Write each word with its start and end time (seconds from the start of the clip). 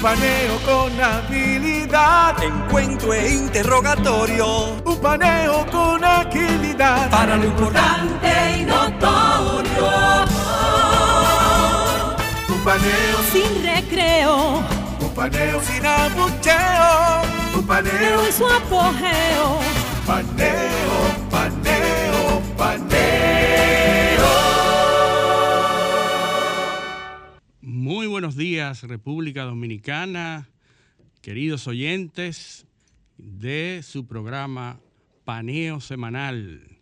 paneo 0.00 0.58
con 0.64 1.00
habilidad. 1.00 2.42
Encuentro 2.42 3.12
e 3.12 3.34
interrogatorio. 3.34 4.76
Un 4.84 5.00
paneo 5.00 5.66
con 5.70 6.04
agilidad. 6.04 7.10
Para 7.10 7.36
lo 7.36 7.44
importante 7.44 8.58
y 8.58 8.64
notorio. 8.64 9.90
Un 12.48 12.64
paneo 12.64 13.18
sin 13.32 13.62
recreo. 13.62 14.62
Un 15.00 15.14
paneo 15.14 15.60
sin 15.62 15.86
abucheo. 15.86 17.22
Un 17.54 17.66
paneo 17.66 18.26
en 18.26 18.32
su 18.32 18.46
apogeo. 18.46 19.58
Paneo, 20.06 20.79
buenos 28.30 28.38
días, 28.38 28.82
República 28.84 29.42
Dominicana, 29.42 30.48
queridos 31.20 31.66
oyentes 31.66 32.64
de 33.18 33.80
su 33.82 34.06
programa 34.06 34.78
Paneo 35.24 35.80
Semanal. 35.80 36.78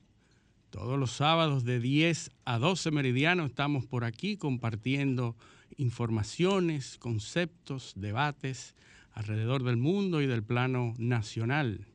Todos 0.68 0.98
los 0.98 1.10
sábados 1.10 1.64
de 1.64 1.80
10 1.80 2.32
a 2.44 2.58
12 2.58 2.90
meridiano 2.90 3.46
estamos 3.46 3.86
por 3.86 4.04
aquí 4.04 4.36
compartiendo 4.36 5.36
informaciones, 5.78 6.98
conceptos, 6.98 7.94
debates 7.96 8.74
alrededor 9.12 9.62
del 9.62 9.78
mundo 9.78 10.20
y 10.20 10.26
del 10.26 10.42
plano 10.42 10.92
nacional. 10.98 11.86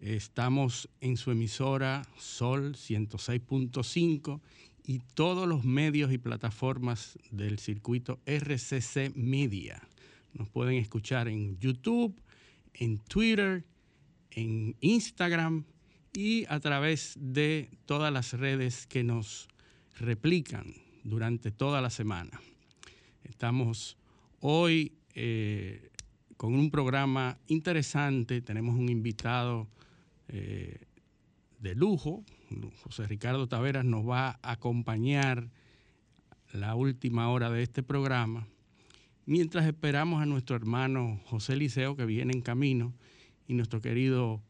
Estamos 0.00 0.88
en 1.02 1.18
su 1.18 1.32
emisora 1.32 2.08
Sol 2.16 2.76
106.5 2.76 4.40
y 4.86 5.00
todos 5.14 5.48
los 5.48 5.64
medios 5.64 6.12
y 6.12 6.18
plataformas 6.18 7.18
del 7.30 7.58
circuito 7.58 8.20
RCC 8.26 9.14
Media. 9.14 9.80
Nos 10.34 10.48
pueden 10.48 10.74
escuchar 10.74 11.28
en 11.28 11.58
YouTube, 11.58 12.20
en 12.74 12.98
Twitter, 12.98 13.64
en 14.30 14.76
Instagram 14.80 15.64
y 16.12 16.44
a 16.48 16.60
través 16.60 17.16
de 17.18 17.70
todas 17.86 18.12
las 18.12 18.32
redes 18.34 18.86
que 18.86 19.02
nos 19.02 19.48
replican 19.98 20.74
durante 21.02 21.50
toda 21.50 21.80
la 21.80 21.90
semana. 21.90 22.40
Estamos 23.22 23.96
hoy 24.40 24.92
eh, 25.14 25.90
con 26.36 26.54
un 26.54 26.70
programa 26.70 27.38
interesante, 27.46 28.42
tenemos 28.42 28.76
un 28.76 28.88
invitado 28.90 29.68
eh, 30.28 30.80
de 31.60 31.74
lujo, 31.74 32.24
José 32.82 33.06
Ricardo 33.06 33.48
Taveras 33.48 33.84
nos 33.84 34.08
va 34.08 34.38
a 34.42 34.52
acompañar 34.52 35.48
la 36.52 36.74
última 36.74 37.28
hora 37.30 37.50
de 37.50 37.62
este 37.62 37.82
programa, 37.82 38.46
mientras 39.26 39.66
esperamos 39.66 40.22
a 40.22 40.26
nuestro 40.26 40.56
hermano 40.56 41.20
José 41.24 41.56
Liceo 41.56 41.96
que 41.96 42.04
viene 42.04 42.32
en 42.32 42.42
camino 42.42 42.94
y 43.48 43.54
nuestro 43.54 43.80
querido 43.80 44.42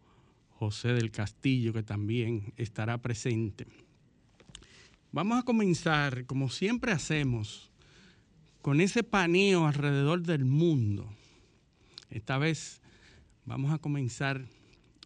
José 0.51 0.89
del 0.89 1.11
Castillo 1.11 1.73
que 1.73 1.83
también 1.83 2.53
estará 2.57 2.99
presente. 2.99 3.67
Vamos 5.13 5.39
a 5.39 5.43
comenzar, 5.45 6.27
como 6.27 6.49
siempre 6.49 6.93
hacemos, 6.93 7.71
con 8.63 8.81
ese 8.81 9.05
paneo 9.05 9.67
alrededor 9.67 10.23
del 10.23 10.45
mundo. 10.45 11.09
Esta 12.11 12.39
vez 12.39 12.81
vamos 13.45 13.73
a 13.73 13.79
comenzar 13.79 14.45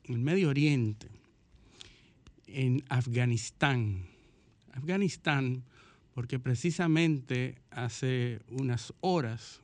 en 0.04 0.14
el 0.14 0.20
Medio 0.20 0.48
Oriente 0.48 1.17
en 2.48 2.84
Afganistán. 2.88 4.06
Afganistán, 4.72 5.64
porque 6.14 6.38
precisamente 6.38 7.58
hace 7.70 8.40
unas 8.50 8.92
horas 9.00 9.60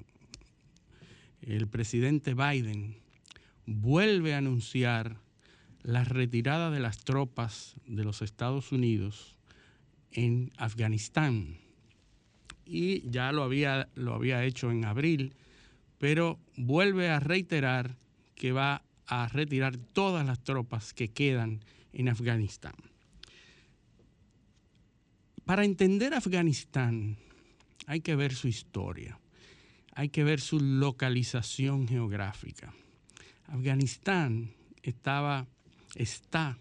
el 1.43 1.69
presidente 1.69 2.35
Biden 2.35 2.97
vuelve 3.67 4.35
a 4.35 4.39
anunciar 4.39 5.19
la 5.83 6.05
retirada 6.05 6.71
de 6.71 6.81
las 6.81 7.05
tropas 7.05 7.77
de 7.87 8.05
los 8.05 8.23
Estados 8.23 8.73
Unidos 8.73 9.37
en 10.13 10.53
Afganistán. 10.57 11.59
Y 12.65 13.09
ya 13.11 13.33
lo 13.33 13.43
había, 13.43 13.89
lo 13.95 14.15
había 14.15 14.45
hecho 14.45 14.71
en 14.71 14.87
abril, 14.87 15.35
pero 15.99 16.39
vuelve 16.57 17.11
a 17.11 17.21
reiterar 17.21 17.97
que 18.35 18.53
va 18.53 18.83
a 19.07 19.29
retirar 19.29 19.77
todas 19.77 20.27
las 20.27 20.43
tropas 20.43 20.95
que 20.95 21.09
quedan 21.09 21.61
en 21.95 22.09
Afganistán. 22.09 22.75
Para 25.45 25.65
entender 25.65 26.13
Afganistán 26.15 27.17
hay 27.87 28.01
que 28.01 28.17
ver 28.17 28.35
su 28.35 28.49
historia, 28.49 29.19
hay 29.95 30.09
que 30.09 30.25
ver 30.25 30.41
su 30.41 30.61
localización 30.61 31.87
geográfica. 31.87 32.75
Afganistán 33.47 34.53
estaba, 34.83 35.47
está 35.95 36.59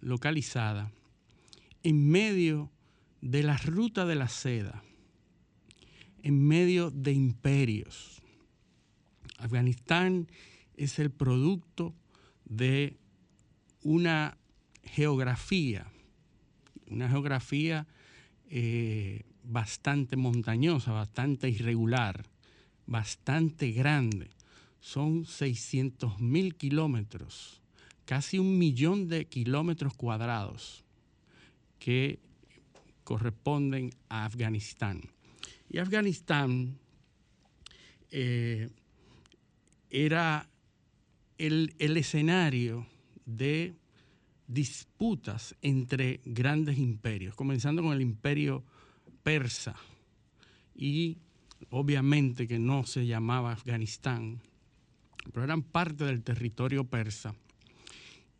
localizada 0.00 0.92
en 1.82 2.08
medio 2.08 2.70
de 3.20 3.42
la 3.42 3.56
ruta 3.56 4.04
de 4.06 4.14
la 4.16 4.28
seda, 4.28 4.82
en 6.22 6.46
medio 6.46 6.90
de 6.90 7.12
imperios. 7.12 8.20
Afganistán 9.38 10.28
es 10.76 10.98
el 10.98 11.10
producto 11.10 11.94
de 12.44 12.97
una 13.82 14.36
geografía, 14.82 15.86
una 16.88 17.08
geografía 17.08 17.86
eh, 18.50 19.24
bastante 19.44 20.16
montañosa, 20.16 20.92
bastante 20.92 21.48
irregular, 21.48 22.24
bastante 22.86 23.72
grande. 23.72 24.30
Son 24.80 25.24
600 25.24 26.20
mil 26.20 26.54
kilómetros, 26.54 27.60
casi 28.04 28.38
un 28.38 28.58
millón 28.58 29.08
de 29.08 29.26
kilómetros 29.26 29.94
cuadrados 29.94 30.84
que 31.78 32.18
corresponden 33.04 33.90
a 34.08 34.24
Afganistán. 34.24 35.00
Y 35.70 35.78
Afganistán 35.78 36.78
eh, 38.10 38.68
era 39.90 40.48
el, 41.36 41.74
el 41.78 41.96
escenario 41.96 42.86
de 43.28 43.74
disputas 44.46 45.54
entre 45.60 46.20
grandes 46.24 46.78
imperios, 46.78 47.34
comenzando 47.34 47.82
con 47.82 47.92
el 47.92 48.00
imperio 48.00 48.64
persa 49.22 49.76
y 50.74 51.18
obviamente 51.70 52.48
que 52.48 52.58
no 52.58 52.86
se 52.86 53.06
llamaba 53.06 53.52
Afganistán, 53.52 54.40
pero 55.32 55.44
eran 55.44 55.62
parte 55.62 56.04
del 56.04 56.22
territorio 56.22 56.84
persa. 56.84 57.34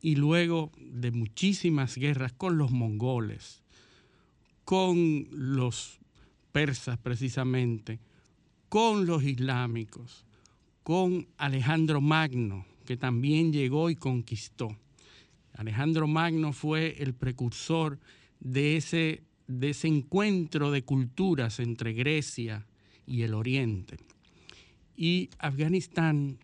Y 0.01 0.15
luego 0.15 0.71
de 0.79 1.11
muchísimas 1.11 1.97
guerras 1.97 2.33
con 2.33 2.57
los 2.57 2.71
mongoles, 2.71 3.63
con 4.65 5.27
los 5.33 5.99
persas 6.53 6.99
precisamente, 6.99 7.99
con 8.69 9.07
los 9.07 9.25
islámicos, 9.25 10.25
con 10.85 11.27
Alejandro 11.37 12.01
Magno, 12.01 12.65
que 12.89 12.97
también 12.97 13.53
llegó 13.53 13.91
y 13.91 13.97
conquistó. 13.97 14.75
Alejandro 15.53 16.07
Magno 16.07 16.55
fue 16.55 16.97
el 17.03 17.13
precursor 17.13 18.01
de 18.41 18.79
ese, 18.79 19.25
de 19.47 19.69
ese 19.69 19.89
encuentro 19.89 20.71
de 20.71 20.85
culturas 20.85 21.61
entre 21.61 21.93
Grecia 21.93 22.67
y 23.07 23.25
el 23.25 23.35
Oriente. 23.35 23.99
Y 24.97 25.29
Afganistán 25.39 26.39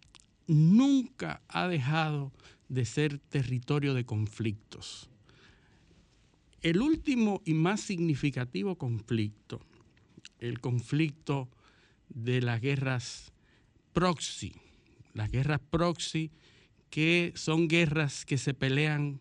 nunca 0.47 1.41
ha 1.49 1.67
dejado 1.67 2.31
de 2.69 2.85
ser 2.85 3.21
territorio 3.21 3.95
de 3.95 4.05
conflictos. 4.05 5.09
El 6.61 6.83
último 6.83 7.41
y 7.47 7.55
más 7.55 7.81
significativo 7.81 8.77
conflicto, 8.77 9.63
el 10.41 10.61
conflicto 10.61 11.49
de 12.11 12.43
las 12.43 12.61
guerras 12.61 13.33
proxy, 13.95 14.53
las 15.15 15.31
guerras 15.31 15.61
proxy, 15.71 16.31
que 16.91 17.33
son 17.35 17.67
guerras 17.67 18.25
que 18.27 18.37
se 18.37 18.53
pelean 18.53 19.21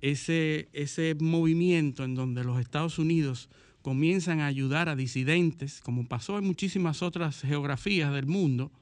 Ese, 0.00 0.68
ese 0.72 1.14
movimiento 1.20 2.02
en 2.02 2.16
donde 2.16 2.42
los 2.42 2.58
Estados 2.58 2.98
Unidos 2.98 3.48
comienzan 3.82 4.40
a 4.40 4.46
ayudar 4.46 4.88
a 4.88 4.96
disidentes, 4.96 5.80
como 5.80 6.08
pasó 6.08 6.38
en 6.38 6.44
muchísimas 6.44 7.02
otras 7.02 7.42
geografías 7.42 8.12
del 8.12 8.26
mundo, 8.26 8.72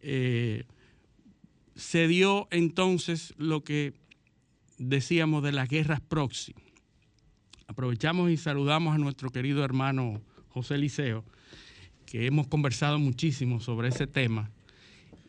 eh, 0.00 0.64
se 1.76 2.08
dio 2.08 2.48
entonces 2.50 3.34
lo 3.36 3.62
que 3.64 3.92
decíamos 4.78 5.42
de 5.42 5.52
las 5.52 5.68
guerras 5.68 6.00
proxy. 6.00 6.54
Aprovechamos 7.66 8.30
y 8.30 8.38
saludamos 8.38 8.94
a 8.94 8.98
nuestro 8.98 9.28
querido 9.28 9.62
hermano 9.62 10.22
José 10.48 10.78
Liceo, 10.78 11.22
que 12.06 12.24
hemos 12.24 12.46
conversado 12.46 12.98
muchísimo 12.98 13.60
sobre 13.60 13.88
ese 13.88 14.06
tema. 14.06 14.50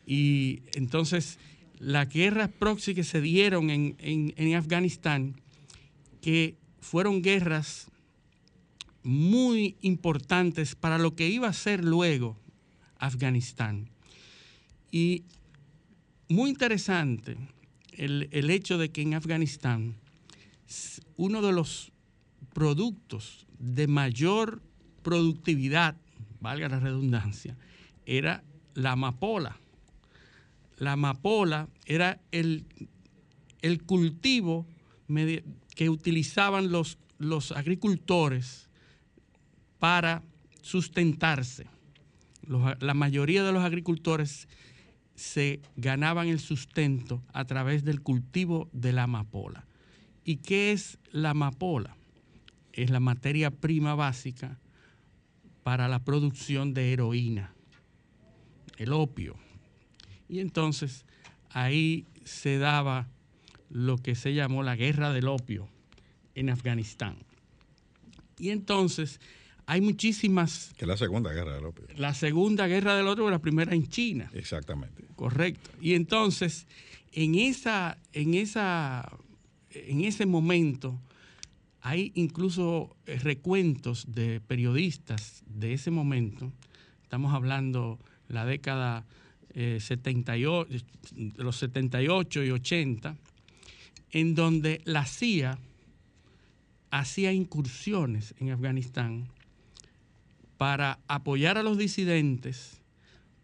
Y 0.06 0.62
entonces 0.74 1.38
las 1.78 2.08
guerras 2.08 2.48
proxy 2.48 2.94
que 2.94 3.04
se 3.04 3.20
dieron 3.20 3.70
en, 3.70 4.54
Afganistán, 4.54 5.40
que 6.20 6.56
fueron 6.80 7.22
guerras 7.22 7.88
muy 9.02 9.76
importantes 9.80 10.76
para 10.76 10.98
lo 10.98 11.16
que 11.16 11.28
iba 11.28 11.48
a 11.48 11.52
ser 11.52 11.84
luego 11.84 12.36
Afganistán. 12.98 13.90
Y 14.92 15.24
muy 16.28 16.50
interesante 16.50 17.36
el, 17.92 18.28
el, 18.30 18.50
hecho 18.50 18.78
de 18.78 18.90
que 18.90 19.02
en 19.02 19.14
Afganistán 19.14 19.96
uno 21.16 21.42
de 21.42 21.52
los 21.52 21.92
productos 22.52 23.46
de 23.58 23.86
mayor 23.86 24.62
productividad 25.02 25.96
valga 26.40 26.68
la 26.68 26.80
redundancia, 26.80 27.56
era 28.06 28.44
la 28.74 28.92
amapola. 28.92 29.61
La 30.82 30.94
amapola 30.94 31.68
era 31.86 32.20
el, 32.32 32.66
el 33.60 33.84
cultivo 33.84 34.66
que 35.76 35.88
utilizaban 35.88 36.72
los, 36.72 36.98
los 37.18 37.52
agricultores 37.52 38.68
para 39.78 40.24
sustentarse. 40.60 41.68
la 42.48 42.94
mayoría 42.94 43.44
de 43.44 43.52
los 43.52 43.62
agricultores 43.62 44.48
se 45.14 45.60
ganaban 45.76 46.26
el 46.26 46.40
sustento 46.40 47.22
a 47.32 47.44
través 47.44 47.84
del 47.84 48.02
cultivo 48.02 48.68
de 48.72 48.92
la 48.92 49.04
amapola. 49.04 49.64
¿Y 50.24 50.38
qué 50.38 50.72
es 50.72 50.98
la 51.12 51.30
amapola? 51.30 51.96
Es 52.72 52.90
la 52.90 52.98
materia 52.98 53.52
prima 53.52 53.94
básica 53.94 54.58
para 55.62 55.86
la 55.86 56.00
producción 56.00 56.74
de 56.74 56.92
heroína, 56.92 57.54
el 58.78 58.92
opio. 58.92 59.36
Y 60.32 60.40
entonces 60.40 61.04
ahí 61.50 62.06
se 62.24 62.56
daba 62.56 63.06
lo 63.68 63.98
que 63.98 64.14
se 64.14 64.32
llamó 64.32 64.62
la 64.62 64.76
guerra 64.76 65.12
del 65.12 65.28
opio 65.28 65.68
en 66.34 66.48
Afganistán. 66.48 67.18
Y 68.38 68.48
entonces 68.48 69.20
hay 69.66 69.82
muchísimas... 69.82 70.72
Que 70.78 70.86
la 70.86 70.96
segunda 70.96 71.34
guerra 71.34 71.56
del 71.56 71.66
opio. 71.66 71.84
La 71.98 72.14
segunda 72.14 72.66
guerra 72.66 72.96
del 72.96 73.08
opio, 73.08 73.28
la 73.28 73.40
primera 73.40 73.74
en 73.74 73.86
China. 73.88 74.30
Exactamente. 74.32 75.04
Correcto. 75.16 75.68
Y 75.82 75.92
entonces, 75.92 76.66
en, 77.12 77.34
esa, 77.34 77.98
en, 78.14 78.32
esa, 78.32 79.12
en 79.68 80.02
ese 80.02 80.24
momento, 80.24 80.98
hay 81.82 82.10
incluso 82.14 82.96
eh, 83.04 83.18
recuentos 83.18 84.06
de 84.08 84.40
periodistas 84.40 85.42
de 85.44 85.74
ese 85.74 85.90
momento, 85.90 86.50
estamos 87.02 87.34
hablando 87.34 87.98
la 88.28 88.46
década 88.46 89.04
78, 89.04 89.21
eh, 89.54 89.78
de 89.80 91.44
los 91.44 91.56
78 91.56 92.44
y 92.44 92.50
80, 92.50 93.16
en 94.10 94.34
donde 94.34 94.80
la 94.84 95.06
CIA 95.06 95.58
hacía 96.90 97.32
incursiones 97.32 98.34
en 98.38 98.50
Afganistán 98.50 99.28
para 100.58 101.00
apoyar 101.08 101.58
a 101.58 101.62
los 101.62 101.78
disidentes, 101.78 102.80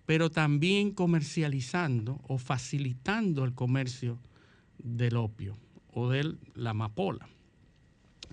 pero 0.06 0.30
también 0.30 0.92
comercializando 0.92 2.20
o 2.28 2.38
facilitando 2.38 3.44
el 3.44 3.54
comercio 3.54 4.18
del 4.78 5.16
opio 5.16 5.56
o 5.92 6.08
de 6.08 6.36
la 6.54 6.70
amapola. 6.70 7.28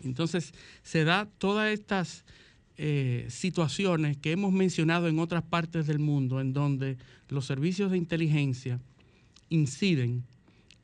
Entonces, 0.04 0.54
se 0.84 1.04
da 1.04 1.28
todas 1.38 1.74
estas 1.74 2.26
eh, 2.78 3.26
situaciones 3.30 4.18
que 4.18 4.32
hemos 4.32 4.52
mencionado 4.52 5.08
en 5.08 5.20
otras 5.20 5.44
partes 5.44 5.88
del 5.88 6.00
mundo, 6.00 6.42
en 6.42 6.54
donde 6.54 6.98
los 7.30 7.46
servicios 7.46 7.92
de 7.92 7.98
inteligencia 7.98 8.80
inciden 9.50 10.24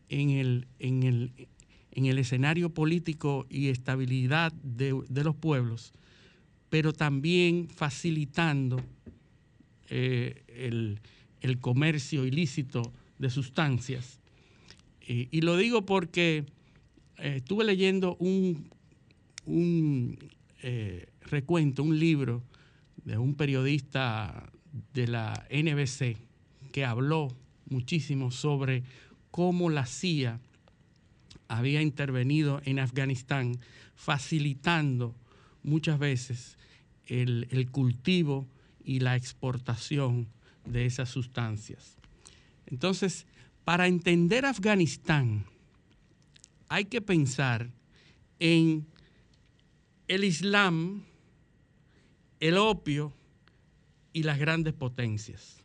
en 0.09 0.29
el, 0.31 0.67
en 0.79 1.03
el, 1.03 2.17
escenario 2.17 2.73
político 2.73 3.45
y 3.49 3.67
estabilidad 3.67 4.51
de, 4.53 5.23
los 5.23 5.35
pueblos, 5.35 5.93
pero 6.69 6.93
también 6.93 7.67
facilitando 7.69 8.81
eh, 9.89 10.43
el, 10.47 10.99
comercio 11.59 12.25
ilícito 12.25 12.93
de 13.19 13.29
sustancias. 13.29 14.19
y 15.05 15.41
lo 15.41 15.57
digo 15.57 15.85
porque 15.85 16.45
eh, 17.17 17.35
estuve 17.37 17.63
leyendo 17.65 18.15
un 18.17 18.69
un 19.45 20.17
eh, 20.63 21.07
recuento, 21.21 21.83
un 21.83 21.99
libro 21.99 22.43
de 23.03 23.17
un 23.17 23.35
periodista 23.35 24.51
de 24.93 25.07
la 25.07 25.45
NBC 25.49 26.17
que 26.71 26.85
habló 26.85 27.29
muchísimo 27.65 28.31
sobre 28.31 28.83
cómo 29.31 29.69
la 29.69 29.85
CIA 29.85 30.39
había 31.47 31.81
intervenido 31.81 32.61
en 32.65 32.79
Afganistán, 32.79 33.57
facilitando 33.95 35.15
muchas 35.63 35.99
veces 35.99 36.57
el, 37.07 37.47
el 37.51 37.69
cultivo 37.69 38.47
y 38.83 38.99
la 38.99 39.15
exportación 39.15 40.27
de 40.65 40.85
esas 40.85 41.09
sustancias. 41.09 41.97
Entonces, 42.67 43.25
para 43.63 43.87
entender 43.87 44.45
Afganistán, 44.45 45.45
hay 46.69 46.85
que 46.85 47.01
pensar 47.01 47.69
en 48.39 48.87
el 50.07 50.23
Islam, 50.23 51.03
el 52.41 52.57
opio 52.57 53.13
y 54.11 54.23
las 54.23 54.37
grandes 54.37 54.73
potencias. 54.73 55.57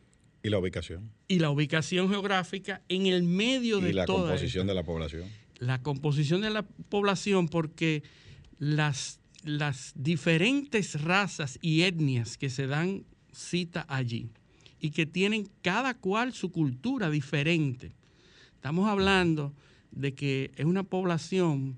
¿Y 0.43 0.49
la 0.49 0.59
ubicación? 0.59 1.11
Y 1.27 1.39
la 1.39 1.49
ubicación 1.49 2.09
geográfica 2.09 2.81
en 2.87 3.07
el 3.07 3.23
medio 3.23 3.81
de 3.81 3.89
¿Y 3.89 3.93
la 3.93 4.05
composición 4.05 4.67
de 4.67 4.73
la 4.73 4.83
población? 4.83 5.27
La 5.59 5.81
composición 5.81 6.41
de 6.41 6.51
la 6.51 6.61
población 6.61 7.49
porque 7.49 8.03
las, 8.59 9.19
las 9.43 9.91
diferentes 9.95 11.01
razas 11.01 11.59
y 11.61 11.81
etnias 11.81 12.37
que 12.37 12.49
se 12.49 12.67
dan 12.67 13.03
cita 13.33 13.85
allí 13.89 14.29
y 14.79 14.91
que 14.91 15.05
tienen 15.05 15.49
cada 15.61 15.95
cual 15.95 16.33
su 16.33 16.51
cultura 16.51 17.09
diferente. 17.09 17.91
Estamos 18.53 18.87
hablando 18.87 19.53
de 19.91 20.13
que 20.13 20.51
es 20.55 20.65
una 20.65 20.83
población 20.83 21.77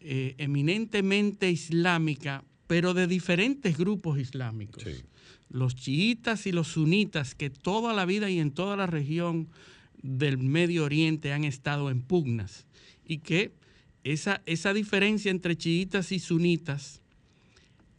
eh, 0.00 0.34
eminentemente 0.38 1.50
islámica, 1.50 2.44
pero 2.72 2.94
de 2.94 3.06
diferentes 3.06 3.76
grupos 3.76 4.18
islámicos. 4.18 4.82
Sí. 4.82 5.02
Los 5.50 5.74
chiitas 5.76 6.46
y 6.46 6.52
los 6.52 6.68
sunitas, 6.68 7.34
que 7.34 7.50
toda 7.50 7.92
la 7.92 8.06
vida 8.06 8.30
y 8.30 8.38
en 8.38 8.50
toda 8.50 8.76
la 8.76 8.86
región 8.86 9.50
del 10.02 10.38
Medio 10.38 10.84
Oriente 10.84 11.34
han 11.34 11.44
estado 11.44 11.90
en 11.90 12.00
pugnas, 12.00 12.64
y 13.06 13.18
que 13.18 13.52
esa, 14.04 14.40
esa 14.46 14.72
diferencia 14.72 15.30
entre 15.30 15.54
chiitas 15.54 16.12
y 16.12 16.18
sunitas 16.18 17.02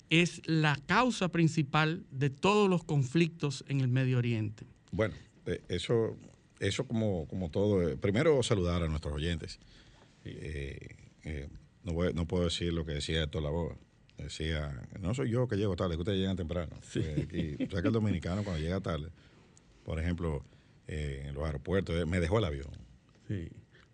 es 0.10 0.42
la 0.48 0.76
causa 0.88 1.30
principal 1.30 2.04
de 2.10 2.32
todos 2.32 2.68
los 2.68 2.84
conflictos 2.84 3.64
en 3.68 3.80
el 3.80 3.90
Medio 3.90 4.18
Oriente. 4.18 4.66
Bueno, 4.92 5.14
eh, 5.46 5.62
eso, 5.70 6.18
eso 6.60 6.88
como, 6.88 7.28
como 7.28 7.52
todo. 7.52 7.88
eh, 7.88 7.96
primero 7.96 8.42
saludar 8.42 8.82
a 8.82 8.88
nuestros 8.88 9.14
oyentes. 9.14 9.60
Eh, 10.26 10.96
eh, 11.26 11.48
no, 11.84 11.94
voy- 11.94 12.14
no 12.16 12.26
puedo 12.26 12.46
decir 12.46 12.74
lo 12.74 12.86
que 12.86 12.94
decía 12.94 13.22
Héctor 13.22 13.44
Lavoe. 13.44 13.76
Decía, 14.18 14.82
no 15.00 15.14
soy 15.14 15.32
yo 15.32 15.48
que 15.48 15.56
llego 15.56 15.76
tarde, 15.76 15.96
que 15.96 16.02
ustedes 16.02 16.20
llegan 16.20 16.36
temprano. 16.36 16.76
Aquí, 16.78 17.56
o 17.66 17.70
sea 17.70 17.82
que 17.82 17.88
el 17.88 17.94
dominicano 17.94 18.44
cuando 18.44 18.62
llega 18.62 18.80
tarde, 18.80 19.10
por 19.84 20.00
ejemplo, 20.00 20.44
eh, 20.88 21.26
en 21.26 21.34
los 21.34 21.46
aeropuertos, 21.46 21.96
eh, 21.96 22.06
me 22.06 22.20
dejó 22.20 22.38
el 22.40 22.46
avión. 22.46 22.70
Sí. 23.28 23.50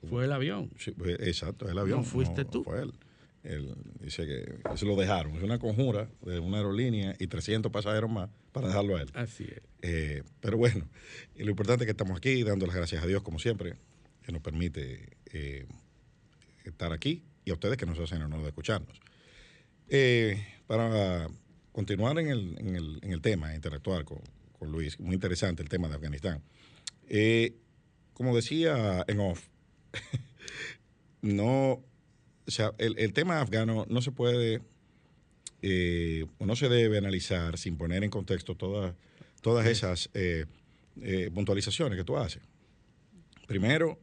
Fue 0.09 0.25
el 0.25 0.31
avión. 0.31 0.71
Sí, 0.77 0.91
pues, 0.91 1.17
exacto, 1.21 1.69
el 1.69 1.77
avión. 1.77 1.99
No 1.99 2.03
fuiste 2.03 2.45
tú. 2.45 2.63
Fue 2.63 2.81
él. 2.81 2.93
Él 3.43 3.73
dice 4.01 4.25
que 4.25 4.77
se 4.77 4.85
lo 4.85 4.95
dejaron. 4.95 5.35
Es 5.37 5.43
una 5.43 5.59
conjura 5.59 6.09
de 6.21 6.39
una 6.39 6.57
aerolínea 6.57 7.15
y 7.19 7.27
300 7.27 7.71
pasajeros 7.71 8.09
más 8.09 8.29
para 8.51 8.67
dejarlo 8.67 8.97
a 8.97 9.01
él. 9.01 9.09
Así 9.13 9.43
es. 9.45 9.61
Eh, 9.81 10.23
pero 10.41 10.57
bueno, 10.57 10.87
y 11.35 11.43
lo 11.43 11.51
importante 11.51 11.83
es 11.83 11.87
que 11.87 11.91
estamos 11.91 12.17
aquí 12.17 12.43
dando 12.43 12.65
las 12.65 12.75
gracias 12.75 13.03
a 13.03 13.07
Dios, 13.07 13.23
como 13.23 13.39
siempre, 13.39 13.75
que 14.23 14.31
nos 14.31 14.41
permite 14.41 15.17
eh, 15.31 15.65
estar 16.65 16.91
aquí 16.91 17.23
y 17.45 17.51
a 17.51 17.53
ustedes 17.53 17.77
que 17.77 17.85
nos 17.85 17.97
hacen 17.99 18.19
el 18.19 18.25
honor 18.25 18.41
de 18.41 18.49
escucharnos. 18.49 18.99
Eh, 19.89 20.45
para 20.67 21.27
continuar 21.71 22.17
en 22.19 22.29
el, 22.29 22.55
en 22.59 22.75
el- 22.75 22.99
en 23.01 23.11
el 23.11 23.21
tema, 23.21 23.55
interactuar 23.55 24.05
con, 24.05 24.19
con 24.57 24.71
Luis, 24.71 24.99
muy 24.99 25.15
interesante 25.15 25.63
el 25.63 25.69
tema 25.69 25.87
de 25.87 25.95
Afganistán. 25.95 26.41
Eh, 27.07 27.55
como 28.13 28.35
decía 28.35 29.03
en 29.07 29.19
off, 29.19 29.47
no, 31.21 31.71
o 32.47 32.51
sea, 32.51 32.73
el, 32.77 32.97
el 32.99 33.13
tema 33.13 33.41
afgano 33.41 33.85
no 33.89 34.01
se 34.01 34.11
puede 34.11 34.61
eh, 35.61 36.25
o 36.37 36.45
no 36.45 36.55
se 36.55 36.69
debe 36.69 36.97
analizar 36.97 37.57
sin 37.57 37.77
poner 37.77 38.03
en 38.03 38.09
contexto 38.09 38.55
todas 38.55 38.93
todas 39.41 39.65
esas 39.67 40.09
eh, 40.13 40.45
puntualizaciones 41.33 41.97
que 41.97 42.03
tú 42.03 42.17
haces. 42.17 42.43
Primero, 43.47 43.97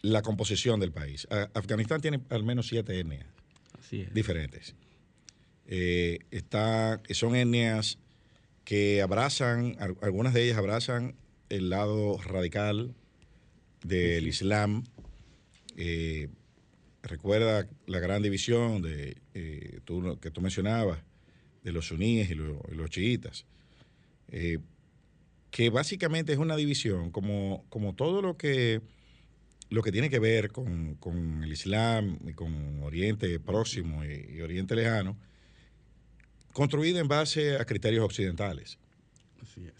la 0.00 0.22
composición 0.22 0.80
del 0.80 0.92
país. 0.92 1.26
A- 1.30 1.50
Afganistán 1.54 2.00
tiene 2.00 2.20
al 2.30 2.42
menos 2.42 2.68
siete 2.68 2.98
etnias 2.98 3.26
Así 3.78 4.02
es. 4.02 4.14
diferentes. 4.14 4.74
Eh, 5.66 6.20
está, 6.30 7.00
son 7.10 7.34
etnias 7.36 7.98
que 8.64 9.02
abrazan, 9.02 9.76
al- 9.78 9.96
algunas 10.02 10.34
de 10.34 10.44
ellas 10.44 10.58
abrazan 10.58 11.14
el 11.48 11.70
lado 11.70 12.18
radical 12.22 12.94
del 13.84 14.26
Islam. 14.26 14.84
Eh, 15.76 16.28
recuerda 17.02 17.68
la 17.86 17.98
gran 18.00 18.22
división 18.22 18.82
de, 18.82 19.16
eh, 19.34 19.80
tú- 19.84 20.18
que 20.20 20.30
tú 20.30 20.40
mencionabas 20.40 21.00
de 21.62 21.72
los 21.72 21.86
suníes 21.88 22.30
y, 22.30 22.34
lo- 22.34 22.62
y 22.70 22.74
los 22.74 22.90
chiitas, 22.90 23.44
eh, 24.30 24.58
que 25.50 25.70
básicamente 25.70 26.32
es 26.32 26.38
una 26.38 26.56
división 26.56 27.10
como, 27.10 27.64
como 27.70 27.94
todo 27.94 28.20
lo 28.20 28.36
que, 28.36 28.80
lo 29.70 29.82
que 29.82 29.92
tiene 29.92 30.08
que 30.10 30.18
ver 30.18 30.50
con, 30.50 30.94
con 30.96 31.42
el 31.44 31.52
Islam 31.52 32.18
y 32.26 32.32
con 32.32 32.82
Oriente 32.82 33.38
Próximo 33.40 34.04
y, 34.04 34.36
y 34.36 34.40
Oriente 34.40 34.74
Lejano, 34.74 35.16
construida 36.52 37.00
en 37.00 37.08
base 37.08 37.56
a 37.56 37.64
criterios 37.64 38.04
occidentales. 38.04 38.78
Así 39.42 39.66
es. 39.66 39.74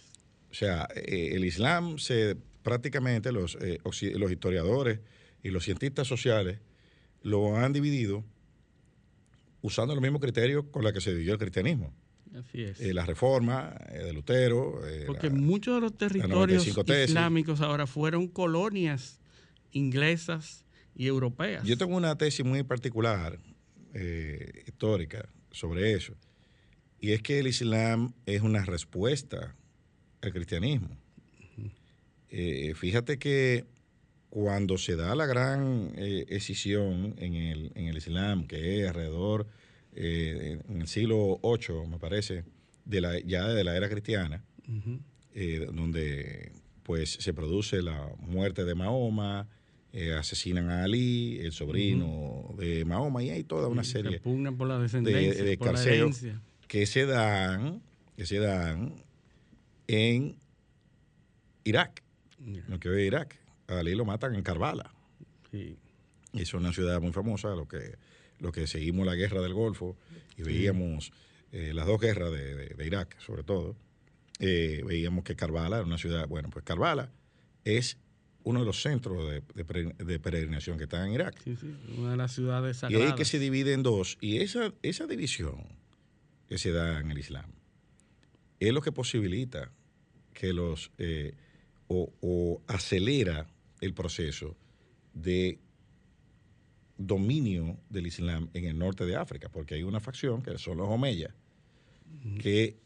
O 0.50 0.54
sea, 0.54 0.88
eh, 0.94 1.30
el 1.34 1.44
Islam 1.44 1.98
se 1.98 2.36
prácticamente 2.62 3.32
los, 3.32 3.56
eh, 3.60 3.78
los 3.84 4.30
historiadores 4.30 5.00
y 5.42 5.50
los 5.50 5.64
cientistas 5.64 6.06
sociales 6.06 6.58
lo 7.22 7.56
han 7.56 7.72
dividido 7.72 8.24
usando 9.62 9.94
los 9.94 10.02
mismos 10.02 10.20
criterios 10.20 10.64
con 10.70 10.84
los 10.84 10.92
que 10.92 11.00
se 11.00 11.10
dividió 11.12 11.32
el 11.32 11.38
cristianismo. 11.38 11.92
Así 12.38 12.62
es. 12.62 12.80
Eh, 12.80 12.92
la 12.92 13.06
reforma 13.06 13.74
eh, 13.90 14.04
de 14.04 14.12
Lutero. 14.12 14.86
eh, 14.86 15.04
Porque 15.06 15.28
la- 15.28 15.34
muchos 15.34 15.74
de 15.76 15.80
los 15.80 15.96
territorios 15.96 16.34
95 16.36 16.84
tesis. 16.84 17.08
islámicos 17.10 17.60
ahora 17.62 17.86
fueron 17.86 18.28
colonias 18.28 19.18
inglesas 19.72 20.64
y 20.94 21.06
europeas. 21.06 21.64
Yo 21.64 21.76
tengo 21.76 21.96
una 21.96 22.16
tesis 22.16 22.44
muy 22.44 22.62
particular, 22.62 23.38
eh, 23.94 24.64
histórica, 24.66 25.28
sobre 25.50 25.92
eso. 25.92 26.14
Y 27.00 27.12
es 27.12 27.22
que 27.22 27.38
el 27.38 27.46
Islam 27.46 28.12
es 28.26 28.42
una 28.42 28.64
respuesta 28.64 29.54
al 30.20 30.32
cristianismo. 30.32 30.96
Eh, 32.30 32.74
fíjate 32.74 33.18
que 33.18 33.64
cuando 34.30 34.76
se 34.76 34.96
da 34.96 35.14
la 35.14 35.26
gran 35.26 35.92
eh, 35.96 36.26
escisión 36.28 37.14
en 37.18 37.34
el, 37.34 37.72
en 37.74 37.86
el 37.86 37.96
Islam, 37.96 38.46
que 38.46 38.80
es 38.80 38.88
alrededor 38.88 39.46
eh, 39.94 40.60
en 40.68 40.82
el 40.82 40.88
siglo 40.88 41.40
VIII, 41.42 41.86
me 41.88 41.98
parece, 41.98 42.44
de 42.84 43.00
la, 43.00 43.18
ya 43.20 43.48
de 43.48 43.64
la 43.64 43.76
era 43.76 43.88
cristiana, 43.88 44.44
eh, 45.34 45.66
donde 45.72 46.52
pues 46.82 47.10
se 47.10 47.32
produce 47.32 47.82
la 47.82 48.10
muerte 48.18 48.64
de 48.64 48.74
Mahoma, 48.74 49.48
eh, 49.92 50.12
asesinan 50.14 50.70
a 50.70 50.84
Ali, 50.84 51.38
el 51.40 51.52
sobrino 51.52 52.54
de 52.58 52.84
Mahoma, 52.84 53.22
y 53.22 53.30
hay 53.30 53.44
toda 53.44 53.68
una 53.68 53.84
serie 53.84 54.20
por 54.20 54.66
la 54.68 54.78
descendencia, 54.78 55.42
de 55.44 55.56
por 55.58 55.68
la 55.68 55.72
escarceo. 55.74 55.94
herencia. 56.04 56.40
que 56.66 56.86
se 56.86 57.06
dan, 57.06 57.80
que 58.16 58.26
se 58.26 58.38
dan 58.38 58.94
en 59.86 60.36
Irak, 61.64 62.02
Ya, 62.38 62.62
lo 62.68 62.78
que 62.78 62.88
hoy 62.88 63.02
Irak. 63.02 63.36
A 63.66 63.80
Ali 63.80 63.94
lo 63.94 64.04
matan 64.06 64.34
en 64.34 64.42
Karbala. 64.42 64.90
sí. 65.50 65.76
Es 66.34 66.52
una 66.54 66.72
ciudad 66.74 67.00
muy 67.00 67.12
famosa, 67.12 67.48
lo 67.54 67.66
que, 67.66 67.96
lo 68.38 68.52
que 68.52 68.66
seguimos 68.66 69.06
la 69.06 69.14
guerra 69.14 69.40
del 69.40 69.54
Golfo 69.54 69.96
y 70.36 70.42
veíamos 70.42 71.10
eh, 71.52 71.72
las 71.74 71.86
dos 71.86 71.98
guerras 72.00 72.30
de, 72.30 72.54
de- 72.54 72.68
de 72.74 72.86
Irak, 72.86 73.18
sobre 73.20 73.42
todo, 73.42 73.74
eh, 74.38 74.82
veíamos 74.86 75.24
que 75.24 75.34
Karbala 75.36 75.78
era 75.78 75.86
una 75.86 75.96
ciudad, 75.96 76.28
bueno, 76.28 76.50
pues 76.50 76.64
Karbala 76.66 77.10
es 77.64 77.96
uno 78.44 78.60
de 78.60 78.66
los 78.66 78.80
centros 78.80 79.28
de, 79.30 79.42
de 79.54 79.66
pere- 79.66 79.96
de 79.96 80.18
peregrinación 80.18 80.78
que 80.78 80.84
están 80.84 81.08
en 81.08 81.14
Irak. 81.14 81.38
Sí, 81.42 81.56
sí, 81.56 81.74
una 81.98 82.12
de 82.12 82.16
las 82.16 82.32
ciudades 82.34 82.76
Y 82.76 82.80
sagradas. 82.80 83.10
ahí 83.10 83.16
que 83.16 83.24
se 83.24 83.38
divide 83.38 83.72
en 83.74 83.82
dos. 83.82 84.16
Y 84.20 84.38
esa, 84.38 84.72
esa 84.82 85.06
división 85.06 85.64
que 86.48 86.56
se 86.58 86.72
da 86.72 87.00
en 87.00 87.10
el 87.10 87.18
Islam 87.18 87.50
es 88.60 88.72
lo 88.72 88.80
que 88.80 88.90
posibilita 88.92 89.70
que 90.32 90.52
los 90.52 90.90
eh, 90.98 91.34
o, 91.88 92.12
o 92.20 92.62
acelera 92.68 93.46
el 93.80 93.92
proceso 93.94 94.56
de 95.14 95.58
dominio 96.96 97.78
del 97.90 98.06
Islam 98.06 98.50
en 98.54 98.64
el 98.64 98.78
norte 98.78 99.04
de 99.06 99.16
África, 99.16 99.48
porque 99.48 99.74
hay 99.74 99.82
una 99.82 100.00
facción 100.00 100.42
que 100.42 100.56
son 100.58 100.78
los 100.78 100.88
Omeyas 100.88 101.32
que 102.40 102.76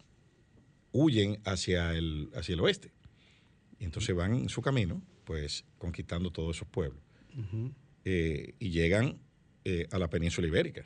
huyen 0.93 1.41
hacia 1.45 1.95
el, 1.95 2.31
hacia 2.35 2.55
el 2.55 2.61
oeste. 2.61 2.93
Y 3.79 3.85
entonces 3.85 4.15
van 4.15 4.35
en 4.35 4.49
su 4.49 4.61
camino, 4.61 5.01
pues 5.25 5.65
conquistando 5.79 6.31
todos 6.31 6.57
esos 6.57 6.69
pueblos. 6.69 7.01
Eh, 8.05 8.55
y 8.59 8.71
llegan 8.71 9.19
eh, 9.65 9.87
a 9.91 9.99
la 9.99 10.09
península 10.11 10.47
ibérica. 10.49 10.83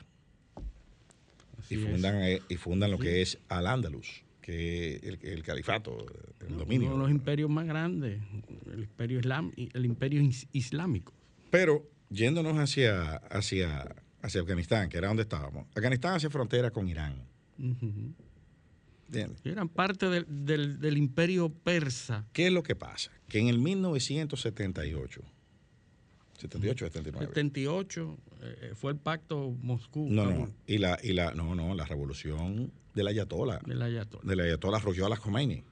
Así 1.59 1.75
y 1.75 1.77
fundan, 1.77 2.21
eh, 2.21 2.41
y 2.49 2.55
fundan 2.55 2.91
lo 2.91 2.99
que 2.99 3.21
es 3.21 3.39
Al-Ándalus, 3.49 4.23
que 4.41 4.95
es 4.97 5.03
el, 5.03 5.19
el 5.23 5.43
califato, 5.43 6.05
el 6.47 6.57
dominio. 6.57 6.87
Uno 6.87 6.97
de 6.97 7.01
los 7.03 7.11
imperios 7.11 7.49
más 7.49 7.65
grandes, 7.65 8.21
el 8.71 8.81
imperio, 8.83 9.19
islam, 9.19 9.51
el 9.57 9.85
imperio 9.85 10.21
is- 10.21 10.47
islámico. 10.53 11.11
Pero 11.49 11.89
yéndonos 12.09 12.57
hacia, 12.57 13.15
hacia, 13.15 13.95
hacia 14.21 14.41
Afganistán, 14.41 14.89
que 14.89 14.97
era 14.99 15.07
donde 15.07 15.23
estábamos, 15.23 15.65
Afganistán 15.75 16.13
hace 16.15 16.29
frontera 16.29 16.69
con 16.71 16.87
Irán. 16.87 17.15
¿Entiendes? 19.07 19.41
Eran 19.45 19.67
parte 19.69 20.07
del, 20.09 20.25
del- 20.45 20.79
del 20.79 20.97
imperio 20.97 21.49
persa. 21.49 22.25
¿Qué 22.33 22.47
es 22.47 22.53
lo 22.53 22.63
que 22.63 22.75
pasa? 22.75 23.11
Que 23.27 23.39
en 23.39 23.47
el 23.47 23.59
1978, 23.59 25.21
78, 26.39 26.85
79, 26.85 27.25
78 27.27 28.17
eh, 28.41 28.71
fue 28.75 28.91
el 28.91 28.97
pacto 28.99 29.55
Moscú. 29.61 30.07
no, 30.09 30.25
no, 30.25 30.51
y 30.67 30.77
la, 30.77 30.99
y 31.01 31.13
la, 31.13 31.33
no, 31.33 31.55
no, 31.55 31.73
la 31.73 31.85
revolución 31.85 32.71
de 32.93 33.03
la 33.03 33.09
Ayatollah, 33.09 33.59
del 33.65 33.81
Ayatollah. 33.81 34.23
de 34.29 34.35
la 34.35 34.43
Ayatollah 34.43 34.79
Rojala 34.79 35.17
Khomeini. 35.17 35.63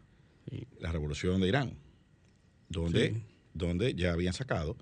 Sí. 0.50 0.68
la 0.80 0.92
revolución 0.92 1.42
de 1.42 1.48
Irán, 1.48 1.74
donde, 2.70 3.13
Sí. 3.13 3.24
donde 3.54 3.96
ya 3.96 4.13
habían 4.13 4.34
sacado 4.34 4.77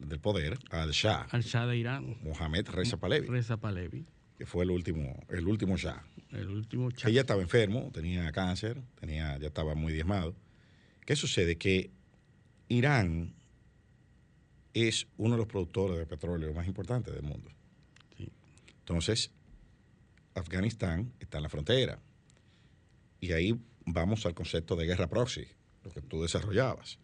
del 0.00 0.18
poder 0.18 0.58
al 0.70 0.90
Shah. 0.92 1.26
Al 1.30 1.42
Shah 1.42 1.66
de 1.66 1.76
Irán. 1.76 2.16
Mohamed 2.22 2.66
Reza 2.70 2.96
Pahlavi. 2.96 3.26
Reza 3.28 3.56
Pahlavi. 3.58 4.04
Que 4.36 4.46
fue 4.46 4.64
el 4.64 4.70
último, 4.70 5.24
el 5.28 5.46
último 5.46 5.76
Shah. 5.76 6.04
El 6.32 6.50
último 6.50 6.90
Shah. 6.90 7.08
Ella 7.08 7.22
estaba 7.22 7.40
enfermo, 7.40 7.90
tenía 7.92 8.30
cáncer, 8.32 8.82
tenía, 9.00 9.38
ya 9.38 9.46
estaba 9.48 9.74
muy 9.74 9.92
diezmado. 9.92 10.34
¿Qué 11.04 11.16
sucede? 11.16 11.56
Que 11.56 11.90
Irán 12.68 13.34
es 14.74 15.06
uno 15.16 15.32
de 15.34 15.38
los 15.38 15.46
productores 15.46 15.96
de 15.98 16.06
petróleo 16.06 16.52
más 16.52 16.66
importantes 16.66 17.14
del 17.14 17.22
mundo. 17.22 17.50
Entonces, 18.80 19.32
Afganistán 20.34 21.12
está 21.18 21.38
en 21.38 21.42
la 21.42 21.48
frontera. 21.48 21.98
Y 23.20 23.32
ahí 23.32 23.58
vamos 23.86 24.26
al 24.26 24.34
concepto 24.34 24.76
de 24.76 24.86
guerra 24.86 25.08
proxy, 25.08 25.46
lo 25.82 25.90
que 25.90 26.02
tú 26.02 26.22
desarrollabas. 26.22 26.98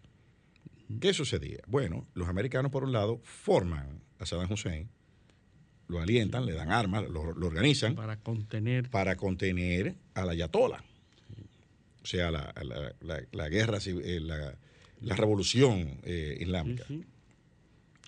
¿Qué 1.01 1.15
sucedía? 1.15 1.61
Bueno, 1.67 2.07
los 2.15 2.29
americanos, 2.29 2.71
por 2.71 2.85
un 2.85 2.93
lado, 2.93 3.21
forman 3.25 4.03
a 4.19 4.27
Saddam 4.27 4.53
Hussein, 4.53 4.91
lo 5.93 6.01
alientan, 6.01 6.45
le 6.47 6.53
dan 6.53 6.73
armas, 6.73 7.09
lo, 7.09 7.21
organizan. 7.21 7.95
Para 7.95 8.17
contener. 8.17 8.91
Para 8.91 9.17
contener 9.17 9.95
a 10.15 10.25
la 10.25 10.33
Ayatollah. 10.33 10.83
O 12.03 12.07
sea, 12.07 12.31
la, 12.33 13.49
guerra, 13.49 13.79
eh, 13.87 14.21
la, 14.21 15.17
revolución 15.17 16.01
eh, 16.03 16.37
islámica. 16.41 16.85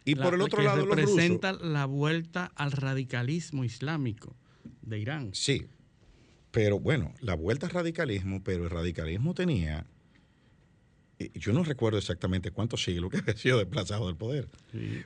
Y 0.05 0.17
por 0.17 0.35
el 0.35 0.41
otro 0.41 0.63
lado, 0.63 0.85
representa 0.85 1.53
la 1.53 1.87
vuelta 1.87 2.51
al 2.57 2.73
radicalismo 2.73 3.65
islámico 3.65 4.35
de 4.83 4.99
Irán. 4.99 5.31
Sí, 5.33 5.67
pero 6.51 6.79
bueno, 6.79 7.15
la 7.21 7.35
vuelta 7.35 7.67
al 7.67 7.73
radicalismo, 7.73 8.43
pero 8.43 8.65
el 8.65 8.71
radicalismo 8.71 9.35
tenía, 9.35 9.87
yo 11.35 11.53
no 11.53 11.63
recuerdo 11.63 11.99
exactamente 11.99 12.51
cuántos 12.51 12.83
siglos 12.83 13.11
que 13.11 13.19
había 13.21 13.37
sido 13.37 13.59
desplazado 13.59 14.07
del 14.07 14.17
poder. 14.17 14.49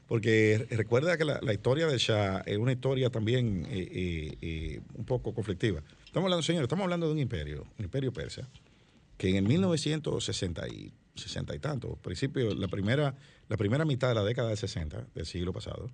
Porque 0.07 0.67
recuerda 0.71 1.17
que 1.17 1.25
la, 1.25 1.53
historia 1.53 1.87
del 1.87 1.99
Shah 1.99 2.41
es 2.41 2.59
una 2.59 2.73
historia 2.73 3.11
también 3.11 3.67
eh, 3.69 4.37
eh, 4.41 4.81
un 4.95 5.05
poco 5.05 5.35
conflictiva. 5.35 5.83
Estamos 6.05 6.27
hablando, 6.27 6.43
señores, 6.43 6.65
estamos 6.65 6.85
hablando 6.85 7.07
de 7.07 7.13
un 7.13 7.19
imperio, 7.19 7.67
un 7.79 7.85
imperio 7.85 8.13
persa, 8.13 8.49
que 9.17 9.31
en 9.31 9.37
el 9.37 9.45
1960 9.45 10.69
y, 10.69 10.93
60 11.15 11.55
y 11.55 11.59
tanto, 11.59 11.97
principio, 11.97 12.55
la 12.55 12.69
primera, 12.69 13.15
la 13.49 13.57
primera 13.57 13.85
mitad 13.85 14.09
de 14.09 14.15
la 14.15 14.25
década 14.25 14.49
del 14.49 14.59
60 14.59 15.09
del 15.15 15.27
siglo 15.27 15.53
pasado, 15.53 15.91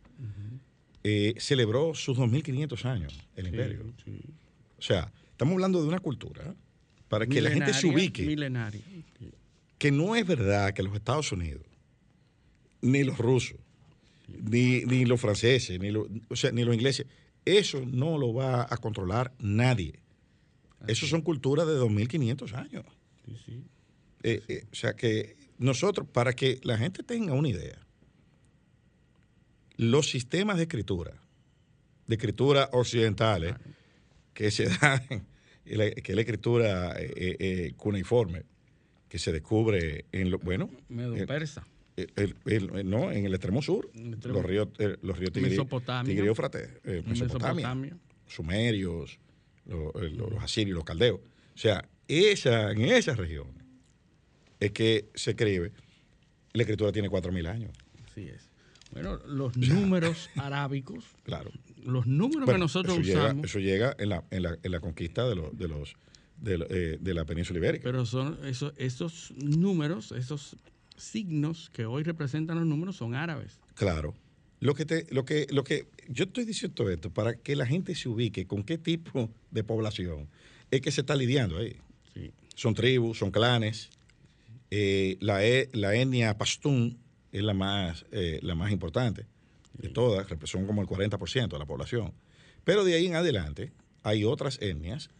celebró 1.38 1.94
sus 1.94 2.16
2.500 2.18 2.84
años 2.84 3.18
el 3.36 3.48
imperio. 3.48 3.92
O 4.78 4.82
sea, 4.82 5.12
Estamos 5.34 5.54
hablando 5.54 5.82
de 5.82 5.88
una 5.88 5.98
cultura 5.98 6.54
para 7.08 7.26
que 7.26 7.42
la 7.42 7.50
gente 7.50 7.74
se 7.74 7.88
ubique. 7.88 8.22
Milenaria. 8.24 8.80
Que 9.84 9.92
no 9.92 10.16
es 10.16 10.26
verdad 10.26 10.72
que 10.72 10.82
los 10.82 10.94
Estados 10.94 11.30
Unidos, 11.30 11.62
ni 12.80 13.04
los 13.04 13.18
rusos, 13.18 13.58
ni, 14.28 15.04
los 15.04 15.20
franceses, 15.20 15.78
ni, 15.78 15.90
o 15.94 16.36
sea, 16.36 16.52
ni 16.52 16.64
los 16.64 16.74
ingleses, 16.74 17.06
eso 17.44 17.84
no 17.84 18.16
lo 18.16 18.32
va 18.32 18.62
a 18.62 18.78
controlar 18.78 19.34
nadie. 19.38 20.00
Eso 20.86 21.06
son 21.06 21.20
culturas 21.20 21.66
de 21.66 21.74
2.500 21.74 22.54
años. 22.54 22.86
Eh, 24.22 24.42
eh, 24.48 24.64
o 24.72 24.74
sea 24.74 24.96
que 24.96 25.36
nosotros, 25.58 26.08
para 26.10 26.32
que 26.32 26.60
la 26.62 26.78
gente 26.78 27.02
tenga 27.02 27.34
una 27.34 27.50
idea, 27.50 27.78
los 29.76 30.08
sistemas 30.08 30.56
de 30.56 30.62
escritura, 30.62 31.12
de 32.06 32.14
escritura 32.14 32.70
occidentales, 32.72 33.54
que 34.32 34.50
se 34.50 34.64
da, 34.80 34.98
que 35.06 35.22
es 35.66 36.14
la 36.14 36.20
escritura 36.22 36.94
eh, 36.98 37.36
eh, 37.38 37.72
cuneiforme, 37.76 38.44
que 39.14 39.20
se 39.20 39.30
descubre 39.30 40.06
en 40.10 40.32
lo, 40.32 40.40
bueno. 40.40 40.68
Medio 40.88 41.24
persa. 41.24 41.64
no, 42.84 43.12
en 43.12 43.26
el 43.26 43.32
extremo 43.32 43.62
sur, 43.62 43.88
los 43.94 44.44
ríos, 44.44 44.70
los 45.02 45.16
ríos 45.16 45.30
Tigre, 45.30 45.50
Tigre 45.50 46.24
Mesopotamia, 47.06 47.96
sumerios, 48.26 49.20
los, 49.66 50.42
asirios, 50.42 50.74
los 50.74 50.84
caldeos. 50.84 51.20
O 51.20 51.56
sea, 51.56 51.88
esa, 52.08 52.72
en 52.72 52.86
esa 52.86 53.14
región 53.14 53.46
es 54.58 54.72
que 54.72 55.08
se 55.14 55.30
escribe. 55.30 55.70
La 56.52 56.62
escritura 56.64 56.90
tiene 56.90 57.08
4.000 57.08 57.46
años. 57.46 57.70
Así 58.10 58.26
es. 58.26 58.50
Bueno, 58.90 59.18
los 59.28 59.56
números 59.56 60.28
arábicos. 60.34 61.04
Claro. 61.22 61.52
Los 61.84 62.08
números 62.08 62.50
que 62.50 62.58
nosotros 62.58 62.98
usamos. 62.98 63.44
eso 63.44 63.60
llega 63.60 63.94
en 63.96 64.08
la, 64.08 64.24
en 64.32 64.42
la, 64.42 64.58
en 64.60 64.72
la 64.72 64.80
conquista 64.80 65.28
de, 65.28 65.36
los 65.36 65.56
de, 65.56 65.68
los, 65.68 65.96
de, 66.40 66.66
eh, 66.70 66.98
de, 67.00 67.14
la 67.14 67.24
península 67.24 67.58
ibérica. 67.58 67.84
Pero 67.84 68.04
son 68.06 68.38
esos, 68.44 68.72
esos 68.76 69.32
números, 69.36 70.12
esos 70.12 70.56
signos 70.96 71.70
que 71.72 71.86
hoy 71.86 72.02
representan 72.02 72.58
los 72.58 72.66
números 72.66 72.96
son 72.96 73.14
árabes. 73.14 73.58
Claro. 73.74 74.14
Lo 74.60 74.74
que, 74.74 74.86
te, 74.86 75.06
lo 75.10 75.24
que, 75.24 75.46
lo 75.50 75.64
que 75.64 75.88
yo 76.08 76.24
estoy 76.24 76.44
diciendo 76.44 76.88
esto 76.88 77.10
para 77.10 77.34
que 77.34 77.56
la 77.56 77.66
gente 77.66 77.94
se 77.94 78.08
ubique 78.08 78.46
con 78.46 78.62
qué 78.62 78.78
tipo 78.78 79.30
de 79.50 79.64
población 79.64 80.28
es 80.70 80.80
que 80.80 80.90
se 80.90 81.02
está 81.02 81.14
lidiando 81.14 81.58
ahí. 81.58 81.76
Sí. 82.14 82.32
Son 82.54 82.74
tribus, 82.74 83.18
son 83.18 83.30
clanes. 83.30 83.90
Eh, 84.70 85.18
la, 85.20 85.44
e, 85.44 85.68
la 85.72 85.94
etnia 85.94 86.38
pastún 86.38 86.98
es 87.30 87.42
la 87.42 87.52
más, 87.52 88.06
eh, 88.12 88.38
la 88.42 88.54
más 88.54 88.72
importante 88.72 89.26
de 89.74 89.88
todas, 89.88 90.28
representan 90.30 90.66
como 90.66 90.82
el 90.82 90.88
40% 90.88 91.48
de 91.48 91.58
la 91.58 91.66
población. 91.66 92.12
Pero 92.64 92.84
de 92.84 92.94
ahí 92.94 93.06
en 93.06 93.16
adelante 93.16 93.72
hay 94.02 94.24
otras 94.24 94.60
etnias. 94.62 95.10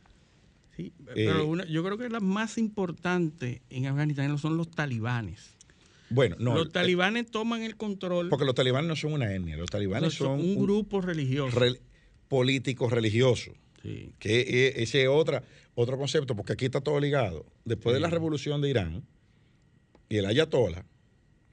Sí, 0.77 0.93
pero 1.15 1.61
eh, 1.61 1.67
yo 1.71 1.85
creo 1.85 1.99
que 1.99 2.09
la 2.09 2.21
más 2.21 2.59
importante 2.59 3.63
en 3.71 3.87
Afganistán 3.87 4.37
son 4.39 4.57
los 4.57 4.71
talibanes. 4.71 5.55
Bueno, 6.11 6.37
no. 6.39 6.55
Los 6.55 6.73
talibanes 6.73 7.31
toman 7.31 7.63
el 7.63 7.77
control. 7.77 8.29
Porque 8.29 8.45
los 8.45 8.55
talibanes 8.55 8.89
no 8.89 8.97
son 8.97 9.13
una 9.13 9.33
etnia, 9.33 9.57
los 9.57 9.71
talibanes 9.71 10.15
son, 10.15 10.41
un, 10.41 10.57
grupo 10.57 11.01
religioso. 11.01 11.59
político 12.29 12.89
religioso. 12.89 13.53
Sí. 13.83 14.13
Que 14.19 14.41
e, 14.41 14.83
ese 14.83 15.03
es 15.03 15.09
otra, 15.09 15.43
otro 15.75 15.99
concepto, 15.99 16.35
porque 16.37 16.53
aquí 16.55 16.65
está 16.67 16.81
todo 16.81 17.01
ligado. 17.01 17.47
Después 17.65 17.95
de 17.95 18.01
la 18.01 18.11
revolución 18.11 18.61
de 18.61 18.71
Irán 18.71 19.05
y 20.09 20.17
el 20.17 20.27
Ayatollah, 20.27 20.85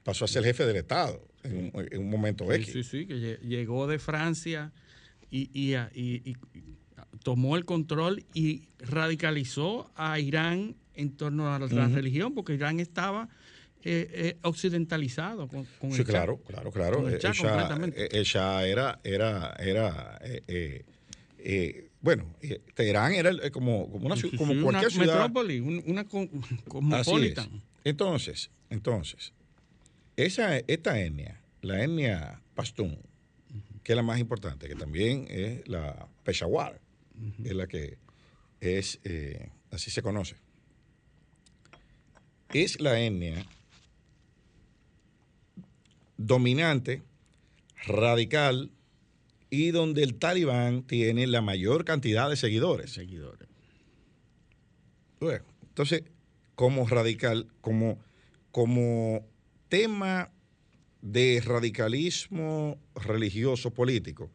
pasó 0.02 0.24
a 0.24 0.28
ser 0.28 0.44
jefe 0.44 0.66
del 0.66 0.76
Estado 0.76 1.20
en, 1.42 1.72
un 1.98 2.10
momento 2.10 2.50
X. 2.52 2.72
Sí, 2.72 2.82
sí, 2.82 3.06
que 3.06 3.38
llegó 3.42 3.86
de 3.86 3.98
Francia 3.98 4.72
y, 5.30 5.74
tomó 7.22 7.56
el 7.56 7.64
control 7.64 8.24
y 8.34 8.68
radicalizó 8.78 9.90
a 9.94 10.18
Irán 10.18 10.76
en 10.94 11.16
torno 11.16 11.52
a 11.52 11.58
la, 11.58 11.88
religión, 11.88 12.34
porque 12.34 12.54
Irán 12.54 12.80
estaba 12.80 13.28
eh, 13.84 14.08
eh, 14.12 14.36
occidentalizado 14.42 15.48
con, 15.48 15.66
sí, 15.92 16.04
claro, 16.04 16.38
claro, 16.46 16.70
claro. 16.70 17.08
Ella, 17.08 18.66
era, 18.66 19.00
era, 19.02 19.54
era 19.58 20.20
eh, 20.22 21.90
bueno, 22.00 22.26
Teherán 22.74 23.14
era 23.14 23.32
como, 23.50 23.90
como, 23.90 24.06
una, 24.06 24.16
como 24.36 24.62
cualquier 24.62 24.92
ciudad. 24.92 25.14
Metrópoli, 25.14 25.60
una, 25.60 26.04
cosmopolitan. 26.04 27.62
Entonces, 27.84 28.50
entonces, 28.70 29.32
esa, 30.16 30.58
esta 30.58 31.00
etnia, 31.00 31.40
la 31.62 31.82
etnia 31.82 32.42
pastún, 32.54 32.98
que 33.82 33.92
es 33.92 33.96
la 33.96 34.02
más 34.02 34.18
importante, 34.18 34.68
que 34.68 34.74
también 34.74 35.26
es 35.28 35.66
la 35.68 36.08
Peshawar, 36.24 36.80
es 37.44 37.54
la 37.54 37.66
que 37.66 37.98
es, 38.60 39.00
eh, 39.04 39.50
así 39.70 39.90
se 39.90 40.02
conoce, 40.02 40.36
es 42.52 42.80
la 42.80 43.00
etnia 43.00 43.46
dominante, 46.16 47.02
radical 47.84 48.70
y 49.50 49.70
donde 49.70 50.02
el 50.02 50.14
talibán 50.14 50.82
tiene 50.82 51.26
la 51.26 51.42
mayor 51.42 51.84
cantidad 51.84 52.30
de 52.30 52.36
seguidores. 52.36 52.92
Seguidores. 52.92 53.48
entonces, 55.62 56.04
como 56.54 56.86
radical, 56.86 57.48
como, 57.60 57.98
como 58.50 59.26
tema 59.68 60.30
de 61.00 61.42
radicalismo 61.44 62.78
religioso 62.94 63.72
político, 63.72 64.30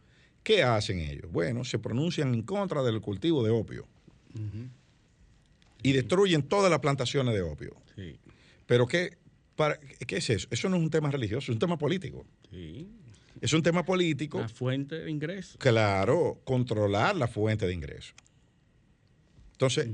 ¿qué 0.48 0.64
hacen 0.64 1.02
ellos? 1.02 1.30
Bueno, 1.30 1.66
se 1.66 1.78
pronuncian 1.78 2.34
en 2.34 2.42
contra 2.42 2.82
del 2.82 3.02
cultivo 3.02 3.44
de 3.44 3.52
opio 3.52 3.86
y 5.84 5.92
destruyen 5.92 6.42
todas 6.42 6.72
las 6.72 6.80
plantaciones 6.80 7.34
de 7.34 7.42
opio. 7.42 7.76
Pero 8.66 8.88
¿qué, 8.88 9.18
para, 9.58 9.78
¿qué 9.78 10.16
es 10.16 10.30
eso? 10.30 10.48
Eso 10.50 10.70
no 10.70 10.78
es 10.78 10.84
un 10.84 10.90
tema 10.90 11.12
religioso, 11.12 11.52
es 11.52 11.56
un 11.56 11.60
tema 11.60 11.78
político. 11.78 12.26
Es 13.42 13.52
un 13.52 13.62
tema 13.62 13.84
político. 13.84 14.40
La 14.40 14.48
fuente 14.48 14.96
de 14.96 15.12
ingreso. 15.12 15.58
Claro, 15.60 16.40
controlar 16.46 17.18
la 17.18 17.28
fuente 17.28 17.68
de 17.68 17.74
ingreso. 17.74 18.14
Entonces, 19.52 19.90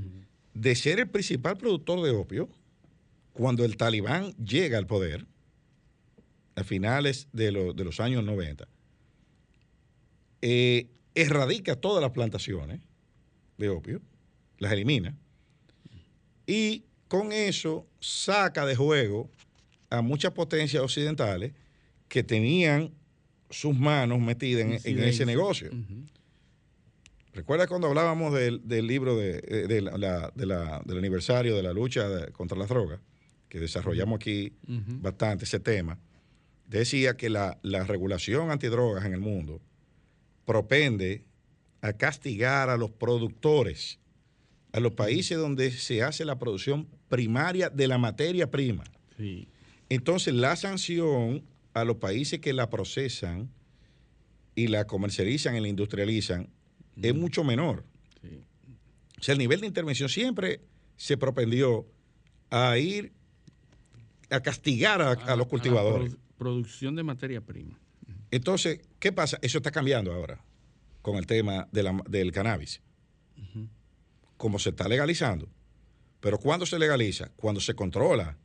de 0.52 0.76
ser 0.76 1.00
el 1.00 1.08
principal 1.08 1.56
productor 1.56 2.00
de 2.02 2.10
opio, 2.12 2.48
cuando 3.32 3.64
el 3.64 3.76
talibán 3.76 4.30
llega 4.36 4.78
al 4.78 4.86
poder, 4.86 5.26
a 6.54 6.62
finales 6.62 7.26
de, 7.32 7.50
los 7.50 7.98
años 7.98 8.22
90, 8.22 8.68
eh, 10.46 10.88
erradica 11.14 11.74
todas 11.76 12.02
las 12.02 12.10
plantaciones 12.10 12.80
de 13.56 13.70
opio, 13.70 14.02
las 14.58 14.72
elimina, 14.72 15.16
y 16.46 16.84
con 17.08 17.32
eso 17.32 17.86
saca 18.00 18.66
de 18.66 18.76
juego 18.76 19.30
a 19.88 20.02
muchas 20.02 20.32
potencias 20.32 20.82
occidentales 20.82 21.52
que 22.08 22.22
tenían 22.22 22.90
sus 23.48 23.74
manos 23.78 24.20
metidas 24.20 24.62
en, 24.84 24.98
en 24.98 25.04
ese 25.04 25.24
negocio. 25.24 25.68
Ujú. 25.72 26.04
¿Recuerda 27.32 27.66
cuando 27.66 27.88
hablábamos 27.88 28.34
del, 28.34 28.60
del 28.66 28.86
libro 28.86 29.16
de, 29.16 29.38
eh, 29.46 29.66
de 29.66 29.80
la- 29.80 29.96
la- 29.98 30.32
de 30.34 30.46
la- 30.46 30.82
del 30.84 30.98
aniversario 30.98 31.56
de 31.56 31.62
la 31.62 31.72
lucha 31.72 32.30
contra 32.32 32.56
las 32.58 32.68
drogas, 32.68 33.00
que 33.48 33.58
desarrollamos 33.60 34.16
aquí 34.16 34.52
bastante 35.00 35.44
ese 35.44 35.58
tema? 35.60 35.98
Decía 36.68 37.16
que 37.16 37.30
la, 37.30 37.58
la 37.62 37.84
regulación 37.84 38.50
antidrogas 38.50 39.04
en 39.04 39.14
el 39.14 39.20
mundo 39.20 39.60
propende 40.44 41.24
a 41.80 41.92
castigar 41.92 42.70
a 42.70 42.76
los 42.76 42.90
productores, 42.90 43.98
a 44.72 44.80
los 44.80 44.92
países 44.94 45.38
donde 45.38 45.70
se 45.70 46.02
hace 46.02 46.24
la 46.24 46.38
producción 46.38 46.88
primaria 47.08 47.70
de 47.70 47.86
la 47.88 47.98
materia 47.98 48.50
prima. 48.50 48.84
Sí. 49.16 49.46
Entonces, 49.88 50.34
la 50.34 50.56
sanción 50.56 51.44
a 51.74 51.84
los 51.84 51.96
países 51.96 52.40
que 52.40 52.52
la 52.52 52.70
procesan 52.70 53.50
y 54.54 54.68
la 54.68 54.86
comercializan 54.86 55.56
y 55.56 55.60
la 55.60 55.68
industrializan 55.68 56.48
es 57.02 57.14
mucho 57.14 57.44
menor. 57.44 57.84
Sí. 58.22 58.40
O 59.20 59.22
sea, 59.22 59.32
el 59.32 59.38
nivel 59.38 59.60
de 59.60 59.66
intervención 59.66 60.08
siempre 60.08 60.60
se 60.96 61.16
propendió 61.16 61.86
a 62.50 62.78
ir 62.78 63.12
a 64.30 64.40
castigar 64.40 65.02
a, 65.02 65.10
a 65.12 65.36
los 65.36 65.46
la 65.46 65.50
cultivadores. 65.50 66.12
produ- 66.12 66.18
producción 66.38 66.94
de 66.96 67.02
materia 67.02 67.40
prima. 67.40 67.78
Entonces, 68.34 68.80
¿qué 68.98 69.12
pasa? 69.12 69.38
Eso 69.42 69.58
está 69.58 69.70
cambiando 69.70 70.12
ahora 70.12 70.42
con 71.02 71.16
el 71.16 71.26
tema 71.26 71.68
de 71.70 71.82
la- 71.84 72.02
del 72.08 72.32
cannabis. 72.32 72.80
Como 74.36 74.58
se 74.58 74.70
está 74.70 74.88
legalizando. 74.88 75.48
Pero 76.20 76.38
¿cuándo 76.38 76.66
se 76.66 76.78
legaliza? 76.78 77.30
Cuando 77.36 77.60
se 77.60 77.74
controla 77.74 78.36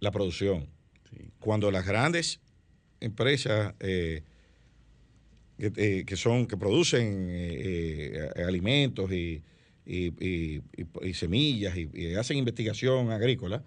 la 0.00 0.10
producción. 0.10 0.68
Sí. 1.10 1.30
Cuando 1.38 1.70
las 1.70 1.86
grandes 1.86 2.40
empresas 3.00 3.74
eh, 3.80 4.22
que, 5.58 5.72
eh, 5.76 6.04
que 6.04 6.16
son 6.16 6.46
que 6.46 6.56
producen 6.56 7.28
eh, 7.30 8.30
alimentos 8.46 9.12
y, 9.12 9.42
y- 9.86 10.06
y- 10.26 10.62
y- 10.76 11.08
y 11.08 11.14
semillas 11.14 11.76
y, 11.76 11.88
y 11.94 12.14
hacen 12.14 12.36
investigación 12.36 13.10
agrícola 13.10 13.62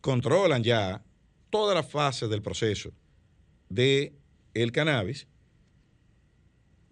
controlan 0.00 0.62
ya 0.62 1.02
todas 1.50 1.74
las 1.74 1.88
fases 1.90 2.28
del 2.28 2.42
proceso 2.42 2.92
de 3.68 4.12
el 4.54 4.72
cannabis 4.72 5.26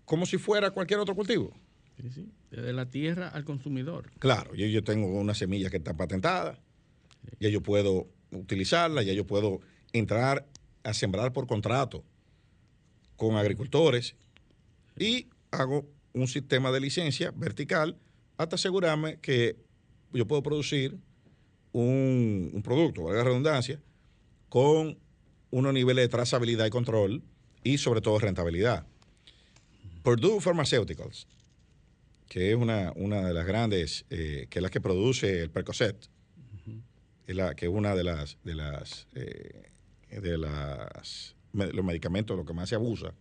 como 0.05 0.27
si 0.27 0.37
fuera 0.37 0.71
cualquier 0.73 1.01
otro 1.01 1.15
cultivo. 1.15 1.55
Sí, 1.97 2.11
sí. 2.11 2.29
Desde 2.51 2.73
la 2.73 2.91
tierra 2.91 3.29
al 3.29 3.45
consumidor. 3.45 4.11
Claro, 4.19 4.55
yo, 4.55 4.67
yo 4.67 4.83
tengo 4.85 5.07
una 5.07 5.35
semilla 5.35 5.71
que 5.71 5.79
está 5.79 5.97
patentada, 5.97 6.59
ya 7.41 7.49
yo 7.49 7.63
puedo 7.63 8.09
utilizarla, 8.31 9.03
ya 9.03 9.13
yo 9.13 9.27
puedo 9.27 9.61
entrar 9.93 10.47
a 10.83 10.95
sembrar 10.95 11.33
por 11.33 11.47
contrato 11.47 12.05
con 13.17 13.37
agricultores 13.37 14.17
y 14.99 15.29
hago 15.51 15.89
un 16.13 16.27
sistema 16.29 16.73
de 16.73 16.81
licencia 16.81 17.31
vertical 17.31 17.97
hasta 18.37 18.57
asegurarme 18.57 19.19
que 19.21 19.57
yo 20.13 20.27
puedo 20.27 20.43
producir 20.43 20.99
un, 21.73 22.51
un 22.53 22.63
producto, 22.63 23.05
valga 23.05 23.19
la 23.19 23.25
redundancia, 23.25 23.81
con 24.49 24.99
unos 25.51 25.73
niveles 25.73 26.05
de 26.05 26.09
trazabilidad 26.09 26.67
y 26.67 26.71
control 26.71 27.23
y 27.65 27.79
sobre 27.79 28.01
todo 28.01 28.19
rentabilidad. 28.19 28.87
Purdue 30.03 30.41
Pharmaceuticals, 30.41 31.27
que 32.29 32.51
es 32.51 32.57
una, 32.57 32.93
una 32.97 33.27
de 33.27 33.35
las 33.35 33.47
grandes, 33.47 34.05
eh, 34.11 34.47
que 34.51 34.59
es 34.59 34.63
la 34.63 34.71
que 34.71 34.81
produce 34.81 35.43
el 35.43 35.51
Percocet, 35.51 36.09
es 37.27 37.37
la, 37.37 37.55
que 37.55 37.67
es 37.67 37.73
una 37.73 37.95
de 37.95 38.03
las 38.05 38.37
de 38.43 38.55
las 38.55 39.07
eh, 39.15 39.71
de 40.11 40.39
las 40.39 41.37
me- 41.53 41.73
los 41.73 41.85
medicamentos 41.85 42.37
lo 42.37 42.45
que 42.45 42.53
más 42.53 42.69
se 42.69 42.75
abusa. 42.75 43.15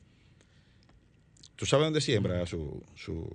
¿Tú 1.56 1.66
sabes 1.68 1.86
dónde 1.86 2.02
siembra 2.02 2.46
su 2.48 2.84
su, 2.96 3.30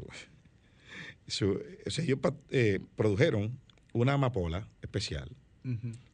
su 1.29 1.62
o 1.87 1.90
sea, 1.90 2.05
ellos 2.05 2.19
eh, 2.51 2.81
produjeron 2.97 3.59
una 3.92 4.14
amapola 4.14 4.69
especial 4.83 5.31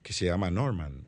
que 0.03 0.13
se 0.13 0.27
llama 0.27 0.51
Norman. 0.51 1.07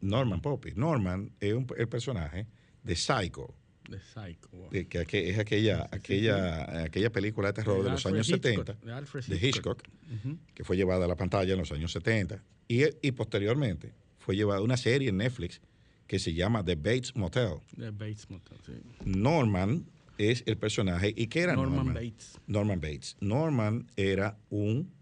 Norman 0.00 0.40
Poppy. 0.40 0.72
Norman 0.74 1.32
es 1.40 1.54
un- 1.54 1.66
el 1.76 1.88
personaje 1.88 2.46
de 2.82 2.96
Psycho, 2.96 3.54
De 3.88 3.98
Psycho. 4.00 4.48
wow. 4.52 4.70
de 4.70 4.86
que, 4.86 5.04
que 5.06 5.30
es 5.30 5.38
aquella, 5.38 5.88
aquella, 5.90 6.82
aquella 6.84 7.10
película 7.10 7.48
de 7.48 7.54
terror 7.54 7.82
de, 7.84 7.90
los 7.90 8.06
Alfred 8.06 8.14
años 8.14 8.28
Hitchcock, 8.28 8.66
70, 8.68 8.86
de 8.86 8.92
Alfred 8.92 9.24
de 9.24 9.48
Hitchcock, 9.48 9.82
Ujú. 10.14 10.38
que 10.54 10.64
fue 10.64 10.76
llevada 10.76 11.04
a 11.04 11.08
la 11.08 11.16
pantalla 11.16 11.52
en 11.52 11.58
los 11.58 11.72
años 11.72 11.92
70. 11.92 12.42
Y, 12.68 12.84
y 13.02 13.12
posteriormente 13.12 13.92
fue 14.18 14.36
llevada 14.36 14.60
una 14.62 14.76
serie 14.76 15.08
en 15.08 15.16
Netflix 15.18 15.60
que 16.06 16.18
se 16.18 16.34
llama 16.34 16.64
The 16.64 16.74
Bates 16.76 17.14
Motel. 17.16 17.60
De 17.76 17.90
Bates 17.90 18.28
Motel, 18.30 18.58
sí. 18.66 18.72
Norman 19.04 19.86
es 20.18 20.42
el 20.46 20.56
personaje. 20.56 21.12
¿Y 21.16 21.28
qué 21.28 21.40
era 21.40 21.54
Norman? 21.54 21.76
Norman 21.76 21.94
Bates. 21.94 22.38
Norman 22.46 22.80
Bates. 22.80 23.16
Norman 23.20 23.86
era 23.96 24.36
un 24.50 24.92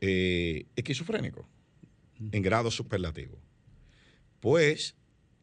eh, 0.00 0.66
esquizofrénico 0.76 1.48
en 2.32 2.42
grado 2.42 2.70
superlativo. 2.70 3.38
Pues 4.40 4.94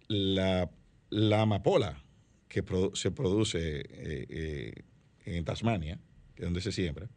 la, 0.08 0.70
la 1.12 1.41
amapola 1.43 2.04
que 2.47 2.65
produ- 2.65 2.95
se 2.95 3.12
produce 3.12 3.60
eh, 3.82 4.26
eh, 4.30 4.74
en 5.26 5.45
Tasmania, 5.45 6.00
que 6.36 6.41
es 6.43 6.45
donde 6.47 6.62
se 6.62 6.71
siembra, 6.71 7.08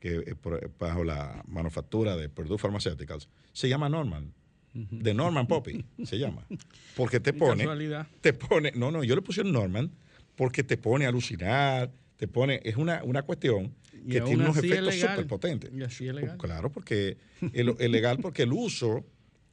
que 0.00 0.16
es 0.26 0.36
bajo 0.78 1.04
la 1.04 1.42
manufactura 1.46 2.16
de 2.16 2.28
Purdue 2.28 2.58
Pharmaceuticals, 2.58 3.28
se 3.52 3.68
llama 3.68 3.88
Norman. 3.88 4.32
De 4.74 5.12
Norman 5.14 5.46
Poppy 5.48 5.84
se 6.04 6.18
llama. 6.18 6.46
Porque 6.94 7.18
te 7.20 7.32
pone 7.32 7.64
casualidad. 7.64 8.06
te 8.20 8.32
pone, 8.32 8.70
no, 8.76 8.90
no, 8.92 9.02
yo 9.02 9.16
le 9.16 9.22
puse 9.22 9.42
Norman 9.42 9.90
porque 10.36 10.62
te 10.62 10.76
pone 10.76 11.04
a 11.06 11.08
alucinar, 11.08 11.90
te 12.16 12.28
pone, 12.28 12.60
es 12.64 12.76
una, 12.76 13.02
una 13.02 13.22
cuestión 13.22 13.74
Y 13.92 14.10
que 14.10 14.20
tiene 14.20 14.44
unos 14.44 14.56
es 14.58 14.64
efectos 14.64 14.94
súper 14.94 15.26
potentes. 15.26 15.70
Y 15.74 15.82
así 15.82 16.06
es 16.06 16.14
legal. 16.14 16.36
Claro, 16.38 16.70
porque 16.70 17.16
el 17.52 17.90
legal, 17.90 18.18
porque 18.20 18.42
el 18.42 18.52
uso, 18.52 19.04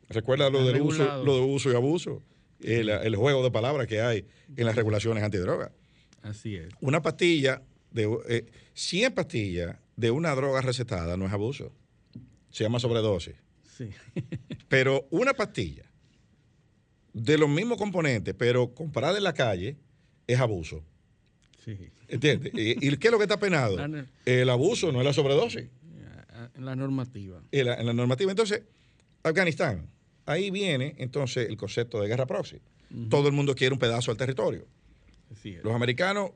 recuerda 0.09 0.49
lo 0.51 0.63
del 0.65 0.81
uso, 0.81 1.23
lo 1.23 1.35
de 1.38 1.41
uso 1.41 1.71
y 1.71 1.75
abuso, 1.75 2.21
el, 2.65 2.89
el 2.89 3.15
juego 3.15 3.43
de 3.43 3.51
palabras 3.51 3.88
que 3.88 4.01
hay 4.01 4.25
en 4.56 4.65
las 4.65 4.75
regulaciones 4.75 5.23
antidrogas. 5.23 5.71
Así 6.21 6.56
es. 6.56 6.69
Una 6.82 7.01
pastilla, 7.01 7.62
de 7.91 8.10
eh, 8.28 8.45
100 8.73 9.13
pastillas 9.13 9.78
de 9.95 10.12
una 10.12 10.34
droga 10.36 10.62
recetada 10.62 11.15
no 11.17 11.25
es 11.25 11.32
abuso, 11.34 11.71
se 12.49 12.63
llama 12.63 12.80
sobredosis. 12.80 13.36
Sí. 13.78 13.89
Pero 14.69 15.08
una 15.12 15.34
pastilla 15.34 15.84
de 17.13 17.38
los 17.38 17.47
mismos 17.49 17.78
componentes, 17.78 18.34
pero 18.38 18.73
comprada 18.73 19.17
en 19.17 19.23
la 19.23 19.34
calle, 19.34 19.78
es 20.28 20.39
abuso. 20.39 20.84
sí. 21.63 21.78
¿Entiendes? 22.08 22.51
¿Y, 22.56 22.88
y 22.88 22.97
qué 22.97 23.08
es 23.08 23.12
lo 23.12 23.17
que 23.17 23.23
está 23.23 23.39
penado? 23.39 23.78
El 24.25 24.49
abuso, 24.49 24.91
no 24.91 24.99
es 24.99 25.06
la 25.06 25.13
sobredosis. 25.13 25.67
Ah, 26.32 26.49
La 26.60 26.75
normativa. 26.75 27.41
En 27.51 27.65
la, 27.65 27.75
en 27.75 27.86
la 27.86 27.93
normativa. 27.93 28.30
Entonces, 28.32 28.62
Afganistán, 29.23 29.88
ahí 30.25 30.51
viene 30.51 30.95
entonces 30.97 31.49
el 31.49 31.57
concepto 31.57 31.99
de 32.01 32.07
guerra 32.07 32.25
proxy. 32.25 32.57
Todo 33.09 33.27
el 33.27 33.33
mundo 33.33 33.55
quiere 33.55 33.73
un 33.73 33.79
pedazo 33.79 34.11
del 34.11 34.17
territorio. 34.17 34.65
Los 35.63 35.73
americanos 35.75 36.31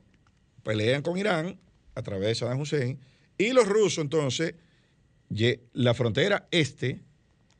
pelean 0.62 1.02
con 1.02 1.16
Irán 1.16 1.58
a 1.94 2.02
través 2.02 2.28
de 2.28 2.34
Saddam 2.34 2.60
Hussein 2.60 2.98
y 3.38 3.52
los 3.52 3.66
rusos 3.66 4.02
entonces, 4.02 4.54
la 5.72 5.94
frontera 5.94 6.48
este 6.50 7.00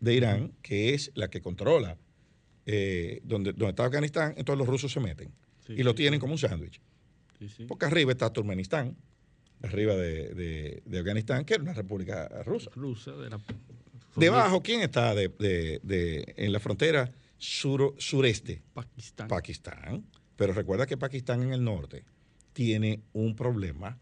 de 0.01 0.15
Irán, 0.15 0.53
que 0.63 0.93
es 0.95 1.11
la 1.15 1.29
que 1.31 1.41
controla 1.41 1.97
eh, 2.67 3.21
donde, 3.25 3.53
donde 3.53 3.71
está 3.71 3.85
Afganistán, 3.87 4.35
entonces 4.37 4.59
los 4.59 4.69
rusos 4.69 4.93
se 4.93 5.01
meten 5.01 5.33
Sí, 5.67 5.75
y 5.79 5.83
lo 5.83 5.91
sí, 5.91 5.99
tienen 5.99 6.19
sí. 6.19 6.21
como 6.21 6.33
un 6.35 6.39
sándwich. 6.39 6.81
Porque 7.69 7.87
arriba 7.87 8.13
está 8.13 8.31
Turkmenistán, 8.33 8.97
arriba 9.63 9.95
de, 9.95 10.35
de- 10.35 10.83
de 10.85 10.99
Afganistán, 10.99 11.45
que 11.45 11.55
era 11.55 11.63
una 11.63 11.73
república 11.73 12.29
rusa. 12.45 12.71
Rusa 12.75 13.13
de 13.13 13.31
la. 13.31 13.41
Debajo, 14.17 14.63
¿quién 14.63 14.81
está 14.83 15.15
de, 15.15 15.29
de- 15.29 15.81
de- 15.83 16.35
en 16.37 16.53
la 16.53 16.61
frontera 16.61 17.13
suro- 17.39 17.95
sureste? 17.99 18.63
Pakistán. 18.75 19.29
Pakistán. 19.29 20.05
Pero 20.37 20.53
recuerda 20.53 20.87
que 20.87 20.97
Pakistán 20.97 21.43
en 21.43 21.53
el 21.53 21.63
norte 21.65 22.05
tiene 22.53 23.01
un 23.13 23.37
problema 23.37 23.99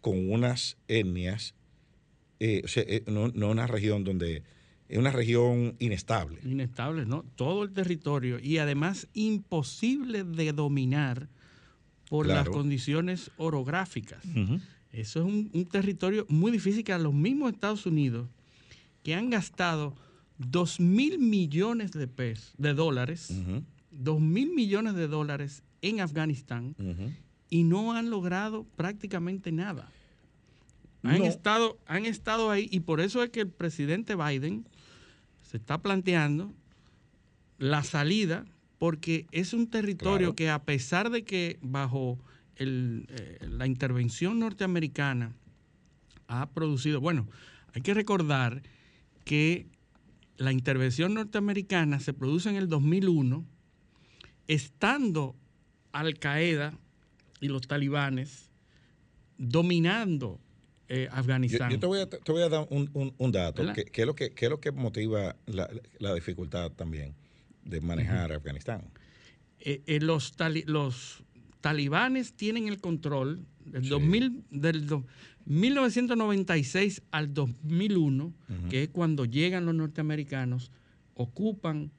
con 0.00 0.30
unas 0.30 0.76
etnias, 0.88 1.54
eh, 2.38 2.62
o 2.64 2.68
sea, 2.68 2.84
eh, 2.86 3.02
no, 3.06 3.28
no 3.28 3.50
una 3.50 3.66
región 3.66 4.04
donde, 4.04 4.42
es 4.88 4.98
una 4.98 5.10
región 5.10 5.76
inestable. 5.78 6.40
Inestable, 6.44 7.04
¿no? 7.06 7.24
Todo 7.36 7.64
el 7.64 7.72
territorio 7.72 8.38
y 8.40 8.58
además 8.58 9.08
imposible 9.14 10.24
de 10.24 10.52
dominar 10.52 11.28
por 12.08 12.26
las 12.26 12.48
condiciones 12.48 13.30
orográficas. 13.36 14.24
Eso 14.92 15.20
es 15.20 15.24
un, 15.26 15.50
un 15.54 15.66
territorio 15.66 16.26
muy 16.28 16.50
difícil 16.50 16.82
que 16.82 16.92
a 16.92 16.98
los 16.98 17.14
mismos 17.14 17.52
Estados 17.52 17.86
Unidos, 17.86 18.26
que 19.10 19.16
han 19.16 19.28
gastado 19.28 19.96
2 20.38 20.78
mil 20.78 21.18
millones 21.18 21.90
de 21.90 22.06
pesos, 22.06 22.54
de 22.58 22.74
dólares, 22.74 23.30
Ujú, 23.30 23.64
2 23.90 24.20
mil 24.20 24.52
millones 24.54 24.94
de 24.94 25.08
dólares 25.08 25.64
en 25.82 25.98
Afganistán 26.00 26.76
y 27.48 27.64
no 27.64 27.92
han 27.92 28.08
logrado 28.08 28.66
prácticamente 28.76 29.50
nada. 29.50 29.90
Han, 31.02 31.18
No. 31.18 31.24
estado, 31.24 31.76
han 31.86 32.06
estado 32.06 32.52
ahí 32.52 32.68
y 32.70 32.80
por 32.80 33.00
eso 33.00 33.20
es 33.24 33.30
que 33.30 33.40
el 33.40 33.48
presidente 33.48 34.14
Biden 34.14 34.64
se 35.42 35.56
está 35.56 35.78
planteando 35.82 36.54
la 37.58 37.82
salida 37.82 38.44
porque 38.78 39.26
es 39.32 39.52
un 39.54 39.66
territorio 39.68 40.36
que 40.36 40.50
a 40.50 40.62
pesar 40.62 41.10
de 41.10 41.24
que 41.24 41.58
bajo 41.62 42.16
eh, 42.54 43.38
la 43.50 43.66
intervención 43.66 44.38
norteamericana 44.38 45.34
ha 46.28 46.48
producido, 46.50 47.00
bueno, 47.00 47.26
hay 47.74 47.82
que 47.82 47.92
recordar 47.92 48.62
que 49.30 49.68
la 50.38 50.50
intervención 50.50 51.14
norteamericana 51.14 52.00
se 52.00 52.12
produce 52.12 52.50
en 52.50 52.56
el 52.56 52.68
2001, 52.68 53.46
estando 54.48 55.36
Al 55.92 56.18
Qaeda 56.18 56.76
y 57.40 57.46
los 57.46 57.68
talibanes 57.68 58.50
dominando 59.38 60.40
eh, 60.88 61.06
Afganistán. 61.12 61.70
Yo, 61.70 61.78
te, 61.78 61.86
voy 61.86 62.42
a, 62.42 62.48
dar 62.48 62.66
un, 62.70 63.30
dato, 63.30 63.72
que, 63.72 63.88
es 63.92 64.04
lo 64.04 64.16
que, 64.16 64.32
es 64.36 64.50
lo 64.50 64.58
que 64.58 64.72
motiva 64.72 65.36
la, 65.46 66.12
dificultad 66.12 66.72
también 66.72 67.14
de 67.64 67.80
manejar 67.80 68.32
Afganistán. 68.32 68.82
Eh, 69.60 69.80
eh, 69.86 70.00
los, 70.00 70.34
los 70.66 71.22
talibanes 71.60 72.32
tienen 72.32 72.66
el 72.66 72.80
control 72.80 73.46
del, 73.64 73.88
2000, 73.88 74.44
del 74.50 74.88
1996 75.46 77.02
al 77.10 77.34
2001, 77.34 78.32
que 78.68 78.84
es 78.84 78.88
cuando 78.88 79.24
llegan 79.24 79.66
los 79.66 79.74
norteamericanos, 79.74 80.70
ocupan 81.14 81.90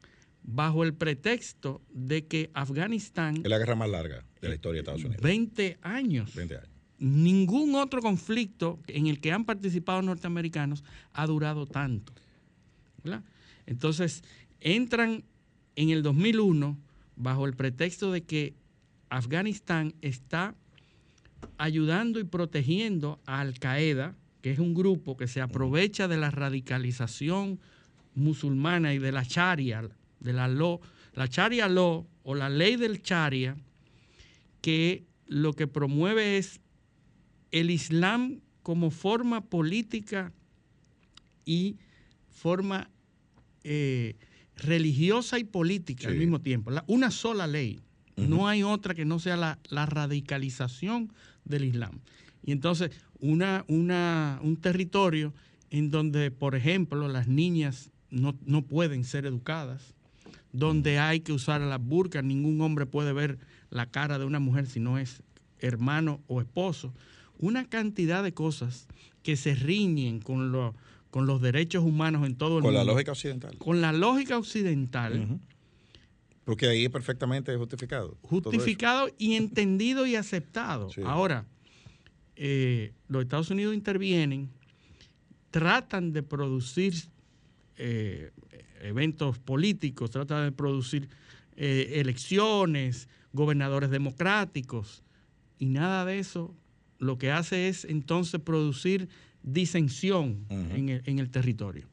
bajo 0.43 0.83
el 0.83 0.93
pretexto 0.93 1.81
de 1.91 2.25
que 2.25 2.49
Afganistán... 2.53 3.37
Es 3.37 3.49
la 3.49 3.57
guerra 3.57 3.75
más 3.75 3.89
larga 3.89 4.23
de 4.41 4.49
la 4.49 4.55
historia 4.55 4.77
de 4.77 4.79
Estados 4.81 5.03
Unidos. 5.03 5.21
20 5.21 5.79
años. 5.81 6.35
20 6.35 6.55
años. 6.55 6.69
Ningún 6.97 7.75
otro 7.75 8.01
conflicto 8.01 8.79
en 8.87 9.07
el 9.07 9.19
que 9.19 9.31
han 9.31 9.45
participado 9.45 10.01
norteamericanos 10.01 10.83
ha 11.13 11.25
durado 11.25 11.65
tanto. 11.65 12.13
Entonces, 13.65 14.23
entran 14.59 15.23
en 15.75 15.89
el 15.89 16.03
2001 16.03 16.77
bajo 17.15 17.45
el 17.45 17.55
pretexto 17.55 18.11
de 18.11 18.23
que 18.23 18.53
Afganistán 19.09 19.95
está 20.01 20.55
ayudando 21.57 22.19
y 22.19 22.23
protegiendo 22.23 23.19
a 23.25 23.41
Al 23.41 23.59
Qaeda, 23.59 24.15
que 24.41 24.51
es 24.51 24.59
un 24.59 24.73
grupo 24.73 25.17
que 25.17 25.27
se 25.27 25.41
aprovecha 25.41 26.07
de 26.07 26.17
la 26.17 26.31
radicalización 26.31 27.59
musulmana 28.15 28.93
y 28.93 28.99
de 28.99 29.11
la 29.11 29.23
Sharia, 29.23 29.89
de 30.19 30.33
la 30.33 30.47
la 30.47 31.25
Sharia 31.25 31.67
law 31.67 32.07
o 32.23 32.35
la 32.35 32.49
ley 32.49 32.75
del 32.75 33.01
Sharia, 33.01 33.55
que 34.61 35.05
lo 35.27 35.53
que 35.53 35.67
promueve 35.67 36.37
es 36.37 36.61
el 37.51 37.69
Islam 37.69 38.41
como 38.63 38.91
forma 38.91 39.41
política 39.41 40.31
y 41.45 41.77
forma 42.29 42.89
eh, 43.63 44.15
religiosa 44.55 45.39
y 45.39 45.43
política 45.43 46.07
al 46.07 46.15
mismo 46.15 46.41
tiempo. 46.41 46.71
una 46.87 47.11
sola 47.11 47.47
ley. 47.47 47.79
No 48.17 48.47
hay 48.47 48.61
otra 48.61 48.93
que 48.93 49.05
no 49.05 49.19
sea 49.19 49.35
la, 49.35 49.85
radicalización 49.85 51.11
del 51.45 51.65
Islam. 51.65 51.99
Y 52.43 52.51
entonces, 52.51 52.91
una, 53.19 53.65
una, 53.67 54.39
un 54.41 54.57
territorio 54.57 55.33
en 55.69 55.89
donde, 55.89 56.31
por 56.31 56.55
ejemplo, 56.55 57.07
las 57.07 57.27
niñas 57.27 57.91
no, 58.09 58.35
no 58.45 58.63
pueden 58.63 59.03
ser 59.03 59.25
educadas, 59.25 59.93
donde 60.51 60.99
hay 60.99 61.21
que 61.21 61.31
usar 61.31 61.61
las 61.61 61.81
burcas, 61.81 62.23
ningún 62.23 62.59
hombre 62.61 62.85
puede 62.85 63.13
ver 63.13 63.37
la 63.69 63.85
cara 63.85 64.19
de 64.19 64.25
una 64.25 64.39
mujer 64.39 64.67
si 64.67 64.79
no 64.79 64.97
es 64.97 65.23
hermano 65.59 66.21
o 66.27 66.41
esposo. 66.41 66.93
Una 67.39 67.65
cantidad 67.65 68.23
de 68.23 68.33
cosas 68.33 68.87
que 69.23 69.35
se 69.35 69.55
riñen 69.55 70.19
con, 70.19 70.51
lo, 70.51 70.75
con 71.09 71.25
los 71.25 71.41
derechos 71.41 71.83
humanos 71.83 72.25
en 72.25 72.35
todo 72.35 72.57
el 72.57 72.63
mundo. 72.63 72.77
Con 72.77 72.85
la 72.85 72.91
lógica 72.91 73.11
occidental. 73.11 73.57
Con 73.57 73.81
la 73.81 73.93
lógica 73.93 74.37
occidental. 74.37 75.39
Porque 76.43 76.67
ahí 76.67 76.85
es 76.85 76.91
perfectamente 76.91 77.55
justificado. 77.55 78.17
Justificado 78.21 79.09
y 79.17 79.35
entendido 79.35 80.05
y 80.05 80.15
aceptado. 80.15 80.89
Ahora, 81.05 81.45
eh, 82.35 82.93
los 83.07 83.21
Estados 83.23 83.51
Unidos 83.51 83.75
intervienen, 83.75 84.49
tratan 85.51 86.13
de 86.13 86.23
producir 86.23 86.93
eh, 87.77 88.31
eventos 88.81 89.37
políticos, 89.37 90.09
tratan 90.09 90.45
de 90.45 90.51
producir 90.51 91.09
eh, 91.55 91.99
elecciones, 91.99 93.07
gobernadores 93.33 93.91
democráticos, 93.91 95.03
y 95.59 95.67
nada 95.67 96.05
de 96.05 96.19
eso 96.19 96.55
lo 96.97 97.17
que 97.17 97.31
hace 97.31 97.67
es 97.67 97.85
entonces 97.85 98.39
producir 98.41 99.09
disensión 99.43 100.45
en, 100.49 101.19
el, 101.19 101.29
territorio. 101.29 101.87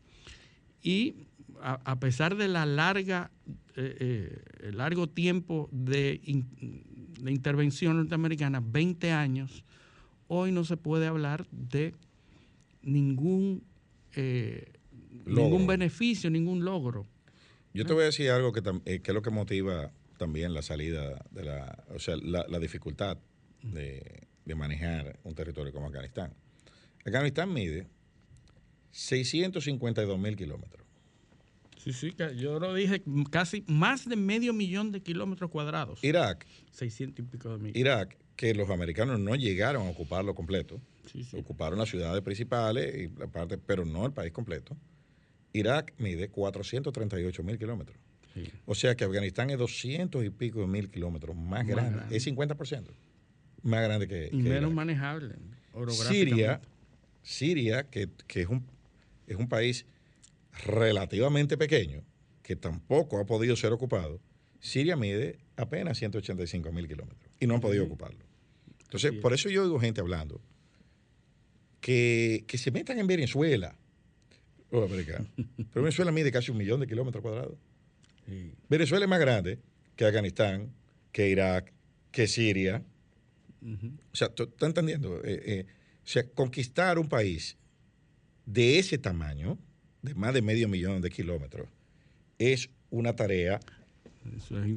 Y 0.82 1.14
a, 1.62 2.01
pesar 2.01 2.37
de 2.37 2.49
la 2.49 2.66
larga, 2.66 3.31
eh, 3.77 4.42
eh, 4.61 4.73
largo 4.73 5.09
tiempo 5.09 5.68
de, 5.73 6.21
intervención 7.27 7.97
norteamericana, 7.97 8.61
20 8.64 9.12
años, 9.12 9.64
hoy 10.27 10.53
no 10.53 10.64
se 10.64 10.77
puede 10.77 11.07
hablar 11.07 11.47
de 11.51 11.94
ningún, 12.83 13.64
eh, 14.14 14.73
ningún 15.27 15.66
beneficio, 15.66 16.31
ningún 16.31 16.64
logro. 16.64 17.07
Yo 17.75 17.85
te 17.85 17.92
voy 17.92 18.03
a 18.03 18.07
decir 18.07 18.31
algo 18.31 18.53
que, 18.53 18.62
es 18.85 19.09
lo 19.09 19.23
que 19.23 19.31
motiva 19.31 19.92
también 20.16 20.55
la 20.55 20.62
salida 20.62 21.25
de 21.31 21.44
la, 21.44 21.85
o 21.94 21.99
sea, 21.99 22.16
la 22.16 22.59
dificultad 22.59 23.18
de, 23.62 24.29
de 24.49 24.55
manejar 24.55 25.21
un 25.25 25.35
territorio 25.35 25.73
como 25.73 25.87
Afganistán. 25.87 26.33
Afganistán 27.05 27.53
mide 27.53 27.87
652 28.90 30.18
mil 30.18 30.37
kilómetros. 30.37 30.88
Sí, 31.92 32.11
sí, 32.11 32.14
yo 32.37 32.59
lo 32.59 32.74
dije, 32.74 33.03
casi 33.31 33.64
más 33.66 34.09
de 34.09 34.16
medio 34.16 34.53
millón 34.53 34.92
de 34.92 35.01
kilómetros 35.01 35.51
cuadrados. 35.51 36.03
Irak. 36.03 36.46
600 36.72 37.24
y 37.24 37.29
pico 37.29 37.51
de 37.51 37.59
mil. 37.59 37.77
Irak, 37.77 38.16
que 38.37 38.55
los 38.55 38.70
americanos 38.70 39.18
no 39.18 39.35
llegaron 39.35 39.87
a 39.87 39.90
ocuparlo 39.90 40.35
completo. 40.35 40.81
Ocuparon 41.33 41.79
las 41.79 41.88
ciudades 41.88 42.22
principales, 42.22 42.94
y 42.94 43.18
la 43.18 43.27
parte, 43.29 43.57
pero 43.57 43.85
no 43.85 44.05
el 44.05 44.12
país 44.12 44.33
completo. 44.33 44.77
Irak 45.53 45.94
mide 45.98 46.29
438 46.29 47.42
mil 47.42 47.59
kilómetros. 47.59 47.96
O 48.66 48.74
sea 48.74 48.94
que 48.94 49.05
Afganistán 49.05 49.51
es 49.51 49.59
200 49.59 50.24
y 50.24 50.31
pico 50.31 50.61
de 50.61 50.66
mil 50.66 50.90
kilómetros 50.90 51.35
más, 51.35 51.66
grande. 51.66 52.14
Es 52.14 52.27
50% 52.27 52.85
más 53.62 53.83
grande 53.83 54.07
que. 54.07 54.29
Y 54.33 54.37
menos 54.37 54.72
manejable. 54.72 55.35
Siria, 55.90 56.61
Siria 57.22 57.85
que, 57.85 58.09
es, 58.35 58.46
un, 58.46 58.64
es 59.27 59.37
un 59.37 59.48
país 59.48 59.87
relativamente 60.64 61.57
pequeño, 61.57 62.03
que 62.42 62.57
tampoco 62.57 63.18
ha 63.18 63.27
podido 63.27 63.57
ser 63.57 63.73
ocupado. 63.73 64.21
Siria 64.61 64.97
mide 64.97 65.38
apenas 65.57 65.99
185 65.99 66.73
mil 66.73 66.88
kilómetros 66.88 67.31
y 67.38 67.47
no 67.47 67.55
han 67.55 67.61
podido 67.61 67.85
ocuparlo. 67.85 68.25
Entonces, 68.83 69.12
por 69.12 69.33
eso 69.35 69.49
yo 69.49 69.62
oigo 69.64 69.79
gente 69.79 70.01
hablando 70.01 70.40
que, 71.81 72.44
se 72.55 72.71
metan 72.71 72.99
en 72.99 73.07
Venezuela. 73.07 73.77
Oh, 74.71 74.87
Pero 75.73 75.83
Venezuela 75.83 76.12
mide 76.12 76.33
casi 76.33 76.51
un 76.51 76.59
millón 76.59 76.81
de 76.81 76.87
kilómetros 76.87 77.23
cuadrados. 77.23 77.57
Venezuela 78.68 79.07
es 79.07 79.09
más 79.09 79.21
grande 79.21 79.59
que 79.97 80.05
Afganistán, 80.05 80.73
que 81.12 81.31
Irak, 81.31 81.73
que 82.11 82.27
Siria, 82.27 82.85
o 83.62 84.16
sea, 84.16 84.29
¿tú 84.29 84.44
estás 84.44 84.68
entendiendo? 84.68 85.18
Eh, 85.25 85.42
eh, 85.44 85.66
o 86.05 86.07
sea, 86.07 86.25
conquistar 86.31 86.99
un 86.99 87.09
país 87.09 87.57
de 88.47 88.79
ese 88.79 88.99
tamaño, 88.99 89.59
de 90.02 90.14
más 90.14 90.34
de 90.34 90.42
medio 90.42 90.68
millón 90.68 91.00
de 91.00 91.11
kilómetros, 91.11 91.68
es 92.38 92.70
una 92.90 93.14
tarea 93.14 93.61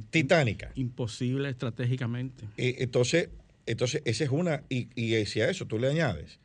titánica. 0.10 0.72
Imposible 0.76 1.50
estratégicamente. 1.50 2.46
Eh, 2.58 2.78
entonces, 2.80 3.30
entonces, 3.66 4.02
esa 4.06 4.24
es 4.24 4.30
una, 4.30 4.64
y, 4.70 4.90
y, 4.96 5.26
si 5.26 5.42
a 5.42 5.50
eso 5.50 5.66
tú 5.68 5.78
le 5.78 5.88
añades 5.88 6.40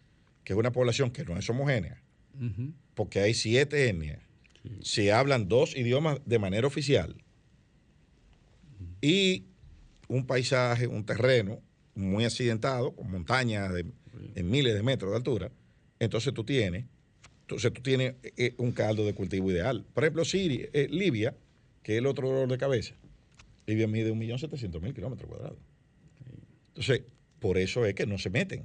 que 0.46 0.52
es 0.52 0.58
una 0.58 0.70
población 0.70 1.10
que 1.10 1.24
no 1.24 1.36
es 1.36 1.50
homogénea, 1.50 2.00
porque 2.94 3.18
hay 3.18 3.34
siete 3.34 3.88
etnias, 3.88 4.20
se 4.80 5.10
hablan 5.10 5.48
dos 5.48 5.76
idiomas 5.76 6.20
de 6.24 6.38
manera 6.38 6.68
oficial, 6.68 7.16
y 9.02 9.42
un 10.06 10.24
paisaje, 10.24 10.86
un 10.86 11.04
terreno 11.04 11.60
muy 11.96 12.24
accidentado, 12.24 12.94
con 12.94 13.10
montañas 13.10 13.74
de, 13.74 13.86
en 14.36 14.48
miles 14.48 14.74
de 14.74 14.84
metros 14.84 15.10
de 15.10 15.16
altura, 15.16 15.50
entonces 15.98 16.32
tú 16.32 16.44
tienes, 16.44 16.84
entonces 17.46 17.72
tú 17.72 17.80
tienes 17.80 18.16
eh, 18.22 18.54
un 18.59 18.72
caldo 18.72 19.06
de 19.06 19.14
cultivo 19.14 19.50
ideal. 19.52 19.87
Por 19.94 20.02
ejemplo, 20.02 20.24
Siria, 20.24 20.68
eh, 20.72 20.88
Libia, 20.90 21.37
que 21.85 21.92
es 21.92 21.98
el 21.98 22.06
otro 22.06 22.28
dolor 22.28 22.48
de 22.48 22.59
cabeza, 22.59 22.96
Libia 23.66 23.87
mide 23.87 24.12
1.700.000 24.12 24.92
kilómetros 24.92 25.28
cuadrados. 25.28 25.59
Entonces, 26.68 27.02
por 27.38 27.56
eso 27.56 27.87
es 27.87 27.94
que 27.94 28.04
no 28.04 28.18
se 28.18 28.30
meten. 28.30 28.64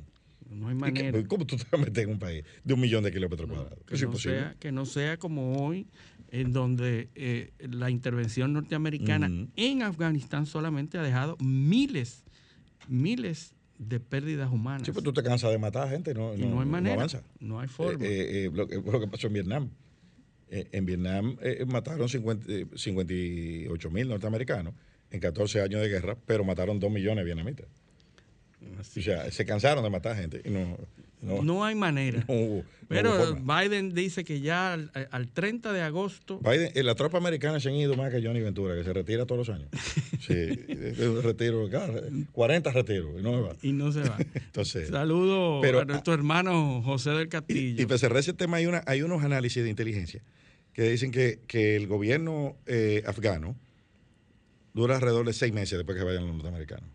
No 0.50 0.68
hay 0.68 0.76
manera. 0.76 1.24
¿Cómo 1.28 1.46
tú 1.46 1.58
te 1.58 1.64
vas 1.64 1.74
a 1.74 1.78
meter 1.78 2.06
en 2.06 2.10
un 2.10 2.20
país 2.20 2.44
de 2.64 2.74
un 2.74 2.82
millón 2.82 3.04
de 3.04 3.12
kilómetros 3.12 3.48
cuadrados? 3.50 3.80
Que, 3.86 4.06
no 4.06 4.16
sea, 4.16 4.56
que 4.60 4.72
no 4.72 4.86
sea 4.86 5.18
como 5.18 5.64
hoy, 5.64 5.88
en 6.30 6.52
donde 6.52 7.10
eh, 7.14 7.52
la 7.60 7.92
intervención 7.92 8.52
norteamericana 8.52 9.30
en 9.56 9.84
Afganistán 9.84 10.48
solamente 10.48 10.98
ha 10.98 11.04
dejado 11.04 11.38
miles 11.40 12.24
miles 12.88 13.54
de 13.82 14.00
pérdidas 14.00 14.52
humanas. 14.52 14.86
Sí, 14.86 14.92
pues 14.92 15.04
tú 15.04 15.12
te 15.12 15.24
cansas 15.24 15.50
de 15.50 15.58
matar 15.58 15.90
gente, 15.90 16.14
no, 16.14 16.38
no, 16.38 16.48
no 16.48 16.62
hay 16.62 16.68
manera, 16.68 16.96
no 16.96 17.02
avanza. 17.02 17.24
No 17.40 17.60
hay 17.60 17.68
forma. 17.68 18.06
Eh, 18.06 18.46
eh, 18.46 18.52
lo, 18.54 18.68
que 18.68 19.08
pasó 19.08 19.28
en 19.28 19.34
Vietnam. 19.34 19.70
Eh, 20.50 20.68
en 20.72 20.86
Vietnam 20.86 21.38
mataron 21.68 22.08
50, 22.08 22.78
58 22.78 23.90
mil 23.90 24.08
norteamericanos. 24.10 24.74
en 25.10 25.20
14 25.20 25.62
años 25.62 25.82
de 25.82 25.90
guerra, 25.90 26.16
pero 26.26 26.44
mataron 26.44 26.80
2 26.80 26.92
millones 26.92 27.18
de 27.18 27.24
vietnamitas. 27.24 27.66
O 28.80 29.02
sea, 29.02 29.32
se 29.32 29.46
cansaron 29.46 29.84
de 29.84 29.90
matar 29.90 30.16
gente. 30.16 30.42
Y 30.46 30.50
no, 30.50 30.78
no, 31.22 31.64
hay 31.64 31.76
manera. 31.76 32.26
Pero 32.88 33.36
Biden 33.36 33.94
dice 33.94 34.26
que 34.26 34.42
ya 34.42 34.74
al, 34.74 35.28
30 35.30 35.72
de 35.72 35.82
agosto. 35.82 36.40
Biden, 36.40 36.72
eh, 36.76 36.84
la 36.84 36.94
tropa 36.94 37.18
americana 37.18 37.60
se 37.62 37.70
han 37.70 37.76
ido 37.76 37.96
más 37.96 38.12
que 38.12 38.22
Johnny 38.22 38.42
Ventura, 38.42 38.76
que 38.76 38.84
se 38.84 38.92
retira 38.92 39.26
todos 39.26 39.48
los 39.48 39.56
años. 39.56 39.70
sí, 40.20 40.46
retiro, 41.24 41.70
40 42.34 42.72
retiros 42.72 43.18
y 43.18 43.24
no 43.24 43.34
se 43.34 43.42
va. 43.42 43.56
Y 43.62 43.72
no 43.72 43.92
se 43.94 44.02
va. 44.02 44.18
Entonces, 44.34 44.90
Saludo 44.90 45.64
a 45.64 45.86
nuestro 45.86 46.14
hermano 46.14 46.82
José 46.84 47.12
del 47.12 47.30
Castillo. 47.30 47.82
Y, 47.82 47.94
y 47.94 47.98
cerrar 47.98 48.20
ese 48.20 48.34
tema, 48.34 48.58
hay, 48.58 48.66
una, 48.66 48.84
hay 48.86 49.02
unos 49.02 49.24
análisis 49.24 49.64
de 49.64 49.70
inteligencia 49.70 50.22
que 50.74 50.84
dicen 50.84 51.12
que, 51.12 51.40
que 51.48 51.76
el 51.76 51.88
gobierno 51.88 52.58
eh, 52.66 53.04
afgano 53.06 53.56
dura 54.74 54.96
alrededor 54.96 55.26
de 55.26 55.34
seis 55.34 55.54
meses 55.54 55.78
después 55.78 55.98
que 55.98 56.04
vayan 56.04 56.26
los 56.26 56.34
norteamericanos. 56.34 56.90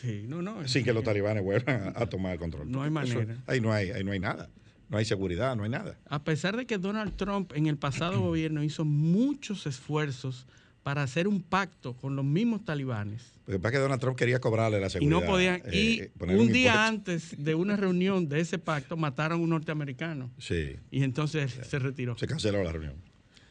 Sí, 0.00 0.24
no, 0.26 0.40
no. 0.40 0.66
Sin 0.66 0.84
que 0.84 0.92
los 0.92 1.04
talibanes 1.04 1.42
vuelvan 1.42 1.92
a, 1.94 2.06
tomar 2.06 2.32
el 2.32 2.38
control. 2.38 2.70
No 2.70 2.82
hay 2.82 2.90
manera. 2.90 3.36
ahí, 3.46 3.60
no 3.60 3.72
hay, 3.72 3.90
ahí 3.90 4.02
no 4.02 4.12
hay 4.12 4.20
nada. 4.20 4.48
No 4.88 4.98
hay 4.98 5.04
seguridad, 5.04 5.54
no 5.56 5.62
hay 5.62 5.70
nada. 5.70 5.96
A 6.08 6.24
pesar 6.24 6.56
de 6.56 6.66
que 6.66 6.76
Donald 6.78 7.14
Trump 7.16 7.52
en 7.54 7.66
el 7.66 7.76
pasado 7.76 8.20
gobierno 8.20 8.64
hizo 8.64 8.84
muchos 8.84 9.66
esfuerzos 9.66 10.46
para 10.82 11.02
hacer 11.02 11.28
un 11.28 11.42
pacto 11.42 11.94
con 11.94 12.16
los 12.16 12.24
mismos 12.24 12.64
talibanes. 12.64 13.22
Porque 13.44 13.58
para 13.60 13.72
que 13.72 13.78
Donald 13.78 14.00
Trump 14.00 14.16
quería 14.16 14.40
cobrarle 14.40 14.80
la 14.80 14.88
seguridad. 14.88 15.18
Y 15.18 15.20
no 15.20 15.26
podían. 15.26 15.62
Eh, 15.66 15.70
y 15.72 16.00
eh, 16.00 16.10
un, 16.18 16.50
día 16.50 16.86
antes 16.86 17.34
de 17.36 17.54
una 17.54 17.76
reunión 17.76 18.28
de 18.28 18.40
ese 18.40 18.58
pacto 18.58 18.96
mataron 18.96 19.40
a 19.40 19.42
un 19.42 19.50
norteamericano. 19.50 20.30
Sí. 20.38 20.76
Y 20.90 21.04
entonces 21.04 21.58
se 21.62 21.78
retiró. 21.78 22.16
Se 22.16 22.26
canceló 22.26 22.64
la 22.64 22.72
reunión. 22.72 22.94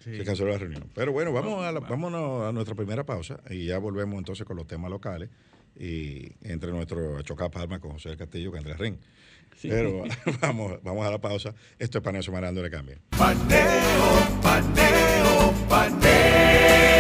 Se 0.04 0.24
canceló 0.24 0.50
la 0.50 0.58
reunión. 0.58 0.86
Pero 0.96 1.12
bueno, 1.12 1.32
vamos 1.32 1.64
a 1.64 1.72
vámonos 1.72 2.48
a 2.48 2.52
nuestra 2.52 2.74
primera 2.74 3.06
pausa 3.06 3.40
y 3.50 3.66
ya 3.66 3.78
volvemos 3.78 4.18
entonces 4.18 4.46
con 4.46 4.58
los 4.58 4.66
temas 4.66 4.90
locales 4.90 5.30
y 5.80 6.34
entre 6.42 6.72
nuestro 6.72 7.22
Chocá 7.22 7.50
Palma 7.50 7.80
con 7.80 7.92
José 7.92 8.10
del 8.10 8.18
Castillo, 8.18 8.52
que 8.52 8.58
Andrés 8.58 8.78
Ren. 8.78 9.00
Pero 9.62 10.04
vamos, 10.42 10.84
vamos 10.84 11.08
a 11.08 11.12
la 11.12 11.20
pausa. 11.20 11.56
Esto 11.80 11.98
es 11.98 12.04
Paneo 12.04 12.22
Semanal, 12.22 12.54
no 12.54 12.62
le. 12.62 12.98
Paneo, 13.18 14.40
paneo, 14.42 15.54
paneo. 15.68 17.00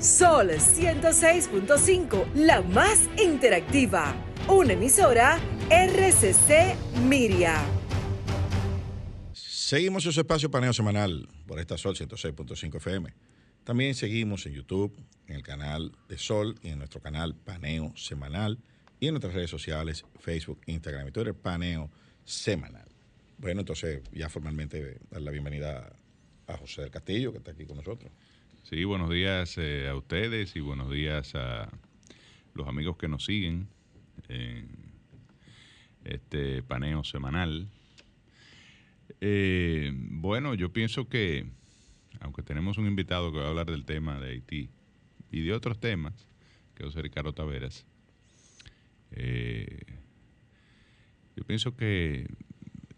Sol 0.00 0.48
106.5, 0.50 2.32
la 2.34 2.62
más 2.62 3.08
interactiva. 3.22 4.14
Una 4.48 4.72
emisora 4.72 5.38
RCC 5.70 6.74
Miria. 7.04 7.62
Seguimos 9.32 10.04
en 10.04 10.12
su 10.12 10.20
espacio 10.20 10.50
paneo 10.50 10.72
semanal 10.72 11.28
por 11.46 11.60
esta 11.60 11.78
Sol 11.78 11.94
106.5 11.94 12.76
FM. 12.76 13.14
También 13.64 13.94
seguimos 13.94 14.44
en 14.46 14.54
YouTube, 14.54 14.92
en 15.28 15.36
el 15.36 15.42
canal 15.42 15.92
de 16.08 16.18
Sol 16.18 16.56
y 16.62 16.68
en 16.68 16.78
nuestro 16.78 17.00
canal 17.00 17.36
Paneo 17.36 17.92
Semanal 17.96 18.58
y 18.98 19.06
en 19.06 19.14
nuestras 19.14 19.34
redes 19.34 19.50
sociales, 19.50 20.04
Facebook, 20.18 20.60
Instagram 20.66 21.06
y 21.06 21.12
Twitter, 21.12 21.34
Paneo 21.34 21.88
Semanal. 22.24 22.88
Bueno, 23.38 23.60
entonces 23.60 24.02
ya 24.12 24.28
formalmente 24.28 24.98
dar 25.10 25.22
la 25.22 25.30
bienvenida 25.30 25.92
a 26.48 26.56
José 26.56 26.82
del 26.82 26.90
Castillo, 26.90 27.30
que 27.30 27.38
está 27.38 27.52
aquí 27.52 27.64
con 27.64 27.76
nosotros. 27.76 28.10
Sí, 28.64 28.82
buenos 28.82 29.10
días 29.10 29.56
eh, 29.58 29.88
a 29.88 29.94
ustedes 29.94 30.56
y 30.56 30.60
buenos 30.60 30.90
días 30.90 31.34
a 31.36 31.68
los 32.54 32.66
amigos 32.66 32.96
que 32.96 33.06
nos 33.06 33.24
siguen 33.24 33.68
en 34.28 34.68
este 36.04 36.64
paneo 36.64 37.04
semanal. 37.04 37.68
Eh, 39.20 39.92
bueno, 39.94 40.54
yo 40.54 40.72
pienso 40.72 41.08
que 41.08 41.46
aunque 42.22 42.42
tenemos 42.42 42.78
un 42.78 42.86
invitado 42.86 43.32
que 43.32 43.38
va 43.38 43.46
a 43.46 43.48
hablar 43.48 43.66
del 43.66 43.84
tema 43.84 44.18
de 44.20 44.30
Haití 44.30 44.70
y 45.30 45.40
de 45.42 45.52
otros 45.52 45.78
temas, 45.78 46.28
que 46.74 46.86
es 46.86 46.94
Ricardo 46.94 47.32
Taveras, 47.32 47.84
eh, 49.10 49.80
yo 51.36 51.44
pienso 51.44 51.76
que 51.76 52.28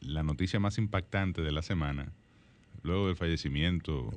la 0.01 0.23
noticia 0.23 0.61
más 0.61 0.79
impactante 0.79 1.43
de 1.43 1.53
la 1.53 1.63
semana, 1.63 2.13
luego 2.83 3.07
del 3.07 3.17
fallecimiento 3.17 4.11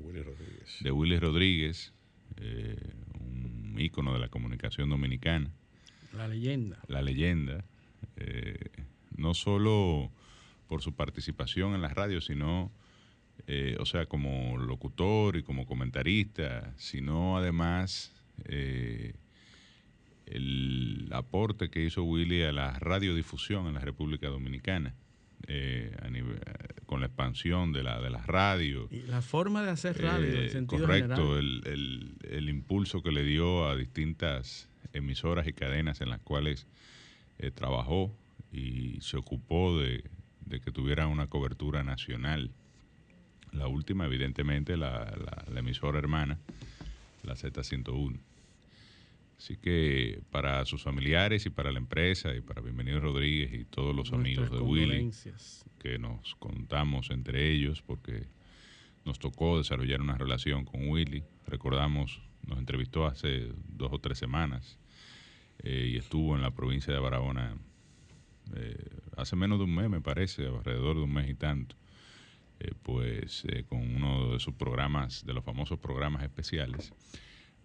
de 0.82 0.91
Willy 0.91 1.20
Rodríguez, 1.20 1.93
eh, 2.38 2.78
un 3.20 3.76
ícono 3.80 4.13
de 4.13 4.20
la 4.20 4.28
comunicación 4.28 4.89
dominicana. 4.89 5.52
La 6.13 6.28
leyenda. 6.28 6.80
La 6.88 7.02
leyenda. 7.02 7.63
Eh, 8.17 8.58
no 9.15 9.34
solo 9.34 10.12
por 10.67 10.82
su 10.82 10.93
participación 10.93 11.76
en 11.76 11.82
las 11.82 11.93
radios, 11.93 12.26
sino 12.26 12.72
eh, 13.45 13.78
o 13.80 13.86
sea, 13.86 14.08
como 14.08 14.58
locutor 14.58 15.38
y 15.38 15.43
como 15.43 15.65
comentarista, 15.65 16.73
sino 16.78 17.38
además 17.38 18.13
eh, 18.45 19.13
el 20.26 21.08
aporte 21.12 21.69
que 21.69 21.84
hizo 21.84 22.04
Willy 22.04 22.43
a 22.43 22.52
la 22.52 22.80
radiodifusión 22.80 23.67
en 23.67 23.76
la 23.76 23.82
República 23.82 24.28
Dominicana. 24.28 24.95
Eh, 25.47 25.95
con 26.88 27.00
la 27.00 27.06
expansión 27.06 27.71
de 27.71 27.84
la 27.84 28.02
de 28.02 28.10
las 28.10 28.26
radios. 28.26 28.91
Y 28.91 29.04
la 29.04 29.21
forma 29.21 29.62
de 29.62 29.69
hacer 29.69 30.02
radio, 30.02 30.41
en 30.41 30.50
sentido 30.50 30.82
Correcto, 30.82 31.38
El, 31.38 31.62
el, 31.65 32.17
el, 32.28 32.50
impulso 32.50 33.04
que 33.04 33.12
le 33.12 33.23
dio 33.23 33.67
a 33.67 33.76
distintas 33.76 34.67
emisoras 34.93 35.47
y 35.47 35.54
cadenas 35.54 36.02
en 36.02 36.10
las 36.10 36.21
cuales 36.21 36.65
trabajó 37.54 38.12
y 38.52 39.00
se 39.02 39.15
ocupó 39.15 39.80
de, 39.80 40.04
de 40.47 40.60
que 40.60 40.71
tuviera 40.71 41.08
una 41.08 41.28
cobertura 41.28 41.84
nacional 41.84 42.52
la 43.51 43.67
última, 43.67 44.05
evidentemente, 44.05 44.77
la, 44.77 45.13
emisora 45.55 45.99
hermana, 45.99 46.38
la 47.23 47.36
Z101. 47.36 48.19
Así 49.38 49.57
que 49.57 50.21
para 50.31 50.65
sus 50.65 50.83
familiares 50.83 51.45
y 51.45 51.49
para 51.51 51.71
la 51.71 51.77
empresa 51.77 52.33
y 52.36 52.41
para 52.41 52.62
Bienvenido 52.62 52.99
Rodríguez 52.99 53.53
y 53.53 53.65
todos 53.65 53.95
los 53.95 54.12
amigos 54.12 54.49
de 54.49 54.57
Willy 54.57 55.12
que 55.79 55.99
nos 55.99 56.33
contamos 56.36 57.12
entre 57.12 57.51
ellos 57.51 57.83
porque 57.83 58.25
nos 59.05 59.19
tocó 59.19 59.60
desarrollar 59.60 60.01
una 60.01 60.17
relación 60.17 60.65
con 60.65 60.89
Willy. 60.89 61.23
Recordamos, 61.45 62.19
nos 62.47 62.57
entrevistó 62.57 63.05
hace 63.05 63.51
dos 63.69 63.93
o 63.93 63.99
tres 63.99 64.17
semanas 64.17 64.79
eh, 65.60 65.91
y 65.91 65.97
estuvo 65.97 66.36
en 66.36 66.41
la 66.41 66.51
provincia 66.51 66.91
de 66.91 66.99
Barahona 66.99 67.55
eh, 68.55 68.77
hace 69.15 69.36
menos 69.36 69.60
de 69.60 69.65
un 69.65 69.75
mes, 69.75 69.89
me 69.89 70.01
parece, 70.01 70.47
alrededor 70.47 70.95
de 70.97 71.03
un 71.03 71.13
mes 71.13 71.29
y 71.29 71.36
tanto. 71.36 71.75
Eh, 72.60 72.72
pues 72.82 73.43
eh, 73.48 73.65
con 73.67 73.80
uno 73.80 74.34
de 74.34 74.39
sus 74.39 74.56
programas, 74.56 75.26
de 75.26 75.34
los 75.34 75.43
famosos 75.43 75.78
programas 75.80 76.24
especiales. 76.24 76.91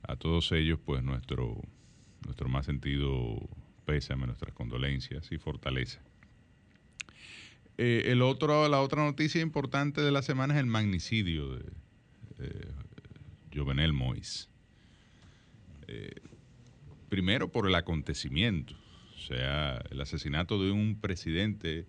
A 0.03 0.17
todos 0.17 0.53
ellos, 0.53 0.79
pues 0.85 1.03
nuestro, 1.03 1.63
nuestro 2.27 2.49
más 2.49 2.67
sentido 2.67 3.39
pésame, 3.87 4.27
nuestras 4.27 4.53
condolencias 4.55 5.33
y 5.33 5.39
fortaleza. 5.39 6.01
Eh, 7.79 8.05
el 8.09 8.21
otro, 8.21 8.69
la 8.69 8.83
otra 8.83 9.03
noticia 9.03 9.41
importante 9.41 10.03
de 10.03 10.13
la 10.13 10.21
semana 10.21 10.55
es 10.55 10.61
el 10.61 10.67
magnicidio 10.67 11.57
de 11.57 11.65
Jovenel 13.55 13.93
Mois. 13.93 14.49
primero 17.09 17.53
por 17.53 17.67
el 17.67 17.75
acontecimiento, 17.75 18.75
o 19.15 19.19
sea, 19.19 19.83
el 19.91 20.01
asesinato 20.01 20.63
de 20.63 20.71
un 20.71 21.01
presidente 21.01 21.87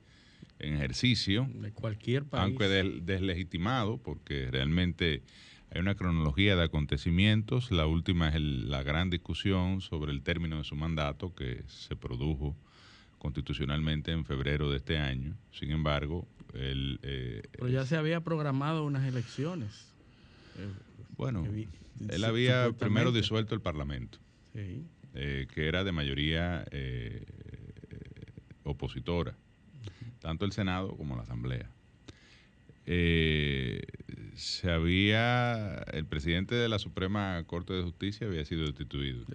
en 0.64 0.76
ejercicio. 0.76 1.48
De 1.54 1.72
cualquier 1.72 2.26
país. 2.26 2.44
Aunque 2.44 2.68
deslegitimado, 2.68 3.98
porque 3.98 4.50
realmente 4.50 5.24
hay 5.70 5.82
una 5.82 5.96
cronología 5.96 6.56
de 6.56 6.64
acontecimientos. 6.64 7.72
La 7.72 7.86
última 7.86 8.30
es 8.30 8.40
la 8.40 8.84
gran 8.84 9.10
discusión 9.10 9.82
sobre 9.82 10.12
el 10.12 10.22
término 10.22 10.58
de 10.58 10.64
su 10.64 10.76
mandato 10.76 11.36
que 11.36 11.64
se 11.68 11.96
produjo 11.96 12.56
constitucionalmente 13.18 14.12
en 14.12 14.26
febrero 14.26 14.70
de 14.70 14.78
este 14.78 14.98
año. 14.98 15.36
Sin 15.52 15.72
embargo, 15.72 16.28
él... 16.54 17.00
Eh, 17.04 17.42
Pero 17.52 17.70
ya 17.70 17.86
se 17.86 17.96
había 17.96 18.22
programado 18.22 18.86
unas 18.86 19.06
elecciones. 19.06 19.94
Eh, 20.58 20.68
bueno, 21.18 21.46
él 22.10 22.24
había 22.24 22.72
primero 22.72 23.12
disuelto 23.12 23.56
el 23.56 23.62
Parlamento, 23.62 24.18
eh, 24.54 25.48
que 25.54 25.68
era 25.68 25.84
de 25.84 25.92
mayoría 25.92 26.66
opositora 28.64 29.36
tanto 30.24 30.46
el 30.46 30.54
Senado 30.54 30.96
como 30.96 31.18
la 31.18 31.24
Asamblea. 31.24 31.70
Eh, 32.86 33.82
se 34.36 34.72
había, 34.72 35.80
el 35.92 36.06
presidente 36.06 36.56
de 36.56 36.70
la 36.70 36.80
Suprema 36.80 37.44
Corte 37.46 37.74
de 37.74 37.84
Justicia 37.84 38.26
había 38.26 38.46
sido 38.46 38.66
destituido. 38.66 39.26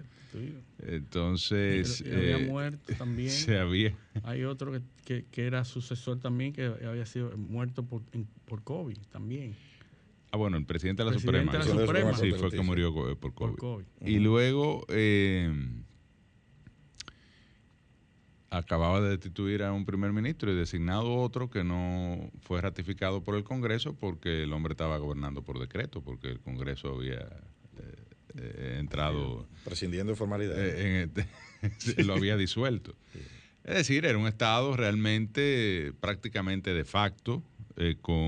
Entonces... 0.79 2.01
había 2.01 2.37
eh, 2.39 2.47
muerto 2.47 2.93
también. 2.97 3.29
Se 3.29 3.59
había. 3.59 3.95
Hay 4.23 4.43
otro 4.43 4.71
que, 5.05 5.25
que, 5.31 5.45
era 5.45 5.63
sucesor 5.63 6.19
también 6.19 6.53
que 6.53 6.65
había 6.65 7.05
sido 7.05 7.37
muerto 7.37 7.83
por, 7.83 8.01
por 8.45 8.63
COVID 8.63 8.97
también. 9.11 9.55
Ah, 10.31 10.37
bueno, 10.37 10.57
el 10.57 10.65
presidente 10.65 11.03
de 11.03 11.11
la 11.11 11.19
Suprema. 11.19 12.13
Sí, 12.15 12.31
fue 12.31 12.49
que 12.49 12.61
murió 12.61 13.15
por 13.19 13.33
COVID. 13.35 13.85
Y 14.01 14.17
luego... 14.17 14.85
Eh, 14.89 15.53
acababa 18.49 19.01
de 19.01 19.09
destituir 19.09 19.63
a 19.63 19.71
un 19.73 19.85
primer 19.85 20.11
ministro 20.11 20.51
y 20.51 20.55
designado 20.55 21.15
otro 21.15 21.49
que 21.49 21.63
no 21.63 22.31
fue 22.41 22.61
ratificado 22.61 23.23
por 23.23 23.35
el 23.35 23.43
Congreso 23.43 23.93
porque 23.93 24.43
el 24.43 24.53
hombre 24.53 24.73
estaba 24.73 24.97
gobernando 24.97 25.43
por 25.43 25.59
decreto, 25.59 26.01
porque 26.01 26.29
el 26.29 26.39
Congreso 26.39 26.95
había 26.95 27.19
eh, 27.19 27.95
eh, 28.37 28.77
entrado... 28.79 29.47
Prescindiendo 29.63 30.13
de 30.13 30.17
formalidades. 30.17 31.09
Este, 31.61 32.03
lo 32.03 32.13
había 32.13 32.37
disuelto. 32.37 32.95
Es 33.63 33.75
decir, 33.75 34.05
era 34.05 34.17
un 34.17 34.27
Estado 34.27 34.75
realmente 34.75 35.93
prácticamente 35.99 36.73
de 36.73 36.85
facto, 36.85 37.43
con 38.01 38.19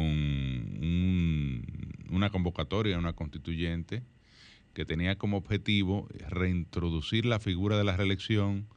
una 2.10 2.30
convocatoria, 2.30 2.98
una 2.98 3.14
constituyente, 3.14 4.04
que 4.74 4.86
tenía 4.86 5.18
como 5.18 5.38
objetivo 5.38 6.08
reintroducir 6.30 7.26
la 7.26 7.40
figura 7.40 7.78
de 7.78 7.84
la 7.84 7.98
reelección 7.98 8.68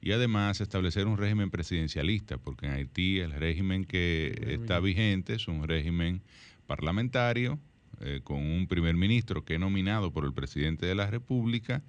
y 0.00 0.12
además 0.12 0.60
establecer 0.60 1.06
un 1.06 1.16
régimen 1.16 1.50
presidencialista, 1.50 2.38
porque 2.38 2.66
en 2.66 2.72
Haití 2.72 3.18
el 3.18 3.32
régimen 3.32 3.84
que 3.84 4.56
está 4.60 4.80
vigente 4.80 5.34
es 5.34 5.48
un 5.48 5.66
régimen 5.66 6.22
parlamentario 6.66 7.58
eh, 8.00 8.20
con 8.22 8.38
un 8.38 8.66
primer 8.68 8.94
ministro 8.96 9.44
que 9.44 9.54
es 9.54 9.60
nominado 9.60 10.12
por 10.12 10.24
el 10.24 10.32
presidente 10.32 10.86
de 10.86 10.94
la 10.94 11.08
República, 11.08 11.82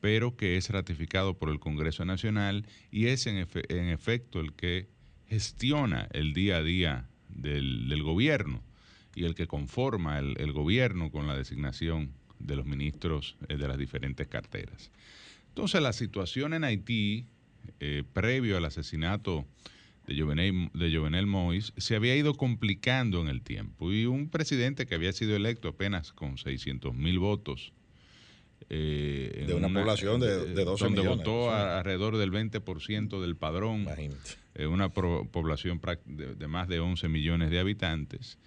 pero 0.00 0.36
que 0.36 0.56
es 0.56 0.70
ratificado 0.70 1.38
por 1.38 1.50
el 1.50 1.60
Congreso 1.60 2.04
Nacional 2.04 2.66
y 2.90 3.06
es 3.06 3.26
en, 3.26 3.38
efecto 3.68 4.40
el 4.40 4.52
que 4.52 4.88
gestiona 5.28 6.08
el 6.12 6.32
día 6.32 6.58
a 6.58 6.62
día 6.62 7.08
del, 7.28 8.02
gobierno 8.02 8.62
y 9.14 9.24
el 9.24 9.34
que 9.34 9.46
conforma 9.46 10.18
el 10.18 10.52
gobierno 10.52 11.10
con 11.10 11.26
la 11.26 11.36
designación 11.36 12.12
de 12.44 12.56
los 12.56 12.66
ministros 12.66 13.36
eh, 13.48 13.56
de 13.56 13.68
las 13.68 13.78
diferentes 13.78 14.28
carteras. 14.28 14.90
Entonces, 15.48 15.80
la 15.80 15.92
situación 15.92 16.54
en 16.54 16.64
Haití, 16.64 17.26
eh, 17.80 18.04
previo 18.12 18.56
al 18.56 18.64
asesinato 18.64 19.44
de 20.06 20.20
Jovenel, 20.20 20.70
de 20.74 20.96
Jovenel 20.96 21.26
Moïse, 21.26 21.72
se 21.76 21.96
había 21.96 22.14
ido 22.16 22.34
complicando 22.34 23.20
en 23.20 23.28
el 23.28 23.42
tiempo. 23.42 23.92
Y 23.92 24.06
un 24.06 24.28
presidente 24.28 24.86
que 24.86 24.94
había 24.94 25.12
sido 25.12 25.34
electo 25.36 25.68
apenas 25.68 26.12
con 26.12 26.38
600 26.38 26.94
mil 26.94 27.18
votos. 27.18 27.72
Eh, 28.70 29.44
de 29.46 29.54
una, 29.54 29.68
población 29.68 30.20
de, 30.20 30.46
de 30.54 30.64
12 30.64 30.84
donde 30.84 31.02
votó 31.02 31.50
alrededor 31.50 32.16
del 32.16 32.32
20% 32.32 33.20
del 33.20 33.36
padrón, 33.36 33.86
una 34.58 34.88
población 34.88 35.80
de, 36.06 36.34
de, 36.34 36.48
más 36.48 36.68
de 36.68 36.80
11 36.80 37.08
millones 37.08 37.50
de 37.50 37.58
habitantes 37.58 38.38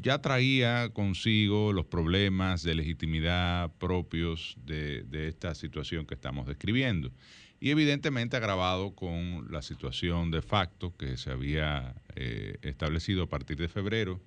ya 0.00 0.20
traía 0.20 0.90
consigo 0.90 1.72
los 1.72 1.86
problemas 1.86 2.62
de 2.62 2.74
legitimidad 2.74 3.72
propios 3.78 4.56
de, 4.64 5.04
esta 5.28 5.54
situación 5.54 6.06
que 6.06 6.14
estamos 6.14 6.46
describiendo. 6.46 7.10
Y 7.58 7.70
evidentemente 7.70 8.36
agravado 8.36 8.94
con 8.94 9.50
la 9.50 9.62
situación 9.62 10.30
de 10.30 10.42
facto 10.42 10.94
que 10.96 11.16
se 11.16 11.30
había 11.30 11.94
eh, 12.14 12.58
establecido 12.62 13.24
a 13.24 13.28
partir 13.28 13.56
de 13.56 13.68
febrero, 13.68 14.20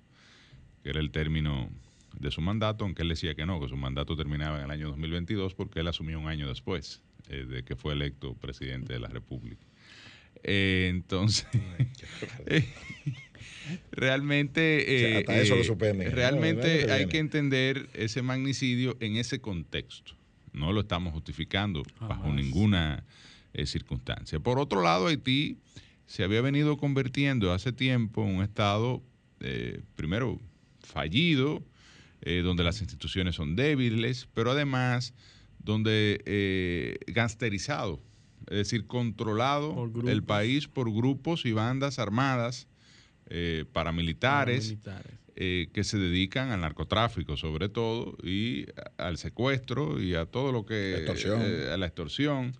que 0.82 0.90
era 0.90 1.00
el 1.00 1.10
término 1.10 1.70
de 2.18 2.30
su 2.30 2.40
mandato, 2.40 2.84
aunque 2.84 3.02
él 3.02 3.08
decía 3.08 3.34
que 3.34 3.46
no, 3.46 3.60
que 3.60 3.68
su 3.68 3.76
mandato 3.76 4.16
terminaba 4.16 4.58
en 4.58 4.64
el 4.64 4.70
año 4.70 4.88
2022 4.88 5.54
porque 5.54 5.80
él 5.80 5.88
asumió 5.88 6.18
un 6.18 6.26
año 6.26 6.48
después 6.48 7.02
eh, 7.28 7.44
de 7.44 7.62
que 7.62 7.76
fue 7.76 7.92
electo 7.92 8.34
presidente 8.34 8.92
de 8.92 8.98
la 8.98 9.08
República. 9.08 9.64
Eh, 10.42 10.88
entonces, 10.90 11.46
realmente, 13.92 15.18
eh, 15.18 15.24
eh, 15.28 16.10
realmente 16.10 16.90
hay 16.90 17.06
que 17.06 17.18
entender 17.18 17.88
ese 17.94 18.22
magnicidio 18.22 18.96
en 19.00 19.16
ese 19.16 19.40
contexto. 19.40 20.14
No 20.52 20.72
lo 20.72 20.80
estamos 20.80 21.12
justificando 21.12 21.82
bajo 22.00 22.32
ninguna 22.32 23.04
circunstancia. 23.64 24.38
Por 24.40 24.58
otro 24.58 24.82
lado, 24.82 25.08
Haití 25.08 25.58
se 26.06 26.24
había 26.24 26.40
venido 26.40 26.76
convirtiendo 26.76 27.52
hace 27.52 27.72
tiempo 27.72 28.24
en 28.24 28.36
un 28.36 28.42
estado, 28.42 29.02
primero, 29.96 30.40
fallido, 30.80 31.62
donde 32.24 32.64
las 32.64 32.80
instituciones 32.80 33.36
son 33.36 33.56
débiles, 33.56 34.28
pero 34.34 34.50
además 34.52 35.14
donde 35.58 36.98
gangsterizado 37.08 38.00
es 38.50 38.56
decir, 38.56 38.86
controlado 38.86 39.90
el 40.06 40.22
país 40.24 40.66
por 40.66 40.92
grupos 40.92 41.46
y 41.46 41.52
bandas 41.52 41.98
armadas 41.98 42.66
eh, 43.26 43.64
paramilitares, 43.72 44.76
eh, 45.42 45.68
que 45.72 45.84
se 45.84 45.98
dedican 45.98 46.50
al 46.50 46.60
narcotráfico 46.60 47.36
sobre 47.36 47.68
todo 47.68 48.16
y 48.22 48.66
al 48.98 49.16
secuestro 49.16 50.00
y 50.00 50.14
a 50.14 50.26
todo 50.26 50.52
lo 50.52 50.66
que... 50.66 51.06
Eh, 51.06 51.70
a 51.72 51.76
la 51.76 51.86
extorsión 51.86 52.54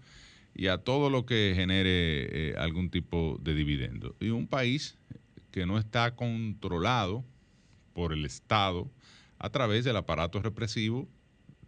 y 0.54 0.68
a 0.68 0.78
todo 0.78 1.10
lo 1.10 1.26
que 1.26 1.52
genere 1.54 2.54
algún 2.56 2.90
tipo 2.90 3.38
de 3.42 3.54
dividendo. 3.54 4.16
Y 4.18 4.30
un 4.30 4.46
país 4.46 4.96
que 5.50 5.66
no 5.66 5.78
está 5.78 6.16
controlado 6.16 7.24
por 7.92 8.12
el 8.12 8.24
Estado 8.24 8.90
a 9.38 9.50
través 9.50 9.84
del 9.84 9.96
aparato 9.96 10.40
represivo 10.40 11.08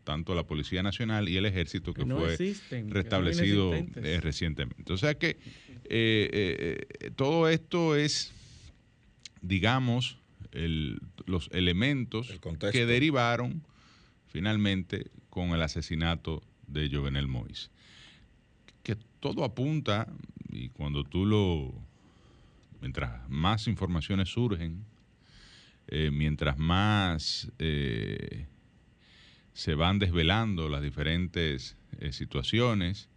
tanto 0.05 0.35
la 0.35 0.45
Policía 0.45 0.83
Nacional 0.83 1.29
y 1.29 1.37
el 1.37 1.47
Ejército 1.47 1.95
que 1.95 2.05
fue 2.05 2.37
restablecido 2.89 3.75
eh, 3.75 4.21
recientemente. 4.21 4.93
O 4.93 4.97
sea 4.97 5.15
que 5.15 5.39
eh, 5.85 6.87
eh, 7.01 7.11
todo 7.17 7.49
esto 7.49 7.97
es, 7.97 8.33
digamos, 9.41 10.19
los 10.53 11.49
elementos 11.53 12.33
que 12.73 12.87
derivaron 12.87 13.63
finalmente 14.27 15.11
con 15.31 15.51
el 15.51 15.63
asesinato 15.63 16.43
de 16.67 16.91
Jovenel 16.91 17.29
Moïse. 17.29 17.71
Que 18.83 18.97
todo 19.21 19.45
apunta, 19.45 20.07
y 20.51 20.69
cuando 20.71 21.05
tú 21.05 21.25
lo, 21.25 21.73
mientras 22.81 23.29
más 23.29 23.67
informaciones 23.67 24.29
surgen, 24.29 24.85
mientras 26.11 26.59
más 26.59 27.51
se 29.53 29.75
van 29.75 29.99
desvelando 29.99 30.69
las 30.69 30.83
diferentes 30.83 31.77
eh, 31.99 32.13
situaciones. 32.13 33.09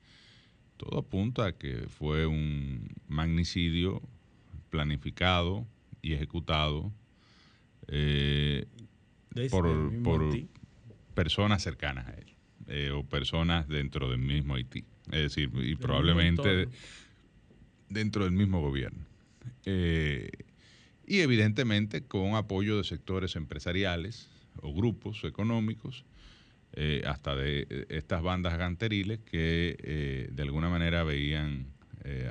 Todo 0.77 0.99
apunta 0.99 1.45
a 1.45 1.51
que 1.53 1.87
fue 1.87 2.25
un 2.25 2.89
magnicidio 3.07 4.01
planificado 4.69 5.65
y 6.01 6.13
ejecutado 6.13 6.91
eh, 7.87 8.65
por, 9.49 9.67
personas 11.13 11.63
cercanas 11.63 12.07
a 12.07 12.13
él 12.13 12.35
eh, 12.67 12.91
o 12.91 13.03
personas 13.03 13.67
dentro 13.67 14.09
del 14.09 14.19
mismo 14.19 14.55
Haití. 14.55 14.83
Es 15.07 15.21
decir, 15.21 15.51
y 15.55 15.75
probablemente 15.75 16.67
dentro 17.89 18.23
del 18.23 18.33
mismo 18.33 18.61
gobierno. 18.61 19.05
y 19.65 21.19
evidentemente 21.19 22.03
con 22.03 22.35
apoyo 22.35 22.77
de 22.77 22.83
sectores 22.83 23.35
empresariales 23.35 24.29
o 24.61 24.73
grupos 24.73 25.23
económicos 25.23 26.05
eh, 26.77 27.03
hasta 27.05 27.33
de 27.35 27.65
eh, 27.69 27.85
estas 27.87 28.21
bandas 28.21 28.57
ganteriles 28.57 29.19
que 29.19 29.77
eh, 29.81 30.29
de 30.29 30.43
alguna 30.43 30.69
manera 30.69 31.03
veían 31.03 31.73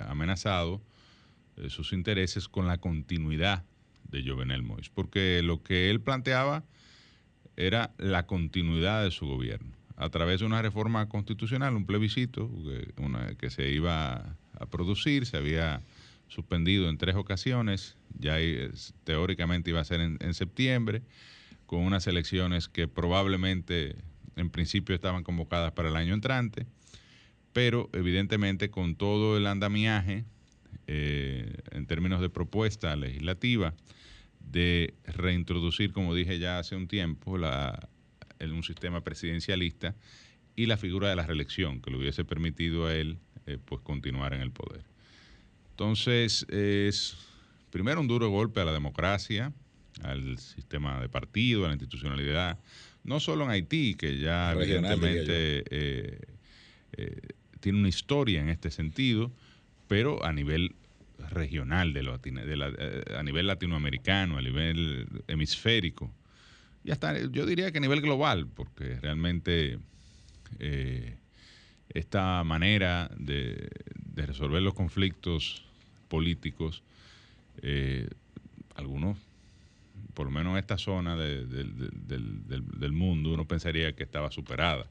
amenazados 0.07 0.81
sus 1.67 1.93
intereses 1.93 2.47
con 2.47 2.69
la 2.69 2.79
continuidad 2.79 3.65
de 4.11 4.23
Jovenel 4.23 4.63
Moïse, 4.63 4.91
porque 4.95 5.41
lo 5.43 5.63
que 5.63 5.91
él 5.91 6.01
planteaba 6.01 6.65
era 7.57 7.93
la 7.99 8.27
continuidad 8.27 9.05
de 9.05 9.11
su 9.11 9.27
gobierno. 9.27 9.73
A 9.97 10.09
través 10.11 10.41
de 10.41 10.47
una 10.47 10.61
reforma 10.61 11.09
constitucional, 11.09 11.77
un 11.77 11.87
plebiscito 11.87 12.51
que, 12.65 13.37
que 13.37 13.51
se 13.51 13.71
iba 13.71 14.37
a 14.59 14.67
producir, 14.67 15.27
se 15.27 15.37
había 15.37 15.83
suspendido 16.29 16.89
en 16.89 16.99
tres 16.99 17.15
ocasiones, 17.15 17.97
ya 18.19 18.39
teóricamente 19.05 19.71
iba 19.71 19.81
a 19.81 19.85
ser 19.85 20.01
en 20.01 20.35
septiembre, 20.35 21.03
con 21.67 21.81
unas 21.81 22.07
elecciones 22.07 22.69
que 22.69 22.89
probablemente 22.89 23.97
en 24.37 24.51
principio 24.51 24.95
estaban 24.95 25.23
convocadas 25.23 25.73
para 25.73 25.89
el 25.89 25.97
año 25.97 26.15
entrante, 26.15 26.67
pero 27.53 27.89
evidentemente 27.93 28.71
con 28.71 28.97
todo 28.97 29.37
el 29.37 29.47
andamiaje 29.47 30.25
eh, 30.87 31.57
en 31.71 31.87
términos 31.87 32.21
de 32.21 32.29
propuesta 32.29 32.95
legislativa 32.97 33.75
de 34.41 34.95
reintroducir, 35.05 35.93
como 35.93 36.15
dije 36.15 36.39
ya 36.39 36.59
hace 36.59 36.77
un 36.77 36.89
tiempo, 36.89 37.39
la, 37.39 37.89
un 38.41 38.63
sistema 38.63 39.03
presidencialista 39.03 39.95
y 40.57 40.67
la 40.67 40.77
figura 40.77 41.09
de 41.09 41.17
la 41.17 41.27
reelección, 41.27 41.81
que 41.81 41.91
le 41.91 41.97
hubiese 41.97 42.25
permitido 42.25 42.87
a 42.87 42.95
él 42.95 43.19
eh, 43.47 43.59
pues 43.65 43.81
continuar 43.81 44.35
en 44.35 44.41
el 44.41 44.51
poder. 44.51 44.85
Entonces, 45.71 46.47
es 46.51 47.17
primero 47.71 48.01
un 48.01 48.07
duro 48.07 48.29
golpe 48.29 48.61
a 48.61 48.65
la 48.65 48.73
democracia, 48.73 49.53
al 50.03 50.39
sistema 50.39 51.01
de 51.01 51.09
partido, 51.09 51.65
a 51.65 51.69
la 51.69 51.75
institucionalidad, 51.75 52.59
no 53.05 53.21
solo 53.21 53.45
en 53.45 53.51
Haití, 53.51 53.95
que 53.95 54.19
ya 54.19 54.53
evidentemente 54.53 55.65
eh, 55.71 56.19
eh, 56.93 57.21
tiene 57.61 57.79
una 57.79 57.89
historia 57.89 58.41
en 58.41 58.49
este 58.49 58.71
sentido, 58.71 59.31
pero 59.95 60.25
a 60.25 60.33
nivel 60.33 60.75
regional, 61.31 61.93
de, 61.93 62.01
eh, 62.01 63.17
a 63.17 63.23
nivel 63.23 63.47
latinoamericano, 63.47 64.39
a 64.39 64.43
nivel 64.43 65.07
hemisférico, 65.29 66.11
y 66.83 66.91
hasta 66.91 67.17
yo 67.29 67.47
diría 67.47 67.71
que 67.71 67.79
a 67.79 67.81
nivel 67.81 68.01
global, 68.01 68.49
porque 68.49 68.99
realmente 69.01 69.79
esta 71.91 72.43
manera 72.43 73.09
de, 73.17 73.71
resolver 74.17 74.63
los 74.63 74.75
conflictos 74.75 75.63
políticos, 76.09 76.83
algunos, 78.75 79.17
por 80.15 80.27
lo 80.27 80.33
menos 80.33 80.55
en 80.55 80.59
esta 80.59 80.77
zona 80.77 81.17
del, 81.17 82.93
mundo, 82.93 83.33
uno 83.33 83.45
pensaría 83.47 83.95
que 83.95 84.03
estaba 84.03 84.33
superada. 84.33 84.87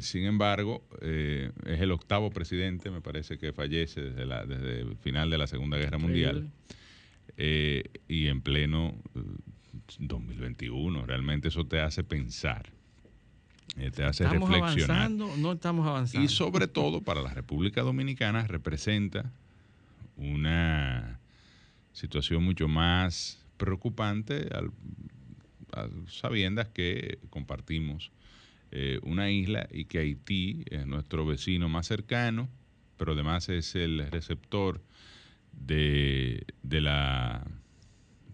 Sin 0.00 0.24
embargo, 0.24 0.82
es 1.00 1.80
el 1.80 1.90
octavo 1.90 2.30
presidente, 2.30 2.90
me 2.90 3.00
parece 3.00 3.38
que 3.38 3.52
fallece 3.52 4.00
desde, 4.00 4.24
la, 4.24 4.46
desde 4.46 4.80
el 4.80 4.96
final 4.96 5.30
de 5.30 5.38
la 5.38 5.46
Segunda 5.46 5.76
Guerra 5.76 5.98
Mundial. 5.98 6.50
y 7.36 8.28
en 8.28 8.40
pleno 8.40 8.94
2021. 9.98 11.06
Realmente 11.06 11.48
eso 11.48 11.66
te 11.66 11.80
hace 11.80 12.04
pensar, 12.04 12.70
eh, 13.76 13.90
te 13.90 14.04
hace 14.04 14.24
¿Estamos 14.24 14.48
reflexionar. 14.48 14.96
Avanzando, 14.96 15.36
no 15.36 15.52
estamos 15.52 15.86
avanzando. 15.86 16.24
Y 16.24 16.28
sobre 16.28 16.68
todo 16.68 17.00
para 17.02 17.22
la 17.22 17.32
República 17.32 17.82
Dominicana 17.82 18.46
representa 18.46 19.32
una 20.16 21.20
situación 21.92 22.44
mucho 22.44 22.68
más 22.68 23.44
preocupante 23.56 24.48
al, 24.54 24.72
sabiendas 26.08 26.68
que 26.68 27.18
compartimos 27.30 28.12
eh, 28.72 28.98
una 29.02 29.30
isla 29.30 29.68
y 29.70 29.84
que 29.84 29.98
Haití 29.98 30.64
es 30.70 30.86
nuestro 30.86 31.26
vecino 31.26 31.68
más 31.68 31.86
cercano, 31.86 32.48
pero 32.96 33.12
además 33.12 33.48
es 33.50 33.74
el 33.74 34.10
receptor 34.10 34.80
de, 35.52 36.46
de 36.62 36.80
la 36.80 37.46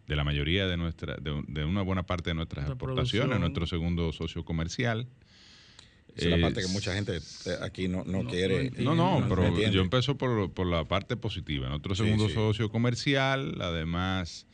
de 0.06 0.16
la 0.16 0.24
mayoría 0.24 0.66
de 0.66 0.76
nuestra, 0.76 1.16
de, 1.16 1.64
una 1.64 1.82
buena 1.82 2.04
parte 2.04 2.30
de 2.30 2.34
nuestras 2.34 2.66
exportaciones, 2.66 3.38
nuestro 3.40 3.66
segundo 3.66 4.10
socio 4.12 4.42
comercial. 4.44 5.06
es 6.16 6.24
la 6.26 6.40
parte 6.40 6.62
que 6.62 6.68
mucha 6.68 6.94
gente 6.94 7.16
eh, 7.16 7.56
aquí 7.60 7.88
no, 7.88 8.04
quiere. 8.24 8.70
No, 8.78 8.94
no, 8.94 9.26
pero 9.28 9.70
yo 9.70 9.82
empiezo 9.82 10.16
por, 10.16 10.50
por, 10.52 10.66
la 10.66 10.86
parte 10.86 11.16
positiva. 11.16 11.68
Nuestro 11.68 11.94
segundo 11.94 12.30
socio 12.30 12.70
comercial, 12.70 13.60
además 13.60 14.46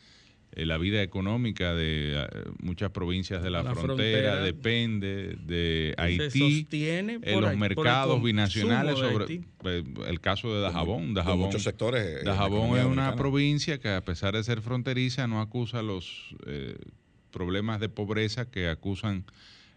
eh, 0.57 0.66
la 0.66 0.78
vida 0.78 1.02
económica 1.02 1.74
de 1.74 2.12
eh, 2.14 2.26
muchas 2.61 2.90
provincias 2.90 3.42
de 3.42 3.50
la, 3.50 3.64
frontera, 3.74 4.36
depende 4.36 5.36
de 5.44 5.94
Haití, 5.98 6.66
en 6.70 7.40
los 7.40 7.57
mercados 7.57 8.22
binacionales, 8.22 8.96
sobre 8.96 9.42
eh, 9.64 9.84
el 10.07 10.20
caso 10.20 10.55
de 10.55 10.61
Dajabón. 10.61 11.12
Dajabón 11.12 11.46
muchos 11.46 11.64
sectores. 11.64 12.22
Dajabón 12.24 12.78
es 12.78 12.84
una 12.84 13.16
provincia 13.16 13.78
que 13.80 13.88
a 13.88 14.05
pesar 14.05 14.34
de 14.34 14.44
ser 14.44 14.61
fronteriza 14.61 15.26
no 15.26 15.40
acusa 15.40 15.82
los 15.82 16.36
problemas 17.32 17.80
de 17.80 17.88
pobreza 17.88 18.48
que 18.48 18.68
acusan 18.68 19.24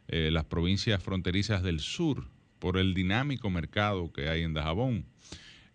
las 0.07 0.45
provincias 0.45 1.01
fronterizas 1.01 1.63
del 1.63 1.80
sur 1.80 2.25
por 2.59 2.78
el 2.78 2.93
dinámico 2.93 3.49
mercado 3.49 4.11
que 4.13 4.30
hay 4.30 4.43
en 4.43 4.53
Dajabón. 4.53 5.05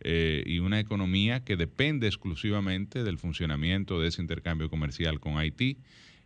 Eh, 0.04 0.42
y 0.46 0.58
una 0.58 0.80
economía 0.80 1.44
que 1.44 1.56
depende 1.56 2.08
exclusivamente 2.08 3.04
del 3.04 3.18
funcionamiento 3.18 4.00
de 4.00 4.08
ese 4.08 4.20
intercambio 4.20 4.68
comercial 4.68 5.20
con 5.20 5.38
Haití. 5.38 5.78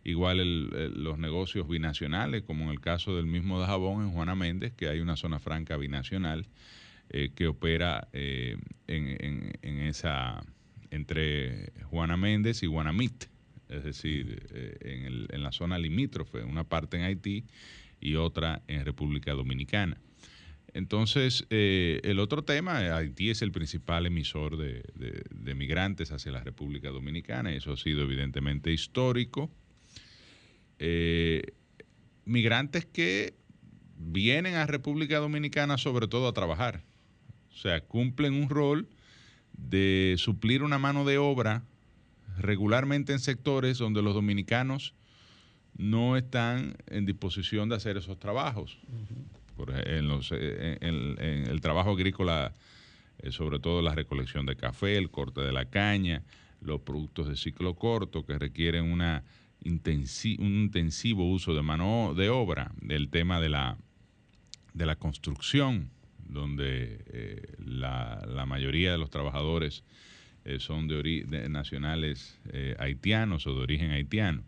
Igual 0.03 0.69
los 1.03 1.19
negocios 1.19 1.67
binacionales, 1.67 2.41
como 2.43 2.65
en 2.65 2.69
el 2.69 2.79
caso 2.79 3.15
del 3.15 3.25
mismo 3.25 3.59
Dajabón 3.59 4.03
en 4.03 4.11
Juana 4.11 4.35
Méndez, 4.35 4.73
que 4.73 4.87
hay 4.87 4.99
una 4.99 5.17
zona 5.17 5.39
franca 5.39 5.77
binacional 5.77 6.47
eh, 7.09 7.31
que 7.35 7.47
opera 7.47 8.07
eh, 8.13 8.57
en, 8.87 9.79
esa 9.81 10.43
entre 10.89 11.73
Juana 11.83 12.15
Méndez 12.15 12.63
y 12.63 12.67
Guanamit, 12.67 13.25
es 13.67 13.83
decir, 13.83 14.47
en, 14.79 15.27
en 15.29 15.43
la 15.43 15.51
zona 15.51 15.77
limítrofe, 15.77 16.41
una 16.43 16.63
parte 16.63 16.97
en 16.97 17.03
Haití 17.03 17.43
y 17.99 18.15
otra 18.15 18.61
en 18.67 18.85
República 18.85 19.33
Dominicana. 19.33 19.97
Entonces, 20.77 21.47
eh, 21.49 22.01
el 22.03 22.19
otro 22.19 22.43
tema, 22.43 22.77
Haití 22.95 23.31
es 23.31 23.41
el 23.41 23.51
principal 23.51 24.05
emisor 24.05 24.57
de, 24.57 25.55
migrantes 25.55 26.11
hacia 26.11 26.31
la 26.31 26.43
República 26.43 26.89
Dominicana, 26.89 27.51
eso 27.51 27.71
ha 27.71 27.77
sido 27.77 28.03
evidentemente 28.03 28.71
histórico. 28.71 29.49
Eh, 30.77 31.41
migrantes 32.25 32.85
que 32.85 33.33
vienen 33.97 34.53
a 34.53 34.67
República 34.67 35.17
Dominicana 35.17 35.79
sobre 35.79 36.07
todo 36.07 36.27
a 36.27 36.33
trabajar, 36.33 36.83
o 37.51 37.57
sea, 37.57 37.81
cumplen 37.81 38.35
un 38.35 38.47
rol 38.47 38.87
de 39.53 40.13
suplir 40.19 40.61
una 40.61 40.77
mano 40.77 41.05
de 41.05 41.17
obra 41.17 41.63
regularmente 42.37 43.13
en 43.13 43.19
sectores 43.19 43.79
donde 43.79 44.03
los 44.03 44.13
dominicanos 44.13 44.93
no 45.75 46.17
están 46.17 46.77
en 46.85 47.07
disposición 47.07 47.67
de 47.67 47.77
hacer 47.77 47.97
esos 47.97 48.19
trabajos 48.19 48.77
en, 49.85 50.07
los, 50.07 50.31
eh, 50.31 50.77
en, 50.81 51.17
el 51.19 51.61
trabajo 51.61 51.91
agrícola, 51.91 52.53
eh, 53.19 53.31
sobre 53.31 53.59
todo 53.59 53.81
la 53.81 53.95
recolección 53.95 54.45
de 54.45 54.55
café, 54.55 54.97
el 54.97 55.09
corte 55.09 55.41
de 55.41 55.51
la 55.51 55.65
caña, 55.65 56.23
los 56.61 56.81
productos 56.81 57.27
de 57.27 57.35
ciclo 57.35 57.75
corto 57.75 58.25
que 58.25 58.37
requieren 58.37 58.85
una 58.85 59.23
un 59.65 59.75
intensivo 60.39 61.29
uso 61.29 61.53
de 61.55 61.63
mano 61.63 62.13
de 62.15 62.29
obra, 62.29 62.71
el 62.87 63.09
tema 63.09 63.41
de 63.41 63.49
la, 63.49 63.75
de 64.73 64.85
la 64.85 64.95
construcción, 64.95 65.89
donde 66.29 67.03
eh, 67.07 67.55
la, 67.57 68.45
mayoría 68.47 68.91
de 68.91 68.97
los 68.99 69.09
trabajadores 69.09 69.83
son 70.59 70.87
de, 70.87 71.25
de 71.27 71.49
nacionales 71.49 72.39
haitianos 72.79 73.47
o 73.47 73.55
de 73.55 73.59
origen 73.59 73.91
haitiano. 73.91 74.43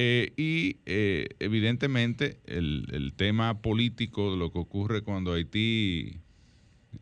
Eh, 0.00 0.32
y 0.36 0.76
eh, 0.86 1.26
evidentemente 1.40 2.38
el, 2.46 3.12
tema 3.16 3.60
político 3.60 4.30
de 4.30 4.36
lo 4.36 4.52
que 4.52 4.60
ocurre 4.60 5.02
cuando 5.02 5.32
Haití 5.32 6.18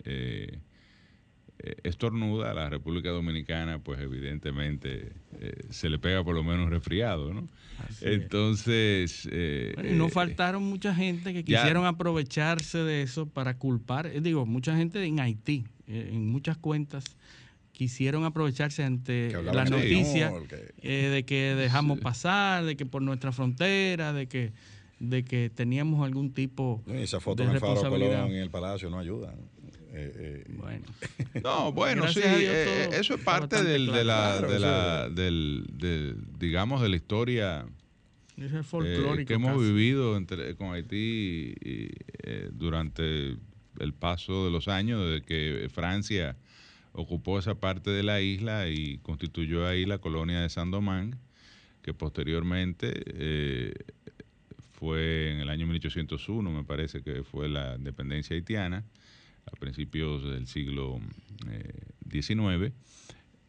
eh, 0.04 0.60
estornuda 1.82 2.52
a 2.52 2.54
la 2.54 2.70
República 2.70 3.10
Dominicana, 3.10 3.80
pues 3.80 4.00
evidentemente 4.00 5.12
se 5.68 5.90
le 5.90 5.98
pega 5.98 6.24
por 6.24 6.34
lo 6.34 6.42
menos 6.42 6.70
resfriado, 6.70 7.34
¿no? 7.34 7.46
Entonces... 8.00 9.28
no 9.92 10.08
faltaron 10.08 10.62
mucha 10.62 10.94
gente 10.94 11.34
que 11.34 11.44
quisieron 11.44 11.84
aprovecharse 11.84 12.78
de 12.78 13.02
eso 13.02 13.28
para 13.28 13.58
culpar, 13.58 14.10
digo, 14.22 14.46
mucha 14.46 14.74
gente 14.74 15.04
en 15.04 15.20
Haití, 15.20 15.66
en 15.86 16.30
muchas 16.30 16.56
cuentas 16.56 17.04
quisieron 17.76 18.24
aprovecharse 18.24 18.82
ante 18.84 19.30
la 19.42 19.66
noticia 19.66 20.32
eh, 20.80 21.08
de 21.12 21.24
que 21.26 21.54
dejamos 21.54 22.00
pasar, 22.00 22.64
de 22.64 22.74
que 22.74 22.86
por 22.86 23.02
nuestra 23.02 23.32
frontera, 23.32 24.14
de 24.14 24.26
que 24.26 24.52
de 24.98 25.26
que 25.26 25.50
teníamos 25.54 26.02
algún 26.02 26.32
tipo 26.32 26.82
de 26.86 27.02
esa 27.02 27.20
foto 27.20 27.42
en 27.42 27.50
el 27.50 27.60
Faro 27.60 27.82
Colón 27.90 28.30
en 28.30 28.36
el 28.36 28.48
Palacio 28.48 28.88
no 28.88 28.98
ayudan. 28.98 29.34
Eh, 29.92 30.12
eh. 30.16 30.44
Bueno. 30.48 30.86
No, 31.44 31.70
bueno, 31.70 32.08
sí, 32.08 32.22
eso 32.24 33.14
es 33.16 33.20
parte 33.20 33.62
del, 33.62 33.92
de 33.92 34.04
la, 34.04 34.40
de 34.40 34.58
la 34.58 35.10
del, 35.10 35.66
digamos, 36.38 36.80
de 36.80 36.88
la 36.88 36.96
historia 36.96 37.66
que 38.36 39.34
hemos 39.34 39.60
vivido 39.60 40.16
entre, 40.16 40.56
con 40.56 40.72
Haití 40.72 41.54
durante 42.52 43.36
el 43.80 43.92
paso 43.92 44.46
de 44.46 44.50
los 44.50 44.66
años, 44.66 45.04
desde 45.04 45.26
que 45.26 45.68
Francia 45.68 46.36
ocupó 46.96 47.38
esa 47.38 47.54
parte 47.54 47.90
de 47.90 48.02
la 48.02 48.20
isla 48.20 48.68
y 48.68 48.98
constituyó 48.98 49.66
ahí 49.66 49.84
la 49.84 49.98
colonia 49.98 50.40
de 50.40 50.48
San 50.48 50.70
Domán, 50.70 51.18
que 51.82 51.94
posteriormente 51.94 52.92
eh, 53.06 53.74
fue 54.72 55.32
en 55.32 55.40
el 55.40 55.50
año 55.50 55.66
1801, 55.66 56.50
me 56.50 56.64
parece 56.64 57.02
que 57.02 57.22
fue 57.22 57.48
la 57.48 57.76
independencia 57.76 58.34
haitiana, 58.34 58.84
a 59.46 59.50
principios 59.52 60.24
del 60.24 60.46
siglo 60.46 61.00
XIX, 62.10 62.38
eh, 62.40 62.72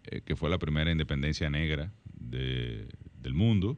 eh, 0.03 0.21
que 0.23 0.35
fue 0.35 0.49
la 0.49 0.59
primera 0.59 0.91
independencia 0.91 1.49
negra 1.49 1.91
del 2.19 3.33
mundo 3.33 3.77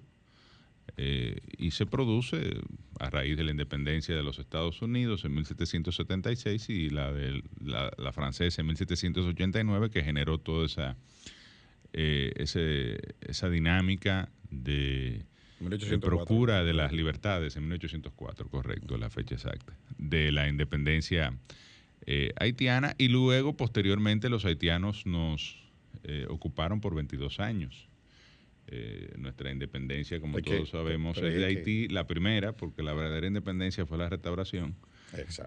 eh, 1.01 1.37
y 1.57 1.71
se 1.71 1.85
produce 1.85 2.59
a 2.99 3.09
raíz 3.09 3.37
de 3.37 3.45
la 3.45 3.51
independencia 3.51 4.13
de 4.13 4.21
los 4.21 4.37
Estados 4.37 4.81
Unidos 4.81 5.23
en 5.23 5.33
1776 5.33 6.69
y 6.69 6.89
la, 6.89 7.13
de, 7.13 7.41
la, 7.61 8.11
francesa 8.11 8.59
en 8.59 8.67
1789 8.67 9.91
que 9.91 10.03
generó 10.03 10.39
toda 10.39 10.65
esa, 10.65 10.97
eh, 11.93 12.33
esa 13.21 13.49
dinámica 13.49 14.27
de, 14.49 15.23
procura 16.01 16.65
de 16.65 16.73
las 16.73 16.91
libertades 16.91 17.55
en 17.55 17.69
1804, 17.69 18.49
correcto, 18.49 18.97
la 18.97 19.09
fecha 19.09 19.35
exacta, 19.35 19.77
de 19.97 20.33
la 20.33 20.49
independencia 20.49 21.33
eh, 22.07 22.33
haitiana 22.35 22.93
y 22.97 23.07
luego 23.07 23.55
posteriormente 23.55 24.27
los 24.27 24.43
haitianos 24.43 25.05
nos 25.05 25.63
ocuparon 26.27 26.81
por 26.81 26.93
22 26.93 27.39
años. 27.39 27.88
Eh, 28.71 29.13
nuestra 29.17 29.51
independencia, 29.51 30.19
como 30.19 30.39
todos 30.41 30.69
sabemos, 30.69 31.17
es 31.17 31.33
de 31.33 31.45
Haití, 31.45 31.87
la 31.87 32.05
primera, 32.05 32.53
porque 32.53 32.83
la 32.83 32.93
verdadera 32.93 33.25
independencia 33.25 33.85
fue 33.85 33.97
la 33.97 34.09
restauración. 34.09 34.75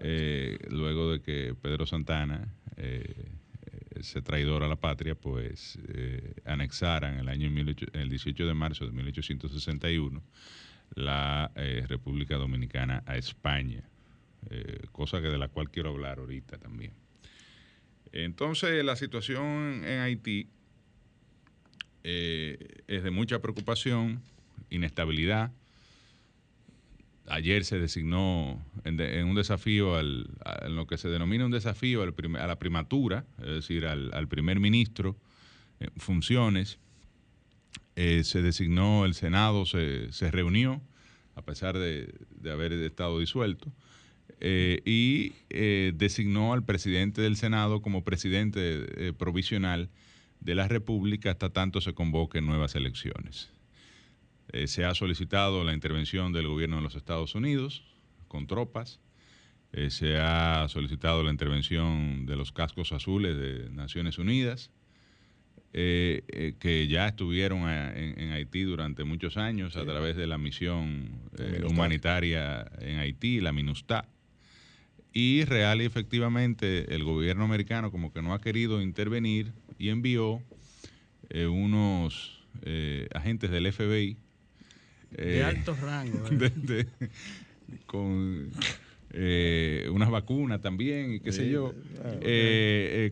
Eh, 0.01 0.57
luego 0.69 1.11
de 1.11 1.21
que 1.21 1.55
Pedro 1.59 1.85
Santana, 1.85 2.53
eh, 2.75 3.31
ese 3.95 4.21
traidor 4.21 4.63
a 4.63 4.67
la 4.67 4.75
patria, 4.75 5.15
pues 5.15 5.79
eh, 5.87 6.33
anexara 6.45 7.13
en 7.13 7.19
el 7.19 7.29
año 7.29 7.49
el 7.93 8.09
18 8.09 8.45
de 8.45 8.53
marzo 8.53 8.85
de 8.85 8.91
1861 8.91 10.21
la 10.95 11.51
República 11.87 12.35
Dominicana 12.35 13.01
a 13.07 13.17
España, 13.17 13.83
cosa 14.91 15.21
que 15.21 15.27
de 15.27 15.39
la 15.39 15.47
cual 15.47 15.71
quiero 15.71 15.89
hablar 15.89 16.19
ahorita 16.19 16.59
también. 16.59 16.93
Entonces, 18.11 18.85
la 18.85 18.95
situación 18.95 19.83
en 19.85 20.01
Haití 20.01 20.49
eh, 22.03 22.57
es 22.87 23.03
de 23.03 23.11
mucha 23.11 23.41
preocupación, 23.41 24.21
inestabilidad. 24.69 25.51
Ayer 27.27 27.63
se 27.63 27.79
designó 27.79 28.61
en, 28.83 29.25
un 29.25 29.35
desafío, 29.35 29.95
al, 29.95 30.29
en 30.61 30.75
lo 30.75 30.85
que 30.87 30.97
se 30.97 31.07
denomina 31.07 31.45
un 31.45 31.51
desafío 31.51 32.03
a 32.03 32.47
la 32.47 32.59
primatura, 32.59 33.25
es 33.39 33.47
decir, 33.47 33.85
al, 33.85 34.27
primer 34.27 34.59
ministro 34.59 35.15
en 35.79 35.91
funciones. 35.97 36.79
Eh, 37.95 38.23
se 38.25 38.41
designó, 38.41 39.05
el 39.05 39.13
Senado 39.13 39.65
se, 39.65 40.11
se 40.11 40.31
reunió, 40.31 40.81
a 41.35 41.43
pesar 41.43 41.77
de, 41.77 42.13
de 42.41 42.51
haber 42.51 42.73
estado 42.73 43.19
disuelto, 43.19 43.71
eh, 44.41 44.81
y 44.83 45.31
designó 45.93 46.51
al 46.51 46.65
presidente 46.65 47.21
del 47.21 47.37
Senado 47.37 47.81
como 47.81 48.03
presidente 48.03 49.13
provisional 49.13 49.89
de 50.43 50.55
la 50.55 50.67
República 50.67 51.31
hasta 51.31 51.49
tanto 51.49 51.79
se 51.79 51.93
convoquen 51.93 52.45
nuevas 52.45 52.75
elecciones. 52.75 53.49
Eh, 54.51 54.67
se 54.67 54.83
ha 54.83 54.93
solicitado 54.93 55.63
la 55.63 55.73
intervención 55.73 56.33
del 56.33 56.47
gobierno 56.47 56.77
de 56.77 56.81
los 56.81 56.95
Estados 56.95 57.33
Unidos 57.33 57.83
con 58.27 58.45
tropas. 58.45 58.99
Eh, 59.71 59.89
se 59.89 60.17
ha 60.17 60.67
solicitado 60.67 61.23
la 61.23 61.31
intervención 61.31 62.25
de 62.25 62.35
los 62.35 62.51
cascos 62.51 62.91
azules 62.91 63.37
de 63.37 63.69
Naciones 63.69 64.17
Unidas, 64.17 64.69
eh, 65.75 66.53
que 66.59 66.87
ya 66.87 67.07
estuvieron 67.07 67.67
en, 67.67 68.31
Haití 68.33 68.61
durante 68.61 69.05
muchos 69.05 69.37
años 69.37 69.75
a 69.75 69.83
través 69.85 70.15
de 70.15 70.27
la 70.27 70.37
misión 70.37 71.21
humanitaria 71.67 72.69
en 72.79 72.99
Haití, 72.99 73.39
la 73.39 73.53
MINUSTA. 73.53 74.07
Y 75.13 75.45
real 75.45 75.81
y 75.81 75.85
efectivamente 75.85 76.93
el 76.93 77.03
gobierno 77.03 77.43
americano 77.43 77.91
como 77.91 78.11
que 78.11 78.21
no 78.21 78.33
ha 78.33 78.41
querido 78.41 78.81
intervenir 78.81 79.53
y 79.83 79.89
envió 79.89 80.41
eh, 81.29 81.45
unos 81.45 82.41
eh, 82.61 83.09
agentes 83.13 83.51
del 83.51 83.69
FBI. 83.69 84.15
de 85.11 85.39
eh, 85.39 85.43
alto 85.43 85.75
rango. 85.75 86.23
con 87.85 88.49
unas 89.91 90.09
vacunas 90.09 90.61
también 90.61 91.15
y 91.15 91.19
qué 91.19 91.33
sé 91.33 91.49
yo. 91.49 91.73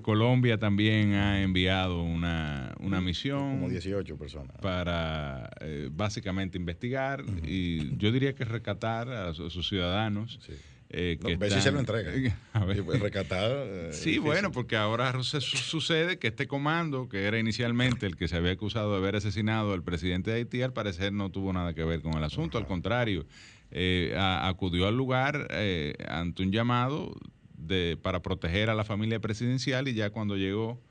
Colombia 0.02 0.58
también 0.60 1.14
ha 1.14 1.44
enviado 1.44 2.04
una, 2.04 2.74
misión. 3.04 3.58
Como 3.58 3.70
18 3.70 4.18
personas. 4.18 4.56
Para 4.62 5.50
básicamente 5.92 6.58
investigar 6.58 7.22
y 7.44 7.98
yo 7.98 8.14
diría 8.14 8.34
que 8.34 8.46
rescatar 8.46 9.10
a, 9.10 9.34
sus 9.34 9.68
ciudadanos. 9.68 10.40
Sí 10.48 10.54
eh, 10.94 11.18
que 11.26 11.50
si 11.50 11.62
se 11.62 11.72
lo 11.72 11.80
entrega. 11.80 12.12
A 12.54 12.66
ver. 12.66 12.84
Recatar. 12.86 13.50
Eh, 13.50 13.89
sí, 13.94 14.18
bueno, 14.18 14.52
porque 14.52 14.76
ahora 14.76 15.14
sucede 15.24 16.20
que 16.20 16.28
este 16.28 16.48
comando, 16.48 17.08
que 17.08 17.24
era 17.24 17.39
inicialmente 17.39 18.06
el 18.06 18.18
que 18.18 18.28
se 18.28 18.36
había 18.36 18.52
acusado 18.52 18.92
de 18.92 18.98
haber 18.98 19.16
asesinado 19.16 19.72
al 19.72 19.84
presidente 19.84 20.32
de 20.32 20.38
Haití, 20.38 20.62
al 20.62 20.74
parecer 20.74 21.14
no 21.14 21.32
tuvo 21.32 21.54
nada 21.54 21.74
que 21.74 21.86
ver 21.86 22.02
con 22.02 22.18
el 22.18 22.24
asunto. 22.26 22.58
Al 22.58 22.66
contrario, 22.68 23.26
eh, 23.72 24.14
acudió 24.18 24.86
al 24.86 24.98
lugar 24.98 25.48
eh, 25.52 25.94
ante 26.10 26.44
un 26.44 26.52
llamado 26.52 27.16
de, 27.56 27.98
para 28.02 28.22
proteger 28.22 28.70
a 28.70 28.76
la 28.76 28.84
familia 28.84 29.22
presidencial 29.22 29.88
y 29.88 29.94
ya 29.94 30.10
cuando 30.10 30.36
llegó 30.36 30.82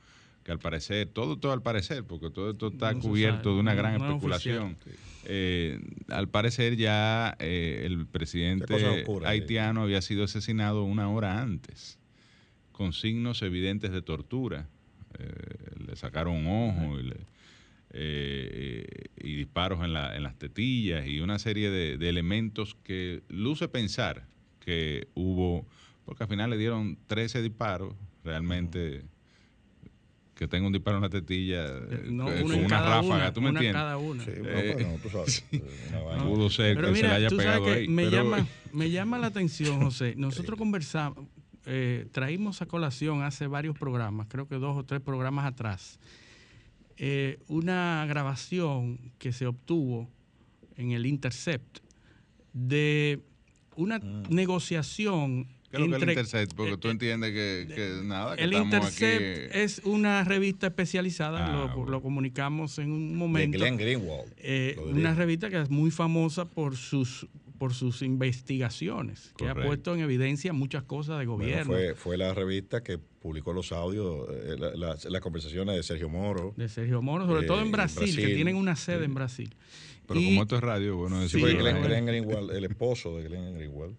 que 0.44 0.52
al 0.52 0.60
parecer, 0.60 1.08
todo, 1.08 1.36
todo 1.36 1.52
al 1.52 1.60
parecer, 1.60 2.04
porque 2.04 2.30
todo 2.30 2.52
esto 2.52 2.68
está 2.68 2.94
cubierto 2.94 3.52
de 3.52 3.60
una 3.60 3.74
gran 3.74 4.00
especulación. 4.00 4.78
Eh, 5.24 5.80
al 6.08 6.28
parecer 6.28 6.76
ya 6.76 7.36
eh, 7.38 7.82
el 7.84 8.06
presidente 8.06 8.74
haitiano 9.24 9.82
había 9.82 10.00
sido 10.02 10.24
asesinado 10.24 10.84
una 10.84 11.10
hora 11.10 11.42
antes, 11.42 11.98
con 12.72 12.92
signos 12.92 13.42
evidentes 13.42 13.92
de 13.92 14.02
tortura. 14.02 14.68
Eh, 15.18 15.26
le 15.86 15.96
sacaron 15.96 16.46
un 16.46 16.46
ojo 16.46 17.00
y, 17.00 17.12
disparos 19.22 19.84
en, 19.84 19.92
la, 19.92 20.16
en, 20.16 20.22
las 20.22 20.38
tetillas 20.38 21.06
y 21.06 21.20
una 21.20 21.38
serie 21.38 21.70
de, 21.70 22.08
elementos 22.08 22.76
que 22.84 23.22
luce 23.28 23.68
pensar 23.68 24.26
que 24.60 25.08
hubo, 25.14 25.66
porque 26.04 26.22
al 26.22 26.28
final 26.28 26.50
le 26.50 26.56
dieron 26.56 26.98
13 27.08 27.42
disparos, 27.42 27.94
realmente 28.24 29.02
que 30.40 30.48
tenga 30.48 30.66
un 30.66 30.72
disparo 30.72 30.96
en 30.96 31.02
la 31.02 31.10
tetilla 31.10 31.66
eh, 31.66 32.04
no, 32.10 32.24
con 32.24 32.50
una 32.52 32.80
ráfaga, 32.80 33.30
¿tú 33.30 33.42
me 33.42 33.50
entiendes? 33.50 33.74
Cada 33.74 33.98
una. 33.98 34.24
Sí, 34.24 34.30
eh, 34.34 34.74
bueno, 34.74 34.98
tú 35.02 35.10
sabes. 35.10 35.44
Pudo 36.24 36.48
ser 36.48 36.80
que 36.80 36.94
se 36.96 37.02
le 37.02 37.08
haya 37.08 37.28
pegado 37.28 37.66
ahí. 37.70 37.86
Me, 37.86 38.10
llama, 38.10 38.46
me 38.72 38.90
llama 38.90 39.18
la 39.18 39.26
atención, 39.26 39.82
José. 39.82 40.14
Nosotros 40.16 40.58
conversamos, 40.58 41.26
eh, 41.66 42.08
traímos 42.10 42.62
a 42.62 42.66
colación 42.66 43.22
hace 43.22 43.48
varios 43.48 43.78
programas, 43.78 44.28
creo 44.30 44.48
que 44.48 44.54
dos 44.54 44.78
o 44.78 44.82
tres 44.82 45.02
programas 45.02 45.44
atrás, 45.44 46.00
eh, 46.96 47.38
una 47.46 48.06
grabación 48.08 49.12
que 49.18 49.32
se 49.32 49.46
obtuvo 49.46 50.08
en 50.76 50.92
el 50.92 51.04
Intercept 51.04 51.80
de 52.54 53.20
una 53.76 53.98
mm. 53.98 54.22
negociación 54.30 55.48
¿Qué 55.70 55.76
es 55.76 55.80
lo 55.80 55.88
que 55.88 55.96
es 55.96 56.02
el 56.02 56.08
Intercept? 56.08 56.54
Porque 56.54 56.76
tú 56.76 56.88
eh, 56.88 56.92
entiendes 56.92 57.32
que, 57.32 58.00
nada, 58.02 58.36
que 58.36 58.42
El 58.42 58.54
Intercept 58.54 59.54
es 59.54 59.80
una 59.84 60.24
revista 60.24 60.68
especializada, 60.68 61.64
ah, 61.64 61.74
lo, 61.86 62.02
comunicamos 62.02 62.78
en 62.78 62.90
un 62.90 63.16
momento. 63.16 63.56
De 63.56 63.64
Glenn 63.64 63.76
Greenwald. 63.76 64.32
Eh, 64.38 64.76
una 64.84 65.14
revista 65.14 65.48
que 65.48 65.60
es 65.60 65.70
muy 65.70 65.90
famosa 65.90 66.44
por 66.44 66.76
sus 66.76 67.28
por 67.60 67.74
sus 67.74 68.00
investigaciones, 68.00 69.34
que 69.36 69.46
ha 69.46 69.54
puesto 69.54 69.94
en 69.94 70.00
evidencia 70.00 70.54
muchas 70.54 70.82
cosas 70.84 71.18
de 71.18 71.26
gobierno. 71.26 71.74
fue, 71.74 71.94
fue 71.94 72.16
la 72.16 72.32
revista 72.32 72.82
que 72.82 72.96
publicó 72.96 73.52
los 73.52 73.70
audios, 73.70 74.28
eh, 74.30 74.56
las 74.56 75.20
conversaciones 75.20 75.76
de 75.76 75.82
Sergio 75.82 76.08
Moro. 76.08 76.54
De 76.56 76.70
Sergio 76.70 77.02
Moro, 77.02 77.26
sobre 77.26 77.46
todo 77.46 77.60
en 77.60 77.70
Brasil, 77.70 78.16
que 78.16 78.34
tienen 78.34 78.56
una 78.56 78.76
sede 78.76 79.04
en 79.04 79.12
Brasil. 79.12 79.54
Pero 80.06 80.20
como 80.22 80.42
esto 80.42 80.56
es 80.56 80.62
radio, 80.62 80.96
bueno, 80.96 81.28
sí, 81.28 81.38
Glenn 81.38 82.06
Greenwald, 82.06 82.50
el 82.50 82.64
esposo 82.64 83.18
de 83.18 83.24
Glenn 83.28 83.54
Greenwald, 83.54 83.94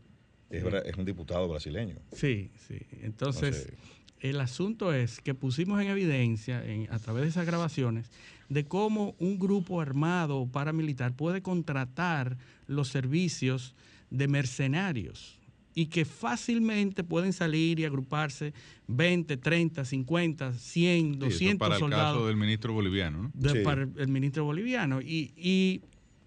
es, 0.51 0.97
un 0.97 1.05
diputado 1.05 1.47
brasileño. 1.47 1.95
Sí, 2.11 2.51
sí. 2.67 2.77
Entonces, 3.01 3.71
el 4.19 4.39
asunto 4.39 4.93
es 4.93 5.19
que 5.19 5.33
pusimos 5.33 5.81
en 5.81 5.87
evidencia 5.87 6.63
a 6.89 6.99
través 6.99 7.23
de 7.23 7.29
esas 7.29 7.45
grabaciones 7.45 8.09
de 8.49 8.65
cómo 8.65 9.15
un 9.17 9.39
grupo 9.39 9.79
armado 9.79 10.37
o 10.37 10.47
paramilitar 10.47 11.15
puede 11.15 11.41
contratar 11.41 12.37
los 12.67 12.89
servicios 12.89 13.75
de 14.09 14.27
mercenarios 14.27 15.39
y 15.73 15.85
que 15.85 16.03
fácilmente 16.03 17.03
pueden 17.03 17.31
salir 17.31 17.79
y 17.79 17.85
agruparse 17.85 18.53
20, 18.87 19.37
30, 19.37 19.85
50, 19.85 20.53
100, 20.53 21.19
200 21.19 21.57
para 21.57 21.77
el 21.77 21.89
caso 21.89 22.27
del 22.27 22.35
ministro 22.35 22.73
boliviano, 22.73 23.31
¿no? 23.33 23.63
Para 23.63 23.83
el, 23.83 24.07
ministro 24.09 24.43
boliviano. 24.43 25.01
Y, 25.01 25.31
y 25.37 25.81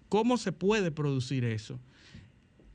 cómo 0.09 0.37
se 0.37 0.51
puede 0.51 0.89
producir 0.89 1.45
eso. 1.45 1.79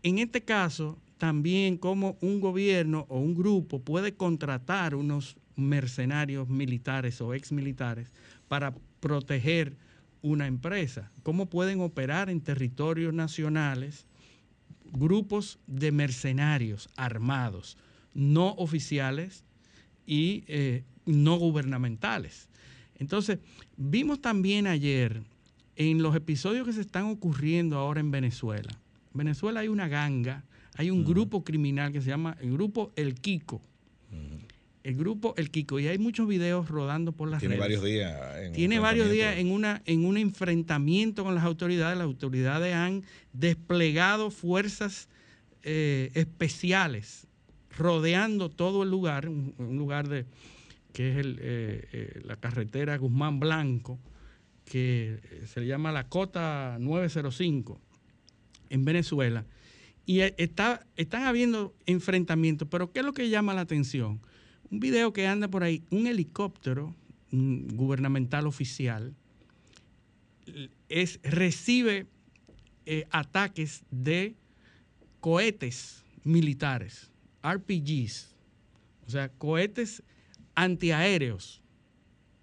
En 0.04 0.18
este 0.18 0.42
caso, 0.42 0.96
también 1.20 1.76
cómo 1.76 2.16
un 2.22 2.40
gobierno 2.40 3.04
o 3.10 3.20
un 3.20 3.34
grupo 3.34 3.78
puede 3.78 4.14
contratar 4.14 4.94
unos 4.94 5.36
mercenarios 5.54 6.48
militares 6.48 7.20
o 7.20 7.34
exmilitares 7.34 8.10
para 8.48 8.74
proteger 9.00 9.76
una 10.22 10.46
empresa. 10.46 11.12
Cómo 11.22 11.44
pueden 11.44 11.82
operar 11.82 12.30
en 12.30 12.40
territorios 12.40 13.12
nacionales 13.12 14.06
grupos 14.92 15.58
de 15.66 15.92
mercenarios 15.92 16.88
armados, 16.96 17.76
no 18.14 18.54
oficiales 18.54 19.44
y 20.06 20.42
eh, 20.46 20.84
no 21.04 21.36
gubernamentales. 21.36 22.48
Entonces, 22.98 23.40
vimos 23.76 24.22
también 24.22 24.66
ayer 24.66 25.22
en 25.76 26.02
los 26.02 26.16
episodios 26.16 26.66
que 26.66 26.72
se 26.72 26.80
están 26.80 27.04
ocurriendo 27.04 27.76
ahora 27.76 28.00
en 28.00 28.10
Venezuela. 28.10 28.70
En 29.12 29.18
Venezuela 29.18 29.60
hay 29.60 29.68
una 29.68 29.86
ganga 29.86 30.44
hay 30.80 30.90
un 30.90 31.04
grupo 31.04 31.44
criminal 31.44 31.92
que 31.92 32.00
se 32.00 32.08
llama 32.08 32.38
el 32.40 32.52
grupo 32.52 32.90
El 32.96 33.14
Kiko. 33.14 33.60
El 34.82 34.96
grupo 34.96 35.34
El 35.36 35.50
Kiko. 35.50 35.78
Y 35.78 35.88
hay 35.88 35.98
muchos 35.98 36.26
videos 36.26 36.70
rodando 36.70 37.12
por 37.12 37.28
las 37.28 37.40
Tiene 37.40 37.56
redes. 37.56 37.66
Varios 37.66 37.84
días 37.84 38.52
Tiene 38.54 38.78
varios 38.78 39.10
días 39.10 39.36
en, 39.36 39.52
una, 39.52 39.82
en 39.84 40.06
un 40.06 40.16
enfrentamiento 40.16 41.22
con 41.22 41.34
las 41.34 41.44
autoridades. 41.44 41.98
Las 41.98 42.06
autoridades 42.06 42.74
han 42.74 43.02
desplegado 43.34 44.30
fuerzas 44.30 45.10
eh, 45.64 46.12
especiales 46.14 47.26
rodeando 47.76 48.48
todo 48.48 48.82
el 48.82 48.88
lugar, 48.88 49.28
un, 49.28 49.54
lugar 49.58 50.08
de 50.08 50.24
que 50.94 51.10
es 51.10 51.16
el, 51.18 51.38
eh, 51.42 51.88
eh, 51.92 52.20
la 52.24 52.36
carretera 52.36 52.96
Guzmán 52.96 53.38
Blanco, 53.38 53.98
que 54.64 55.20
se 55.44 55.66
llama 55.66 55.92
la 55.92 56.08
Cota 56.08 56.78
905 56.80 57.78
en 58.70 58.84
Venezuela 58.86 59.44
y 60.10 60.22
e, 60.22 60.34
está, 60.38 60.84
están 60.96 61.22
habiendo 61.22 61.72
enfrentamientos, 61.86 62.66
pero 62.68 62.90
¿qué 62.90 62.98
es 62.98 63.06
lo 63.06 63.12
que 63.12 63.28
llama 63.28 63.54
la 63.54 63.60
atención? 63.60 64.20
Un 64.68 64.80
video 64.80 65.12
que 65.12 65.28
anda 65.28 65.46
por 65.46 65.62
ahí, 65.62 65.84
un 65.90 66.08
helicóptero 66.08 66.96
gubernamental 67.30 68.48
oficial 68.48 69.14
es, 70.88 71.20
recibe 71.22 72.08
eh, 72.86 73.06
ataques 73.12 73.84
de 73.92 74.34
cohetes 75.20 76.02
militares, 76.24 77.12
RPGs, 77.44 78.34
o 79.06 79.10
sea, 79.10 79.28
cohetes 79.28 80.02
antiaéreos 80.56 81.62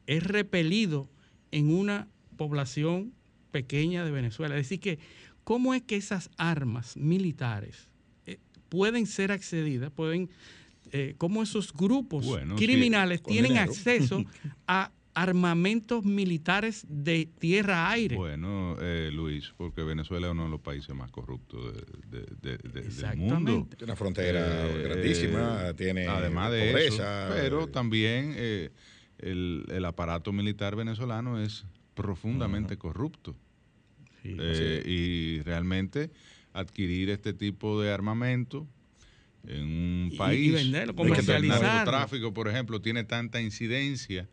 es 0.05 0.23
repelido 0.23 1.09
en 1.51 1.69
una 1.69 2.07
población 2.37 3.11
pequeña 3.51 4.05
de 4.05 4.11
Venezuela. 4.11 4.55
Es 4.55 4.69
decir, 4.69 4.79
que 4.79 4.99
cómo 5.47 5.73
es 5.73 5.81
que 5.81 5.95
esas 5.95 6.29
armas 6.35 6.97
militares 6.97 7.87
eh, 8.25 8.37
pueden 8.67 9.05
ser 9.05 9.31
accedidas, 9.31 9.89
pueden, 9.91 10.29
eh, 10.91 11.15
cómo 11.17 11.41
esos 11.41 11.71
grupos 11.71 12.27
criminales 12.57 13.23
tienen 13.23 13.57
acceso 13.57 14.25
a 14.67 14.91
armamentos 15.13 16.03
militares 16.03 16.85
de 16.89 17.29
tierra-aire. 17.39 18.17
Bueno, 18.17 18.75
eh, 18.81 19.09
Luis, 19.13 19.53
porque 19.55 19.83
Venezuela 19.83 20.27
es 20.27 20.33
uno 20.33 20.43
de 20.43 20.49
los 20.49 20.59
países 20.59 20.93
más 20.93 21.11
corruptos 21.11 21.73
de, 22.09 22.57
del 22.57 23.15
mundo. 23.15 23.69
Tiene 23.69 23.85
una 23.85 23.95
frontera 23.95 24.67
grandísima, 24.83 25.73
tiene 25.77 26.07
además 26.07 26.51
de 26.51 26.71
pobreza. 26.71 27.29
pero 27.31 27.67
también 27.67 28.35
el, 28.37 29.63
el, 29.69 29.85
aparato 29.85 30.33
militar 30.33 30.75
venezolano 30.75 31.39
es 31.39 31.65
profundamente 31.93 32.77
corrupto. 32.77 33.33
Eh, 34.23 34.83
y 34.85 35.41
realmente 35.43 36.09
adquirir 36.53 37.09
este 37.09 37.33
tipo 37.33 37.81
de 37.81 37.91
armamento 37.91 38.67
en 39.47 39.63
un 39.63 40.13
país 40.17 40.49
y 40.49 40.51
venderlo, 40.51 40.95
comercializarlo. 40.95 41.79
el 41.79 41.85
tráfico, 41.85 42.33
por 42.33 42.47
ejemplo, 42.47 42.81
tiene 42.81 43.03
tanta 43.03 43.39
incidencia 43.39 44.27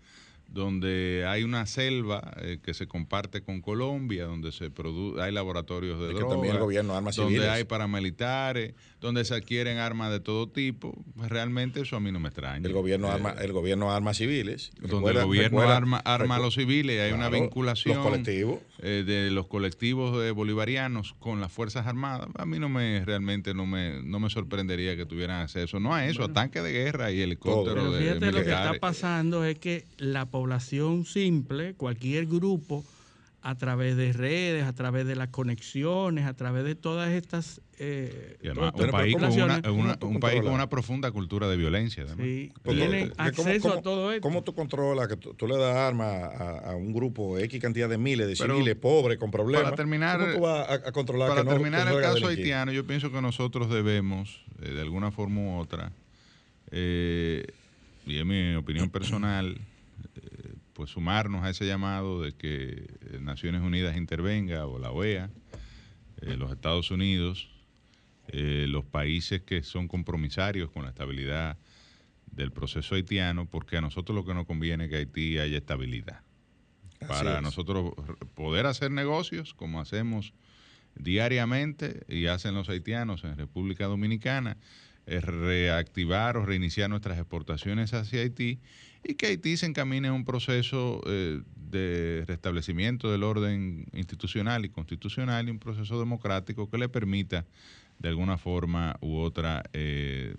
donde 0.55 1.25
hay 1.27 1.43
una 1.43 1.67
selva 1.67 2.33
eh, 2.41 2.59
que 2.63 2.75
se 2.75 2.87
comparte 2.87 3.43
con 3.43 3.61
Colombia, 3.61 4.25
donde 4.25 4.53
se 4.53 4.71
produce, 4.71 5.21
hay 5.21 5.33
laboratorios 5.33 5.99
de 6.01 6.15
drogas, 6.15 6.29
también 6.29 6.55
el 6.55 6.61
gobierno 6.61 6.95
armas 6.95 7.17
donde 7.17 7.49
hay 7.49 7.65
paramilitares, 7.65 8.75
donde 9.01 9.25
se 9.25 9.35
adquieren 9.35 9.79
armas 9.79 10.13
de 10.13 10.21
todo 10.21 10.49
tipo, 10.49 10.95
pues 11.17 11.29
realmente 11.29 11.81
eso 11.81 11.97
a 11.97 12.01
mí 12.01 12.13
no 12.13 12.21
me 12.21 12.29
extraña. 12.29 12.67
El 12.67 12.73
gobierno 12.73 13.11
arma, 13.11 13.31
el 13.33 13.53
gobierno 13.53 13.93
armas 13.93 14.17
civiles, 14.17 14.71
donde 14.81 15.11
el 15.11 15.25
gobierno 15.25 15.61
arma, 15.63 15.99
arma 15.99 16.37
a 16.37 16.39
los 16.39 16.55
civiles, 16.55 17.01
hay 17.01 17.13
una 17.13 17.29
vinculación 17.29 17.97
los 17.97 18.07
colectivos. 18.07 18.59
Eh, 18.87 19.03
de 19.05 19.31
los 19.31 19.47
colectivos 19.47 20.21
de 20.23 20.31
bolivarianos 20.31 21.15
con 21.19 21.41
las 21.41 21.51
fuerzas 21.51 21.87
armadas. 21.87 22.29
A 22.37 22.45
mí 22.45 22.59
no 22.59 22.69
me 22.69 23.03
realmente 23.05 23.55
no 23.55 23.67
me 23.67 24.03
no 24.03 24.21
me 24.21 24.29
sorprendería 24.29 24.95
que 24.95 25.07
tuvieran 25.07 25.41
acceso 25.41 25.81
no 25.81 25.95
a 25.95 26.07
eso, 26.07 26.25
a 26.25 26.33
tanques 26.33 26.63
de 26.63 26.73
guerra 26.73 27.11
y 27.11 27.23
helicópteros. 27.23 27.83
Pero 27.83 27.99
fíjate 27.99 28.33
lo 28.33 28.45
que 28.45 28.51
está 28.51 28.75
pasando 28.81 29.45
es 29.45 29.59
que 29.59 29.87
la 29.97 30.27
población 30.27 30.44
simple, 31.05 31.75
cualquier 31.75 32.27
grupo, 32.27 32.85
a 33.45 33.57
través 33.57 33.95
de 33.97 34.11
redes, 34.15 34.65
a 34.65 34.73
través 34.73 35.07
de 35.07 35.17
las 35.17 35.29
conexiones, 35.29 36.25
a 36.25 36.33
través 36.33 36.65
de 36.65 36.75
todas 36.75 37.11
estas... 37.11 37.61
Eh, 37.79 38.39
un, 38.43 38.91
país 38.91 40.41
con 40.41 40.53
una, 40.53 40.69
profunda 40.71 41.11
cultura 41.11 41.47
de 41.47 41.57
violencia. 41.59 42.07
Sí, 42.17 42.53
tienen 42.63 43.13
acceso 43.19 43.75
a 43.75 43.83
todo 43.83 44.13
esto. 44.13 44.23
¿Cómo 44.23 44.43
tú 44.43 44.55
controlas 44.55 45.09
que 45.09 45.17
tú, 45.17 45.47
le 45.47 45.59
das 45.59 45.77
armas 45.77 46.41
a, 46.41 46.75
un 46.75 46.95
grupo 46.95 47.39
X 47.39 47.61
cantidad 47.61 47.89
de 47.89 47.99
miles 47.99 48.29
de 48.29 48.37
civiles 48.37 48.77
pobres 48.77 49.19
con 49.19 49.31
problemas? 49.31 49.65
Para 49.65 49.77
terminar, 49.77 50.21
¿Cómo 50.21 50.33
tú 50.33 50.41
vas 50.41 50.71
a, 50.71 50.93
controlar 50.93 51.29
para 51.29 51.45
terminar 51.45 51.87
el 51.87 52.01
caso 52.01 52.29
haitiano, 52.29 52.73
yo 52.73 52.87
pienso 52.87 53.13
que 53.13 53.21
nosotros 53.21 53.69
debemos, 53.69 54.43
eh, 54.63 54.71
de 54.71 54.81
alguna 54.81 55.11
forma 55.11 55.41
u 55.43 55.59
otra, 55.59 55.93
eh, 56.71 57.45
y 58.07 58.17
es 58.17 58.25
mi 58.25 58.55
opinión 58.55 58.89
personal, 58.89 59.61
pues 60.75 60.91
sumarnos 60.91 61.45
a 61.45 61.51
ese 61.51 61.67
llamado 61.67 62.21
de 62.21 62.33
que 62.33 62.87
eh, 63.13 63.19
Naciones 63.21 63.63
Unidas 63.63 63.97
intervenga 63.97 64.67
o 64.67 64.79
la 64.79 64.91
OEA, 64.91 65.31
eh, 66.21 66.37
los 66.37 66.51
Estados 66.51 66.91
Unidos, 66.91 67.49
eh, 68.29 68.67
los 68.69 68.85
países 68.85 69.43
que 69.43 69.63
son 69.63 69.89
compromisarios 69.89 70.71
con 70.71 70.83
la 70.83 70.91
estabilidad 70.91 71.57
del 72.27 72.51
proceso 72.51 72.97
haitiano, 72.97 73.47
porque 73.47 73.77
a 73.77 73.81
nosotros 73.81 74.17
lo 74.17 74.25
que 74.25 74.35
nos 74.35 74.47
conviene 74.47 74.85
es 74.85 74.91
que 74.91 74.97
Haití 74.97 75.39
haya 75.39 75.57
estabilidad. 75.57 76.23
para 77.07 77.41
nosotros 77.41 77.93
poder 78.35 78.67
hacer 78.67 78.91
negocios 78.91 79.53
como 79.53 79.79
hacemos 79.79 80.33
diariamente 80.97 82.05
y 82.09 82.27
hacen 82.27 82.55
los 82.55 82.69
haitianos 82.69 83.25
en 83.25 83.37
República 83.37 83.87
Dominicana, 83.87 84.57
es 85.07 85.23
reactivar 85.23 86.39
o 86.39 86.47
reiniciar 86.47 86.89
nuestras 86.89 87.19
exportaciones 87.19 87.93
hacia 87.93 88.23
Haití 88.23 88.61
y 89.05 89.15
que 89.15 89.27
Haití 89.27 89.57
se 89.57 89.67
encamine 89.67 90.09
a 90.09 90.13
un 90.13 90.25
proceso 90.25 91.01
eh, 91.07 91.43
de 91.57 92.25
restablecimiento 92.27 93.13
del 93.13 93.23
orden 93.23 93.87
institucional 93.93 94.65
y 94.65 94.71
constitucional 94.71 95.49
y 95.49 95.51
un 95.51 95.59
proceso 95.59 95.99
democrático 95.99 96.71
que 96.71 96.79
le 96.79 96.89
permita 96.89 97.45
de 97.99 98.09
alguna 98.09 98.39
forma 98.39 98.97
u 99.01 99.19
otra 99.19 99.63
eh, 99.73 100.35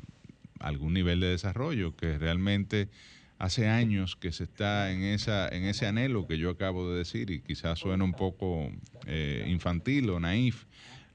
algún 0.59 0.93
nivel 0.93 1.19
de 1.19 1.27
desarrollo 1.27 1.95
que 1.95 2.17
realmente 2.17 2.89
hace 3.37 3.67
años 3.67 4.15
que 4.15 4.31
se 4.31 4.45
está 4.45 4.91
en 4.91 5.03
esa 5.03 5.47
en 5.49 5.65
ese 5.65 5.85
anhelo 5.85 6.25
que 6.25 6.37
yo 6.37 6.49
acabo 6.49 6.89
de 6.89 6.97
decir 6.99 7.29
y 7.29 7.41
quizás 7.41 7.79
suena 7.79 8.03
un 8.03 8.13
poco 8.13 8.71
eh, 9.05 9.45
infantil 9.47 10.09
o 10.09 10.19
naif 10.19 10.65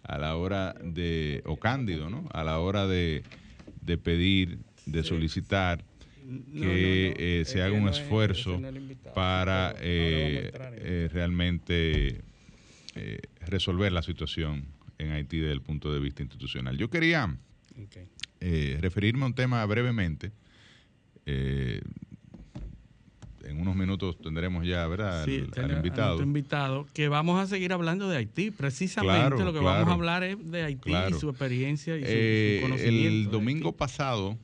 a 0.02 0.18
la 0.18 0.36
hora 0.36 0.74
de 0.82 1.42
o 1.46 1.56
cándido 1.56 2.10
no 2.10 2.28
a 2.32 2.44
la 2.44 2.58
hora 2.58 2.86
de, 2.86 3.22
de 3.80 3.98
pedir 3.98 4.58
de 4.86 5.02
solicitar 5.02 5.84
que 6.52 7.40
eh, 7.40 7.44
se 7.44 7.62
haga 7.62 7.74
un 7.74 7.88
esfuerzo 7.88 8.60
para 9.14 9.74
eh, 9.80 10.50
eh, 10.52 11.08
realmente 11.12 12.22
resolver 13.46 13.92
la 13.92 14.02
situación 14.02 14.66
en 14.98 15.12
Haití 15.12 15.38
desde 15.38 15.52
el 15.52 15.62
punto 15.62 15.92
de 15.92 16.00
vista 16.00 16.22
institucional. 16.22 16.76
Yo 16.76 16.90
quería 16.90 17.36
referirme 18.80 19.24
a 19.24 19.26
un 19.26 19.34
tema 19.34 19.64
brevemente. 19.66 20.32
en 21.26 21.82
unos 23.52 23.74
minutos 23.74 24.18
tendremos 24.20 24.66
ya, 24.66 24.86
¿verdad? 24.86 25.22
al, 25.22 25.30
invitado. 25.72 26.22
invitado, 26.22 26.86
que 26.92 27.08
vamos 27.08 27.40
a 27.40 27.46
seguir 27.46 27.72
hablando 27.72 28.08
de 28.08 28.18
Haití. 28.18 28.50
Precisamente 28.50 29.42
lo 29.42 29.52
que 29.52 29.60
vamos 29.60 29.88
a 29.88 29.92
hablar 29.92 30.22
es 30.24 30.50
de 30.50 30.62
Haití 30.62 30.92
y 31.10 31.12
su 31.14 31.30
experiencia 31.30 31.96
y 31.96 32.02
su, 32.02 32.62
conocimiento. 32.62 33.08
El 33.08 33.30
domingo 33.30 33.72
pasado 33.72 34.38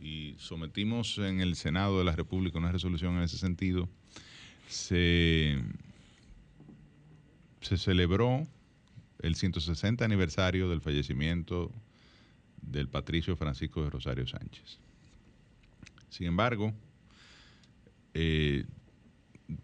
y 0.00 0.34
sometimos 0.38 1.18
en 1.18 1.40
el 1.40 1.56
Senado 1.56 1.98
de 1.98 2.04
la 2.04 2.16
República 2.16 2.58
una 2.58 2.72
resolución 2.72 3.16
en 3.16 3.22
ese 3.22 3.36
sentido, 3.36 3.88
se, 4.68 5.58
se 7.60 7.76
celebró 7.76 8.46
el 9.20 9.34
160 9.34 10.04
aniversario 10.04 10.68
del 10.70 10.80
fallecimiento 10.80 11.70
del 12.62 12.88
patricio 12.88 13.36
Francisco 13.36 13.82
de 13.82 13.90
Rosario 13.90 14.26
Sánchez. 14.26 14.78
Sin 16.08 16.26
embargo, 16.26 16.72
eh, 18.14 18.64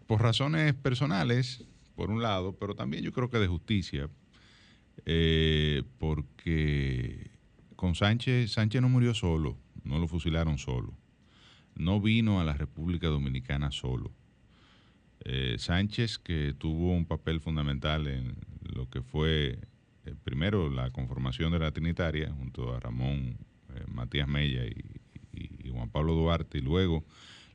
por 0.05 0.21
razones 0.21 0.73
personales, 0.75 1.65
por 1.95 2.11
un 2.11 2.21
lado, 2.21 2.53
pero 2.53 2.75
también 2.75 3.03
yo 3.03 3.11
creo 3.11 3.29
que 3.29 3.39
de 3.39 3.47
justicia, 3.47 4.09
eh, 5.05 5.83
porque 5.97 7.31
con 7.75 7.95
Sánchez, 7.95 8.51
Sánchez 8.51 8.81
no 8.81 8.89
murió 8.89 9.13
solo 9.13 9.57
no 9.87 9.99
lo 9.99 10.07
fusilaron 10.07 10.57
solo. 10.57 10.93
No 11.75 12.01
vino 12.01 12.39
a 12.39 12.43
la 12.43 12.53
República 12.53 13.07
Dominicana 13.07 13.71
solo. 13.71 14.11
Eh, 15.23 15.55
Sánchez, 15.57 16.19
que 16.19 16.53
tuvo 16.57 16.93
un 16.93 17.05
papel 17.05 17.39
fundamental 17.41 18.07
en 18.07 18.35
lo 18.61 18.89
que 18.89 19.01
fue 19.01 19.59
eh, 20.05 20.15
primero 20.23 20.69
la 20.69 20.91
conformación 20.91 21.51
de 21.51 21.59
la 21.59 21.71
Trinitaria, 21.71 22.31
junto 22.31 22.73
a 22.73 22.79
Ramón 22.79 23.37
eh, 23.73 23.83
Matías 23.87 24.27
Mella 24.27 24.65
y, 24.65 24.83
Juan 25.69 25.89
Pablo 25.89 26.13
Duarte, 26.13 26.57
y 26.57 26.61
luego 26.61 27.03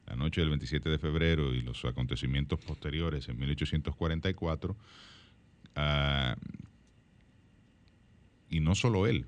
la 0.07 0.14
noche 0.14 0.43
del 0.43 0.51
27 0.51 0.89
de 0.89 0.99
febrero 0.99 1.55
y 1.55 1.62
los 1.62 1.85
acontecimientos 1.85 2.61
posteriores 2.61 3.28
en 3.28 3.39
1844, 3.39 4.76
ah, 5.74 6.37
y 8.51 8.61
no 8.61 8.74
solo 8.76 9.07
él, 9.09 9.26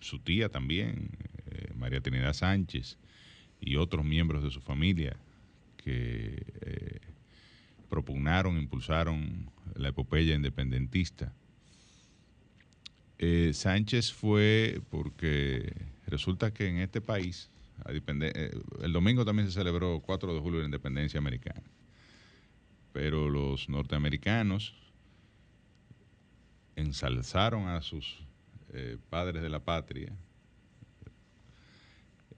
su 0.00 0.20
tía 0.20 0.48
también, 0.48 1.10
eh, 1.52 1.72
María 1.76 2.00
Trinidad 2.00 2.32
Sánchez 2.32 2.96
y 3.60 3.76
otros 3.76 4.04
miembros 4.04 4.42
de 4.42 4.50
su 4.50 4.60
familia 4.60 5.16
que 5.76 6.42
eh, 6.62 7.00
propugnaron, 7.90 8.56
impulsaron 8.56 9.50
la 9.74 9.88
epopeya 9.88 10.34
independentista. 10.34 11.34
Eh, 13.18 13.52
Sánchez 13.52 14.12
fue 14.12 14.80
porque 14.90 15.74
resulta 16.06 16.54
que 16.54 16.68
en 16.68 16.78
este 16.78 17.00
país, 17.00 17.50
el 17.86 18.92
domingo 18.92 19.24
también 19.24 19.48
se 19.48 19.54
celebró 19.54 20.00
4 20.00 20.34
de 20.34 20.40
julio 20.40 20.60
la 20.60 20.66
independencia 20.66 21.18
americana, 21.18 21.62
pero 22.92 23.28
los 23.28 23.68
norteamericanos 23.68 24.74
ensalzaron 26.76 27.68
a 27.68 27.82
sus 27.82 28.24
padres 29.10 29.42
de 29.42 29.50
la 29.50 29.60
patria, 29.60 30.16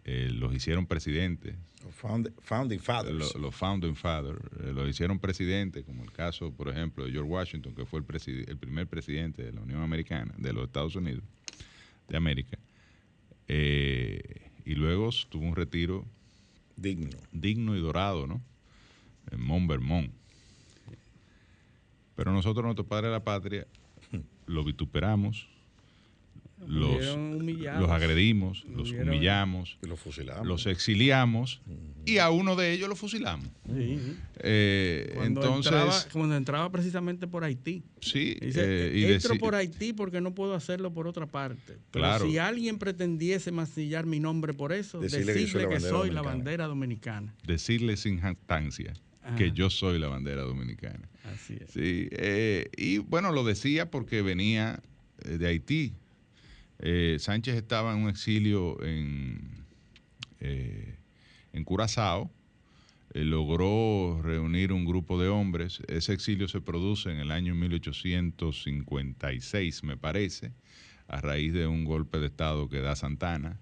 eh, 0.04 0.30
los 0.32 0.54
hicieron 0.54 0.86
presidentes. 0.86 1.54
Los 1.82 1.94
founding 1.94 2.78
fathers. 2.80 3.34
Los, 3.36 3.54
founding 3.54 3.94
fathers. 3.94 4.38
Eh, 4.60 4.72
los 4.72 4.88
hicieron 4.88 5.18
presidentes, 5.18 5.84
como 5.84 6.02
el 6.02 6.12
caso, 6.12 6.52
por 6.52 6.68
ejemplo, 6.68 7.04
de 7.04 7.12
George 7.12 7.30
Washington, 7.30 7.74
que 7.74 7.86
fue 7.86 8.00
el, 8.00 8.44
el 8.48 8.56
primer 8.58 8.86
presidente 8.86 9.42
de 9.42 9.52
la 9.52 9.60
Unión 9.60 9.82
Americana, 9.82 10.34
de 10.36 10.52
los 10.52 10.64
Estados 10.64 10.94
Unidos, 10.96 11.24
de 12.08 12.16
América. 12.16 12.58
Eh, 13.48 14.50
y 14.64 14.74
luego 14.74 15.10
tuvo 15.28 15.44
un 15.44 15.56
retiro 15.56 16.06
Digno. 16.76 17.16
Digno 17.32 17.76
y 17.76 17.80
dorado, 17.80 18.26
¿no? 18.26 18.42
En 19.30 19.40
Mont 19.40 19.68
Vermont. 19.68 20.10
Pero 22.16 22.32
nosotros, 22.32 22.64
nuestro 22.64 22.86
padre 22.86 23.08
de 23.08 23.12
la 23.12 23.24
patria, 23.24 23.66
lo 24.46 24.64
vituperamos, 24.64 25.48
los, 26.66 27.16
los 27.16 27.90
agredimos, 27.90 28.64
los 28.68 28.92
humillamos, 28.92 29.78
los 29.82 29.98
fusilamos. 29.98 30.46
Los 30.46 30.66
exiliamos 30.66 31.60
y 32.06 32.18
a 32.18 32.30
uno 32.30 32.56
de 32.56 32.72
ellos 32.72 32.88
lo 32.88 32.96
fusilamos. 32.96 33.48
Eh, 34.38 35.12
cuando 35.14 35.42
entonces, 35.42 35.72
entraba, 35.72 36.04
cuando 36.12 36.36
entraba 36.36 36.70
precisamente 36.70 37.26
por 37.26 37.44
Haití. 37.44 37.82
Sí. 38.00 38.36
Dice, 38.40 38.62
eh, 38.62 39.14
entro 39.14 39.36
por 39.36 39.54
Haití 39.54 39.92
porque 39.92 40.20
no 40.20 40.34
puedo 40.34 40.54
hacerlo 40.54 40.92
por 40.92 41.06
otra 41.06 41.26
parte. 41.26 41.78
Pero 41.90 42.20
si 42.20 42.38
alguien 42.38 42.78
pretendiese 42.78 43.52
mancillar 43.52 44.06
mi 44.06 44.20
nombre 44.20 44.54
por 44.54 44.72
eso, 44.72 45.00
decirle, 45.00 45.68
que 45.68 45.80
soy, 45.80 46.10
la, 46.10 46.22
bandera 46.22 46.66
dominicana. 46.66 47.34
Decirle 47.46 47.96
sin 47.96 48.20
jactancia 48.20 48.92
que 49.36 49.52
yo 49.52 49.70
soy 49.70 49.98
la 49.98 50.08
bandera 50.08 50.42
dominicana. 50.42 51.08
Así 51.24 51.56
es. 51.58 51.70
Sí, 51.70 52.08
eh, 52.12 52.68
y 52.76 52.98
bueno, 52.98 53.32
lo 53.32 53.42
decía 53.42 53.90
porque 53.90 54.20
venía 54.20 54.82
de 55.24 55.46
Haití 55.46 55.94
eh, 56.78 57.16
Sánchez 57.18 57.56
estaba 57.56 57.92
en 57.92 58.02
un 58.02 58.08
exilio 58.08 58.82
en, 58.82 59.66
eh, 60.40 60.96
en 61.52 61.64
Curazao, 61.64 62.30
eh, 63.12 63.24
logró 63.24 64.20
reunir 64.22 64.72
un 64.72 64.84
grupo 64.84 65.20
de 65.20 65.28
hombres. 65.28 65.82
Ese 65.88 66.12
exilio 66.12 66.48
se 66.48 66.60
produce 66.60 67.10
en 67.10 67.18
el 67.18 67.30
año 67.30 67.54
1856, 67.54 69.84
me 69.84 69.96
parece, 69.96 70.52
a 71.06 71.20
raíz 71.20 71.52
de 71.52 71.66
un 71.66 71.84
golpe 71.84 72.18
de 72.18 72.26
Estado 72.26 72.68
que 72.68 72.80
da 72.80 72.96
Santana 72.96 73.60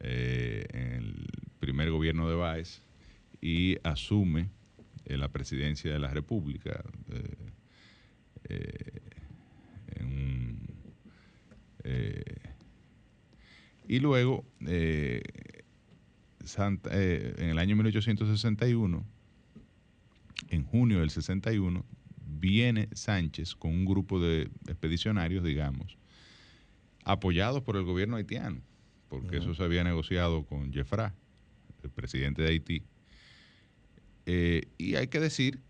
en 0.00 0.92
el 0.92 1.26
primer 1.58 1.90
gobierno 1.90 2.30
de 2.30 2.36
Báez 2.36 2.82
y 3.40 3.78
asume 3.82 4.48
la 5.06 5.28
presidencia 5.28 5.92
de 5.92 5.98
la 5.98 6.08
República. 6.08 6.84
en 9.96 10.06
un 10.06 10.67
eh, 11.90 12.22
y 13.86 13.98
luego, 14.00 14.44
eh, 14.66 15.22
eh, 16.90 17.34
en 17.38 17.48
el 17.48 17.58
año 17.58 17.76
1861, 17.76 19.06
en 20.50 20.64
junio 20.64 21.00
del 21.00 21.08
61, 21.08 21.86
viene 22.26 22.88
Sánchez 22.92 23.54
con 23.54 23.70
un 23.70 23.86
grupo 23.86 24.20
de 24.20 24.50
expedicionarios, 24.66 25.42
digamos, 25.42 25.96
apoyados 27.04 27.62
por 27.62 27.76
el 27.76 27.84
gobierno 27.84 28.16
haitiano, 28.16 28.60
porque 29.08 29.38
eso 29.38 29.54
se 29.54 29.62
había 29.62 29.82
negociado 29.82 30.44
con 30.44 30.70
Jeffra, 30.70 31.14
el 31.82 31.90
presidente 31.90 32.42
de 32.42 32.48
Haití. 32.48 32.82
y 34.76 34.94
hay 34.96 35.06
que 35.06 35.20
decir 35.20 35.60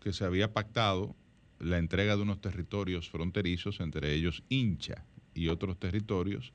que 0.00 0.12
se 0.12 0.24
había 0.24 0.52
pactado 0.52 1.16
la 1.58 1.78
entrega 1.78 2.14
de 2.14 2.22
unos 2.22 2.40
territorios 2.40 3.10
fronterizos, 3.10 3.80
entre 3.80 4.14
ellos 4.14 4.44
Hincha, 4.48 5.04
y 5.34 5.48
otros 5.48 5.78
territorios 5.78 6.52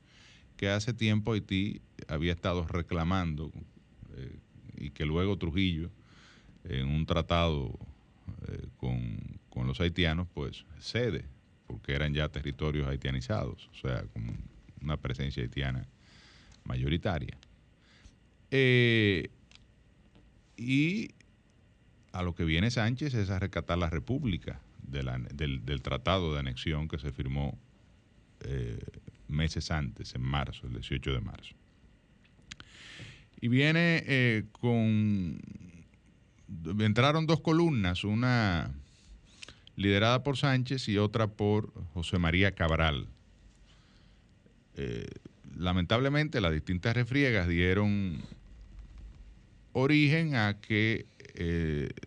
que 0.56 0.68
hace 0.68 0.92
tiempo 0.92 1.32
Haití 1.32 1.80
había 2.08 2.32
estado 2.32 2.66
reclamando 2.66 3.50
eh, 4.16 4.36
y 4.76 4.90
que 4.90 5.06
luego 5.06 5.38
Trujillo, 5.38 5.90
en 6.64 6.88
un 6.88 7.06
tratado 7.06 7.78
eh, 8.48 8.66
con, 8.76 9.66
los 9.66 9.80
haitianos, 9.80 10.26
pues 10.32 10.64
cede, 10.80 11.24
porque 11.66 11.92
eran 11.92 12.14
ya 12.14 12.28
territorios 12.28 12.88
haitianizados, 12.88 13.68
o 13.72 13.74
sea, 13.74 14.02
con 14.12 14.36
una 14.82 14.96
presencia 14.96 15.42
haitiana 15.42 15.86
mayoritaria. 16.64 17.36
Eh, 18.50 19.30
y 20.56 21.10
a 22.12 22.22
lo 22.22 22.34
que 22.34 22.44
viene 22.44 22.70
Sánchez 22.70 23.14
es 23.14 23.30
a 23.30 23.38
rescatar 23.38 23.78
la 23.78 23.90
República 23.90 24.60
del, 24.82 25.62
del, 25.64 25.82
tratado 25.82 26.34
de 26.34 26.40
anexión 26.40 26.88
que 26.88 26.98
se 26.98 27.12
firmó 27.12 27.58
eh, 28.44 28.78
meses 29.28 29.70
antes, 29.70 30.14
en 30.14 30.22
marzo, 30.22 30.66
el 30.66 30.74
18 30.74 31.12
de 31.12 31.20
marzo. 31.20 31.54
Y 33.40 33.48
viene 33.48 34.02
eh, 34.06 34.44
con... 34.52 35.40
Entraron 36.80 37.26
dos 37.26 37.40
columnas, 37.40 38.02
una 38.02 38.74
liderada 39.76 40.22
por 40.22 40.36
Sánchez 40.36 40.88
y 40.88 40.98
otra 40.98 41.28
por 41.28 41.72
José 41.94 42.18
María 42.18 42.54
Cabral. 42.54 43.06
Eh, 44.76 45.06
lamentablemente 45.56 46.40
las 46.40 46.52
distintas 46.52 46.94
refriegas 46.94 47.46
dieron 47.46 48.20
origen 49.72 50.34
a 50.34 50.60
que 50.60 51.06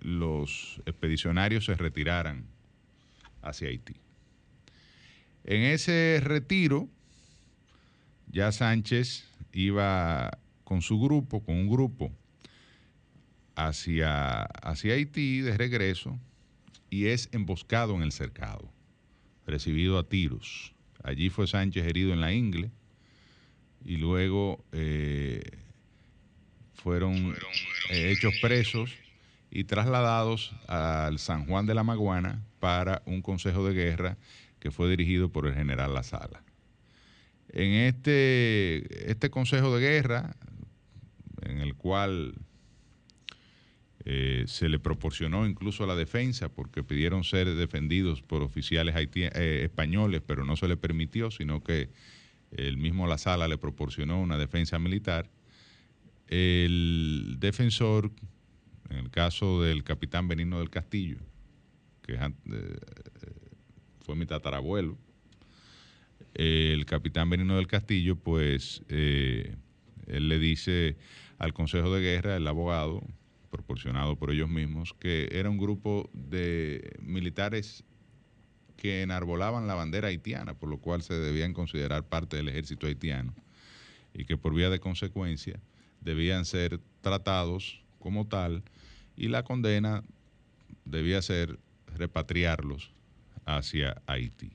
los 0.01 0.81
expedicionarios 0.85 1.65
se 1.65 1.75
retiraran 1.75 2.45
hacia 3.41 3.69
Haití. 3.69 4.02
En 5.45 5.61
ese 5.63 6.21
retiro, 6.23 6.87
ya 8.27 8.51
Sánchez 8.51 9.25
iba 9.51 10.37
con 10.63 10.81
su 10.81 10.99
grupo, 10.99 11.43
con 11.43 11.55
un 11.55 11.69
grupo, 11.69 12.11
hacia, 13.55 14.43
hacia 14.43 14.93
Haití 14.93 15.41
de 15.41 15.57
regreso 15.57 16.17
y 16.89 17.07
es 17.07 17.29
emboscado 17.31 17.95
en 17.95 18.03
el 18.03 18.11
cercado, 18.11 18.71
recibido 19.45 19.97
a 19.97 20.07
tiros. 20.07 20.73
Allí 21.03 21.29
fue 21.29 21.47
Sánchez 21.47 21.85
herido 21.85 22.13
en 22.13 22.21
la 22.21 22.33
ingle 22.33 22.71
y 23.83 23.97
luego 23.97 24.63
eh, 24.71 25.41
fueron 26.73 27.35
eh, 27.89 28.11
hechos 28.11 28.33
presos 28.41 28.91
y 29.51 29.65
trasladados 29.65 30.55
al 30.67 31.19
San 31.19 31.45
Juan 31.45 31.65
de 31.65 31.75
la 31.75 31.83
Maguana 31.83 32.41
para 32.59 33.03
un 33.05 33.21
consejo 33.21 33.67
de 33.67 33.73
guerra 33.73 34.17
que 34.63 34.71
fue 34.71 34.89
dirigido 34.89 35.27
por 35.27 35.45
el 35.45 35.55
general 35.55 35.93
La 35.93 36.03
Sala. 36.03 36.41
En 37.49 37.69
este, 37.73 39.11
este 39.11 39.29
consejo 39.29 39.75
de 39.75 39.81
guerra, 39.81 40.37
en 41.41 41.59
el 41.59 41.75
cual 41.75 42.33
eh, 44.05 44.45
se 44.47 44.69
le 44.69 44.79
proporcionó 44.79 45.45
incluso 45.45 45.83
a 45.83 45.87
la 45.87 45.97
defensa, 45.97 46.47
porque 46.47 46.81
pidieron 46.81 47.25
ser 47.25 47.53
defendidos 47.55 48.21
por 48.21 48.41
oficiales 48.41 48.95
eh, 48.95 49.63
españoles, 49.65 50.21
pero 50.25 50.45
no 50.45 50.55
se 50.55 50.69
le 50.69 50.77
permitió, 50.77 51.29
sino 51.29 51.61
que 51.61 51.89
el 52.51 52.77
mismo 52.77 53.05
La 53.05 53.17
Sala 53.17 53.49
le 53.49 53.57
proporcionó 53.57 54.21
una 54.21 54.37
defensa 54.37 54.79
militar. 54.79 55.29
El 56.29 57.35
defensor, 57.37 58.13
en 58.89 58.95
el 58.95 59.11
caso 59.11 59.61
del 59.61 59.83
capitán 59.83 60.29
Benigno 60.29 60.59
del 60.59 60.69
Castillo, 60.69 61.17
que 62.01 62.13
es 62.13 62.21
eh, 62.21 62.79
fue 64.03 64.15
mi 64.15 64.25
tatarabuelo. 64.25 64.97
el 66.33 66.85
capitán 66.85 67.29
Benino 67.29 67.57
del 67.57 67.67
Castillo, 67.67 68.15
pues 68.15 68.83
eh, 68.89 69.55
él 70.07 70.29
le 70.29 70.39
dice 70.39 70.97
al 71.37 71.53
Consejo 71.53 71.93
de 71.93 72.01
Guerra, 72.01 72.35
el 72.35 72.47
abogado, 72.47 73.03
proporcionado 73.49 74.15
por 74.15 74.31
ellos 74.31 74.49
mismos, 74.49 74.93
que 74.99 75.29
era 75.31 75.49
un 75.49 75.57
grupo 75.57 76.09
de 76.13 76.97
militares 77.01 77.83
que 78.77 79.03
enarbolaban 79.03 79.67
la 79.67 79.75
bandera 79.75 80.09
haitiana, 80.09 80.55
por 80.55 80.69
lo 80.69 80.79
cual 80.79 81.03
se 81.03 81.13
debían 81.13 81.53
considerar 81.53 82.03
parte 82.03 82.37
del 82.37 82.49
ejército 82.49 82.87
haitiano 82.87 83.33
y 84.13 84.25
que 84.25 84.37
por 84.37 84.53
vía 84.53 84.69
de 84.69 84.79
consecuencia 84.79 85.59
debían 86.01 86.45
ser 86.45 86.79
tratados 87.01 87.81
como 87.99 88.27
tal 88.27 88.63
y 89.15 89.27
la 89.27 89.43
condena 89.43 90.03
debía 90.85 91.21
ser 91.21 91.59
repatriarlos 91.95 92.91
hacia 93.45 94.01
Haití. 94.07 94.51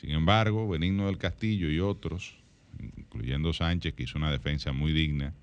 Sin 0.00 0.10
embargo, 0.10 0.68
Benigno 0.68 1.06
del 1.06 1.18
Castillo 1.18 1.70
y 1.70 1.80
otros, 1.80 2.36
incluyendo 2.78 3.52
Sánchez, 3.52 3.94
que 3.94 4.04
hizo 4.04 4.16
una 4.16 4.30
defensa 4.30 4.72
muy 4.72 4.92
digna, 4.92 5.34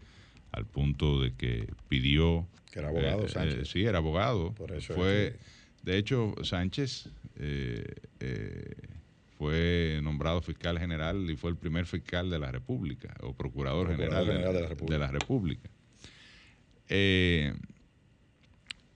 al 0.52 0.66
punto 0.66 1.22
de 1.22 1.34
que 1.34 1.68
pidió... 1.90 2.48
Que 2.72 2.80
era 2.80 2.88
abogado, 2.88 3.24
eh, 3.24 3.26
eh, 3.26 3.30
Sánchez. 3.30 3.68
sí, 3.68 3.84
era 3.84 3.98
abogado. 3.98 4.54
Por 4.54 4.72
eso 4.72 4.94
fue, 4.94 5.38
De 5.84 5.98
hecho, 5.98 6.34
Sánchez 6.44 7.10
eh, 7.38 7.84
fue 9.38 10.00
nombrado 10.02 10.42
fiscal 10.42 10.80
general 10.80 11.30
y 11.30 11.36
fue 11.36 11.52
el 11.52 11.58
primer 11.58 11.86
fiscal 11.86 12.30
de 12.30 12.40
la 12.40 12.50
República, 12.52 13.14
o 13.22 13.34
procurador, 13.34 13.92
general, 13.92 14.26
de, 14.26 14.34
la 14.36 14.68
República. 14.68 14.94
De 14.94 15.00
la 15.00 15.12
República. 15.12 15.70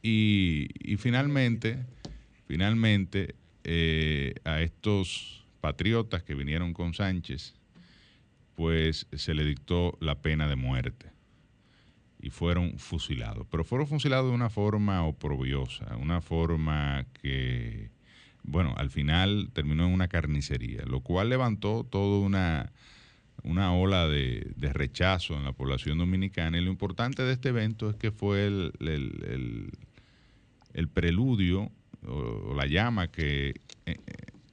y, 0.01 0.67
y 0.91 0.95
finalmente, 0.95 1.79
finalmente 2.47 3.35
eh, 3.63 4.35
a 4.43 4.61
estos 4.61 5.45
patriotas 5.61 6.23
que 6.23 6.35
vinieron 6.35 6.73
con 6.73 6.93
Sánchez, 6.93 7.55
pues 8.55 9.07
se 9.13 9.33
le 9.33 9.45
dictó 9.45 9.97
la 10.01 10.21
pena 10.21 10.47
de 10.47 10.55
muerte 10.55 11.11
y 12.21 12.29
fueron 12.29 12.77
fusilados. 12.77 13.47
Pero 13.49 13.63
fueron 13.63 13.87
fusilados 13.87 14.29
de 14.29 14.35
una 14.35 14.49
forma 14.49 15.03
oprobiosa, 15.03 15.95
una 15.97 16.21
forma 16.21 17.05
que, 17.21 17.89
bueno, 18.43 18.73
al 18.77 18.89
final 18.89 19.49
terminó 19.53 19.85
en 19.85 19.93
una 19.93 20.07
carnicería, 20.07 20.83
lo 20.85 21.01
cual 21.01 21.29
levantó 21.29 21.85
toda 21.89 22.19
una, 22.19 22.71
una 23.43 23.73
ola 23.73 24.07
de, 24.07 24.53
rechazo 24.57 25.35
en 25.35 25.45
la 25.45 25.53
población 25.53 25.97
dominicana. 25.97 26.57
Y 26.57 26.61
lo 26.61 26.71
importante 26.71 27.23
de 27.23 27.33
este 27.33 27.49
evento 27.49 27.89
es 27.89 27.95
que 27.95 28.11
fue 28.11 28.47
el, 28.47 28.73
el, 30.73 30.87
preludio 30.89 31.71
o, 32.07 32.53
la 32.55 32.65
llama 32.65 33.09
que 33.09 33.53
eh, 33.85 33.97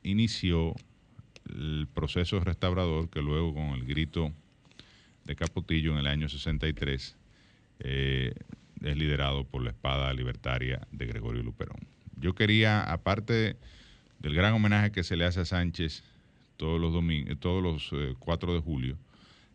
inició 0.03 0.75
el 1.49 1.87
proceso 1.93 2.41
restaurador 2.41 3.09
que 3.09 3.23
luego 3.23 3.55
con 3.55 3.71
el 3.71 3.85
grito 3.85 4.33
de 5.25 5.37
Capotillo 5.37 5.93
en 5.93 5.99
el 5.99 6.07
año 6.07 6.29
63 6.29 7.17
eh, 7.81 8.35
es 8.83 8.97
liderado 8.97 9.45
por 9.45 9.63
la 9.63 9.71
espada 9.71 10.13
libertaria 10.13 10.87
de 10.93 11.07
Gregorio 11.07 11.43
Luperón. 11.43 11.87
Yo 12.17 12.35
quería, 12.35 12.83
aparte 12.83 13.57
del 14.19 14.35
gran 14.35 14.55
homenaje 14.55 14.93
que 14.93 15.05
se 15.05 15.17
le 15.17 15.25
hace 15.25 15.41
a 15.41 15.45
Sánchez 15.45 16.03
todos 16.57 16.81
los, 16.81 16.93
domingos, 16.93 17.39
todos 17.39 17.63
los 17.63 18.17
4 18.19 18.51
eh, 18.51 18.55
de 18.55 18.61
julio, 18.61 18.99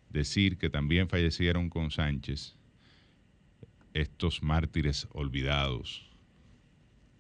decir 0.10 0.58
que 0.58 0.70
también 0.70 1.10
fallecieron 1.10 1.70
con 1.70 1.92
Sánchez 1.92 2.56
estos 3.94 4.44
mártires 4.44 5.08
olvidados, 5.12 6.11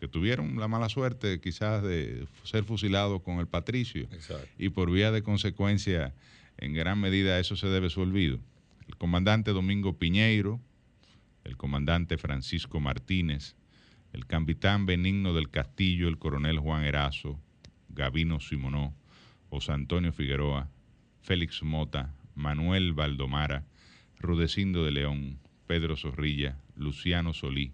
que 0.01 0.07
tuvieron 0.07 0.59
la 0.59 0.67
mala 0.67 0.89
suerte 0.89 1.39
quizás 1.39 1.83
de 1.83 2.25
ser 2.43 2.63
fusilados 2.63 3.21
con 3.21 3.37
el 3.37 3.45
patricio 3.45 4.07
y 4.57 4.69
por 4.69 4.89
vía 4.89 5.11
de 5.11 5.21
consecuencia 5.21 6.15
en 6.57 6.73
gran 6.73 6.99
medida 6.99 7.37
eso 7.37 7.55
se 7.55 7.67
debe 7.67 7.91
su 7.91 8.01
olvido. 8.01 8.39
El 8.87 8.95
comandante 8.97 9.51
Domingo 9.51 9.99
Piñeiro, 9.99 10.59
el 11.43 11.55
comandante 11.55 12.17
Francisco 12.17 12.79
Martínez, 12.79 13.55
el 14.11 14.25
capitán 14.25 14.87
Benigno 14.87 15.35
del 15.35 15.51
Castillo, 15.51 16.07
el 16.07 16.17
coronel 16.17 16.57
Juan 16.57 16.83
Erazo, 16.83 17.39
Gavino 17.89 18.39
Simonó, 18.39 18.95
José 19.51 19.73
Antonio 19.73 20.11
Figueroa, 20.11 20.67
Félix 21.21 21.61
Mota, 21.61 22.11
Manuel 22.33 22.93
Valdomara, 22.93 23.65
Rudecindo 24.17 24.83
de 24.83 24.93
León, 24.93 25.37
Pedro 25.67 25.95
Zorrilla, 25.95 26.57
Luciano 26.75 27.33
Solí, 27.33 27.71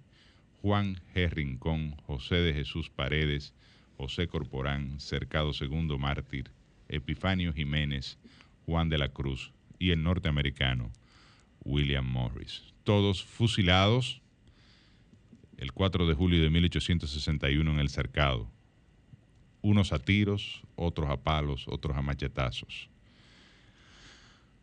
Juan 0.67 0.99
G. 1.15 1.29
Rincón, 1.29 1.95
José 2.07 2.35
de 2.35 2.53
Jesús 2.53 2.89
Paredes, 2.89 3.53
José 3.95 4.27
Corporán, 4.27 4.99
Cercado 4.99 5.53
Segundo 5.53 5.97
Mártir, 5.97 6.51
Epifanio 6.89 7.53
Jiménez, 7.53 8.17
Juan 8.65 8.89
de 8.89 8.97
la 8.97 9.07
Cruz 9.07 9.53
y 9.79 9.91
el 9.91 10.03
norteamericano 10.03 10.91
William 11.63 12.05
Morris. 12.05 12.63
Todos 12.83 13.23
fusilados 13.23 14.21
el 15.55 15.71
4 15.71 16.05
de 16.05 16.15
julio 16.15 16.43
de 16.43 16.49
1861 16.49 17.71
en 17.71 17.79
el 17.79 17.87
Cercado. 17.87 18.51
Unos 19.61 19.93
a 19.93 19.99
tiros, 19.99 20.63
otros 20.75 21.09
a 21.09 21.15
palos, 21.15 21.65
otros 21.69 21.95
a 21.95 22.01
machetazos. 22.01 22.89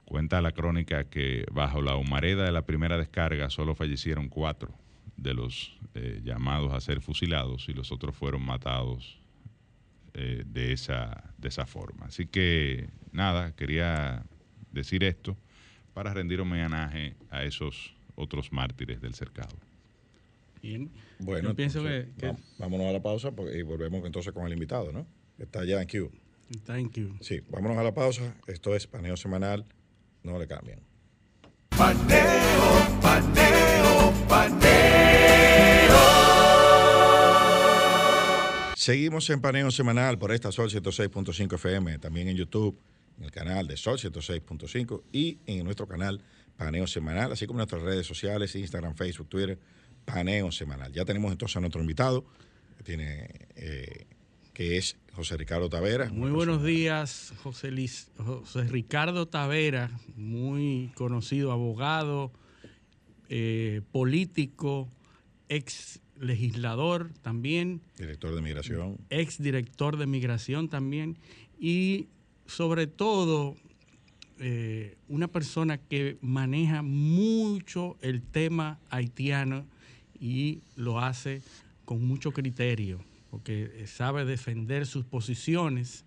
Cuenta 0.05 0.42
la 0.42 0.52
crónica 0.52 1.05
que 1.05 1.46
bajo 1.50 1.80
la 1.80 1.96
humareda 1.96 2.44
de 2.44 2.52
la 2.52 2.66
primera 2.66 2.98
descarga 2.98 3.48
solo 3.48 3.74
fallecieron 3.74 4.28
cuatro 4.28 4.84
de 5.16 5.34
los 5.34 5.78
eh, 5.94 6.20
llamados 6.24 6.72
a 6.72 6.80
ser 6.80 7.00
fusilados 7.00 7.68
y 7.68 7.72
los 7.72 7.92
otros 7.92 8.14
fueron 8.16 8.44
matados 8.44 9.18
eh, 10.14 10.44
de, 10.46 10.72
esa, 10.72 11.32
de 11.38 11.48
esa 11.48 11.66
forma. 11.66 12.06
Así 12.06 12.26
que 12.26 12.88
nada, 13.12 13.52
quería 13.52 14.24
decir 14.72 15.04
esto 15.04 15.36
para 15.92 16.12
rendir 16.12 16.40
homenaje 16.40 17.14
a 17.30 17.44
esos 17.44 17.94
otros 18.16 18.52
mártires 18.52 19.00
del 19.00 19.14
cercado. 19.14 19.56
Bien. 20.62 20.90
Bueno, 21.18 21.54
pienso 21.54 21.82
que, 21.82 22.08
vámonos 22.58 22.86
a 22.86 22.92
la 22.92 23.02
pausa 23.02 23.32
y 23.54 23.62
volvemos 23.62 24.04
entonces 24.06 24.32
con 24.32 24.46
el 24.46 24.52
invitado, 24.52 24.92
¿no? 24.92 25.06
Está 25.38 25.64
ya 25.64 25.80
en 25.82 25.88
Q. 25.88 26.10
Está 26.50 26.78
en 26.78 26.88
Q. 26.88 27.16
Sí, 27.20 27.40
vámonos 27.50 27.76
a 27.78 27.82
la 27.82 27.92
pausa. 27.92 28.34
Esto 28.46 28.74
es 28.74 28.86
paneo 28.86 29.16
semanal. 29.16 29.64
No 30.22 30.38
le 30.38 30.46
cambien. 30.46 30.80
Paneo, 31.76 33.00
paneo, 33.02 34.12
paneo. 34.28 34.63
Seguimos 38.85 39.30
en 39.30 39.41
paneo 39.41 39.70
semanal 39.70 40.18
por 40.18 40.30
esta 40.30 40.53
Sol 40.53 40.68
106.5 40.68 41.55
FM, 41.55 41.99
también 42.01 42.28
en 42.28 42.37
YouTube, 42.37 42.78
en 43.16 43.24
el 43.24 43.30
canal 43.30 43.66
de 43.66 43.78
Sol 43.78 43.97
106.5 43.97 45.05
y 45.11 45.39
en 45.47 45.64
nuestro 45.64 45.89
canal 45.89 46.20
Paneo 46.59 46.87
Semanal, 46.87 47.32
así 47.32 47.47
como 47.47 47.61
en 47.61 47.61
nuestras 47.61 47.80
redes 47.80 48.07
sociales, 48.07 48.55
Instagram, 48.55 48.95
Facebook, 48.95 49.30
Twitter, 49.30 49.59
Paneo 50.05 50.53
Semanal. 50.53 50.93
Ya 50.93 51.07
tenemos 51.07 51.32
entonces 51.32 51.57
a 51.57 51.61
nuestro 51.61 51.80
invitado, 51.80 52.26
que, 52.76 52.85
tiene, 52.85 53.30
eh, 53.57 54.05
que 54.53 54.76
es 54.76 54.99
José 55.14 55.39
Ricardo 55.39 55.70
Tavera. 55.70 56.11
Muy 56.11 56.30
buenos 56.30 56.62
días, 56.62 57.32
José, 57.43 57.70
José 58.18 58.64
Ricardo 58.64 59.24
Tavera, 59.24 59.99
muy 60.14 60.93
conocido 60.95 61.53
abogado, 61.53 62.32
eh, 63.30 63.80
político, 63.93 64.91
ex 65.49 66.03
legislador 66.18 67.10
también. 67.22 67.80
Director 67.98 68.34
de 68.34 68.42
migración. 68.42 68.98
Ex 69.10 69.42
director 69.42 69.96
de 69.96 70.06
migración 70.06 70.68
también. 70.68 71.18
Y 71.58 72.08
sobre 72.46 72.86
todo 72.86 73.56
eh, 74.38 74.96
una 75.08 75.28
persona 75.28 75.78
que 75.78 76.18
maneja 76.20 76.82
mucho 76.82 77.96
el 78.00 78.22
tema 78.22 78.80
haitiano 78.90 79.66
y 80.18 80.62
lo 80.76 81.00
hace 81.00 81.42
con 81.84 82.04
mucho 82.06 82.32
criterio, 82.32 83.04
porque 83.30 83.84
sabe 83.86 84.24
defender 84.24 84.86
sus 84.86 85.04
posiciones. 85.04 86.04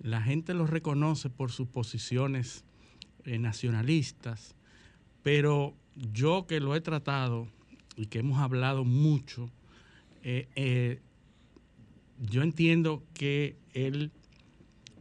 La 0.00 0.22
gente 0.22 0.54
lo 0.54 0.66
reconoce 0.66 1.30
por 1.30 1.52
sus 1.52 1.68
posiciones 1.68 2.64
eh, 3.24 3.38
nacionalistas, 3.38 4.54
pero 5.22 5.74
yo 5.94 6.46
que 6.46 6.60
lo 6.60 6.74
he 6.74 6.80
tratado 6.80 7.46
y 7.96 8.06
que 8.06 8.20
hemos 8.20 8.38
hablado 8.38 8.84
mucho, 8.84 9.50
eh, 10.22 11.00
yo 12.20 12.42
entiendo 12.42 13.02
que 13.14 13.56
él 13.74 14.12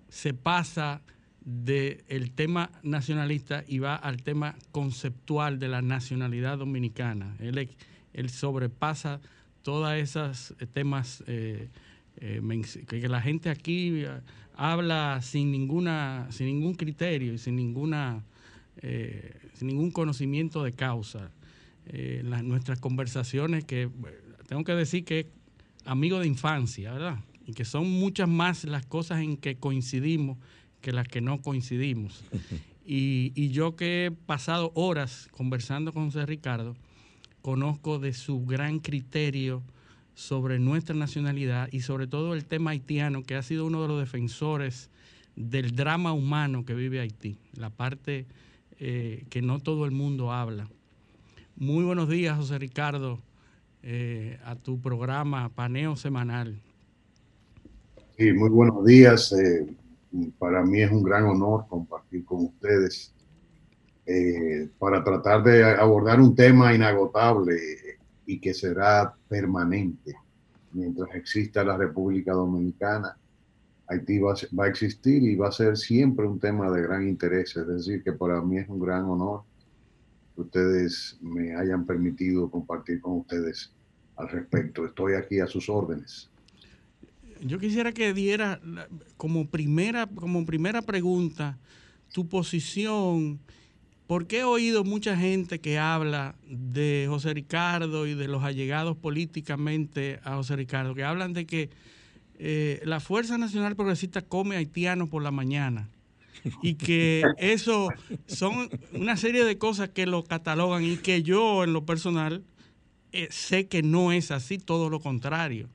se 0.09 0.33
pasa 0.33 1.01
del 1.45 2.31
tema 2.31 2.71
nacionalista 2.83 3.63
y 3.67 3.79
va 3.79 3.95
al 3.95 4.23
tema 4.23 4.55
conceptual 4.71 5.59
de 5.59 5.67
la 5.67 5.81
nacionalidad 5.81 6.57
dominicana. 6.57 7.35
Él, 7.39 7.69
él 8.13 8.29
sobrepasa 8.29 9.21
todos 9.63 9.93
esos 9.93 10.55
temas 10.73 11.23
eh, 11.27 11.69
eh, 12.17 12.41
que 12.87 13.07
la 13.07 13.21
gente 13.21 13.49
aquí 13.49 14.03
habla 14.55 15.19
sin 15.21 15.51
ninguna 15.51 16.27
sin 16.29 16.47
ningún 16.47 16.75
criterio 16.75 17.33
y 17.33 17.37
sin 17.37 17.55
ninguna 17.55 18.23
eh, 18.81 19.39
sin 19.53 19.67
ningún 19.67 19.91
conocimiento 19.91 20.63
de 20.63 20.73
causa 20.73 21.31
nuestras 22.43 22.79
conversaciones 22.79 23.65
que 23.65 23.89
tengo 24.47 24.63
que 24.63 24.73
decir 24.73 25.03
que 25.03 25.19
es 25.21 25.25
amigo 25.85 26.19
de 26.19 26.27
infancia 26.27 26.93
verdad 26.93 27.19
y 27.45 27.53
que 27.53 27.65
son 27.65 27.89
muchas 27.89 28.29
más 28.29 28.63
las 28.65 28.85
cosas 28.85 29.21
en 29.21 29.37
que 29.37 29.55
coincidimos 29.55 30.37
que 30.81 30.91
las 30.91 31.07
que 31.07 31.21
no 31.21 31.41
coincidimos. 31.41 32.23
Y, 32.83 33.49
yo 33.51 33.75
que 33.75 34.07
he 34.07 34.11
pasado 34.11 34.71
horas 34.73 35.29
conversando 35.31 35.93
con 35.93 36.05
José 36.07 36.25
Ricardo, 36.25 36.75
conozco 37.41 37.99
de 37.99 38.11
su 38.11 38.43
gran 38.45 38.79
criterio 38.79 39.63
sobre 40.15 40.59
nuestra 40.59 40.95
nacionalidad 40.95 41.69
y 41.71 41.81
sobre 41.81 42.07
todo 42.07 42.33
el 42.33 42.43
tema 42.43 42.71
haitiano, 42.71 43.23
que 43.23 43.35
ha 43.35 43.43
sido 43.43 43.65
uno 43.65 43.83
de 43.83 43.87
los 43.87 43.99
defensores 43.99 44.89
del 45.35 45.75
drama 45.75 46.11
humano 46.11 46.65
que 46.65 46.73
vive 46.73 46.99
Haití, 46.99 47.37
la 47.53 47.69
parte 47.69 48.25
eh, 48.79 49.25
que 49.29 49.41
no 49.41 49.59
todo 49.59 49.85
el 49.85 49.91
mundo 49.91 50.33
habla. 50.33 50.67
Muy 51.61 51.83
buenos 51.83 52.09
días, 52.09 52.35
José 52.35 52.57
Ricardo, 52.57 53.19
eh, 53.83 54.39
a 54.45 54.55
tu 54.55 54.81
programa 54.81 55.47
Paneo 55.53 55.95
Semanal. 55.95 56.59
Sí, 58.17 58.33
muy 58.33 58.49
buenos 58.49 58.83
días. 58.83 59.31
Eh, 59.33 59.71
para 60.39 60.63
mí 60.63 60.81
es 60.81 60.89
un 60.89 61.03
gran 61.03 61.25
honor 61.25 61.65
compartir 61.69 62.25
con 62.25 62.45
ustedes 62.45 63.13
eh, 64.07 64.69
para 64.79 65.03
tratar 65.03 65.43
de 65.43 65.63
abordar 65.63 66.19
un 66.19 66.33
tema 66.33 66.73
inagotable 66.73 67.59
y 68.25 68.39
que 68.39 68.55
será 68.55 69.13
permanente 69.29 70.15
mientras 70.73 71.13
exista 71.13 71.63
la 71.63 71.77
República 71.77 72.33
Dominicana. 72.33 73.15
Haití 73.85 74.17
va, 74.17 74.33
va, 74.59 74.65
a 74.65 74.67
existir 74.67 75.21
y 75.21 75.35
va 75.35 75.49
a 75.49 75.51
ser 75.51 75.77
siempre 75.77 76.25
un 76.25 76.39
tema 76.39 76.71
de 76.71 76.81
gran 76.81 77.07
interés. 77.07 77.55
Es 77.55 77.67
decir, 77.67 78.03
que 78.03 78.13
para 78.13 78.41
mí 78.41 78.57
es 78.57 78.67
un 78.67 78.79
gran 78.79 79.03
honor 79.03 79.43
que 80.35 80.41
ustedes 80.41 81.17
me 81.21 81.55
hayan 81.55 81.85
permitido 81.85 82.49
compartir 82.49 83.01
con 83.01 83.19
ustedes 83.19 83.71
al 84.15 84.29
respecto. 84.29 84.85
Estoy 84.85 85.13
aquí 85.13 85.39
a 85.39 85.47
sus 85.47 85.69
órdenes. 85.69 86.29
Yo 87.41 87.59
quisiera 87.59 87.91
que 87.91 88.13
diera 88.13 88.61
como 89.17 89.47
primera, 89.47 90.07
como 90.07 90.45
primera 90.45 90.81
pregunta 90.81 91.57
tu 92.13 92.27
posición. 92.27 93.39
Porque 94.07 94.39
he 94.39 94.43
oído 94.43 94.83
mucha 94.83 95.15
gente 95.15 95.59
que 95.59 95.79
habla 95.79 96.35
de 96.49 97.05
José 97.07 97.33
Ricardo 97.33 98.05
y 98.05 98.13
de 98.13 98.27
los 98.27 98.43
allegados 98.43 98.97
políticamente 98.97 100.19
a 100.25 100.35
José 100.35 100.57
Ricardo, 100.57 100.93
que 100.93 101.05
hablan 101.05 101.31
de 101.31 101.45
que 101.45 101.69
eh, 102.37 102.81
la 102.83 102.99
Fuerza 102.99 103.37
Nacional 103.37 103.77
Progresista 103.77 104.21
come 104.21 104.57
haitianos 104.57 105.07
por 105.07 105.23
la 105.23 105.31
mañana. 105.31 105.87
y 106.61 106.75
que 106.75 107.23
eso 107.37 107.89
son 108.27 108.69
una 108.93 109.17
serie 109.17 109.43
de 109.43 109.57
cosas 109.57 109.89
que 109.89 110.05
lo 110.05 110.23
catalogan 110.23 110.83
y 110.83 110.97
que 110.97 111.23
yo 111.23 111.63
en 111.63 111.73
lo 111.73 111.85
personal 111.85 112.43
eh, 113.13 113.27
sé 113.29 113.67
que 113.67 113.83
no 113.83 114.13
es 114.13 114.31
así, 114.31 114.57
todo 114.57 114.89
lo 114.89 115.01
contrario. 115.01 115.67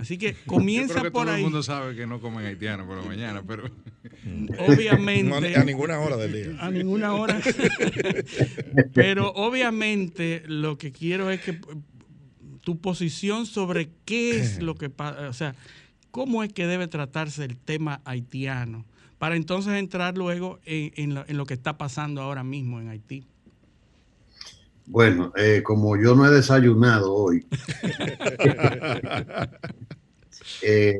Así 0.00 0.18
que 0.18 0.34
comienza 0.46 0.94
Yo 0.94 1.00
creo 1.00 1.04
que 1.04 1.10
por 1.12 1.24
todo 1.26 1.34
ahí. 1.34 1.40
el 1.40 1.44
mundo 1.44 1.62
sabe 1.62 1.94
que 1.94 2.06
no 2.06 2.20
comen 2.20 2.44
haitiano 2.46 2.84
por 2.84 2.96
la 2.96 3.04
mañana, 3.04 3.44
pero 3.46 3.70
Obviamente. 4.68 5.50
No, 5.50 5.60
a 5.60 5.64
ninguna 5.64 6.00
hora 6.00 6.16
del 6.16 6.32
día. 6.32 6.56
A 6.60 6.70
ninguna 6.70 7.14
hora. 7.14 7.40
Pero 8.94 9.32
obviamente 9.32 10.42
lo 10.46 10.78
que 10.78 10.92
quiero 10.92 11.30
es 11.30 11.40
que 11.40 11.60
tu 12.62 12.80
posición 12.80 13.46
sobre 13.46 13.90
qué 14.04 14.38
es 14.38 14.60
lo 14.60 14.74
que 14.74 14.90
pasa, 14.90 15.28
o 15.28 15.32
sea, 15.32 15.54
cómo 16.10 16.42
es 16.42 16.52
que 16.52 16.66
debe 16.66 16.88
tratarse 16.88 17.44
el 17.44 17.56
tema 17.56 18.00
haitiano, 18.04 18.84
para 19.20 19.36
entonces 19.36 19.74
entrar 19.74 20.16
luego 20.16 20.58
en, 20.64 20.92
en 20.96 21.14
lo, 21.14 21.24
en 21.28 21.36
lo 21.36 21.44
que 21.44 21.52
está 21.52 21.76
pasando 21.76 22.22
ahora 22.22 22.42
mismo 22.42 22.80
en 22.80 22.88
Haití. 22.88 23.26
Bueno, 24.86 25.30
eh, 25.36 25.62
como 25.62 25.94
yo 25.98 26.14
no 26.14 26.26
he 26.26 26.30
desayunado 26.30 27.14
hoy, 27.14 27.46
eh, 30.62 30.98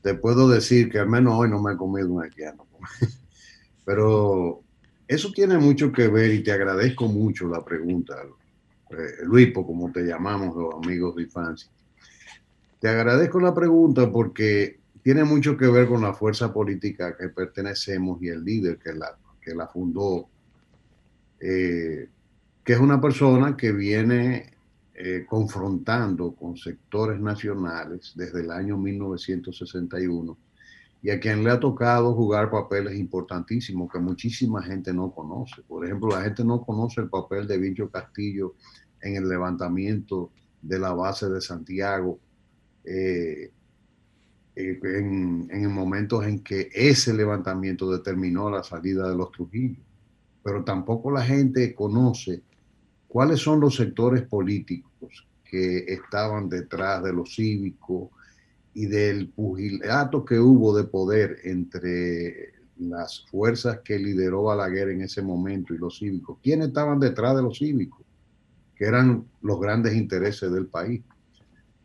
te 0.00 0.14
puedo 0.14 0.48
decir 0.48 0.90
que 0.90 0.98
al 0.98 1.10
menos 1.10 1.34
hoy 1.36 1.50
no 1.50 1.60
me 1.60 1.74
he 1.74 1.76
comido 1.76 2.10
un 2.10 2.22
haitiano. 2.22 2.66
Pero 3.84 4.62
eso 5.06 5.30
tiene 5.30 5.58
mucho 5.58 5.92
que 5.92 6.08
ver 6.08 6.32
y 6.32 6.42
te 6.42 6.52
agradezco 6.52 7.06
mucho 7.06 7.48
la 7.48 7.62
pregunta, 7.62 8.16
eh, 8.90 9.52
como 9.52 9.92
te 9.92 10.04
llamamos 10.04 10.56
los 10.56 10.74
amigos 10.82 11.16
de 11.16 11.24
infancia. 11.24 11.70
Te 12.80 12.88
agradezco 12.88 13.40
la 13.40 13.52
pregunta 13.52 14.10
porque 14.10 14.80
tiene 15.02 15.24
mucho 15.24 15.56
que 15.56 15.66
ver 15.66 15.88
con 15.88 16.02
la 16.02 16.14
fuerza 16.14 16.52
política 16.52 17.16
que 17.16 17.28
pertenecemos 17.28 18.22
y 18.22 18.28
el 18.28 18.44
líder 18.44 18.78
que 18.78 18.92
la, 18.92 19.16
que 19.40 19.54
la 19.54 19.66
fundó. 19.66 20.28
Eh, 21.40 22.08
que 22.64 22.72
es 22.72 22.78
una 22.78 23.00
persona 23.00 23.56
que 23.56 23.72
viene 23.72 24.54
eh, 24.94 25.26
confrontando 25.28 26.32
con 26.34 26.56
sectores 26.56 27.18
nacionales 27.18 28.12
desde 28.14 28.40
el 28.42 28.52
año 28.52 28.76
1961 28.76 30.38
y 31.02 31.10
a 31.10 31.18
quien 31.18 31.42
le 31.42 31.50
ha 31.50 31.58
tocado 31.58 32.14
jugar 32.14 32.50
papeles 32.50 32.96
importantísimos 32.96 33.90
que 33.90 33.98
muchísima 33.98 34.62
gente 34.62 34.92
no 34.92 35.10
conoce. 35.10 35.62
Por 35.62 35.84
ejemplo, 35.84 36.10
la 36.10 36.22
gente 36.22 36.44
no 36.44 36.62
conoce 36.62 37.00
el 37.00 37.08
papel 37.08 37.48
de 37.48 37.58
Bicho 37.58 37.90
Castillo 37.90 38.54
en 39.00 39.16
el 39.16 39.28
levantamiento 39.28 40.30
de 40.60 40.78
la 40.78 40.92
base 40.92 41.28
de 41.28 41.40
Santiago, 41.40 42.20
eh, 42.84 43.50
eh, 44.54 44.78
en, 44.82 45.48
en 45.50 45.72
momentos 45.72 46.24
en 46.26 46.40
que 46.40 46.70
ese 46.74 47.14
levantamiento 47.14 47.90
determinó 47.90 48.50
la 48.50 48.62
salida 48.62 49.08
de 49.08 49.16
los 49.16 49.30
Trujillo. 49.32 49.80
Pero 50.42 50.64
tampoco 50.64 51.10
la 51.10 51.22
gente 51.22 51.74
conoce 51.74 52.42
cuáles 53.08 53.40
son 53.40 53.60
los 53.60 53.76
sectores 53.76 54.22
políticos 54.22 55.26
que 55.44 55.84
estaban 55.88 56.48
detrás 56.48 57.02
de 57.04 57.12
los 57.12 57.34
cívicos 57.34 58.08
y 58.74 58.86
del 58.86 59.28
pugilato 59.28 60.24
que 60.24 60.38
hubo 60.38 60.74
de 60.74 60.84
poder 60.84 61.40
entre 61.44 62.52
las 62.78 63.24
fuerzas 63.30 63.80
que 63.84 63.98
lideró 63.98 64.44
Balaguer 64.44 64.88
en 64.88 65.02
ese 65.02 65.22
momento 65.22 65.74
y 65.74 65.78
los 65.78 65.98
cívicos. 65.98 66.38
¿Quiénes 66.42 66.68
estaban 66.68 66.98
detrás 66.98 67.36
de 67.36 67.42
los 67.42 67.58
cívicos? 67.58 68.00
Que 68.74 68.86
eran 68.86 69.26
los 69.42 69.60
grandes 69.60 69.94
intereses 69.94 70.50
del 70.50 70.66
país. 70.66 71.02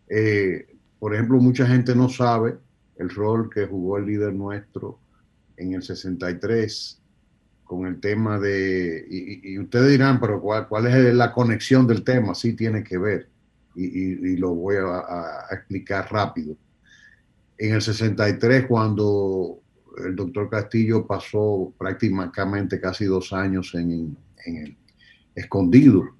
Eh, 0.07 0.76
por 0.99 1.13
ejemplo, 1.13 1.39
mucha 1.39 1.65
gente 1.67 1.95
no 1.95 2.09
sabe 2.09 2.57
el 2.97 3.09
rol 3.09 3.49
que 3.49 3.65
jugó 3.65 3.97
el 3.97 4.05
líder 4.05 4.33
nuestro 4.33 4.99
en 5.55 5.73
el 5.73 5.83
63 5.83 7.01
con 7.63 7.85
el 7.85 7.99
tema 7.99 8.39
de, 8.39 9.05
y, 9.09 9.59
ustedes 9.59 9.91
dirán, 9.91 10.19
pero 10.21 10.39
¿cuál, 10.41 10.67
¿cuál, 10.67 10.87
es 10.87 11.13
la 11.13 11.33
conexión 11.33 11.85
del 11.85 12.03
tema? 12.03 12.33
Sí 12.33 12.53
tiene 12.53 12.83
que 12.83 12.97
ver, 12.97 13.29
y 13.75 14.37
lo 14.37 14.55
voy 14.55 14.77
a, 14.77 14.99
a, 14.99 15.47
explicar 15.51 16.11
rápido. 16.11 16.55
En 17.57 17.75
el 17.75 17.81
63, 17.81 18.65
cuando 18.67 19.59
el 20.03 20.15
doctor 20.15 20.49
Castillo 20.49 21.05
pasó 21.05 21.73
prácticamente 21.77 22.79
casi 22.79 23.05
dos 23.05 23.33
años 23.33 23.75
en, 23.75 24.17
en 24.45 24.55
el 24.55 24.77
escondido, 25.35 26.16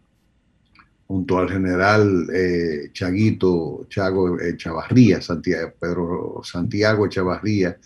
junto 1.08 1.38
al 1.38 1.50
general 1.50 2.28
eh, 2.34 2.90
Chaguito 2.92 3.86
Chago 3.90 4.40
eh, 4.40 4.58
Chavarría, 4.58 5.22
Santiago, 5.22 5.74
Pedro 5.80 6.42
Santiago 6.44 7.08
Chavarría, 7.08 7.78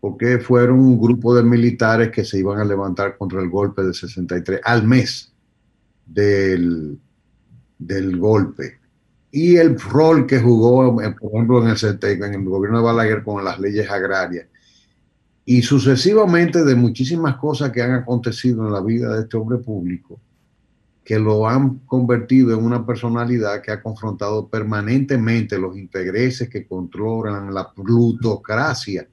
porque 0.00 0.38
fueron 0.38 0.80
un 0.80 1.00
grupo 1.00 1.34
de 1.34 1.42
militares 1.42 2.10
que 2.10 2.24
se 2.24 2.38
iban 2.38 2.58
a 2.58 2.64
levantar 2.64 3.18
contra 3.18 3.42
el 3.42 3.50
golpe 3.50 3.82
del 3.82 3.94
63 3.94 4.60
al 4.64 4.86
mes 4.86 5.32
del, 6.06 6.98
del 7.78 8.16
golpe. 8.16 8.78
Y 9.30 9.56
el 9.56 9.78
rol 9.78 10.26
que 10.26 10.40
jugó, 10.40 11.02
eh, 11.02 11.14
por 11.18 11.32
ejemplo, 11.32 11.62
en 11.62 11.68
el, 11.68 12.24
en 12.24 12.34
el 12.34 12.44
gobierno 12.44 12.78
de 12.78 12.84
Balaguer 12.84 13.22
con 13.22 13.44
las 13.44 13.58
leyes 13.58 13.90
agrarias. 13.90 14.46
Y 15.44 15.62
sucesivamente 15.62 16.64
de 16.64 16.74
muchísimas 16.74 17.36
cosas 17.36 17.70
que 17.70 17.82
han 17.82 17.92
acontecido 17.92 18.66
en 18.66 18.72
la 18.72 18.80
vida 18.80 19.14
de 19.14 19.22
este 19.22 19.36
hombre 19.36 19.58
público, 19.58 20.18
que 21.06 21.18
lo 21.18 21.48
han 21.48 21.78
convertido 21.86 22.52
en 22.52 22.62
una 22.62 22.84
personalidad 22.84 23.62
que 23.62 23.70
ha 23.70 23.80
confrontado 23.80 24.48
permanentemente 24.48 25.56
los 25.56 25.76
intereses 25.78 26.50
que 26.50 26.66
controlan 26.66 27.54
la 27.54 27.72
plutocracia 27.72 29.08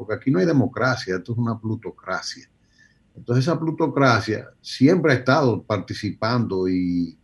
porque 0.00 0.14
aquí 0.14 0.30
no 0.30 0.38
hay 0.38 0.46
democracia, 0.46 1.16
esto 1.16 1.32
es 1.32 1.38
una 1.38 1.60
plutocracia. 1.60 2.48
Entonces 3.14 3.44
esa 3.44 3.60
plutocracia 3.60 4.48
siempre 4.62 5.12
ha 5.12 5.16
estado 5.16 5.62
participando 5.62 6.66
y, 6.66 7.18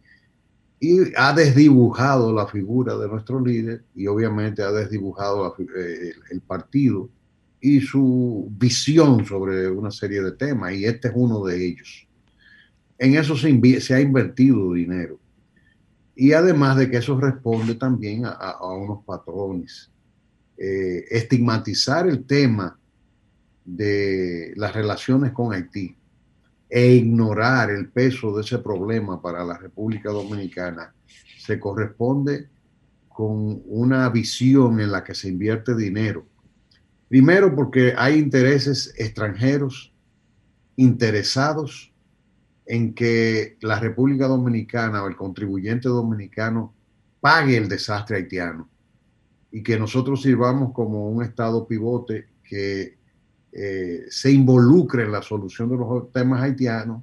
y 0.78 0.98
ha 1.16 1.32
desdibujado 1.32 2.34
la 2.34 2.46
figura 2.46 2.94
de 2.98 3.08
nuestro 3.08 3.40
líder 3.40 3.82
y 3.94 4.06
obviamente 4.06 4.62
ha 4.62 4.70
desdibujado 4.72 5.56
eh, 5.58 6.12
el 6.30 6.42
partido 6.42 7.08
y 7.62 7.80
su 7.80 8.46
visión 8.50 9.24
sobre 9.24 9.70
una 9.70 9.90
serie 9.90 10.20
de 10.20 10.32
temas 10.32 10.74
y 10.74 10.84
este 10.84 11.08
es 11.08 11.14
uno 11.16 11.46
de 11.46 11.66
ellos. 11.68 12.05
En 12.98 13.16
eso 13.16 13.36
se, 13.36 13.48
ha 13.94 14.00
invertido 14.00 14.72
dinero 14.72 15.18
y 16.14 16.32
además 16.32 16.78
de 16.78 16.90
que 16.90 16.96
eso 16.96 17.20
responde 17.20 17.74
también 17.74 18.24
a, 18.24 18.30
a 18.30 18.72
unos 18.74 19.04
patrones 19.04 19.90
eh, 20.58 21.04
estigmatizar 21.10 22.08
el 22.08 22.24
tema 22.24 22.78
de 23.62 24.54
las 24.56 24.74
relaciones 24.74 25.32
con 25.32 25.52
Haití 25.52 25.94
e 26.70 26.94
ignorar 26.94 27.70
el 27.70 27.90
peso 27.90 28.34
de 28.34 28.42
ese 28.42 28.58
problema 28.58 29.20
para 29.20 29.44
la 29.44 29.58
República 29.58 30.10
Dominicana 30.10 30.94
se 31.38 31.60
corresponde 31.60 32.48
con 33.08 33.62
una 33.66 34.08
visión 34.08 34.80
en 34.80 34.90
la 34.90 35.04
que 35.04 35.14
se 35.14 35.28
invierte 35.28 35.76
dinero. 35.76 36.26
Primero 37.08 37.54
porque 37.54 37.92
hay 37.96 38.18
intereses 38.18 38.94
extranjeros 38.96 39.92
interesados 40.74 41.92
en 42.66 42.94
que 42.94 43.56
la 43.60 43.78
República 43.78 44.26
Dominicana 44.26 45.02
o 45.02 45.08
el 45.08 45.16
contribuyente 45.16 45.88
dominicano 45.88 46.74
pague 47.20 47.56
el 47.56 47.68
desastre 47.68 48.16
haitiano 48.16 48.68
y 49.52 49.62
que 49.62 49.78
nosotros 49.78 50.22
sirvamos 50.22 50.72
como 50.72 51.08
un 51.08 51.22
Estado 51.22 51.66
pivote 51.66 52.28
que 52.42 52.98
eh, 53.52 54.04
se 54.10 54.30
involucre 54.30 55.04
en 55.04 55.12
la 55.12 55.22
solución 55.22 55.70
de 55.70 55.76
los 55.76 56.12
temas 56.12 56.42
haitianos. 56.42 57.02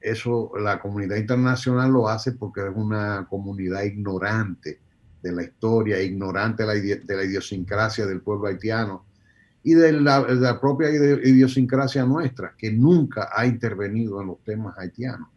Eso 0.00 0.50
la 0.58 0.80
comunidad 0.80 1.16
internacional 1.16 1.92
lo 1.92 2.08
hace 2.08 2.32
porque 2.32 2.62
es 2.62 2.74
una 2.74 3.26
comunidad 3.28 3.82
ignorante 3.82 4.80
de 5.22 5.32
la 5.32 5.42
historia, 5.42 6.02
ignorante 6.02 6.64
de 6.64 7.16
la, 7.16 7.24
idiosincrasia 7.24 8.06
del 8.06 8.22
pueblo 8.22 8.48
haitiano 8.48 9.04
y 9.62 9.74
de 9.74 9.92
la, 9.92 10.58
propia 10.60 10.88
idiosincrasia 10.90 12.04
nuestra, 12.04 12.54
que 12.56 12.72
nunca 12.72 13.28
ha 13.34 13.46
intervenido 13.46 14.20
en 14.20 14.28
los 14.28 14.42
temas 14.42 14.76
haitianos. 14.78 15.28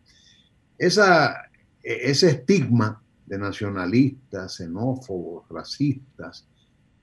Esa, 0.78 1.36
ese 1.82 2.30
estigma 2.30 3.02
de 3.26 3.38
nacionalistas, 3.38 4.56
xenófobos, 4.56 5.48
racistas, 5.50 6.48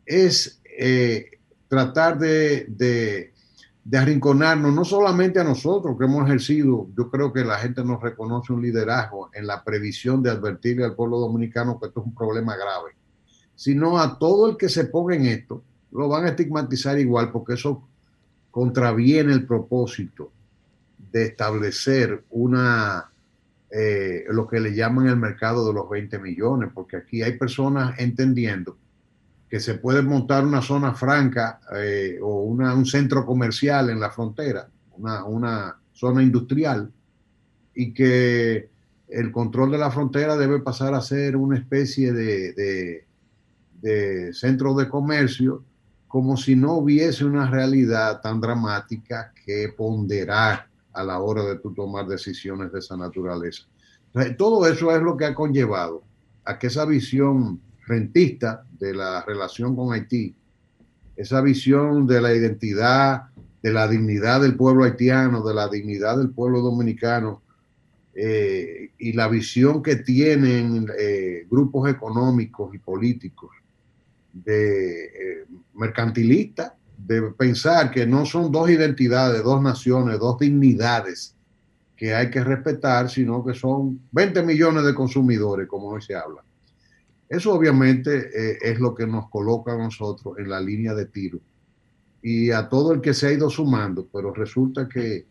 es 0.07 0.61
eh, 0.79 1.31
tratar 1.69 2.19
de, 2.19 2.67
de, 2.69 3.33
de, 3.85 3.99
arrinconarnos, 3.99 4.73
no 4.73 4.85
solamente 4.85 5.41
a 5.41 5.45
nosotros 5.45 5.97
que 5.99 6.05
hemos 6.05 6.27
ejercido, 6.27 6.89
yo 6.97 7.11
creo 7.11 7.33
que 7.33 7.45
la 7.45 7.59
gente 7.59 7.85
nos 7.85 8.03
reconoce 8.03 8.53
un 8.53 8.63
liderazgo 8.63 9.31
en 9.35 9.47
la 9.47 9.63
previsión 9.63 10.23
de 10.23 10.31
advertirle 10.31 10.85
al 10.85 10.95
pueblo 10.95 11.19
dominicano 11.19 11.79
que 11.79 11.89
esto 11.89 12.01
es 12.01 12.07
un 12.07 12.15
problema 12.15 12.57
grave, 12.57 12.93
sino 13.55 13.99
a 13.99 14.19
todo 14.19 14.49
el 14.51 14.57
que 14.57 14.69
se 14.69 14.87
ponga 14.87 15.15
en 15.15 15.27
esto, 15.27 15.63
lo 15.93 16.09
van 16.09 16.25
a 16.25 16.31
estigmatizar 16.31 16.99
igual 16.99 17.31
porque 17.31 17.55
eso 17.55 17.87
contraviene 18.51 19.33
el 19.33 19.47
propósito 19.47 20.33
de 21.13 21.25
establecer 21.27 22.25
una 22.31 23.11
eh, 23.73 24.25
lo 24.31 24.49
que 24.49 24.59
le 24.59 24.75
llaman 24.75 25.07
el 25.07 25.17
mercado 25.17 25.67
de 25.67 25.73
los 25.73 25.89
20 25.89 26.19
millones, 26.19 26.71
porque 26.75 26.97
aquí 26.97 27.23
hay 27.23 27.39
personas 27.39 27.97
entendiendo 28.01 28.77
que 29.49 29.61
se 29.61 29.75
puede 29.75 30.03
montar 30.03 30.45
una 30.45 30.61
zona 30.61 30.95
franca 30.95 31.61
eh, 31.77 32.19
o 32.21 32.43
un 32.43 32.87
centro 32.87 33.25
comercial 33.25 33.91
en 33.91 34.01
la 34.01 34.11
frontera, 34.11 34.69
una, 34.97 35.77
zona 35.93 36.23
industrial, 36.23 36.91
y 37.75 37.93
que 37.93 38.71
el 39.09 39.31
control 39.31 39.71
de 39.71 39.79
la 39.79 39.91
frontera 39.91 40.37
debe 40.37 40.61
pasar 40.61 40.95
a 40.95 41.01
ser 41.01 41.37
una 41.37 41.57
especie 41.57 42.13
de, 42.13 43.05
de 43.83 44.33
centro 44.33 44.75
de 44.75 44.89
comercio, 44.89 45.65
como 46.11 46.37
si 46.37 46.57
no 46.57 46.75
hubiese 46.75 47.25
una 47.25 47.49
realidad 47.49 48.21
tan 48.21 48.41
dramática 48.41 49.33
que 49.47 49.73
ponderar 49.77 50.67
a 50.93 51.05
la 51.05 51.21
hora 51.21 51.45
de 51.45 51.61
tú 51.61 51.73
tomar 51.73 52.09
decisiones 52.09 52.73
de 52.73 52.81
esa 52.81 52.97
naturaleza. 52.97 53.63
todo 54.37 54.67
eso 54.67 54.91
es 54.91 55.01
lo 55.01 55.17
que 55.17 55.27
ha 55.27 55.35
conllevado 55.37 56.03
a 56.45 56.59
que 56.59 56.67
esa 56.67 56.85
visión 56.85 57.61
rentista 57.87 58.65
de 58.81 58.93
la 58.93 59.25
relación 59.25 59.77
con 59.77 59.93
Haití, 59.93 60.35
esa 61.15 61.41
visión 61.43 62.09
de 62.09 62.21
la 62.21 62.35
identidad, 62.35 63.27
de 63.63 63.73
la 63.73 63.87
dignidad 63.87 64.41
del 64.41 64.57
pueblo 64.57 64.83
haitiano, 64.83 65.45
de 65.45 65.55
la 65.55 65.69
dignidad 65.69 66.19
del 66.19 66.31
pueblo 66.31 66.61
dominicano, 66.61 67.41
eh, 68.17 68.91
y 68.99 69.13
la 69.13 69.29
visión 69.29 69.81
que 69.81 69.95
tienen 69.95 70.89
eh, 70.99 71.47
grupos 71.49 71.89
económicos 71.89 72.75
y 72.75 72.79
políticos 72.79 73.51
de 74.33 75.05
eh, 75.05 75.47
mercantilistas, 75.75 76.73
de 76.97 77.23
pensar 77.33 77.91
que 77.91 78.07
no 78.07 78.27
son 78.27 78.53
dos 78.53 78.69
identidades, 78.71 79.43
dos 79.43 79.63
naciones, 79.63 80.19
dos 80.19 80.39
dignidades 80.39 81.35
que 81.97 82.15
hay 82.15 82.31
que 82.31 82.43
respetar, 82.43 83.11
sino 83.11 83.45
que 83.45 83.55
son 83.55 84.01
20 84.13 84.43
millones 84.43 84.85
de 84.85 84.95
consumidores, 84.95 85.69
como 85.69 85.89
hoy 85.89 86.03
se 86.03 86.15
habla. 86.15 86.43
Eso 87.29 87.55
obviamente 87.55 88.31
eh, 88.35 88.59
es 88.63 88.81
lo 88.81 88.95
que 88.95 89.07
nos 89.07 89.29
coloca 89.29 89.73
a 89.73 89.79
nosotros 89.79 90.39
en 90.39 90.49
la 90.49 90.61
línea 90.61 90.95
de 90.95 91.07
tiro 91.07 91.39
y 92.23 92.51
a 92.51 92.69
todo 92.69 92.93
el 92.93 93.01
que 93.01 93.15
se 93.15 93.29
ha 93.29 93.33
ido 93.33 93.49
sumando, 93.49 94.09
pero 94.13 94.33
resulta 94.35 94.89
que 94.89 95.27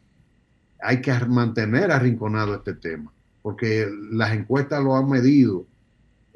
hay 0.81 1.01
que 1.01 1.13
mantener 1.27 1.91
arrinconado 1.91 2.55
este 2.55 2.73
tema, 2.75 3.11
porque 3.41 3.87
las 4.11 4.33
encuestas 4.33 4.83
lo 4.83 4.95
han 4.95 5.09
medido, 5.09 5.65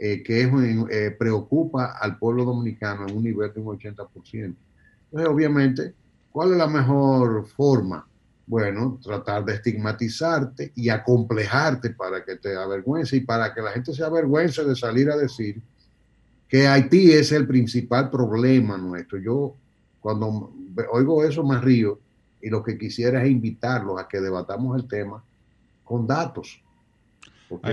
eh, 0.06 0.22
que 0.22 0.42
es, 0.42 0.50
eh, 0.90 1.16
preocupa 1.18 1.98
al 1.98 2.18
pueblo 2.18 2.44
dominicano 2.44 3.08
en 3.08 3.16
un 3.16 3.24
nivel 3.24 3.54
de 3.54 3.62
un 3.62 3.68
80%. 3.68 4.10
Entonces, 4.34 5.30
obviamente, 5.30 5.94
¿cuál 6.30 6.52
es 6.52 6.58
la 6.58 6.68
mejor 6.68 7.48
forma? 7.48 8.06
Bueno, 8.46 9.00
tratar 9.02 9.46
de 9.46 9.54
estigmatizarte 9.54 10.74
y 10.76 10.90
acomplejarte 10.90 11.92
para 11.92 12.22
que 12.26 12.36
te 12.36 12.54
avergüence 12.54 13.16
y 13.16 13.22
para 13.22 13.54
que 13.54 13.62
la 13.62 13.72
gente 13.72 13.94
se 13.94 14.04
avergüence 14.04 14.66
de 14.66 14.76
salir 14.76 15.10
a 15.10 15.16
decir 15.16 15.62
que 16.50 16.68
Haití 16.68 17.14
es 17.14 17.32
el 17.32 17.48
principal 17.48 18.10
problema 18.10 18.78
nuestro. 18.78 19.20
Yo 19.20 19.56
cuando 20.02 20.52
oigo 20.92 21.24
eso 21.24 21.46
me 21.46 21.62
río 21.62 21.98
y 22.42 22.50
lo 22.50 22.62
que 22.62 22.78
quisiera 22.78 23.24
es 23.24 23.32
invitarlos 23.32 23.98
a 23.98 24.10
que 24.10 24.20
debatamos 24.20 24.78
el 24.78 24.86
tema 24.86 25.24
con 25.86 26.06
datos. 26.06 26.62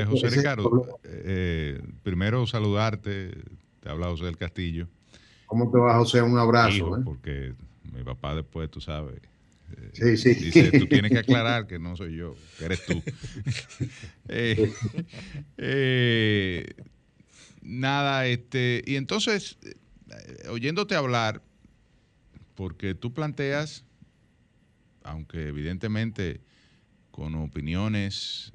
José 0.06 0.30
Ricardo, 0.30 0.98
eh, 1.04 1.80
primero 2.02 2.46
saludarte, 2.46 3.30
te 3.80 3.88
habla 3.88 4.06
José 4.08 4.24
del 4.24 4.36
Castillo. 4.36 4.88
¿Cómo 5.46 5.70
te 5.70 5.78
va, 5.78 5.96
José? 5.98 6.22
Un 6.22 6.38
abrazo. 6.38 6.96
¿eh? 6.96 7.02
Porque 7.04 7.54
mi 7.92 8.02
papá 8.04 8.34
después, 8.34 8.70
tú 8.70 8.80
sabes, 8.80 9.20
Sí, 9.92 10.16
sí. 10.16 10.34
Dice, 10.34 10.78
tú 10.78 10.86
tienes 10.88 11.10
que 11.10 11.18
aclarar 11.18 11.66
que 11.66 11.78
no 11.78 11.96
soy 11.96 12.16
yo, 12.16 12.34
que 12.58 12.64
eres 12.64 12.84
tú. 12.84 13.02
Eh, 14.32 14.72
eh, 15.58 16.66
nada, 17.62 18.26
este, 18.28 18.84
y 18.86 18.94
entonces, 18.94 19.58
eh, 19.64 20.48
oyéndote 20.48 20.94
hablar, 20.94 21.42
porque 22.54 22.94
tú 22.94 23.12
planteas, 23.12 23.84
aunque 25.02 25.48
evidentemente 25.48 26.42
con 27.10 27.34
opiniones 27.34 28.52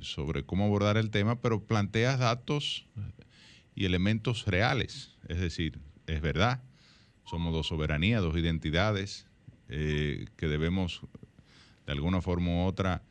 sobre 0.00 0.44
cómo 0.44 0.64
abordar 0.64 0.96
el 0.96 1.10
tema, 1.10 1.40
pero 1.40 1.64
planteas 1.64 2.18
datos 2.18 2.86
y 3.74 3.84
elementos 3.84 4.46
reales. 4.46 5.16
Es 5.28 5.40
decir, 5.40 5.78
es 6.06 6.20
verdad, 6.20 6.62
somos 7.24 7.52
dos 7.52 7.68
soberanías, 7.68 8.22
dos 8.22 8.36
identidades, 8.36 9.26
eh, 9.68 10.26
que 10.36 10.48
debemos 10.48 11.00
de 11.86 11.92
alguna 11.92 12.20
forma 12.20 12.50
u 12.50 12.66
otra 12.66 13.02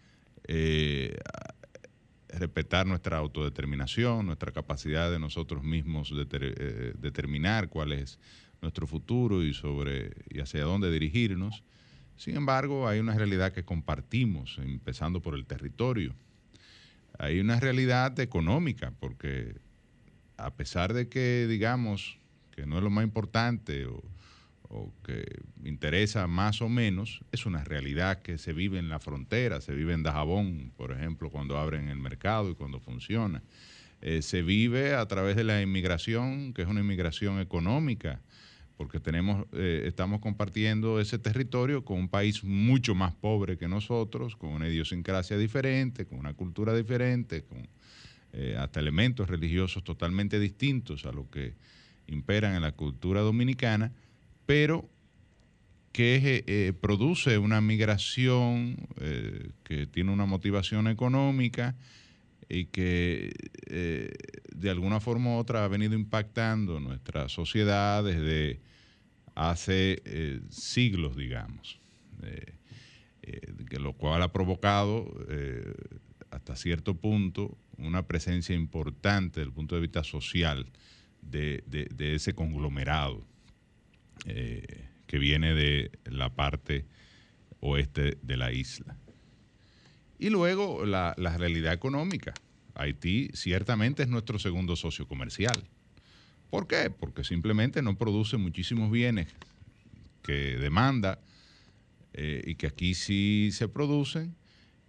eh, 0.48 1.18
respetar 2.30 2.86
nuestra 2.86 3.18
autodeterminación, 3.18 4.26
nuestra 4.26 4.52
capacidad 4.52 5.10
de 5.10 5.20
nosotros 5.20 5.64
mismos 5.64 6.14
eh, 6.14 6.94
determinar 6.98 7.70
cuál 7.70 7.94
es 7.94 8.20
nuestro 8.62 8.86
futuro 8.86 9.44
y 9.44 9.54
sobre 9.54 10.12
y 10.30 10.40
hacia 10.40 10.64
dónde 10.64 10.92
dirigirnos. 10.92 11.64
Sin 12.22 12.36
embargo, 12.36 12.88
hay 12.88 13.00
una 13.00 13.16
realidad 13.16 13.52
que 13.52 13.66
compartimos, 13.66 14.60
empezando 14.60 15.24
por 15.24 15.34
el 15.34 15.48
territorio. 15.48 16.14
Hay 17.18 17.40
una 17.40 17.60
realidad 17.60 18.20
económica, 18.20 18.94
porque 19.00 19.56
a 20.38 20.54
pesar 20.54 20.94
de 20.94 21.10
que 21.10 21.48
digamos 21.50 22.20
que 22.52 22.68
no 22.68 22.78
es 22.78 22.84
lo 22.84 22.92
más 22.92 23.06
importante 23.06 23.88
o, 23.88 24.04
que 25.04 25.26
interesa 25.66 26.28
más 26.28 26.62
o 26.62 26.70
menos, 26.70 27.22
es 27.32 27.48
una 27.48 27.64
realidad 27.64 28.22
que 28.22 28.38
se 28.38 28.54
vive 28.54 28.78
en 28.78 28.88
la 28.88 29.00
frontera, 29.00 29.60
se 29.60 29.74
vive 29.74 29.94
en 29.94 30.04
Dajabón, 30.04 30.74
por 30.78 30.92
ejemplo, 30.92 31.32
cuando 31.32 31.58
abren 31.58 31.90
el 31.90 31.98
mercado 31.98 32.52
y 32.52 32.54
cuando 32.56 32.80
funciona. 32.80 33.42
Eh, 34.04 34.22
se 34.22 34.44
vive 34.44 34.94
a 34.94 35.08
través 35.08 35.36
de 35.36 35.44
la 35.44 35.60
inmigración, 35.60 36.54
que 36.54 36.62
es 36.62 36.68
una 36.68 36.82
inmigración 36.82 37.40
económica, 37.40 38.22
porque 38.82 39.00
tenemos, 39.00 39.46
eh, 39.54 39.84
estamos 39.86 40.22
compartiendo 40.22 41.00
ese 41.00 41.20
territorio 41.20 41.86
con 41.86 42.00
un 42.00 42.10
país 42.10 42.44
mucho 42.44 42.96
más 42.96 43.14
pobre 43.14 43.56
que 43.56 43.68
nosotros, 43.68 44.36
con 44.36 44.50
una 44.50 44.68
idiosincrasia 44.68 45.38
diferente, 45.38 46.08
con 46.08 46.18
una 46.18 46.34
cultura 46.34 46.74
diferente, 46.74 47.44
con 47.44 47.68
eh, 48.34 48.56
hasta 48.58 48.80
elementos 48.80 49.30
religiosos 49.30 49.84
totalmente 49.84 50.40
distintos 50.40 51.06
a 51.06 51.12
lo 51.12 51.30
que 51.30 51.54
imperan 52.08 52.56
en 52.56 52.64
la 52.64 52.72
cultura 52.72 53.22
dominicana 53.22 53.92
pero 54.48 54.90
que 55.92 56.44
eh, 56.48 56.74
produce 56.82 57.38
una 57.38 57.62
migración 57.62 58.78
que 59.64 59.86
tiene 59.86 60.12
una 60.12 60.26
motivación 60.26 60.88
económica 60.88 61.76
y 62.50 62.66
que 62.66 63.32
de 64.56 64.70
alguna 64.70 65.00
forma 65.00 65.36
u 65.36 65.38
otra 65.38 65.64
ha 65.64 65.68
venido 65.68 65.94
impactando 65.94 66.80
nuestra 66.80 67.30
sociedad 67.30 68.04
desde 68.04 68.71
hace 69.36 70.42
siglos, 70.50 71.16
digamos, 71.16 71.80
que 73.22 73.80
lo 73.80 73.94
cual 73.94 74.22
ha 74.22 74.32
provocado 74.32 75.14
hasta 76.32 76.56
cierto 76.56 76.96
punto 76.96 77.58
una 77.78 78.08
presencia 78.08 78.56
importante 78.56 79.40
desde 79.40 79.50
el 79.50 79.54
punto 79.54 79.76
de 79.76 79.82
vista 79.82 80.04
social 80.04 80.68
de 81.22 82.14
ese 82.16 82.34
conglomerado 82.34 83.26
eh, 84.26 84.88
que 85.08 85.18
viene 85.18 85.54
de 85.54 85.92
la 86.06 86.30
parte 86.30 86.86
oeste 87.60 88.18
de 88.22 88.38
la 88.38 88.52
isla. 88.52 88.96
Y 90.20 90.30
luego 90.30 90.86
la, 90.86 91.14
realidad 91.16 91.74
económica. 91.74 92.34
Haití 92.76 93.30
ciertamente 93.34 94.04
es 94.04 94.10
nuestro 94.10 94.40
segundo 94.40 94.76
socio 94.76 95.08
comercial. 95.08 95.68
¿Por 96.52 96.68
qué? 96.68 96.90
Porque 96.90 97.24
simplemente 97.24 97.82
no 97.82 97.98
produce 97.98 98.36
muchísimos 98.36 98.92
bienes 98.92 99.30
que 100.22 100.58
demanda 100.58 101.20
eh, 102.14 102.44
y 102.46 102.56
que 102.56 102.68
aquí 102.68 102.94
sí 102.94 103.52
se 103.54 103.70
producen 103.70 104.36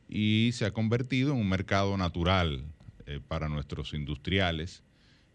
y 0.08 0.50
se 0.54 0.66
ha 0.66 0.72
convertido 0.72 1.32
en 1.32 1.38
un 1.38 1.48
mercado 1.48 1.96
natural 1.96 2.64
eh, 3.06 3.20
para 3.26 3.48
nuestros 3.48 3.94
industriales 3.94 4.82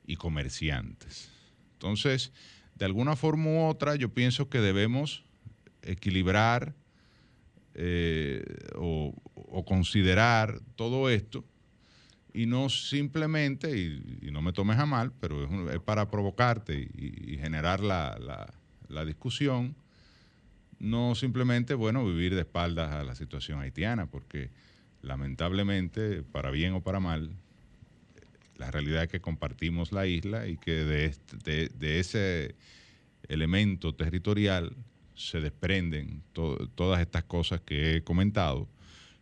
y 0.05 0.17
comerciantes. 0.17 1.29
Entonces, 1.73 2.33
de 2.75 2.83
alguna 2.83 3.15
forma 3.15 3.49
u 3.49 3.65
otra, 3.65 3.95
yo 3.95 4.13
pienso 4.13 4.49
que 4.49 4.59
debemos 4.59 5.23
equilibrar 5.81 6.75
eh, 7.73 8.43
o, 8.75 9.15
considerar 9.65 10.59
todo 10.75 11.09
esto 11.09 11.45
y 12.37 12.45
no 12.45 12.69
simplemente, 12.69 13.75
y, 13.75 14.29
no 14.29 14.43
me 14.43 14.53
tomes 14.53 14.77
a 14.77 14.85
mal, 14.85 15.11
pero 15.19 15.71
es, 15.71 15.79
para 15.79 16.11
provocarte 16.11 16.87
y, 16.95 17.35
generar 17.39 17.79
la, 17.79 18.15
la, 18.89 19.05
discusión, 19.05 19.75
no 20.77 21.15
simplemente, 21.15 21.73
bueno, 21.73 22.05
vivir 22.05 22.35
de 22.35 22.41
espaldas 22.41 22.93
a 22.93 23.03
la 23.03 23.15
situación 23.15 23.59
haitiana, 23.59 24.05
porque 24.05 24.51
lamentablemente, 25.01 26.21
para 26.21 26.51
bien 26.51 26.73
o 26.73 26.81
para 26.81 26.99
mal, 26.99 27.31
la 28.57 28.69
realidad 28.69 29.05
es 29.05 29.09
que 29.09 29.19
compartimos 29.19 29.91
la 29.91 30.05
isla 30.05 30.47
y 30.47 30.57
que 30.57 30.83
de, 30.83 31.05
este, 31.05 31.69
de, 31.69 31.99
ese 31.99 32.53
elemento 33.29 33.95
territorial 33.95 34.75
se 35.15 35.41
desprenden 35.41 36.21
todas 36.33 37.01
estas 37.01 37.23
cosas 37.23 37.61
que 37.61 37.95
he 37.95 38.03
comentado. 38.03 38.67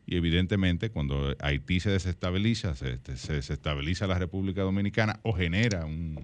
Y 0.08 0.18
evidentemente 0.18 0.90
cuando 0.90 1.36
Haití 1.40 1.80
se 1.80 1.90
desestabiliza, 1.90 2.76
se, 2.76 2.98
desestabiliza 2.98 4.08
la 4.08 4.20
República 4.20 4.62
Dominicana 4.62 5.20
o 5.24 5.34
genera 5.34 5.86
un, 5.86 6.24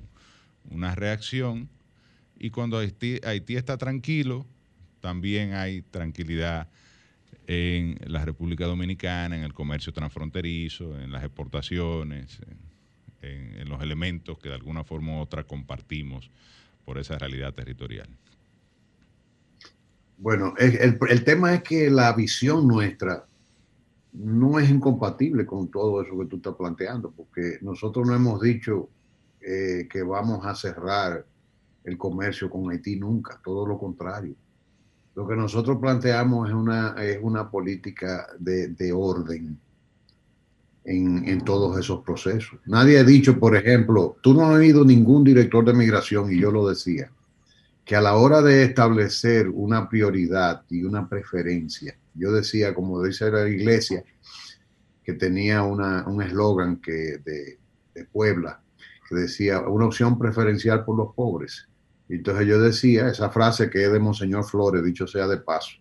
una 0.70 0.94
reacción 0.96 1.70
y 2.44 2.50
cuando 2.50 2.80
Haití, 2.80 3.20
está 3.56 3.78
tranquilo, 3.78 4.48
también 5.00 5.54
hay 5.54 5.84
tranquilidad 5.84 6.70
en 7.46 8.00
la 8.08 8.26
República 8.26 8.66
Dominicana, 8.66 9.38
en 9.38 9.44
el 9.44 9.54
comercio 9.54 9.94
transfronterizo, 9.94 11.00
en 11.00 11.12
las 11.12 11.24
exportaciones, 11.24 12.40
en, 13.22 13.70
los 13.70 13.80
elementos 13.84 14.40
que 14.40 14.50
de 14.50 14.56
alguna 14.56 14.84
forma 14.84 15.18
u 15.18 15.20
otra 15.20 15.44
compartimos 15.44 16.32
por 16.84 16.98
esa 16.98 17.20
realidad 17.20 17.54
territorial. 17.54 18.10
Bueno, 20.18 20.56
el, 20.58 21.24
tema 21.24 21.54
es 21.54 21.62
que 21.62 21.92
la 21.92 22.12
visión 22.14 22.68
nuestra 22.68 23.28
no 24.14 24.60
es 24.60 24.70
incompatible 24.70 25.46
con 25.46 25.70
todo 25.70 26.02
eso 26.02 26.18
que 26.18 26.26
tú 26.26 26.38
estás 26.38 26.56
planteando, 26.56 27.12
porque 27.12 27.58
nosotros 27.62 28.08
no 28.08 28.16
hemos 28.16 28.42
dicho 28.42 28.90
eh, 29.40 29.88
que 29.90 30.04
vamos 30.04 30.46
a 30.46 30.54
cerrar 30.56 31.26
el 31.84 31.98
comercio 31.98 32.50
con 32.50 32.70
Haití 32.70 32.98
nunca, 32.98 33.40
todo 33.44 33.66
lo 33.66 33.78
contrario. 33.78 34.36
Lo 35.16 35.28
que 35.28 35.36
nosotros 35.36 35.78
planteamos 35.80 36.50
es 36.50 36.56
una, 36.56 36.96
es 37.04 37.20
una 37.22 37.50
política 37.50 38.28
de, 38.40 38.70
de 38.70 38.94
orden 38.94 39.58
en, 40.86 41.28
en, 41.28 41.42
todos 41.42 41.78
esos 41.78 42.04
procesos. 42.04 42.60
Nadie 42.66 43.00
ha 43.00 43.04
dicho, 43.04 43.40
por 43.40 43.56
ejemplo, 43.56 44.18
tú 44.22 44.34
no 44.34 44.46
has 44.46 44.56
oído 44.58 44.86
ningún 44.86 45.24
director 45.24 45.66
de 45.66 45.74
migración, 45.74 46.32
y 46.32 46.40
yo 46.40 46.52
lo 46.52 46.68
decía, 46.68 47.12
que 47.84 47.96
a 47.96 48.02
la 48.02 48.16
hora 48.16 48.42
de 48.42 48.64
establecer 48.64 49.50
una 49.50 49.90
prioridad 49.90 50.64
y 50.70 50.84
una 50.84 51.10
preferencia, 51.10 51.96
yo 52.14 52.32
decía, 52.32 52.74
como 52.74 53.02
dice 53.04 53.32
la 53.32 53.48
iglesia, 53.48 54.04
que 55.04 55.14
tenía 55.14 55.64
una, 55.64 56.08
un 56.08 56.22
eslogan 56.22 56.82
que 56.82 57.18
de, 57.24 57.58
Puebla, 58.12 58.64
que 59.08 59.16
decía 59.16 59.60
una 59.60 59.86
opción 59.86 60.18
preferencial 60.18 60.84
por 60.84 60.98
los 60.98 61.14
pobres. 61.14 61.68
Entonces 62.10 62.48
yo 62.48 62.60
decía, 62.60 63.10
esa 63.10 63.30
frase 63.30 63.70
que 63.70 63.84
es 63.84 63.92
de 63.92 64.00
Monseñor 64.00 64.44
Flores, 64.44 64.84
dicho 64.84 65.06
sea 65.06 65.28
de 65.28 65.38
paso, 65.38 65.78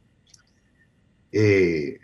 eh, 1.33 1.99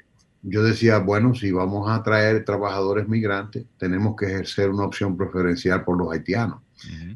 yo 0.49 0.63
decía, 0.63 0.99
bueno, 0.99 1.35
si 1.35 1.51
vamos 1.51 1.91
a 1.91 2.05
traer 2.05 2.45
trabajadores 2.45 3.09
migrantes, 3.09 3.67
tenemos 3.79 4.15
que 4.15 4.27
ejercer 4.27 4.71
una 4.71 4.85
opción 4.85 5.17
preferencial 5.17 5.85
por 5.85 5.99
los 5.99 6.13
haitianos, 6.13 6.61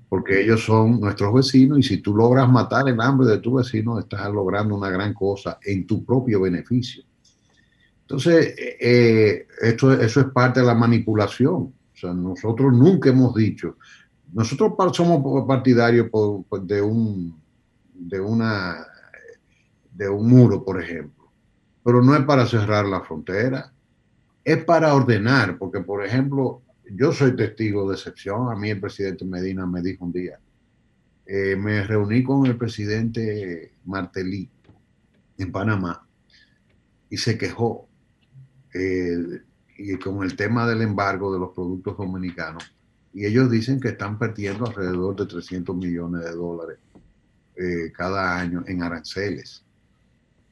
porque 0.08 0.42
ellos 0.42 0.64
son 0.64 0.98
nuestros 0.98 1.32
vecinos 1.32 1.78
y 1.78 1.82
si 1.84 1.98
tú 1.98 2.16
logras 2.16 2.50
matar 2.50 2.88
el 2.88 3.00
hambre 3.00 3.28
de 3.28 3.38
tu 3.38 3.54
vecino, 3.54 4.00
estás 4.00 4.28
logrando 4.32 4.74
una 4.74 4.90
gran 4.90 5.14
cosa 5.14 5.60
en 5.62 5.86
tu 5.86 6.04
propio 6.04 6.40
beneficio. 6.40 7.04
Entonces, 8.00 8.52
eh, 8.58 9.46
esto, 9.62 9.92
eso 9.92 10.20
es 10.20 10.26
parte 10.26 10.58
de 10.58 10.66
la 10.66 10.74
manipulación. 10.74 11.54
O 11.54 11.96
sea, 11.96 12.12
nosotros 12.12 12.72
nunca 12.72 13.10
hemos 13.10 13.32
dicho, 13.36 13.76
nosotros 14.32 14.72
somos 14.96 15.46
partidarios 15.46 16.08
de 16.62 16.82
un 16.82 17.40
de 17.94 18.18
una 18.18 18.86
de 19.94 20.08
un 20.08 20.28
muro, 20.28 20.64
por 20.64 20.82
ejemplo, 20.82 21.19
pero 21.82 22.02
no 22.02 22.14
es 22.14 22.24
para 22.24 22.46
cerrar 22.46 22.86
la 22.86 23.00
frontera, 23.00 23.72
es 24.44 24.64
para 24.64 24.94
ordenar, 24.94 25.58
porque 25.58 25.80
por 25.80 26.04
ejemplo, 26.04 26.62
yo 26.92 27.12
soy 27.12 27.36
testigo 27.36 27.88
de 27.88 27.96
excepción, 27.96 28.50
a 28.50 28.56
mí 28.56 28.70
el 28.70 28.80
presidente 28.80 29.24
Medina 29.24 29.66
me 29.66 29.82
dijo 29.82 30.04
un 30.04 30.12
día, 30.12 30.38
eh, 31.26 31.56
me 31.56 31.84
reuní 31.84 32.24
con 32.24 32.46
el 32.46 32.56
presidente 32.56 33.72
Martelly 33.84 34.50
en 35.38 35.52
Panamá 35.52 36.04
y 37.08 37.16
se 37.16 37.38
quejó 37.38 37.88
eh, 38.74 39.42
y 39.78 39.96
con 39.96 40.22
el 40.24 40.36
tema 40.36 40.66
del 40.66 40.82
embargo 40.82 41.32
de 41.32 41.38
los 41.38 41.50
productos 41.54 41.96
dominicanos 41.96 42.74
y 43.12 43.26
ellos 43.26 43.50
dicen 43.50 43.80
que 43.80 43.88
están 43.88 44.18
perdiendo 44.18 44.66
alrededor 44.66 45.16
de 45.16 45.26
300 45.26 45.76
millones 45.76 46.24
de 46.24 46.32
dólares 46.32 46.78
eh, 47.56 47.92
cada 47.92 48.38
año 48.38 48.62
en 48.66 48.82
aranceles. 48.82 49.64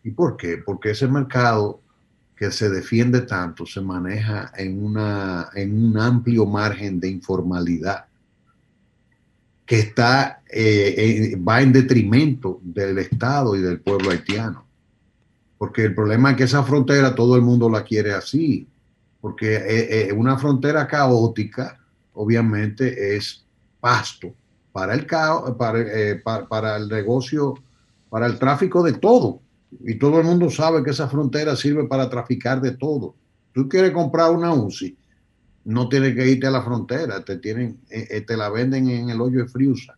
¿Y 0.04 0.10
por 0.10 0.36
qué? 0.36 0.58
Porque 0.58 0.90
ese 0.90 1.08
mercado 1.08 1.80
que 2.36 2.50
se 2.50 2.70
defiende 2.70 3.22
tanto 3.22 3.66
se 3.66 3.80
maneja 3.80 4.52
en, 4.56 4.82
una, 4.82 5.48
en 5.54 5.84
un 5.84 5.98
amplio 5.98 6.46
margen 6.46 7.00
de 7.00 7.08
informalidad 7.08 8.06
que 9.66 9.80
está, 9.80 10.40
eh, 10.50 11.36
va 11.46 11.60
en 11.60 11.72
detrimento 11.72 12.60
del 12.62 12.98
Estado 12.98 13.54
y 13.54 13.60
del 13.60 13.80
pueblo 13.80 14.10
haitiano. 14.10 14.64
Porque 15.58 15.84
el 15.84 15.94
problema 15.94 16.30
es 16.30 16.36
que 16.36 16.44
esa 16.44 16.62
frontera 16.62 17.14
todo 17.14 17.36
el 17.36 17.42
mundo 17.42 17.68
la 17.68 17.84
quiere 17.84 18.14
así, 18.14 18.66
porque 19.20 20.06
eh, 20.08 20.12
una 20.12 20.38
frontera 20.38 20.86
caótica 20.86 21.78
obviamente 22.14 23.16
es 23.16 23.44
pasto 23.80 24.34
para 24.72 24.94
el, 24.94 25.06
para, 25.06 25.80
eh, 25.80 26.22
para, 26.48 26.76
el 26.76 26.88
negocio, 26.88 27.54
para 28.10 28.26
el 28.26 28.38
tráfico 28.38 28.82
de 28.82 28.94
todo. 28.94 29.40
Y 29.84 29.98
todo 29.98 30.20
el 30.20 30.26
mundo 30.26 30.50
sabe 30.50 30.82
que 30.82 30.90
esa 30.90 31.08
frontera 31.08 31.54
sirve 31.56 31.86
para 31.86 32.08
traficar 32.08 32.60
de 32.60 32.72
todo. 32.72 33.14
Tú 33.52 33.68
quieres 33.68 33.92
comprar 33.92 34.30
una 34.30 34.52
UCI, 34.52 34.96
no 35.64 35.88
tienes 35.88 36.14
que 36.14 36.26
irte 36.28 36.46
a 36.46 36.50
la 36.50 36.62
frontera, 36.62 37.24
te, 37.24 37.36
tienen, 37.38 37.80
eh, 37.90 38.06
eh, 38.10 38.20
te 38.22 38.36
la 38.36 38.48
venden 38.48 38.88
en 38.88 39.10
el 39.10 39.20
hoyo 39.20 39.40
de 39.40 39.48
Friusa. 39.48 39.96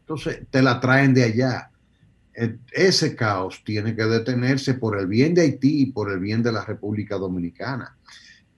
Entonces 0.00 0.46
te 0.50 0.62
la 0.62 0.80
traen 0.80 1.14
de 1.14 1.24
allá. 1.24 1.70
Ese 2.72 3.14
caos 3.14 3.62
tiene 3.64 3.94
que 3.94 4.04
detenerse 4.04 4.74
por 4.74 4.98
el 4.98 5.06
bien 5.06 5.34
de 5.34 5.42
Haití 5.42 5.82
y 5.82 5.86
por 5.92 6.10
el 6.10 6.20
bien 6.20 6.42
de 6.42 6.52
la 6.52 6.64
República 6.64 7.16
Dominicana. 7.16 7.96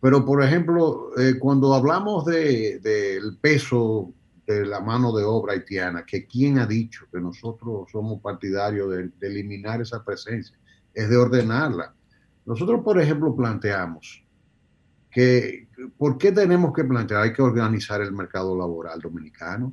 Pero, 0.01 0.25
por 0.25 0.43
ejemplo, 0.43 1.11
eh, 1.19 1.39
cuando 1.39 1.75
hablamos 1.75 2.25
del 2.25 3.39
peso 3.41 4.13
de 4.47 4.67
la 4.67 4.81
mano 4.81 5.13
de 5.13 5.25
obra 5.25 5.55
haitiana, 5.55 6.05
que 6.05 6.27
quién 6.27 6.59
ha 6.59 6.67
dicho 6.67 7.07
que 7.13 7.21
nosotros 7.21 7.89
somos 7.91 8.21
partidarios 8.21 8.91
de, 8.91 9.11
eliminar 9.21 9.81
esa 9.81 10.05
presencia, 10.05 10.57
es 10.93 11.09
de 11.09 11.17
ordenarla. 11.17 11.95
Nosotros, 12.45 12.83
por 12.83 13.01
ejemplo, 13.01 13.35
planteamos 13.37 14.25
que, 15.11 15.69
¿por 15.97 16.19
qué 16.19 16.33
tenemos 16.33 16.73
que 16.73 16.85
plantear? 16.85 17.23
Hay 17.23 17.33
que 17.33 17.43
organizar 17.43 18.01
el 18.01 18.13
mercado 18.13 18.57
laboral 18.57 19.01
dominicano. 19.01 19.73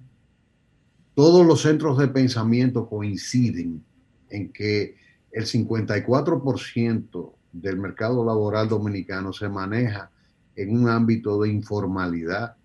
Todos 1.16 1.46
los 1.46 1.62
centros 1.62 1.98
de 1.98 2.10
pensamiento 2.10 2.88
coinciden 2.88 3.84
en 4.30 4.52
que 4.52 4.96
el 5.32 5.46
54% 5.46 7.34
del 7.52 7.78
mercado 7.78 8.24
laboral 8.24 8.68
dominicano 8.70 9.34
se 9.34 9.50
maneja 9.50 10.12
en 10.56 10.78
un 10.78 10.90
ámbito 10.90 11.42
de 11.42 11.50
informalidad. 11.50 12.56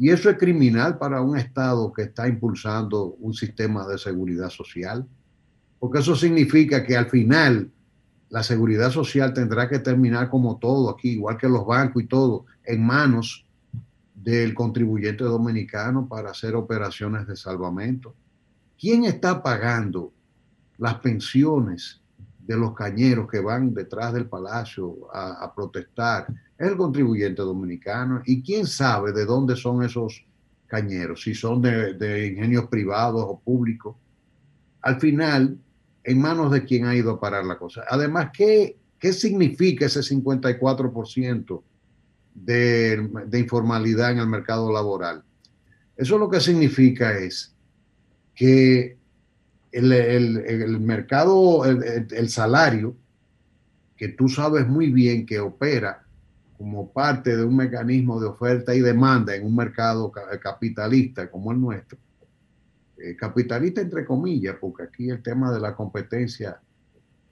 Y 0.00 0.08
eso 0.08 0.30
es 0.30 0.38
criminal 0.38 0.96
para 0.96 1.20
un 1.20 1.36
Estado 1.36 1.92
que 1.92 2.04
está 2.04 2.26
impulsando 2.26 3.16
un 3.20 3.34
sistema 3.34 3.86
de 3.86 3.98
seguridad 3.98 4.48
social, 4.48 5.06
porque 5.78 5.98
eso 5.98 6.16
significa 6.16 6.82
que 6.86 6.96
al 6.96 7.10
final 7.10 7.70
la 8.30 8.42
seguridad 8.42 8.90
social 8.90 9.34
tendrá 9.34 9.68
que 9.68 9.78
terminar 9.78 10.30
como 10.30 10.56
todo 10.56 10.88
aquí, 10.88 11.10
igual 11.10 11.36
que 11.36 11.50
los 11.50 11.66
bancos 11.66 12.02
y 12.02 12.06
todo, 12.06 12.46
en 12.64 12.82
manos 12.82 13.44
del 14.14 14.54
contribuyente 14.54 15.24
dominicano 15.24 16.08
para 16.08 16.30
hacer 16.30 16.54
operaciones 16.54 17.26
de 17.26 17.36
salvamento. 17.36 18.14
¿Quién 18.80 19.04
está 19.04 19.42
pagando 19.42 20.14
las 20.78 20.94
pensiones 21.00 22.00
de 22.50 22.56
los 22.56 22.74
cañeros 22.74 23.30
que 23.30 23.38
van 23.38 23.72
detrás 23.72 24.12
del 24.12 24.26
palacio 24.26 25.06
a, 25.14 25.54
protestar? 25.54 26.26
el 26.58 26.76
contribuyente 26.76 27.42
dominicano 27.42 28.22
y 28.26 28.42
quién 28.42 28.66
sabe 28.66 29.12
de 29.12 29.24
dónde 29.24 29.54
son 29.54 29.84
esos 29.84 30.26
cañeros, 30.66 31.22
si 31.22 31.32
son 31.32 31.62
de, 31.62 32.26
ingenios 32.26 32.66
privados 32.66 33.24
o 33.24 33.38
públicos. 33.38 33.94
Al 34.82 34.98
final, 34.98 35.58
en 36.02 36.20
manos 36.20 36.50
de 36.50 36.64
quién 36.64 36.86
ha 36.86 36.96
ido 36.96 37.12
a 37.12 37.20
parar 37.20 37.44
la 37.44 37.56
cosa. 37.56 37.84
Además, 37.88 38.30
¿qué, 38.32 38.76
qué 38.98 39.12
significa 39.12 39.86
ese 39.86 40.00
54% 40.00 41.62
de, 42.34 43.10
de 43.28 43.38
informalidad 43.38 44.10
en 44.10 44.18
el 44.18 44.26
mercado 44.26 44.72
laboral? 44.72 45.22
Eso 45.96 46.18
lo 46.18 46.28
que 46.28 46.40
significa 46.40 47.16
es 47.16 47.54
que 48.34 48.98
el, 49.72 49.92
el, 49.92 50.36
el 50.38 50.80
mercado, 50.80 51.64
el, 51.64 52.06
el, 52.10 52.28
salario, 52.28 52.96
que 53.96 54.08
tú 54.08 54.28
sabes 54.28 54.66
muy 54.66 54.90
bien 54.90 55.26
que 55.26 55.38
opera 55.38 56.02
como 56.58 56.92
parte 56.92 57.36
de 57.36 57.44
un 57.44 57.56
mecanismo 57.56 58.20
de 58.20 58.26
oferta 58.26 58.74
y 58.74 58.80
demanda 58.80 59.34
en 59.34 59.46
un 59.46 59.56
mercado 59.56 60.12
capitalista 60.42 61.30
como 61.30 61.52
el 61.52 61.60
nuestro, 61.60 61.98
eh, 62.98 63.16
capitalista 63.16 63.80
entre 63.80 64.04
comillas, 64.04 64.56
porque 64.60 64.82
aquí 64.82 65.08
el 65.08 65.22
tema 65.22 65.52
de 65.52 65.60
la 65.60 65.74
competencia 65.74 66.60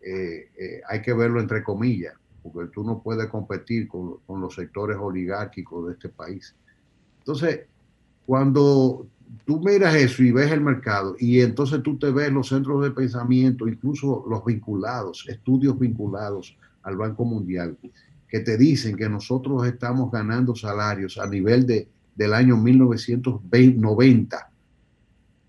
eh, 0.00 0.50
eh, 0.58 0.80
hay 0.88 1.02
que 1.02 1.12
verlo 1.12 1.40
entre 1.40 1.62
comillas, 1.62 2.14
porque 2.42 2.70
tú 2.72 2.84
no 2.84 3.02
puedes 3.02 3.26
competir 3.26 3.86
con, 3.88 4.20
con, 4.26 4.40
los 4.40 4.54
sectores 4.54 4.96
oligárquicos 4.98 5.88
de 5.88 5.92
este 5.92 6.08
país. 6.08 6.54
Entonces, 7.18 7.66
cuando 8.28 9.06
tú 9.46 9.58
miras 9.60 9.94
eso 9.94 10.22
y 10.22 10.32
ves 10.32 10.52
el 10.52 10.60
mercado, 10.60 11.16
y 11.18 11.40
entonces 11.40 11.82
tú 11.82 11.98
te 11.98 12.10
ves 12.10 12.30
los 12.30 12.48
centros 12.48 12.82
de 12.82 12.90
pensamiento, 12.90 13.66
incluso 13.66 14.26
los 14.28 14.44
vinculados, 14.44 15.24
estudios 15.30 15.78
vinculados 15.78 16.54
al 16.82 16.98
Banco 16.98 17.24
Mundial, 17.24 17.78
que 18.28 18.40
te 18.40 18.58
dicen 18.58 18.96
que 18.96 19.08
nosotros 19.08 19.66
estamos 19.66 20.12
ganando 20.12 20.54
salarios 20.54 21.16
a 21.16 21.26
nivel 21.26 21.66
de, 21.66 21.88
del 22.14 22.34
año 22.34 22.58
1990 22.58 24.50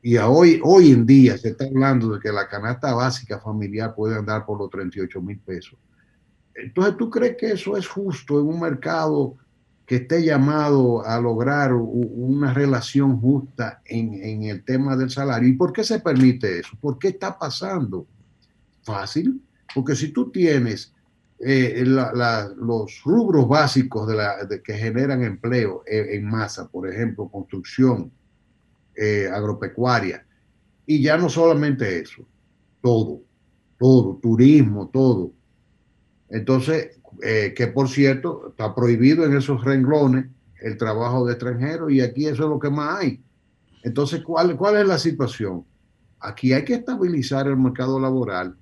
Y 0.02 0.16
hoy, 0.16 0.62
hoy 0.64 0.92
en 0.92 1.06
día 1.06 1.38
se 1.38 1.50
está 1.50 1.66
hablando 1.66 2.14
de 2.14 2.22
que 2.22 2.32
la 2.32 2.48
canasta 2.48 2.94
básica 2.94 3.40
familiar 3.40 3.94
puede 3.94 4.16
andar 4.16 4.46
por 4.46 4.58
los 4.58 4.70
38 4.70 5.22
mil 5.22 5.40
pesos. 5.40 5.78
Entonces, 6.56 6.96
¿tú 6.96 7.10
crees 7.10 7.36
que 7.36 7.52
eso 7.52 7.76
es 7.76 7.86
justo 7.86 8.40
en 8.40 8.48
un 8.48 8.62
mercado 8.62 9.36
que 9.90 9.96
esté 9.96 10.24
llamado 10.24 11.04
a 11.04 11.20
lograr 11.20 11.74
una 11.74 12.54
relación 12.54 13.20
justa 13.20 13.82
en, 13.86 14.44
el 14.44 14.64
tema 14.64 14.96
del 14.96 15.10
salario? 15.10 15.50
¿Y 15.50 15.54
por 15.54 15.74
qué 15.74 15.84
se 15.84 16.00
permite 16.00 16.60
eso? 16.60 16.78
¿Por 16.80 17.00
qué 17.00 17.08
está 17.08 17.40
pasando? 17.40 18.06
Fácil, 18.84 19.42
porque 19.74 19.96
si 19.96 20.10
tú 20.10 20.30
tienes 20.30 20.94
eh, 21.40 21.84
los 21.86 23.02
rubros 23.04 23.48
básicos 23.48 24.08
de, 24.08 24.62
que 24.62 24.76
generan 24.76 25.24
empleo 25.24 25.82
en, 25.88 26.24
masa, 26.24 26.68
por 26.68 26.88
ejemplo, 26.88 27.28
construcción, 27.28 28.12
eh, 28.96 29.28
agropecuaria, 29.34 30.24
y 30.86 31.02
ya 31.02 31.18
no 31.18 31.30
solamente 31.30 32.00
eso, 32.00 32.28
todo, 32.80 33.24
todo, 33.80 34.20
turismo, 34.22 34.88
todo. 34.90 35.34
Entonces, 36.30 36.99
eh, 37.22 37.54
que 37.56 37.68
por 37.68 37.90
cierto, 37.90 38.50
está 38.50 38.74
prohibido 38.74 39.26
en 39.26 39.36
esos 39.36 39.64
renglones 39.64 40.26
el 40.62 40.78
trabajo 40.78 41.26
de 41.26 41.34
extranjeros 41.34 41.92
y 41.92 42.02
aquí 42.02 42.26
eso 42.26 42.44
es 42.44 42.50
lo 42.50 42.60
que 42.60 42.70
más 42.70 43.00
hay. 43.00 43.22
Entonces, 43.84 44.22
¿cuál, 44.24 44.56
cuál 44.58 44.78
es 44.78 44.88
la 44.88 45.00
situación? 45.00 45.66
Aquí 46.20 46.54
hay 46.54 46.66
que 46.66 46.76
estabilizar 46.76 47.48
el 47.48 47.58
mercado 47.58 48.00
laboral, 48.00 48.58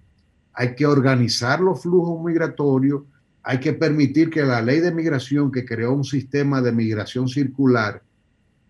hay 0.54 0.76
que 0.76 0.86
organizar 0.86 1.60
los 1.60 1.82
flujos 1.82 2.24
migratorios, 2.24 3.04
hay 3.44 3.60
que 3.60 3.74
permitir 3.74 4.30
que 4.30 4.44
la 4.44 4.62
ley 4.62 4.80
de 4.80 4.92
migración 4.92 5.52
que 5.52 5.66
creó 5.66 5.94
un 5.94 6.04
sistema 6.04 6.62
de 6.62 6.72
migración 6.72 7.28
circular 7.28 8.04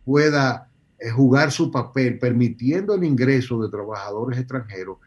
pueda 0.06 0.70
eh, 1.00 1.10
jugar 1.10 1.52
su 1.52 1.70
papel 1.70 2.20
permitiendo 2.20 2.94
el 2.94 3.04
ingreso 3.04 3.62
de 3.62 3.70
trabajadores 3.70 4.40
extranjeros 4.40 4.98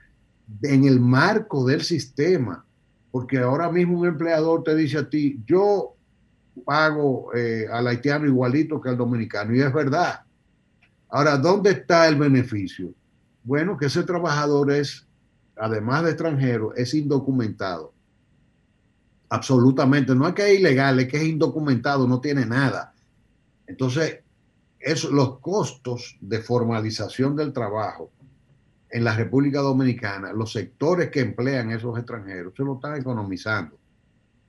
en 0.62 0.84
el 0.84 1.00
marco 1.00 1.64
del 1.64 1.82
sistema 1.82 2.64
porque 3.10 3.38
ahora 3.38 3.70
mismo 3.70 3.98
un 3.98 4.06
empleador 4.06 4.62
te 4.62 4.74
dice 4.74 4.98
a 4.98 5.08
ti, 5.08 5.40
yo 5.46 5.96
pago 6.64 7.34
eh, 7.34 7.66
al 7.70 7.86
haitiano 7.86 8.26
igualito 8.26 8.80
que 8.80 8.88
al 8.88 8.96
dominicano, 8.96 9.54
y 9.54 9.60
es 9.60 9.72
verdad. 9.72 10.20
Ahora, 11.08 11.36
¿dónde 11.36 11.70
está 11.70 12.06
el 12.06 12.16
beneficio? 12.16 12.92
Bueno, 13.42 13.76
que 13.76 13.86
ese 13.86 14.02
trabajador 14.04 14.70
es, 14.70 15.06
además 15.56 16.04
de 16.04 16.10
extranjero, 16.10 16.74
es 16.74 16.94
indocumentado. 16.94 17.92
Absolutamente, 19.28 20.14
no 20.14 20.26
es 20.28 20.34
que 20.34 20.52
es 20.52 20.60
ilegal, 20.60 21.00
es 21.00 21.08
que 21.08 21.16
es 21.16 21.24
indocumentado, 21.24 22.06
no 22.06 22.20
tiene 22.20 22.46
nada. 22.46 22.92
Entonces, 23.66 24.20
los 25.10 25.38
costos 25.40 26.16
de 26.20 26.40
formalización 26.40 27.36
del 27.36 27.52
trabajo 27.52 28.10
en 28.90 29.04
la 29.04 29.16
República 29.16 29.60
Dominicana, 29.60 30.32
los 30.32 30.52
sectores 30.52 31.10
que 31.10 31.20
emplean 31.20 31.70
esos 31.70 31.96
extranjeros 31.96 32.54
se 32.56 32.64
lo 32.64 32.74
están 32.74 32.96
economizando. 33.00 33.78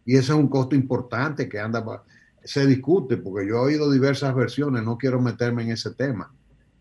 Y 0.05 0.13
ese 0.13 0.31
es 0.31 0.37
un 0.37 0.47
costo 0.47 0.75
importante 0.75 1.47
que 1.47 1.59
anda, 1.59 2.03
se 2.43 2.65
discute, 2.65 3.17
porque 3.17 3.47
yo 3.47 3.55
he 3.55 3.59
oído 3.59 3.91
diversas 3.91 4.33
versiones, 4.33 4.83
no 4.83 4.97
quiero 4.97 5.21
meterme 5.21 5.63
en 5.63 5.71
ese 5.71 5.91
tema. 5.91 6.33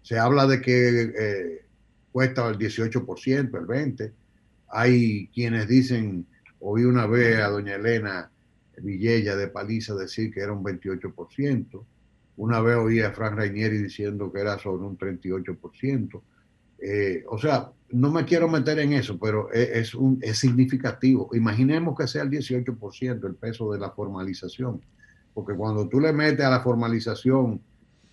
Se 0.03 0.19
habla 0.19 0.47
de 0.47 0.61
que 0.61 1.13
eh, 1.19 1.65
cuesta 2.11 2.49
el 2.49 2.57
18%, 2.57 3.39
el 3.39 3.67
20%. 3.67 4.13
Hay 4.73 5.29
quienes 5.35 5.69
dicen, 5.69 6.27
oí 6.61 6.85
una 6.85 7.07
vez 7.07 7.41
a 7.41 7.49
doña 7.49 7.75
Elena 7.75 8.31
Villella 8.79 9.37
de 9.37 9.49
Paliza 9.49 9.95
decir 9.95 10.33
que 10.33 10.41
era 10.41 10.53
un 10.53 10.65
28%. 10.65 11.85
Una 12.37 12.61
vez 12.61 12.77
oí 12.77 13.01
a 13.01 13.13
Fran 13.13 13.37
Rainieri 13.37 13.79
diciendo 13.79 14.33
que 14.33 14.41
era 14.41 14.59
sobre 14.59 14.87
un 14.87 14.97
38%. 14.97 16.23
Eh, 16.83 17.25
o 17.29 17.39
sea, 17.39 17.73
no 17.91 18.11
me 18.11 18.25
quiero 18.25 18.49
meter 18.49 18.79
en 18.79 18.93
eso, 18.93 19.19
pero 19.19 19.53
e, 19.53 19.81
es, 19.81 19.95
un, 19.95 20.19
es 20.23 20.39
significativo. 20.39 21.29
Imaginemos 21.33 21.97
que 21.97 22.07
sea 22.07 22.23
el 22.23 22.31
18% 22.31 23.27
el 23.27 23.35
peso 23.35 23.73
de 23.73 23.79
la 23.79 23.91
formalización, 23.91 24.81
porque 25.35 25.55
cuando 25.55 25.89
tú 25.89 26.01
le 26.01 26.13
metes 26.13 26.45
a 26.45 26.51
la 26.51 26.61
formalización 26.61 27.61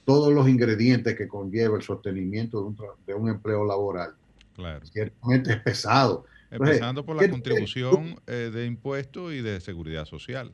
todos 0.06 0.34
los 0.34 0.48
ingredientes 0.48 1.16
que 1.16 1.28
conlleva 1.28 1.78
el 1.78 1.84
sostenimiento 1.84 2.62
de 2.62 2.68
un, 2.68 2.78
de 3.06 3.14
un 3.14 3.30
empleo 3.30 3.66
laboral, 3.66 4.16
claro. 4.56 4.86
ciertamente 4.86 5.54
es 5.54 5.62
pesado. 5.62 6.26
Empezando 6.50 7.06
por 7.06 7.22
la 7.22 7.30
contribución 7.30 8.20
eh, 8.26 8.50
de 8.54 8.66
impuestos 8.66 9.34
y 9.34 9.42
de 9.42 9.60
seguridad 9.60 10.06
social. 10.06 10.54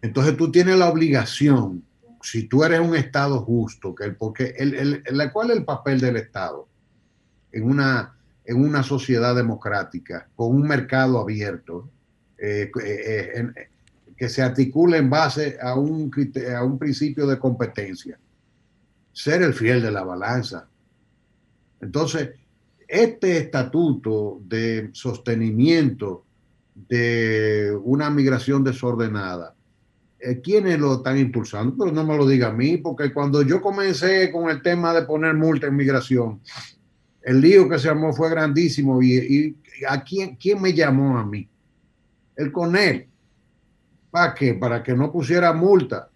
Entonces 0.00 0.36
tú 0.36 0.50
tienes 0.50 0.78
la 0.78 0.88
obligación, 0.88 1.84
si 2.22 2.48
tú 2.48 2.64
eres 2.64 2.80
un 2.80 2.96
Estado 2.96 3.40
justo, 3.40 3.94
que 3.94 4.04
el, 4.04 4.16
porque 4.16 4.54
el, 4.56 4.74
el, 4.74 5.32
¿cuál 5.32 5.50
es 5.50 5.58
el 5.58 5.64
papel 5.64 6.00
del 6.00 6.16
Estado? 6.16 6.66
En 7.56 7.64
una, 7.64 8.14
en 8.44 8.62
una 8.62 8.82
sociedad 8.82 9.34
democrática, 9.34 10.28
con 10.36 10.54
un 10.54 10.68
mercado 10.68 11.18
abierto, 11.18 11.88
eh, 12.36 12.70
eh, 12.82 13.32
eh, 13.34 13.68
que 14.14 14.28
se 14.28 14.42
articule 14.42 14.98
en 14.98 15.08
base 15.08 15.56
a 15.60 15.74
un, 15.74 16.10
a 16.54 16.62
un 16.62 16.78
principio 16.78 17.26
de 17.26 17.38
competencia. 17.38 18.18
Ser 19.10 19.42
el 19.42 19.54
fiel 19.54 19.80
de 19.80 19.90
la 19.90 20.04
balanza. 20.04 20.68
Entonces, 21.80 22.30
este 22.86 23.38
estatuto 23.38 24.40
de 24.44 24.90
sostenimiento 24.92 26.24
de 26.74 27.74
una 27.84 28.10
migración 28.10 28.62
desordenada, 28.64 29.54
¿quiénes 30.42 30.78
lo 30.78 30.96
están 30.96 31.18
impulsando? 31.18 31.74
Pero 31.78 31.92
no 31.92 32.04
me 32.04 32.16
lo 32.16 32.26
diga 32.26 32.48
a 32.48 32.52
mí, 32.52 32.76
porque 32.76 33.12
cuando 33.14 33.40
yo 33.42 33.62
comencé 33.62 34.30
con 34.30 34.50
el 34.50 34.60
tema 34.60 34.92
de 34.92 35.02
poner 35.02 35.34
multa 35.34 35.68
en 35.68 35.76
migración, 35.76 36.40
el 37.26 37.40
lío 37.40 37.68
que 37.68 37.76
se 37.76 37.88
armó 37.88 38.12
fue 38.12 38.30
grandísimo. 38.30 39.02
¿Y, 39.02 39.56
a 39.88 40.04
quién, 40.04 40.36
quién, 40.36 40.62
me 40.62 40.72
llamó 40.72 41.18
a 41.18 41.26
mí? 41.26 41.48
El 42.36 42.52
CONEL. 42.52 43.08
¿Para 44.12 44.32
qué? 44.32 44.54
Para 44.54 44.80
que 44.80 44.94
no 44.94 45.10
pusiera 45.10 45.52
multa. 45.52 46.08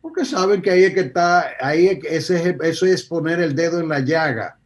Porque 0.00 0.24
saben 0.24 0.62
que 0.62 0.70
ahí 0.70 0.84
es 0.84 0.94
que 0.94 1.00
está, 1.00 1.46
ahí 1.60 2.00
ese, 2.04 2.56
eso 2.62 2.86
es 2.86 3.02
poner 3.02 3.40
el 3.40 3.56
dedo 3.56 3.80
en 3.80 3.88
la 3.88 3.98
llaga. 3.98 4.56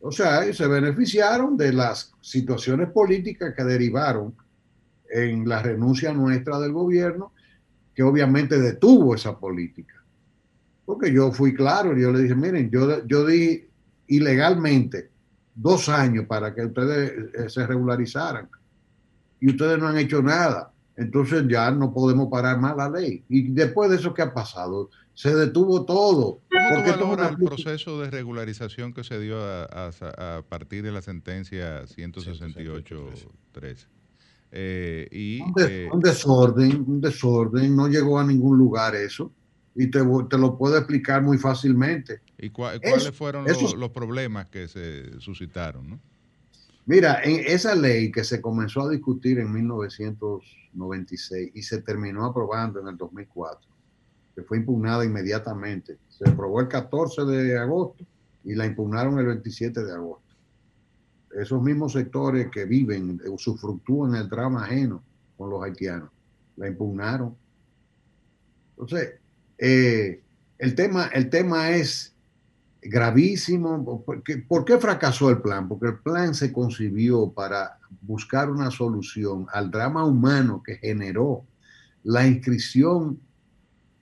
O 0.00 0.10
sea, 0.10 0.52
se 0.52 0.66
beneficiaron 0.66 1.56
de 1.56 1.72
las 1.72 2.12
situaciones 2.20 2.90
políticas 2.90 3.54
que 3.56 3.62
derivaron 3.62 4.34
en 5.08 5.48
la 5.48 5.62
renuncia 5.62 6.12
nuestra 6.12 6.58
del 6.58 6.72
gobierno, 6.72 7.32
que 7.94 8.02
obviamente 8.02 8.58
detuvo 8.58 9.14
esa 9.14 9.38
política. 9.38 10.02
Porque 10.84 11.12
yo 11.12 11.30
fui 11.30 11.54
claro, 11.54 11.96
yo 11.96 12.10
le 12.10 12.22
dije, 12.22 12.34
miren, 12.34 12.68
yo, 12.68 13.06
yo 13.06 13.24
di 13.24 13.68
ilegalmente 14.06 15.10
dos 15.54 15.88
años 15.88 16.26
para 16.26 16.54
que 16.54 16.64
ustedes 16.64 17.34
eh, 17.34 17.48
se 17.48 17.66
regularizaran 17.66 18.48
y 19.40 19.50
ustedes 19.50 19.78
no 19.78 19.88
han 19.88 19.98
hecho 19.98 20.22
nada. 20.22 20.72
Entonces 20.96 21.44
ya 21.48 21.70
no 21.70 21.92
podemos 21.92 22.28
parar 22.30 22.60
más 22.60 22.76
la 22.76 22.88
ley. 22.88 23.24
Y 23.28 23.50
después 23.50 23.90
de 23.90 23.96
eso, 23.96 24.14
¿qué 24.14 24.22
ha 24.22 24.32
pasado? 24.32 24.90
Se 25.14 25.34
detuvo 25.34 25.84
todo. 25.84 26.40
¿Cómo 26.50 26.74
porque 26.74 26.92
tú 26.92 27.14
el 27.14 27.36
proceso 27.36 28.00
de 28.00 28.10
regularización 28.10 28.92
que 28.92 29.02
se 29.02 29.18
dio 29.18 29.38
a, 29.40 30.42
partir 30.48 30.82
de 30.82 30.92
la 30.92 31.02
sentencia 31.02 31.84
168.3? 31.84 33.86
Eh, 34.54 35.08
y, 35.10 35.40
un, 35.40 35.54
eh, 35.58 35.88
un 35.90 36.00
desorden, 36.00 36.84
un 36.86 37.00
desorden, 37.00 37.74
no 37.74 37.88
llegó 37.88 38.20
a 38.20 38.24
ningún 38.24 38.58
lugar 38.58 38.94
eso 38.94 39.32
y 39.74 39.86
te, 39.86 40.00
te, 40.28 40.38
lo 40.38 40.58
puedo 40.58 40.76
explicar 40.76 41.22
muy 41.22 41.38
fácilmente. 41.38 42.20
¿Y 42.42 42.50
cuáles 42.50 43.10
fueron 43.12 43.44
los, 43.44 43.74
los, 43.74 43.90
problemas 43.90 44.46
que 44.46 44.66
se 44.66 45.20
suscitaron? 45.20 45.90
¿no? 45.90 46.00
Mira, 46.86 47.22
en 47.22 47.44
esa 47.46 47.76
ley 47.76 48.10
que 48.10 48.24
se 48.24 48.40
comenzó 48.40 48.82
a 48.82 48.90
discutir 48.90 49.38
en 49.38 49.52
1996 49.52 51.52
y 51.54 51.62
se 51.62 51.82
terminó 51.82 52.24
aprobando 52.24 52.80
en 52.80 52.88
el 52.88 52.96
2004, 52.96 53.70
que 54.34 54.42
fue 54.42 54.56
impugnada 54.56 55.04
inmediatamente, 55.04 55.98
se 56.08 56.28
aprobó 56.28 56.60
el 56.60 56.66
14 56.66 57.24
de 57.26 57.56
agosto 57.56 58.04
y 58.42 58.56
la 58.56 58.66
impugnaron 58.66 59.20
el 59.20 59.26
27 59.26 59.84
de 59.84 59.92
agosto. 59.92 60.34
Esos 61.38 61.62
mismos 61.62 61.92
sectores 61.92 62.50
que 62.50 62.64
viven, 62.64 63.20
usufructúan 63.28 64.16
el 64.16 64.28
drama 64.28 64.64
ajeno 64.64 65.00
con 65.38 65.48
los 65.48 65.62
haitianos, 65.62 66.10
la 66.56 66.66
impugnaron. 66.66 67.36
Entonces, 68.72 69.12
eh, 69.58 70.20
el, 70.58 70.74
tema, 70.74 71.06
el 71.14 71.30
tema 71.30 71.70
es 71.70 72.11
gravísimo. 72.82 74.04
¿Por 74.04 74.22
qué, 74.64 74.78
fracasó 74.78 75.30
el 75.30 75.40
plan? 75.40 75.68
Porque 75.68 75.86
el 75.86 75.98
plan 75.98 76.34
se 76.34 76.52
concibió 76.52 77.30
para 77.30 77.78
buscar 78.00 78.50
una 78.50 78.70
solución 78.70 79.46
al 79.52 79.70
drama 79.70 80.04
humano 80.04 80.62
que 80.64 80.76
generó 80.76 81.44
la 82.02 82.26
inscripción 82.26 83.20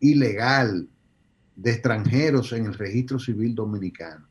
ilegal 0.01 0.89
de 1.57 1.73
extranjeros 1.73 2.53
en 2.53 2.67
el 2.67 2.75
registro 2.75 3.19
civil 3.19 3.55
dominicano, 3.55 4.27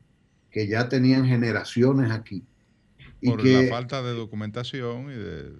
que 0.50 0.66
ya 0.66 0.88
tenían 0.88 1.26
generaciones 1.26 2.10
aquí. 2.10 2.44
Y 3.20 3.30
Por 3.30 3.46
la 3.46 3.68
falta 3.68 4.02
de 4.02 4.14
documentación 4.14 5.10
y 5.10 5.14
de... 5.14 5.52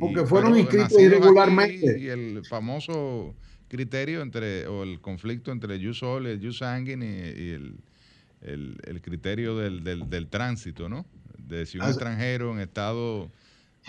porque 0.00 0.26
fueron 0.26 0.58
inscritos 0.58 0.98
irregularmente. 0.98 2.00
Y 2.00 2.08
el 2.08 2.44
famoso 2.46 3.36
criterio 3.68 4.22
entre, 4.22 4.66
o 4.66 4.82
el 4.82 5.00
conflicto 5.00 5.52
entre 5.52 5.74
el 5.74 5.86
jus 5.86 6.02
y 6.02 6.26
el 6.26 6.40
jus 6.40 6.58
sanguine 6.58 7.34
y, 7.36 7.50
el, 7.50 8.78
el, 8.84 9.00
criterio 9.00 9.56
del, 9.56 9.84
del, 9.84 10.28
tránsito, 10.28 10.88
¿no? 10.88 11.06
De 11.38 11.66
si 11.66 11.78
un 11.78 11.84
extranjero 11.84 12.52
en 12.52 12.60
estado 12.60 13.30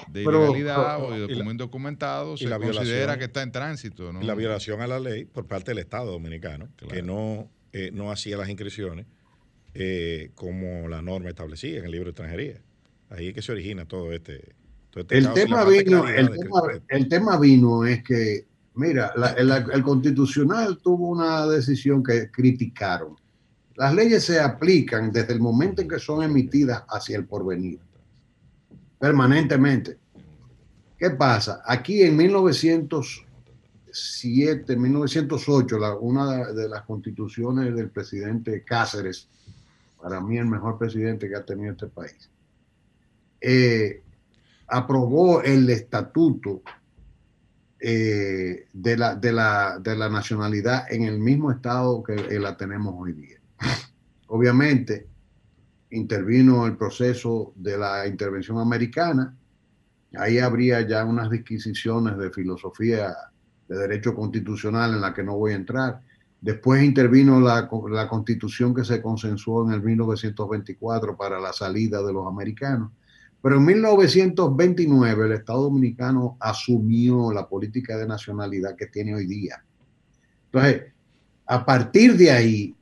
de 0.07 0.23
ilegalidad 0.23 1.03
o 1.03 1.11
de 1.11 1.19
documento 1.21 1.65
documentado 1.65 2.37
se 2.37 2.49
considera 2.49 3.17
que 3.17 3.25
está 3.25 3.43
en 3.43 3.51
tránsito, 3.51 4.11
¿no? 4.11 4.21
Y 4.21 4.25
la 4.25 4.35
violación 4.35 4.81
a 4.81 4.87
la 4.87 4.99
ley 4.99 5.25
por 5.25 5.45
parte 5.45 5.71
del 5.71 5.79
Estado 5.79 6.11
dominicano, 6.11 6.69
que 6.89 7.01
no, 7.01 7.49
eh, 7.71 7.91
no 7.93 8.11
hacía 8.11 8.37
las 8.37 8.49
inscripciones 8.49 9.05
eh, 9.73 10.31
como 10.35 10.87
la 10.87 11.01
norma 11.01 11.29
establecía 11.29 11.79
en 11.79 11.85
el 11.85 11.91
libro 11.91 12.05
de 12.05 12.11
extranjería. 12.11 12.61
Ahí 13.09 13.29
es 13.29 13.33
que 13.33 13.41
se 13.41 13.51
origina 13.51 13.85
todo 13.85 14.11
este. 14.11 14.53
este 14.95 15.17
el, 15.17 15.33
tema 15.33 15.63
vino, 15.65 16.07
el, 16.07 16.29
tema, 16.29 16.61
el 16.87 17.07
tema 17.07 17.39
vino 17.39 17.85
es 17.85 18.03
que, 18.03 18.45
mira, 18.75 19.13
el 19.37 19.83
constitucional 19.83 20.79
tuvo 20.81 21.09
una 21.09 21.47
decisión 21.47 22.03
que 22.03 22.29
criticaron 22.29 23.15
las 23.75 23.93
leyes 23.93 24.23
se 24.23 24.39
aplican 24.39 25.11
desde 25.11 25.33
el 25.33 25.41
momento 25.41 25.81
en 25.81 25.89
que 25.89 25.99
son 25.99 26.23
emitidas 26.23 26.85
hacia 26.87 27.17
el 27.17 27.25
porvenir, 27.25 27.81
permanentemente. 28.97 29.97
¿Qué 30.97 31.09
pasa? 31.09 31.61
Aquí 31.65 32.03
en 32.03 32.15
1907, 32.15 34.77
1908, 34.77 35.99
una 35.99 36.53
de 36.53 36.69
las 36.69 36.83
constituciones 36.83 37.75
del 37.75 37.89
presidente 37.89 38.63
Cáceres, 38.63 39.27
para 40.01 40.21
mí 40.21 40.37
el 40.37 40.45
mejor 40.45 40.77
presidente 40.77 41.27
que 41.27 41.35
ha 41.35 41.43
tenido 41.43 41.73
este 41.73 41.87
país, 41.87 42.29
eh, 43.41 44.01
aprobó 44.67 45.41
el 45.41 45.69
estatuto 45.69 46.61
eh, 47.87 48.65
de, 48.73 48.97
la, 48.97 49.13
de, 49.13 49.31
la, 49.31 49.77
de 49.77 49.95
la 49.95 50.09
nacionalidad 50.09 50.91
en 50.91 51.03
el 51.03 51.19
mismo 51.19 51.51
estado 51.51 52.01
que 52.01 52.39
la 52.39 52.57
tenemos 52.57 52.95
hoy 52.97 53.13
día. 53.13 53.37
Obviamente, 54.27 55.07
intervino 55.91 56.65
el 56.65 56.77
proceso 56.77 57.53
de 57.55 57.77
la 57.77 58.07
intervención 58.07 58.57
americana. 58.57 59.37
Ahí 60.17 60.39
habría 60.39 60.81
ya 60.81 61.05
unas 61.05 61.29
disquisiciones 61.29 62.17
de 62.17 62.31
filosofía 62.31 63.15
de 63.67 63.77
derecho 63.77 64.15
constitucional 64.15 64.95
en 64.95 65.01
la 65.01 65.13
que 65.13 65.21
no 65.21 65.37
voy 65.37 65.51
a 65.51 65.57
entrar. 65.57 66.01
Después 66.41 66.81
intervino 66.81 67.39
la, 67.39 67.69
la 67.91 68.07
constitución 68.07 68.73
que 68.73 68.83
se 68.83 68.99
consensuó 68.99 69.63
en 69.63 69.73
el 69.73 69.83
1924 69.83 71.15
para 71.15 71.39
la 71.39 71.53
salida 71.53 72.01
de 72.01 72.13
los 72.13 72.25
americanos. 72.25 72.93
Pero 73.45 73.57
en 73.57 73.65
1929 73.65 75.25
el 75.27 75.31
Estado 75.33 75.61
Dominicano 75.65 76.35
asumió 76.39 77.31
la 77.31 77.47
política 77.47 77.95
de 77.95 78.07
nacionalidad 78.07 78.75
que 78.75 78.87
tiene 78.87 79.13
hoy 79.13 79.27
día. 79.27 79.63
Entonces, 80.45 80.81
a 81.45 81.63
partir 81.63 82.17
de 82.17 82.31
ahí, 82.31 82.75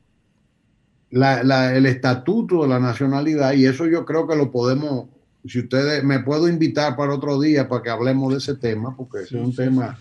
el 1.12 1.86
estatuto 1.86 2.62
de 2.62 2.70
la 2.70 2.80
nacionalidad 2.80 3.52
y 3.52 3.66
eso 3.66 3.88
yo 3.88 4.06
creo 4.06 4.26
que 4.26 4.38
lo 4.38 4.52
podemos, 4.52 5.10
si 5.46 5.60
ustedes 5.60 6.02
me 6.02 6.22
puedo 6.22 6.48
invitar 6.48 6.96
para 6.96 7.14
otro 7.14 7.42
día 7.42 7.68
para 7.68 7.84
que 7.84 7.90
hablemos 7.90 8.32
de 8.32 8.38
ese 8.38 8.56
tema, 8.56 8.96
porque 8.96 9.24
es 9.24 9.34
un 9.34 9.54
tema 9.54 10.00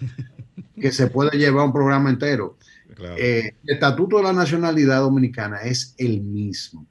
que 0.80 0.93
se 0.93 1.09
puede 1.09 1.36
llevar 1.39 1.66
un 1.66 1.72
programa 1.72 2.09
entero. 2.09 2.56
Eh, 3.18 3.56
el 3.64 3.74
estatuto 3.74 4.18
de 4.18 4.22
la 4.22 4.32
nacionalidad 4.32 5.01
dominicana 5.01 5.56
es 5.62 5.97
el 5.98 6.20
mismo, 6.20 6.86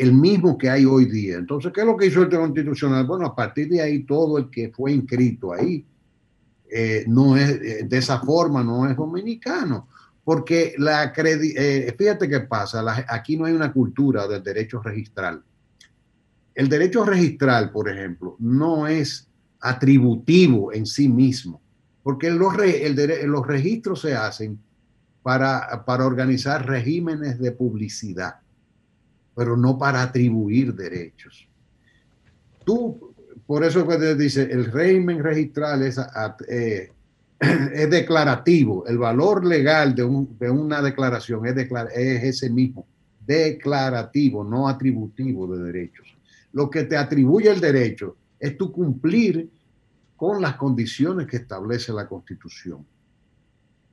el 0.00 0.12
mismo 0.12 0.56
que 0.56 0.70
hay 0.70 0.84
hoy 0.84 1.04
día. 1.04 1.36
Entonces, 1.36 1.72
¿qué 1.72 1.80
es 1.80 1.86
lo 1.86 1.96
que 1.96 2.06
hizo 2.06 2.22
el 2.22 2.30
Constitucional? 2.30 3.06
Bueno, 3.06 3.26
a 3.26 3.34
partir 3.34 3.68
de 3.68 3.82
ahí 3.82 4.04
todo 4.04 4.38
el 4.38 4.50
que 4.50 4.70
fue 4.70 4.92
inscrito 4.92 5.52
ahí 5.52 5.84
eh, 6.70 7.04
no 7.06 7.36
es 7.36 7.50
eh, 7.50 7.86
de 7.88 7.98
esa 7.98 8.20
forma, 8.20 8.62
no 8.64 8.88
es 8.88 8.96
dominicano 8.96 9.88
porque 10.24 10.74
la 10.78 11.12
eh, 11.16 11.94
fíjate 11.98 12.28
qué 12.28 12.40
pasa, 12.40 12.84
aquí 13.08 13.36
no 13.36 13.46
hay 13.46 13.52
una 13.52 13.72
cultura 13.72 14.28
del 14.28 14.42
derecho 14.42 14.80
registral. 14.80 15.42
El 16.54 16.68
derecho 16.68 17.04
registral, 17.04 17.72
por 17.72 17.88
ejemplo, 17.88 18.36
no 18.38 18.86
es 18.86 19.28
atributivo 19.60 20.72
en 20.72 20.86
sí 20.86 21.08
mismo, 21.08 21.60
porque 22.02 22.30
los, 22.30 22.54
registros 23.46 24.02
se 24.02 24.14
hacen 24.14 24.60
para 25.22 26.06
organizar 26.06 26.64
regímenes 26.64 27.38
de 27.38 27.52
publicidad, 27.52 28.36
pero 29.40 29.56
no 29.56 29.78
para 29.78 30.02
atribuir 30.02 30.74
derechos. 30.74 31.48
Tú, 32.62 33.14
por 33.46 33.64
eso 33.64 33.88
que 33.88 34.14
dice, 34.14 34.42
el 34.42 34.66
régimen 34.66 35.24
registral 35.24 35.82
es 35.82 35.98
eh, 36.46 36.90
es 37.40 37.88
declarativo. 37.88 38.86
El 38.86 38.98
valor 38.98 39.46
legal 39.46 39.94
de, 39.94 40.04
una 40.04 40.82
declaración 40.82 41.46
es, 41.46 41.56
es 41.56 42.22
ese 42.22 42.50
mismo, 42.50 42.86
declarativo, 43.24 44.44
no 44.44 44.68
atributivo 44.68 45.46
de 45.56 45.72
derechos. 45.72 46.06
Lo 46.52 46.68
que 46.68 46.82
te 46.82 46.98
atribuye 46.98 47.50
el 47.50 47.62
derecho 47.62 48.16
es 48.38 48.58
tu 48.58 48.70
cumplir 48.70 49.48
con 50.16 50.42
las 50.42 50.56
condiciones 50.56 51.26
que 51.26 51.38
establece 51.38 51.94
la 51.94 52.06
Constitución. 52.06 52.84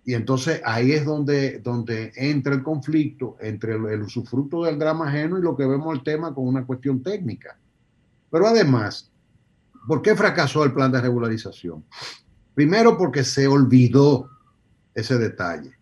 Y 0.07 0.13
entonces 0.13 0.61
ahí 0.63 0.93
es 0.93 1.03
donde, 1.03 1.59
donde 1.59 2.13
entra 2.15 2.53
el 2.53 2.63
conflicto 2.63 3.35
entre 3.41 3.73
el, 3.73 4.01
usufructo 4.03 4.63
del 4.63 4.79
drama 4.79 5.09
ajeno 5.09 5.38
y 5.38 5.41
lo 5.41 5.53
que 5.57 5.65
vemos 5.65 5.93
el 5.93 6.01
tema 6.01 6.34
con 6.34 6.47
una 6.47 6.65
cuestión 6.65 7.03
técnica. 7.03 7.59
Pero 8.31 8.47
además, 8.47 9.11
¿por 9.85 10.01
qué 10.01 10.15
fracasó 10.15 10.63
el 10.63 10.71
plan 10.71 10.93
de 10.93 11.01
regularización? 11.01 11.84
Primero 12.55 12.97
porque 12.97 13.25
se 13.25 13.47
olvidó 13.47 14.29
ese 14.95 15.17
detalle, 15.17 15.73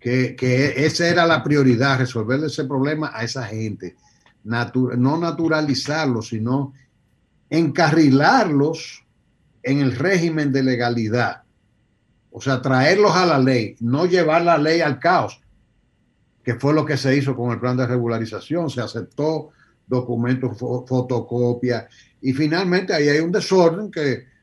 que, 0.00 0.34
esa 0.76 1.06
era 1.06 1.24
la 1.24 1.44
prioridad, 1.44 2.00
resolver 2.00 2.42
ese 2.42 2.64
problema 2.64 3.12
a 3.14 3.22
esa 3.22 3.44
gente, 3.44 3.94
no 4.42 5.18
naturalizarlos, 5.18 6.30
sino 6.30 6.72
encarrilarlos 7.48 9.04
en 9.62 9.78
el 9.78 9.94
régimen 9.94 10.50
de 10.50 10.64
legalidad. 10.64 11.43
O 12.36 12.40
sea, 12.40 12.60
traerlos 12.60 13.14
a 13.14 13.26
la 13.26 13.38
ley, 13.38 13.76
no 13.80 14.06
llevar 14.06 14.42
la 14.42 14.58
ley 14.58 14.80
al 14.80 14.98
caos, 14.98 15.40
que 16.42 16.56
fue 16.56 16.74
lo 16.74 16.84
que 16.84 16.96
se 16.96 17.16
hizo 17.16 17.36
con 17.36 17.52
el 17.52 17.60
plan 17.60 17.76
de 17.76 17.86
regularización. 17.86 18.68
Se 18.68 18.80
aceptó 18.80 19.50
documentos, 19.86 20.58
fotocopia, 20.58 21.88
y 22.20 22.32
finalmente 22.32 22.92
ahí 22.92 23.08
hay 23.08 23.20
un 23.20 23.32
desorden 23.32 23.90
que 23.90 24.34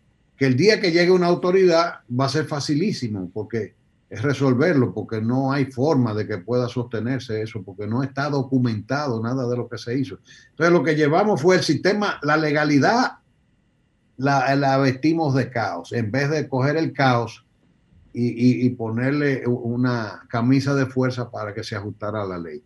que 0.42 0.48
el 0.48 0.58
día 0.58 0.82
que 0.82 0.92
llegue 0.92 1.12
una 1.12 1.28
autoridad 1.28 2.00
va 2.20 2.26
a 2.26 2.30
ser 2.30 2.46
facilísimo, 2.46 3.30
porque 3.32 3.76
es 4.10 4.24
resolverlo, 4.24 4.92
porque 4.92 5.22
no 5.22 5.52
hay 5.52 5.66
forma 5.66 6.16
de 6.16 6.26
que 6.26 6.40
pueda 6.40 6.68
sostenerse 6.68 7.44
eso, 7.44 7.62
porque 7.62 7.86
no 7.86 8.02
está 8.02 8.28
documentado 8.28 9.22
nada 9.22 9.48
de 9.48 9.56
lo 9.56 9.70
que 9.70 9.78
se 9.78 10.00
hizo. 10.00 10.18
Entonces 10.50 10.74
lo 10.74 10.84
que 10.84 10.96
llevamos 10.96 11.40
fue 11.40 11.58
el 11.58 11.62
sistema, 11.62 12.20
la 12.24 12.38
legalidad 12.38 13.20
la, 14.18 14.56
la 14.56 14.80
vestimos 14.80 15.36
de 15.36 15.52
caos, 15.52 15.94
en 15.94 16.10
vez 16.10 16.32
de 16.32 16.50
coger 16.50 16.76
el 16.76 16.92
caos 16.92 17.46
y, 18.14 18.66
y, 18.66 18.70
ponerle 18.72 19.46
una 19.48 20.24
camisa 20.28 20.76
de 20.76 20.86
fuerza 20.86 21.32
para 21.32 21.54
que 21.54 21.64
se 21.64 21.76
ajustara 21.76 22.24
a 22.24 22.28
la 22.28 22.38
ley. 22.38 22.62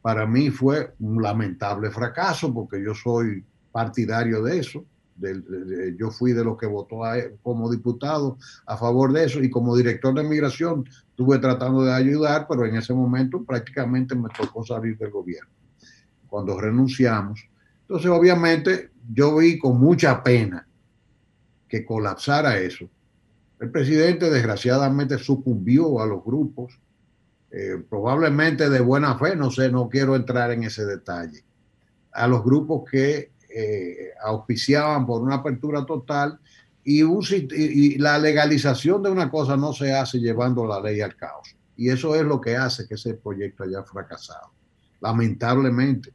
Para 0.00 0.26
mí 0.26 0.50
fue 0.50 0.94
un 1.00 1.22
lamentable 1.22 1.90
fracaso, 1.90 2.52
porque 2.54 2.82
yo 2.82 2.94
soy 2.94 3.44
partidario 3.72 4.42
de 4.42 4.58
eso 4.58 4.84
yo 5.98 6.10
fui 6.10 6.32
de 6.32 6.44
los 6.44 6.56
que 6.56 6.66
votó 6.66 7.00
como 7.42 7.70
diputado 7.70 8.38
a 8.66 8.76
favor 8.76 9.12
de 9.12 9.24
eso 9.24 9.42
y 9.42 9.50
como 9.50 9.76
director 9.76 10.14
de 10.14 10.22
migración 10.22 10.84
estuve 11.10 11.38
tratando 11.38 11.82
de 11.84 11.92
ayudar, 11.92 12.46
pero 12.48 12.64
en 12.64 12.76
ese 12.76 12.94
momento 12.94 13.44
prácticamente 13.44 14.14
me 14.14 14.28
tocó 14.30 14.64
salir 14.64 14.96
del 14.96 15.10
gobierno 15.10 15.50
cuando 16.26 16.58
renunciamos. 16.58 17.44
Entonces, 17.82 18.10
obviamente, 18.10 18.90
yo 19.12 19.36
vi 19.36 19.58
con 19.58 19.78
mucha 19.80 20.22
pena 20.22 20.66
que 21.68 21.84
colapsara 21.84 22.58
eso. 22.58 22.88
El 23.60 23.70
presidente 23.70 24.30
desgraciadamente 24.30 25.18
sucumbió 25.18 26.00
a 26.00 26.06
los 26.06 26.24
grupos, 26.24 26.78
eh, 27.50 27.82
probablemente 27.88 28.70
de 28.70 28.80
buena 28.80 29.18
fe, 29.18 29.36
no 29.36 29.50
sé, 29.50 29.70
no 29.70 29.88
quiero 29.88 30.16
entrar 30.16 30.50
en 30.50 30.64
ese 30.64 30.86
detalle, 30.86 31.44
a 32.12 32.26
los 32.26 32.42
grupos 32.42 32.88
que 32.90 33.32
eh, 33.54 34.12
auspiciaban 34.22 35.04
por 35.06 35.20
una 35.20 35.36
apertura 35.36 35.84
total 35.84 36.38
y, 36.84 37.02
y, 37.02 37.98
la 37.98 38.18
legalización 38.18 39.02
de 39.02 39.10
una 39.10 39.30
cosa 39.30 39.56
no 39.56 39.74
se 39.74 39.92
hace 39.92 40.18
llevando 40.18 40.66
la 40.66 40.80
ley 40.80 41.02
al 41.02 41.14
caos. 41.14 41.54
Y 41.76 41.90
eso 41.90 42.14
es 42.14 42.22
lo 42.22 42.40
que 42.40 42.56
hace 42.56 42.88
que 42.88 42.94
ese 42.94 43.14
proyecto 43.14 43.64
haya 43.64 43.82
fracasado, 43.82 44.52
lamentablemente. 45.00 46.12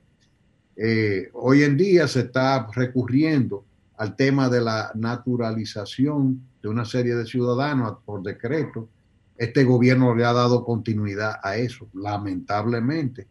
Eh, 0.76 1.30
hoy 1.34 1.64
en 1.64 1.78
día 1.78 2.08
se 2.08 2.22
está 2.22 2.68
recurriendo 2.74 3.64
al 3.98 4.16
tema 4.16 4.50
de 4.50 4.62
la 4.62 4.92
naturalización 4.96 6.42
de 6.66 6.72
una 6.72 6.84
serie 6.84 7.14
de 7.14 7.28
ciudadanos 7.28 8.00
por 8.06 8.24
decreto. 8.24 8.90
Este 9.38 9.64
gobierno 9.64 10.16
le 10.16 10.26
ha 10.26 10.34
dado 10.34 10.66
continuidad 10.66 11.36
a 11.44 11.58
eso, 11.58 11.88
lamentablemente. 11.94 13.28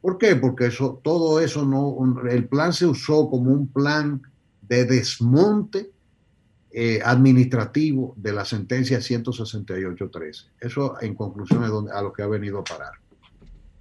¿Por 0.00 0.18
qué? 0.18 0.34
Porque 0.34 0.66
eso, 0.66 1.00
todo 1.04 1.38
eso 1.38 1.64
no, 1.64 2.28
el 2.28 2.48
plan 2.48 2.72
se 2.72 2.86
usó 2.86 3.30
como 3.30 3.52
un 3.52 3.68
plan 3.68 4.20
de 4.62 4.84
desmonte 4.84 5.92
eh, 6.72 7.00
administrativo 7.04 8.14
de 8.16 8.32
la 8.32 8.44
sentencia 8.44 8.98
168.13. 8.98 10.46
Eso 10.58 11.00
en 11.00 11.14
conclusión 11.14 11.62
es 11.62 11.70
donde, 11.70 11.92
a 11.92 12.02
lo 12.02 12.12
que 12.12 12.24
ha 12.24 12.26
venido 12.26 12.58
a 12.58 12.64
parar. 12.64 12.94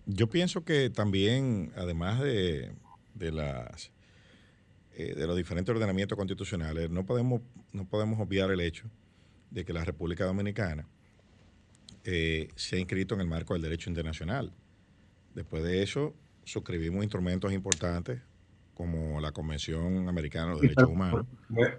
Yo 0.06 0.30
pienso 0.30 0.64
que 0.64 0.92
también, 0.92 1.72
además 1.76 2.20
de, 2.20 2.72
de 3.16 3.32
las 3.32 3.92
eh, 4.98 5.14
de 5.14 5.28
los 5.28 5.36
diferentes 5.36 5.76
ordenamientos 5.76 6.18
constitucionales, 6.18 6.90
no 6.90 7.06
podemos, 7.06 7.42
no 7.74 7.86
podemos 7.86 8.18
obviar 8.18 8.50
el 8.52 8.62
hecho 8.62 8.90
de 9.52 9.66
que 9.66 9.74
la 9.74 9.84
República 9.84 10.24
Dominicana 10.24 10.88
eh, 12.06 12.48
se 12.56 12.78
ha 12.78 12.80
inscrito 12.80 13.14
en 13.14 13.20
el 13.20 13.28
marco 13.28 13.54
del 13.54 13.62
derecho 13.62 13.90
internacional. 13.90 14.54
Después 15.34 15.64
de 15.64 15.84
eso, 15.84 16.14
suscribimos 16.46 17.04
instrumentos 17.04 17.52
importantes 17.52 18.22
como 18.74 19.20
la 19.20 19.34
Convención 19.34 20.08
Americana 20.08 20.46
de 20.46 20.52
los 20.52 20.62
Derechos 20.62 20.88
Humanos. 20.88 21.26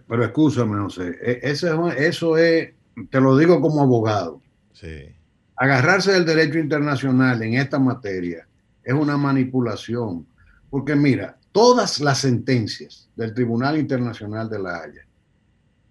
Pero, 0.06 0.22
escúchame, 0.22 0.76
no 0.76 0.90
sé, 0.90 1.16
eso, 1.43 1.90
eso 1.93 2.36
es, 2.36 2.74
te 3.09 3.20
lo 3.20 3.38
digo 3.38 3.62
como 3.62 3.80
abogado. 3.80 4.43
Sí. 4.74 5.09
Agarrarse 5.56 6.12
del 6.12 6.26
derecho 6.26 6.59
internacional 6.59 7.40
en 7.40 7.55
esta 7.55 7.78
materia 7.78 8.47
es 8.84 8.93
una 8.93 9.16
manipulación, 9.16 10.26
porque 10.68 10.94
mira, 10.94 11.35
todas 11.57 12.01
las 12.01 12.19
sentencias 12.19 13.09
del 13.16 13.33
Tribunal 13.33 13.78
Internacional 13.78 14.51
de 14.51 14.59
la 14.59 14.83
Haya, 14.83 15.07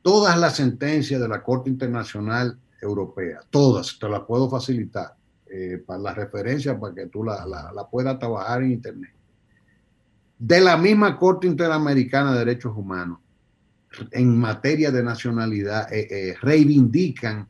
todas 0.04 0.38
las 0.38 0.58
sentencias 0.58 1.20
de 1.20 1.28
la 1.28 1.42
Corte 1.42 1.72
Internacional 1.72 2.56
Europea, 2.80 3.40
todas, 3.50 3.98
te 4.00 4.08
las 4.08 4.20
puedo 4.26 4.48
facilitar 4.48 5.16
eh, 5.48 5.82
para 5.84 5.98
la 5.98 6.14
referencia, 6.14 6.80
para 6.80 6.94
que 6.94 7.08
tú 7.08 7.24
la, 7.24 7.44
la, 7.48 7.88
puedas 7.90 8.20
trabajar 8.20 8.62
en 8.62 8.74
Internet. 8.74 9.12
De 10.38 10.62
la 10.62 10.78
misma 10.78 11.18
Corte 11.18 11.48
Interamericana 11.48 12.34
de 12.34 12.46
Derechos 12.46 12.78
Humanos, 12.78 13.18
en 14.12 14.38
materia 14.38 14.92
de 14.92 15.02
nacionalidad, 15.02 15.92
eh, 15.92 16.08
eh, 16.12 16.36
reivindican 16.44 17.48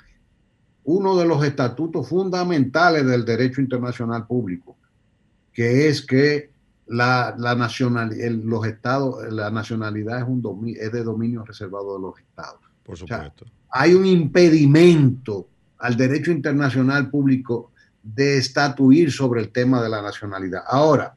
uno 0.86 1.18
de 1.18 1.26
los 1.26 1.44
estatutos 1.44 2.08
fundamentales 2.08 3.06
del 3.06 3.26
derecho 3.26 3.60
internacional 3.60 4.26
público, 4.26 4.78
que 5.52 5.90
es 5.90 6.02
que 6.02 6.55
la, 6.88 7.36
la 7.38 7.56
nacionalidad, 7.56 8.32
los 8.32 8.66
estados, 8.66 9.32
la 9.32 9.50
nacionalidad 9.50 10.20
es, 10.20 10.28
un 10.28 10.76
es 10.78 10.92
de 10.92 11.04
dominio 11.04 11.44
reservado 11.44 11.96
de 11.96 12.02
los 12.02 12.20
estados. 12.20 12.60
Por 12.84 12.98
supuesto. 12.98 13.46
hay 13.72 13.96
un 13.96 14.06
impedimento 14.06 15.48
al 15.80 15.98
derecho 15.98 16.32
internacional 16.32 17.10
público 17.10 17.72
de 18.04 18.38
estatuir 18.38 19.12
sobre 19.12 19.42
el 19.42 19.50
tema 19.50 19.82
de 19.82 19.90
la 19.90 20.02
nacionalidad. 20.04 20.62
Ahora, 20.68 21.16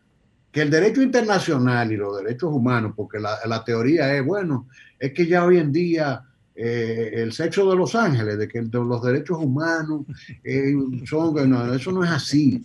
que 0.50 0.62
el 0.62 0.70
derecho 0.70 1.02
internacional 1.02 1.92
y 1.92 1.96
los 1.96 2.16
derechos 2.16 2.50
humanos, 2.50 2.94
porque 2.96 3.18
la, 3.18 3.36
la 3.46 3.62
teoría 3.62 4.14
es, 4.16 4.24
bueno, 4.24 4.68
es 4.98 5.12
que 5.12 5.26
ya 5.26 5.44
hoy 5.44 5.58
en 5.58 5.70
día 5.70 6.24
eh, 6.60 7.22
el 7.22 7.32
sexo 7.32 7.70
de 7.70 7.76
los 7.76 7.94
ángeles, 7.94 8.36
de 8.36 8.48
que 8.48 8.60
los 8.62 9.02
derechos 9.02 9.38
humanos 9.38 10.06
eh, 10.42 10.74
son, 11.04 11.48
no, 11.48 11.72
eso 11.72 11.92
no 11.92 12.02
es 12.02 12.10
así. 12.10 12.64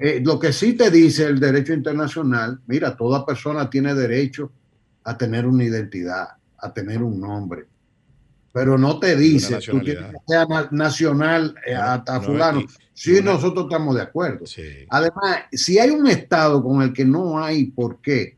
Eh, 0.00 0.22
lo 0.24 0.38
que 0.38 0.52
sí 0.52 0.74
te 0.74 0.92
dice 0.92 1.24
el 1.24 1.40
derecho 1.40 1.72
internacional, 1.72 2.60
mira, 2.66 2.96
toda 2.96 3.26
persona 3.26 3.68
tiene 3.68 3.94
derecho 3.94 4.52
a 5.02 5.18
tener 5.18 5.44
una 5.44 5.64
identidad, 5.64 6.28
a 6.56 6.72
tener 6.72 7.02
un 7.02 7.20
nombre, 7.20 7.66
pero 8.52 8.78
no 8.78 9.00
te 9.00 9.16
dice 9.16 9.58
tú 9.58 9.80
tienes 9.80 10.12
que 10.12 10.18
ser 10.26 10.72
nacional 10.72 11.54
eh, 11.66 11.74
a, 11.74 12.20
fulano. 12.20 12.62
sí, 12.94 13.20
nosotros 13.22 13.64
estamos 13.64 13.96
de 13.96 14.02
acuerdo. 14.02 14.44
Además, 14.88 15.40
si 15.52 15.80
hay 15.80 15.90
un 15.90 16.06
Estado 16.06 16.62
con 16.62 16.80
el 16.82 16.92
que 16.92 17.04
no 17.04 17.42
hay 17.42 17.64
por 17.64 18.00
qué 18.00 18.36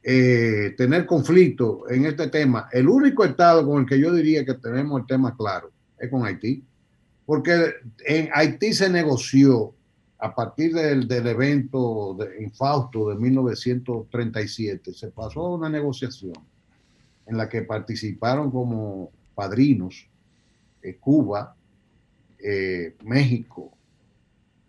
eh, 0.00 0.74
tener 0.76 1.06
conflicto 1.06 1.90
en 1.90 2.06
este 2.06 2.28
tema, 2.28 2.68
el 2.70 2.88
único 2.88 3.24
Estado 3.24 3.66
con 3.66 3.80
el 3.80 3.86
que 3.86 3.98
yo 3.98 4.12
diría 4.12 4.44
que 4.44 4.54
tenemos 4.54 5.00
el 5.00 5.06
tema 5.08 5.36
claro 5.36 5.72
es 5.98 6.08
con 6.08 6.24
Haití, 6.24 6.62
porque 7.26 7.74
en 8.06 8.30
Haití 8.32 8.72
se 8.72 8.88
negoció 8.88 9.74
a 10.18 10.34
partir 10.34 10.74
del, 10.74 11.06
del 11.06 11.26
evento 11.28 12.16
de 12.18 12.42
infausto 12.42 13.10
de 13.10 13.16
1937, 13.16 14.92
se 14.92 15.10
pasó 15.10 15.40
a 15.40 15.54
una 15.54 15.68
negociación 15.68 16.34
en 17.26 17.36
la 17.36 17.48
que 17.48 17.62
participaron 17.62 18.50
como 18.50 19.12
padrinos 19.34 20.08
eh, 20.82 20.96
Cuba, 20.96 21.54
eh, 22.38 22.96
México, 23.04 23.72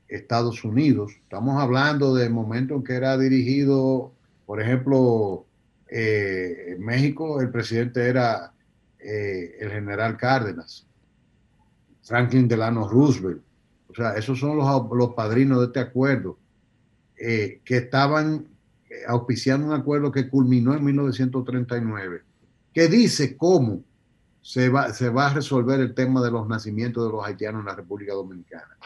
Estados 0.08 0.64
Unidos. 0.64 1.14
Estamos 1.24 1.62
hablando 1.62 2.14
del 2.14 2.32
momento 2.32 2.76
en 2.76 2.84
que 2.84 2.94
era 2.94 3.18
dirigido, 3.18 4.12
por 4.46 4.62
ejemplo, 4.62 5.46
eh, 5.90 6.76
en 6.76 6.86
México 6.86 7.42
el 7.42 7.50
presidente 7.50 8.08
era 8.08 8.54
el 9.00 9.72
general 9.72 10.18
Cárdenas, 10.18 10.86
Franklin 12.02 12.50
Delano 12.50 12.88
Roosevelt, 12.88 13.42
esos 14.16 14.40
son 14.40 14.58
los, 14.58 15.14
padrinos 15.14 15.60
de 15.60 15.66
este 15.66 15.80
acuerdo, 15.80 16.38
eh, 17.18 17.62
que 17.64 17.78
estaban 17.78 18.48
eh, 18.90 18.96
auspiciando 19.08 19.68
un 19.68 19.74
acuerdo 19.74 20.12
que 20.12 20.30
culminó 20.30 20.74
en 20.74 20.84
1939, 20.84 22.22
que 22.74 22.88
dice 22.88 23.36
cómo 23.36 23.84
se 24.42 24.70
va, 24.70 24.94
se 24.94 25.10
va 25.10 25.28
a 25.28 25.34
resolver 25.34 25.80
el 25.80 25.94
tema 25.94 26.22
de 26.22 26.32
los 26.32 26.48
nacimientos 26.48 27.06
de 27.06 27.12
los 27.12 27.26
haitianos 27.26 27.60
en 27.62 27.68
la 27.68 27.76
República 27.76 28.14
Dominicana. 28.14 28.78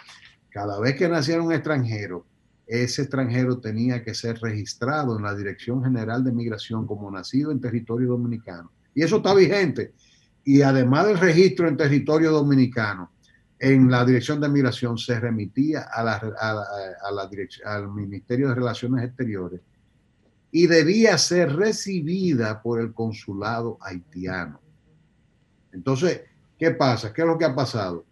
Cada 0.50 0.80
vez 0.80 0.96
que 0.96 1.08
naciera 1.08 1.42
un 1.42 1.54
extranjero, 1.54 2.26
ese 2.68 3.04
extranjero 3.04 3.60
tenía 3.60 4.04
que 4.04 4.14
ser 4.14 4.40
registrado 4.40 5.18
en 5.18 5.24
la 5.24 5.36
Dirección 5.36 5.84
General 5.84 6.24
de 6.24 6.32
Migración 6.32 6.88
como 6.88 7.12
nacido 7.12 7.52
en 7.52 7.62
territorio 7.62 8.10
dominicano. 8.10 8.72
Y 8.96 9.04
eso 9.04 9.18
está 9.18 9.34
vigente. 9.34 9.94
Y 10.44 10.62
además 10.62 11.08
del 11.08 11.20
registro 11.20 11.68
en 11.68 11.78
territorio 11.78 12.32
dominicano, 12.32 13.12
en 13.64 13.90
la 13.90 14.04
Dirección 14.04 14.42
de 14.42 14.50
Migración 14.50 14.98
se 14.98 15.18
remitía 15.18 15.88
al 15.96 17.90
Ministerio 17.94 18.50
de 18.50 18.56
Relaciones 18.56 19.06
Exteriores 19.06 19.62
y 20.52 20.68
debía 20.68 21.18
ser 21.18 21.56
recibida 21.56 22.62
por 22.62 22.82
el 22.82 22.94
consulado 22.94 23.78
haitiano. 23.80 24.60
Entonces, 25.72 26.24
¿qué 26.60 26.72
pasa? 26.72 27.14
¿Qué 27.14 27.22
es 27.22 27.28
lo 27.28 27.38
que 27.38 27.46
ha 27.46 27.56
pasado? 27.56 28.04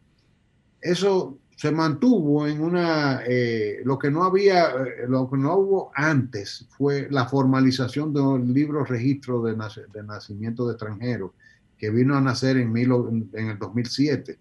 Eso 0.79 1.37
se 1.57 1.69
mantuvo 1.69 2.47
en 2.47 2.61
una, 2.61 3.21
eh, 3.27 3.81
lo 3.83 3.99
que 3.99 4.09
no 4.09 4.23
había, 4.23 4.69
eh, 4.69 5.05
lo 5.09 5.29
que 5.29 5.37
no 5.37 5.57
hubo 5.57 5.91
antes 5.93 6.65
fue 6.77 7.09
la 7.11 7.25
formalización 7.25 8.13
de 8.13 8.21
un 8.21 8.53
libro 8.53 8.85
registro 8.85 9.41
de, 9.43 9.57
de 9.93 10.03
nacimiento 10.03 10.65
de 10.65 10.75
extranjeros 10.75 11.31
que 11.77 11.89
vino 11.89 12.15
a 12.15 12.21
nacer 12.21 12.55
en, 12.55 12.71
mil, 12.71 12.89
en 13.33 13.49
el 13.49 13.59
2007 13.59 14.39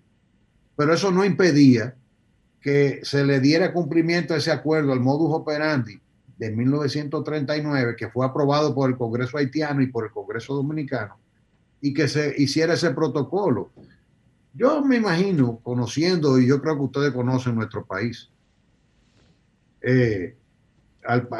pero 0.81 0.94
eso 0.94 1.11
no 1.11 1.27
impedía 1.27 1.94
que 2.59 3.01
se 3.02 3.23
le 3.23 3.39
diera 3.39 3.70
cumplimiento 3.70 4.32
a 4.32 4.39
ese 4.39 4.51
acuerdo, 4.51 4.94
al 4.94 5.01
modus 5.01 5.28
operandi 5.31 6.01
de 6.39 6.51
1939, 6.52 7.97
que 7.98 8.09
fue 8.09 8.24
aprobado 8.24 8.74
por 8.74 8.89
el 8.89 8.97
Congreso 8.97 9.36
haitiano 9.36 9.82
y 9.82 9.89
por 9.89 10.07
el 10.07 10.11
Congreso 10.11 10.55
dominicano, 10.55 11.19
y 11.82 11.93
que 11.93 12.09
se 12.09 12.35
hiciera 12.35 12.73
ese 12.73 12.93
protocolo. 12.93 13.69
Yo 14.55 14.82
me 14.82 14.97
imagino, 14.97 15.61
conociendo, 15.62 16.39
y 16.39 16.47
yo 16.47 16.62
creo 16.62 16.77
que 16.77 16.85
ustedes 16.85 17.11
conocen 17.11 17.57
nuestro 17.57 17.85
país, 17.85 18.31
eh, 19.82 20.35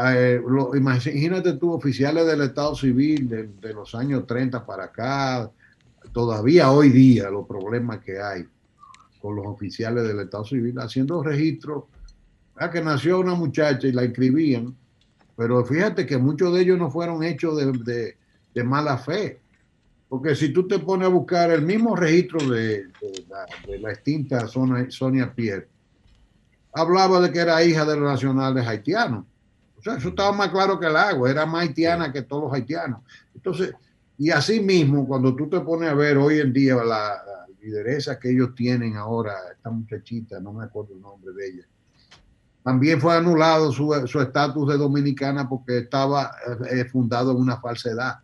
eh, 0.07 0.43
imagínate 0.75 1.55
tú, 1.55 1.73
oficiales 1.73 2.27
del 2.27 2.43
Estado 2.43 2.77
Civil 2.77 3.27
de, 3.27 3.49
de 3.59 3.73
los 3.73 3.95
años 3.95 4.27
30 4.27 4.67
para 4.67 4.85
acá, 4.85 5.51
todavía 6.12 6.71
hoy 6.71 6.91
día 6.91 7.31
los 7.31 7.47
problemas 7.47 8.01
que 8.01 8.21
hay 8.21 8.47
con 9.21 9.37
los 9.37 9.47
oficiales 9.47 10.07
del 10.07 10.21
Estado 10.21 10.45
Civil 10.45 10.79
haciendo 10.79 11.23
registro 11.23 11.89
a 12.57 12.71
que 12.71 12.83
nació 12.83 13.21
una 13.21 13.35
muchacha 13.35 13.87
y 13.87 13.93
la 13.93 14.05
inscribían, 14.05 14.75
pero 15.37 15.65
fíjate 15.65 16.05
que 16.05 16.19
muchos 16.19 16.53
de 16.53 16.61
ellos 16.61 16.79
no 16.79 16.91
fueron 16.91 17.23
hechos 17.23 17.57
de, 17.57 18.17
mala 18.65 18.99
fe, 18.99 19.41
porque 20.09 20.35
si 20.35 20.53
tú 20.53 20.67
te 20.67 20.79
pones 20.79 21.07
a 21.07 21.11
buscar 21.11 21.51
el 21.51 21.63
mismo 21.63 21.97
registro 21.97 22.47
de, 22.51 22.89
la, 23.81 23.91
extinta 23.91 24.47
Sonia, 24.47 25.33
Pierre, 25.35 25.69
hablaba 26.75 27.21
de 27.21 27.33
que 27.33 27.39
era 27.39 27.63
hija 27.65 27.85
de 27.85 27.97
los 27.97 28.11
nacionales 28.11 28.67
haitianos. 28.67 29.25
O 29.79 29.83
sea, 29.83 29.97
eso 29.97 30.11
estaba 30.11 30.33
más 30.33 30.51
claro 30.51 30.79
que 30.79 30.87
el 30.87 30.97
agua, 30.97 31.31
era 31.31 31.47
más 31.47 31.63
haitiana 31.63 32.13
que 32.13 32.23
todos 32.23 32.45
los 32.45 32.53
haitianos. 32.53 33.01
Entonces, 33.35 33.73
y 34.19 34.31
así 34.31 34.61
mismo, 34.61 35.09
cuando 35.09 35.35
tú 35.35 35.49
te 35.49 35.61
pones 35.61 35.89
a 35.89 35.95
ver 35.95 36.19
hoy 36.19 36.41
en 36.41 36.53
día 36.53 36.75
la, 36.85 37.23
lideresa 37.61 38.19
que 38.19 38.31
ellos 38.31 38.55
tienen 38.55 38.97
ahora, 38.97 39.35
esta 39.55 39.70
muchachita, 39.70 40.41
no 40.41 40.53
me 40.53 40.65
acuerdo 40.65 40.95
el 40.95 41.01
nombre 41.01 41.32
de 41.32 41.49
ella, 41.49 41.66
también 42.62 43.01
fue 43.01 43.16
anulado 43.16 43.73
su 43.73 43.95
estatus 43.95 44.69
de 44.69 44.77
dominicana 44.77 45.49
porque 45.49 45.78
estaba 45.78 46.31
eh, 46.70 46.85
fundado 46.85 47.32
en 47.32 47.39
una 47.39 47.59
falsedad. 47.59 48.19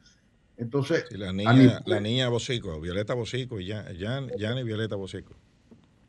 Entonces, 0.59 1.05
la 1.11 1.33
niña, 1.33 1.81
la 1.87 2.01
niña 2.01 2.29
Bocico, 2.29 2.81
Violeta 2.81 3.15
Bocico, 3.15 3.61
y 3.61 3.67
ya, 3.67 3.91
ya, 3.93 4.21
y 4.21 4.65
Violeta 4.65 4.97
Bocico. 4.97 5.35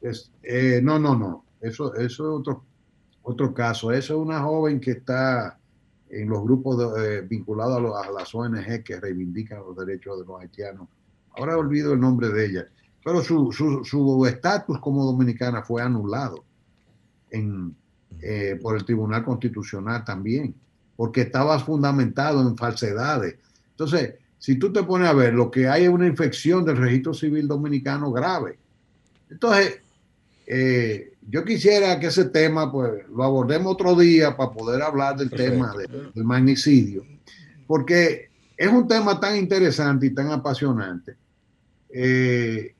Es, 0.01 0.31
eh, 0.43 0.81
no, 0.83 0.99
no, 0.99 1.15
no. 1.15 1.45
Eso, 1.61 1.95
eso 1.95 2.03
es 2.03 2.39
otro, 2.39 2.63
otro 3.23 3.53
caso. 3.53 3.91
Eso 3.91 4.13
es 4.13 4.19
una 4.19 4.41
joven 4.41 4.79
que 4.79 4.91
está 4.91 5.57
en 6.09 6.29
los 6.29 6.43
grupos 6.43 6.77
eh, 6.99 7.21
vinculados 7.21 7.95
a, 7.95 8.07
a, 8.07 8.11
las 8.11 8.33
ONG 8.33 8.83
que 8.83 8.99
reivindican 8.99 9.59
los 9.59 9.75
derechos 9.75 10.19
de 10.19 10.25
los 10.25 10.41
haitianos. 10.41 10.87
Ahora 11.31 11.57
olvido 11.57 11.93
el 11.93 11.99
nombre 11.99 12.29
de 12.29 12.45
ella 12.45 12.67
pero 13.07 13.23
su 13.23 14.25
estatus 14.27 14.79
como 14.81 15.05
dominicana 15.05 15.63
fue 15.63 15.81
anulado 15.81 16.43
en, 17.31 17.73
eh, 18.21 18.59
por 18.61 18.75
el 18.75 18.83
Tribunal 18.83 19.23
Constitucional 19.23 20.03
también, 20.03 20.53
porque 20.97 21.21
estaba 21.21 21.57
fundamentado 21.57 22.45
en 22.45 22.57
falsedades. 22.57 23.37
Entonces, 23.69 24.15
si 24.37 24.59
tú 24.59 24.73
te 24.73 24.83
pones 24.83 25.07
a 25.07 25.13
ver, 25.13 25.33
lo 25.33 25.49
que 25.49 25.69
hay 25.69 25.85
es 25.85 25.89
una 25.89 26.05
infección 26.05 26.65
del 26.65 26.75
registro 26.75 27.13
civil 27.13 27.47
dominicano 27.47 28.11
grave. 28.11 28.59
Entonces, 29.29 29.79
eh, 30.45 31.13
yo 31.29 31.45
quisiera 31.45 32.01
que 32.01 32.07
ese 32.07 32.25
tema 32.25 32.69
pues 32.69 33.07
lo 33.07 33.23
abordemos 33.23 33.71
otro 33.71 33.95
día 33.95 34.35
para 34.35 34.51
poder 34.51 34.81
hablar 34.81 35.15
del 35.15 35.29
tema 35.29 35.73
del 35.77 36.25
magnicidio, 36.25 37.05
porque 37.67 38.31
es 38.57 38.67
un 38.67 38.85
tema 38.85 39.17
tan 39.17 39.37
interesante 39.37 40.07
y 40.07 40.09
tan 40.09 40.29
apasionante. 40.29 41.15
Eh, 41.89 42.73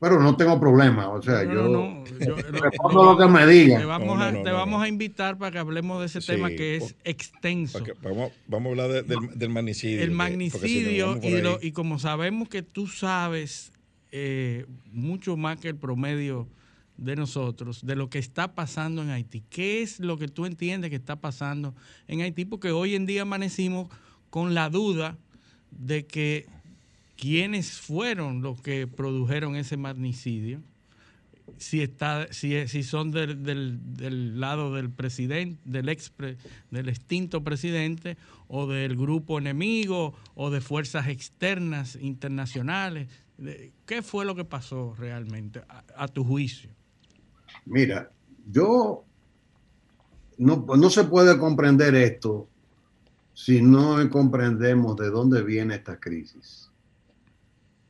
pero 0.00 0.18
no 0.18 0.34
tengo 0.34 0.58
problema, 0.58 1.10
o 1.10 1.20
sea, 1.20 1.44
yo, 1.44 1.68
no, 1.68 2.02
respondo 2.52 3.04
lo 3.04 3.18
que 3.18 3.26
me 3.26 3.46
digan. 3.46 3.82
Te 3.82 3.86
vamos, 3.86 4.20
a, 4.20 4.32
te 4.32 4.50
vamos 4.50 4.82
a 4.82 4.88
invitar 4.88 5.36
para 5.36 5.52
que 5.52 5.58
hablemos 5.58 6.00
de 6.00 6.06
ese 6.06 6.20
tema 6.22 6.48
que 6.48 6.76
es 6.76 6.96
extenso. 7.04 7.80
Vamos, 8.02 8.32
vamos, 8.46 8.66
a 8.66 8.82
hablar 8.82 9.04
del, 9.04 9.50
magnicidio. 9.50 10.02
El 10.02 10.12
magnicidio, 10.12 11.20
y, 11.22 11.66
y, 11.66 11.72
como 11.72 11.98
sabemos 11.98 12.48
que 12.48 12.62
tú 12.62 12.86
sabes 12.86 13.72
eh, 14.10 14.64
mucho 14.90 15.36
más 15.36 15.60
que 15.60 15.68
el 15.68 15.76
promedio 15.76 16.48
de 16.96 17.14
nosotros, 17.14 17.84
de 17.84 17.94
lo 17.94 18.08
que 18.08 18.18
está 18.18 18.54
pasando 18.54 19.02
en 19.02 19.10
Haití. 19.10 19.42
¿Qué 19.50 19.82
es 19.82 20.00
lo 20.00 20.16
que 20.16 20.28
tú 20.28 20.46
entiendes 20.46 20.88
que 20.88 20.96
está 20.96 21.16
pasando 21.16 21.74
en 22.08 22.22
Haití? 22.22 22.46
Porque 22.46 22.70
hoy 22.70 22.94
en 22.94 23.04
día 23.04 23.22
amanecimos 23.22 23.88
con 24.30 24.54
la 24.54 24.70
duda 24.70 25.18
de 25.70 26.06
que 26.06 26.46
quiénes 27.20 27.78
fueron 27.78 28.40
los 28.40 28.62
que 28.62 28.86
produjeron 28.86 29.54
ese 29.54 29.76
magnicidio, 29.76 30.62
si 31.58 31.82
está, 31.82 32.32
si, 32.32 32.66
si 32.66 32.82
son 32.82 33.10
del, 33.10 33.44
del, 33.44 34.40
lado 34.40 34.74
del 34.74 34.88
presidente, 34.90 35.60
del 35.66 35.90
ex 35.90 36.12
del 36.70 36.88
extinto 36.88 37.44
presidente, 37.44 38.16
o 38.48 38.66
del 38.66 38.96
grupo 38.96 39.38
enemigo, 39.38 40.14
o 40.34 40.50
de 40.50 40.62
fuerzas 40.62 41.08
externas 41.08 41.98
internacionales. 42.00 43.08
¿Qué 43.84 44.00
fue 44.00 44.24
lo 44.24 44.34
que 44.34 44.44
pasó 44.44 44.94
realmente 44.98 45.60
a, 45.96 46.08
tu 46.08 46.24
juicio? 46.24 46.70
Mira, 47.66 48.10
yo 48.50 49.04
no, 50.38 50.64
no 50.74 50.90
se 50.90 51.04
puede 51.04 51.38
comprender 51.38 51.94
esto 51.94 52.48
si 53.34 53.60
no 53.60 54.08
comprendemos 54.08 54.96
de 54.96 55.10
dónde 55.10 55.42
viene 55.42 55.74
esta 55.74 55.98
crisis. 56.00 56.69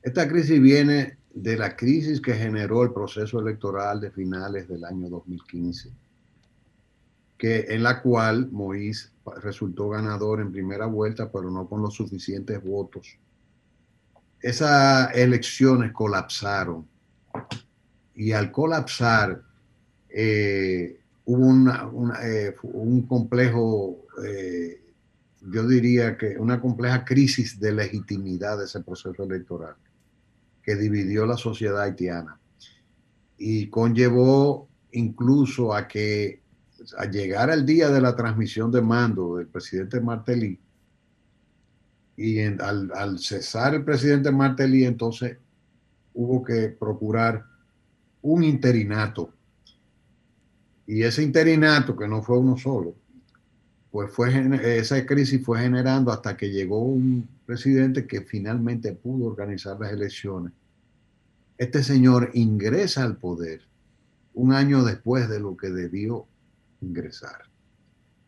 Esta 0.02 0.26
crisis 0.26 0.60
viene 0.60 1.18
de 1.34 1.58
la 1.58 1.76
crisis 1.76 2.20
que 2.20 2.32
generó 2.32 2.82
el 2.82 2.92
proceso 2.92 3.38
electoral 3.38 4.00
de 4.00 4.10
finales 4.10 4.66
del 4.66 4.84
año 4.84 5.10
2015, 5.10 5.90
que, 7.36 7.66
en 7.68 7.82
la 7.82 8.00
cual 8.00 8.50
Moïse 8.50 9.10
resultó 9.42 9.90
ganador 9.90 10.40
en 10.40 10.52
primera 10.52 10.86
vuelta, 10.86 11.30
pero 11.30 11.50
no 11.50 11.68
con 11.68 11.82
los 11.82 11.94
suficientes 11.94 12.62
votos. 12.64 13.18
Esas 14.40 15.14
elecciones 15.14 15.92
colapsaron 15.92 16.88
y 18.14 18.32
al 18.32 18.50
colapsar 18.50 19.42
eh, 20.08 20.98
hubo 21.26 21.70
eh, 22.22 22.56
un 22.62 23.02
complejo, 23.06 24.06
eh, 24.24 24.82
yo 25.42 25.68
diría 25.68 26.16
que 26.16 26.38
una 26.38 26.58
compleja 26.58 27.04
crisis 27.04 27.60
de 27.60 27.72
legitimidad 27.72 28.58
de 28.58 28.64
ese 28.64 28.80
proceso 28.80 29.24
electoral 29.24 29.74
que 30.62 30.76
dividió 30.76 31.26
la 31.26 31.36
sociedad 31.36 31.82
haitiana. 31.82 32.38
Y 33.38 33.68
conllevó 33.68 34.68
incluso 34.92 35.74
a 35.74 35.88
que 35.88 36.42
al 36.96 37.10
llegar 37.10 37.50
al 37.50 37.64
día 37.64 37.90
de 37.90 38.00
la 38.00 38.16
transmisión 38.16 38.70
de 38.70 38.80
mando 38.80 39.36
del 39.36 39.46
presidente 39.46 40.00
Martelly 40.00 40.58
y 42.16 42.40
al, 42.40 43.18
cesar 43.18 43.74
el 43.74 43.84
presidente 43.84 44.30
Martelly 44.30 44.84
entonces 44.84 45.38
hubo 46.12 46.42
que 46.42 46.68
procurar 46.68 47.44
un 48.22 48.44
interinato. 48.44 49.32
Y 50.86 51.02
ese 51.02 51.22
interinato 51.22 51.96
que 51.96 52.08
no 52.08 52.22
fue 52.22 52.38
uno 52.38 52.56
solo 52.56 52.99
pues 53.90 54.12
fue 54.12 54.30
esa 54.78 55.04
crisis 55.04 55.44
fue 55.44 55.60
generando 55.60 56.12
hasta 56.12 56.36
que 56.36 56.50
llegó 56.50 56.80
un 56.80 57.28
presidente 57.44 58.06
que 58.06 58.20
finalmente 58.20 58.92
pudo 58.92 59.26
organizar 59.26 59.78
las 59.80 59.92
elecciones. 59.92 60.52
Este 61.58 61.82
señor 61.82 62.30
ingresa 62.34 63.02
al 63.02 63.16
poder 63.16 63.62
un 64.34 64.52
año 64.52 64.84
después 64.84 65.28
de 65.28 65.40
lo 65.40 65.56
que 65.56 65.70
debió 65.70 66.26
ingresar. 66.80 67.42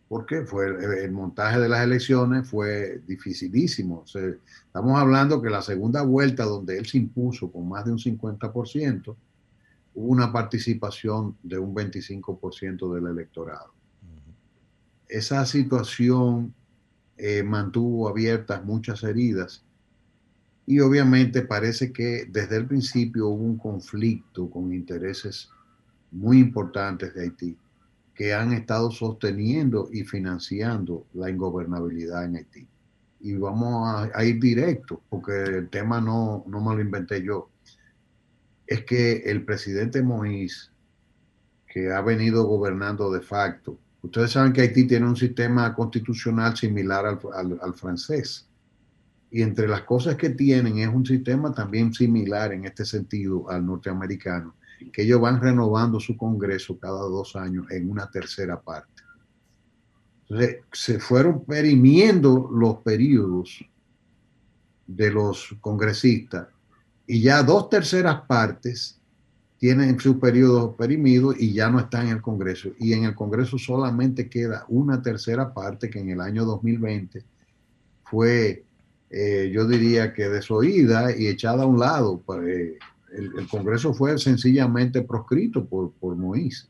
¿Por 0.08 0.26
qué? 0.26 0.42
Fue 0.42 0.66
el, 1.04 1.12
montaje 1.12 1.58
de 1.58 1.68
las 1.68 1.84
elecciones 1.84 2.46
fue 2.46 3.00
dificilísimo. 3.06 4.04
estamos 4.04 4.98
hablando 4.98 5.40
que 5.40 5.48
la 5.48 5.62
segunda 5.62 6.02
vuelta 6.02 6.44
donde 6.44 6.76
él 6.76 6.86
se 6.86 6.98
impuso 6.98 7.50
con 7.50 7.68
más 7.68 7.84
de 7.86 7.92
un 7.92 7.98
50%, 7.98 9.16
hubo 9.94 10.06
una 10.08 10.30
participación 10.30 11.36
de 11.42 11.56
un 11.56 11.74
25% 11.74 12.94
del 12.94 13.06
electorado 13.06 13.72
esa 15.12 15.44
situación 15.44 16.54
eh, 17.18 17.42
mantuvo 17.42 18.08
abiertas 18.08 18.64
muchas 18.64 19.02
heridas 19.02 19.62
y 20.64 20.80
obviamente 20.80 21.42
parece 21.42 21.92
que 21.92 22.24
desde 22.30 22.56
el 22.56 22.66
principio 22.66 23.28
hubo 23.28 23.44
un 23.44 23.58
conflicto 23.58 24.48
con 24.48 24.72
intereses 24.72 25.50
muy 26.10 26.38
importantes 26.38 27.12
de 27.14 27.24
Haití 27.24 27.58
que 28.14 28.32
han 28.32 28.54
estado 28.54 28.90
sosteniendo 28.90 29.90
y 29.92 30.04
financiando 30.04 31.06
la 31.12 31.28
ingobernabilidad 31.28 32.24
en 32.24 32.36
Haití. 32.36 32.66
Y 33.20 33.34
vamos 33.34 34.10
a, 34.14 34.24
ir 34.24 34.40
directo, 34.40 35.02
porque 35.10 35.42
el 35.42 35.68
tema 35.68 36.00
no, 36.00 36.44
no 36.46 36.60
me 36.60 36.74
lo 36.74 36.80
inventé 36.80 37.22
yo. 37.22 37.50
Es 38.66 38.84
que 38.84 39.18
el 39.26 39.44
presidente 39.44 40.02
Moïse, 40.02 40.70
que 41.66 41.92
ha 41.92 42.00
venido 42.00 42.44
gobernando 42.44 43.10
de 43.12 43.20
facto, 43.20 43.78
Ustedes 44.02 44.32
saben 44.32 44.52
que 44.52 44.62
Haití 44.62 44.86
tiene 44.86 45.06
un 45.06 45.16
sistema 45.16 45.72
constitucional 45.74 46.56
similar 46.56 47.06
al, 47.06 47.74
francés. 47.74 48.48
Y 49.30 49.42
entre 49.42 49.68
las 49.68 49.82
cosas 49.82 50.16
que 50.16 50.30
tienen 50.30 50.78
es 50.78 50.88
un 50.88 51.06
sistema 51.06 51.54
también 51.54 51.94
similar 51.94 52.52
en 52.52 52.64
este 52.64 52.84
sentido 52.84 53.48
al 53.48 53.64
norteamericano, 53.64 54.56
que 54.92 55.02
ellos 55.02 55.20
van 55.20 55.40
renovando 55.40 56.00
su 56.00 56.16
Congreso 56.16 56.78
cada 56.78 57.00
dos 57.02 57.36
años 57.36 57.70
en 57.70 57.88
una 57.88 58.10
tercera 58.10 58.60
parte. 58.60 59.02
Entonces, 60.22 60.56
se 60.72 60.98
fueron 60.98 61.44
perimiendo 61.44 62.50
los 62.52 62.78
periodos 62.78 63.64
de 64.86 65.10
los 65.10 65.56
congresistas 65.60 66.48
y 67.06 67.22
ya 67.22 67.42
dos 67.42 67.70
terceras 67.70 68.22
partes 68.26 69.01
tienen 69.62 70.00
su 70.00 70.18
periodo 70.18 70.74
perimido 70.74 71.32
y 71.38 71.52
ya 71.52 71.70
no 71.70 71.78
está 71.78 72.02
en 72.02 72.08
el 72.08 72.20
Congreso. 72.20 72.70
Y 72.80 72.94
en 72.94 73.04
el 73.04 73.14
Congreso 73.14 73.58
solamente 73.58 74.28
queda 74.28 74.66
una 74.66 75.00
tercera 75.00 75.54
parte 75.54 75.88
que 75.88 76.00
en 76.00 76.10
el 76.10 76.20
año 76.20 76.44
2020 76.44 77.22
fue, 78.02 78.64
eh, 79.08 79.52
yo 79.54 79.64
diría 79.68 80.12
que 80.14 80.28
desoída 80.28 81.16
y 81.16 81.28
echada 81.28 81.62
a 81.62 81.66
un 81.66 81.78
lado. 81.78 82.20
Pues, 82.26 82.44
eh, 82.44 82.78
el, 83.12 83.46
Congreso 83.46 83.94
fue 83.94 84.18
sencillamente 84.18 85.02
proscrito 85.02 85.64
por, 85.64 85.92
por 85.92 86.16
Moïse. 86.16 86.66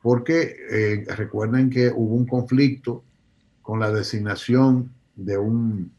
Porque 0.00 0.54
eh, 0.70 1.04
recuerden 1.16 1.68
que 1.68 1.88
hubo 1.88 2.14
un 2.14 2.26
conflicto 2.26 3.02
con 3.60 3.80
la 3.80 3.90
designación 3.90 4.88
de 5.16 5.36
un 5.36 5.90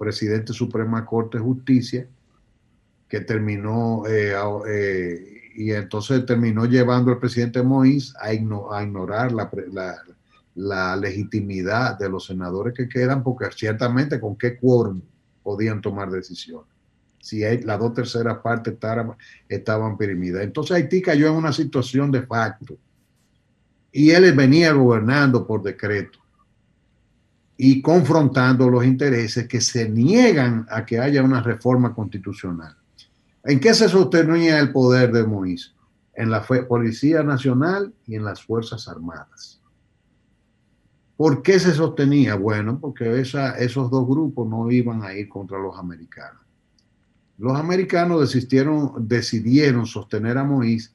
presidente 0.00 0.52
Suprema 0.52 1.06
Corte 1.06 1.38
de 1.38 1.44
Justicia 1.44 2.08
que 3.12 3.20
terminó, 3.20 4.04
eh, 4.06 4.32
eh, 4.66 5.42
y 5.54 5.70
entonces 5.72 6.24
terminó 6.24 6.64
llevando 6.64 7.10
al 7.10 7.18
presidente 7.18 7.62
Moïse 7.62 8.14
a, 8.18 8.32
ignorar 8.32 9.32
la, 10.54 10.96
legitimidad 10.96 11.98
de 11.98 12.08
los 12.08 12.24
senadores 12.24 12.72
que 12.72 12.88
quedan, 12.88 13.22
porque 13.22 13.50
ciertamente 13.54 14.18
con 14.18 14.34
qué 14.36 14.56
quórum 14.56 15.02
podían 15.42 15.82
tomar 15.82 16.10
decisiones. 16.10 16.72
Si 17.20 17.40
las 17.40 17.78
dos 17.78 17.92
terceras 17.92 18.38
partes 18.38 18.72
estaban, 18.72 19.12
estaban 19.46 19.98
perimidas. 19.98 20.42
Entonces 20.42 20.74
Haití 20.74 21.02
cayó 21.02 21.26
en 21.26 21.34
una 21.34 21.52
situación 21.52 22.10
de 22.10 22.22
facto. 22.22 22.78
Y 23.92 24.08
él 24.08 24.32
venía 24.32 24.72
gobernando 24.72 25.46
por 25.46 25.62
decreto 25.62 26.18
y 27.58 27.82
confrontando 27.82 28.70
los 28.70 28.86
intereses 28.86 29.46
que 29.46 29.60
se 29.60 29.86
niegan 29.86 30.66
a 30.70 30.86
que 30.86 30.98
haya 30.98 31.22
una 31.22 31.42
reforma 31.42 31.94
constitucional. 31.94 32.74
¿En 33.44 33.58
qué 33.58 33.74
se 33.74 33.88
sostenía 33.88 34.60
el 34.60 34.70
poder 34.70 35.10
de 35.12 35.26
Moïse? 35.26 35.72
En 36.14 36.30
la 36.30 36.44
Policía 36.44 37.22
Nacional 37.24 37.92
y 38.06 38.14
en 38.14 38.24
las 38.24 38.42
Fuerzas 38.42 38.86
Armadas. 38.86 39.60
¿Por 41.16 41.42
qué 41.42 41.58
se 41.58 41.72
sostenía? 41.72 42.36
Bueno, 42.36 42.78
porque 42.78 43.20
esos 43.20 43.90
dos 43.90 44.06
grupos 44.06 44.48
no 44.48 44.70
iban 44.70 45.02
a 45.02 45.14
ir 45.14 45.28
contra 45.28 45.58
los 45.58 45.76
americanos. 45.76 46.40
Los 47.38 47.58
americanos 47.58 48.20
desistieron, 48.20 49.08
decidieron 49.08 49.86
sostener 49.86 50.38
a 50.38 50.44
Moïse 50.44 50.92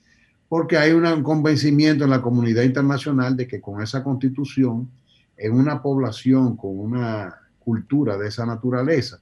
porque 0.48 0.78
hay 0.78 0.94
un 0.94 1.24
convencimiento 1.24 2.06
en 2.06 2.12
la 2.12 2.22
comunidad 2.22 2.64
internacional 2.64 3.36
de 3.36 3.48
que 3.48 3.60
con 3.60 3.82
esa 3.82 4.04
constitución, 4.04 4.90
en 5.36 5.54
una 5.54 5.82
población 5.82 6.56
con 6.56 6.80
una 6.80 7.36
cultura 7.60 8.18
de 8.18 8.30
esa 8.30 8.46
naturaleza, 8.46 9.20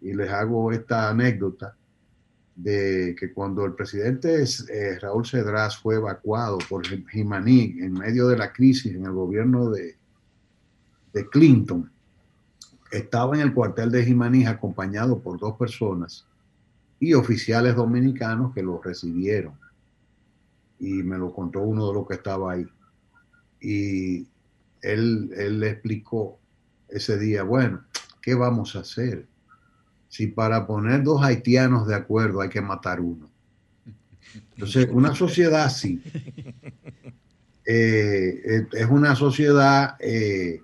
y 0.00 0.14
les 0.14 0.30
hago 0.30 0.72
esta 0.72 1.10
anécdota, 1.10 1.76
de 2.54 3.16
que 3.18 3.32
cuando 3.32 3.64
el 3.64 3.74
presidente 3.74 4.42
eh, 4.42 4.98
Raúl 5.00 5.26
Cedrás 5.26 5.78
fue 5.78 5.96
evacuado 5.96 6.58
por 6.68 6.86
Jimaní 6.86 7.76
en 7.80 7.94
medio 7.94 8.28
de 8.28 8.36
la 8.36 8.52
crisis 8.52 8.94
en 8.94 9.06
el 9.06 9.12
gobierno 9.12 9.70
de, 9.70 9.96
de 11.12 11.28
Clinton, 11.28 11.90
estaba 12.90 13.34
en 13.36 13.42
el 13.42 13.54
cuartel 13.54 13.90
de 13.90 14.04
Jimaní 14.04 14.46
acompañado 14.46 15.20
por 15.20 15.38
dos 15.38 15.56
personas 15.56 16.26
y 17.00 17.14
oficiales 17.14 17.74
dominicanos 17.74 18.54
que 18.54 18.62
lo 18.62 18.80
recibieron. 18.80 19.54
Y 20.78 21.02
me 21.02 21.16
lo 21.16 21.32
contó 21.32 21.60
uno 21.60 21.88
de 21.88 21.94
los 21.94 22.06
que 22.06 22.14
estaba 22.14 22.52
ahí. 22.52 22.66
Y 23.60 24.26
él, 24.82 25.30
él 25.36 25.60
le 25.60 25.70
explicó 25.70 26.38
ese 26.88 27.18
día, 27.18 27.44
bueno, 27.44 27.82
¿qué 28.20 28.34
vamos 28.34 28.76
a 28.76 28.80
hacer? 28.80 29.26
Si 30.12 30.26
para 30.26 30.66
poner 30.66 31.02
dos 31.02 31.24
haitianos 31.24 31.86
de 31.86 31.94
acuerdo 31.94 32.42
hay 32.42 32.50
que 32.50 32.60
matar 32.60 33.00
uno. 33.00 33.30
Entonces, 34.52 34.86
una 34.90 35.14
sociedad 35.14 35.64
así 35.64 36.02
eh, 37.66 38.66
es 38.72 38.86
una 38.90 39.16
sociedad 39.16 39.96
eh, 39.98 40.60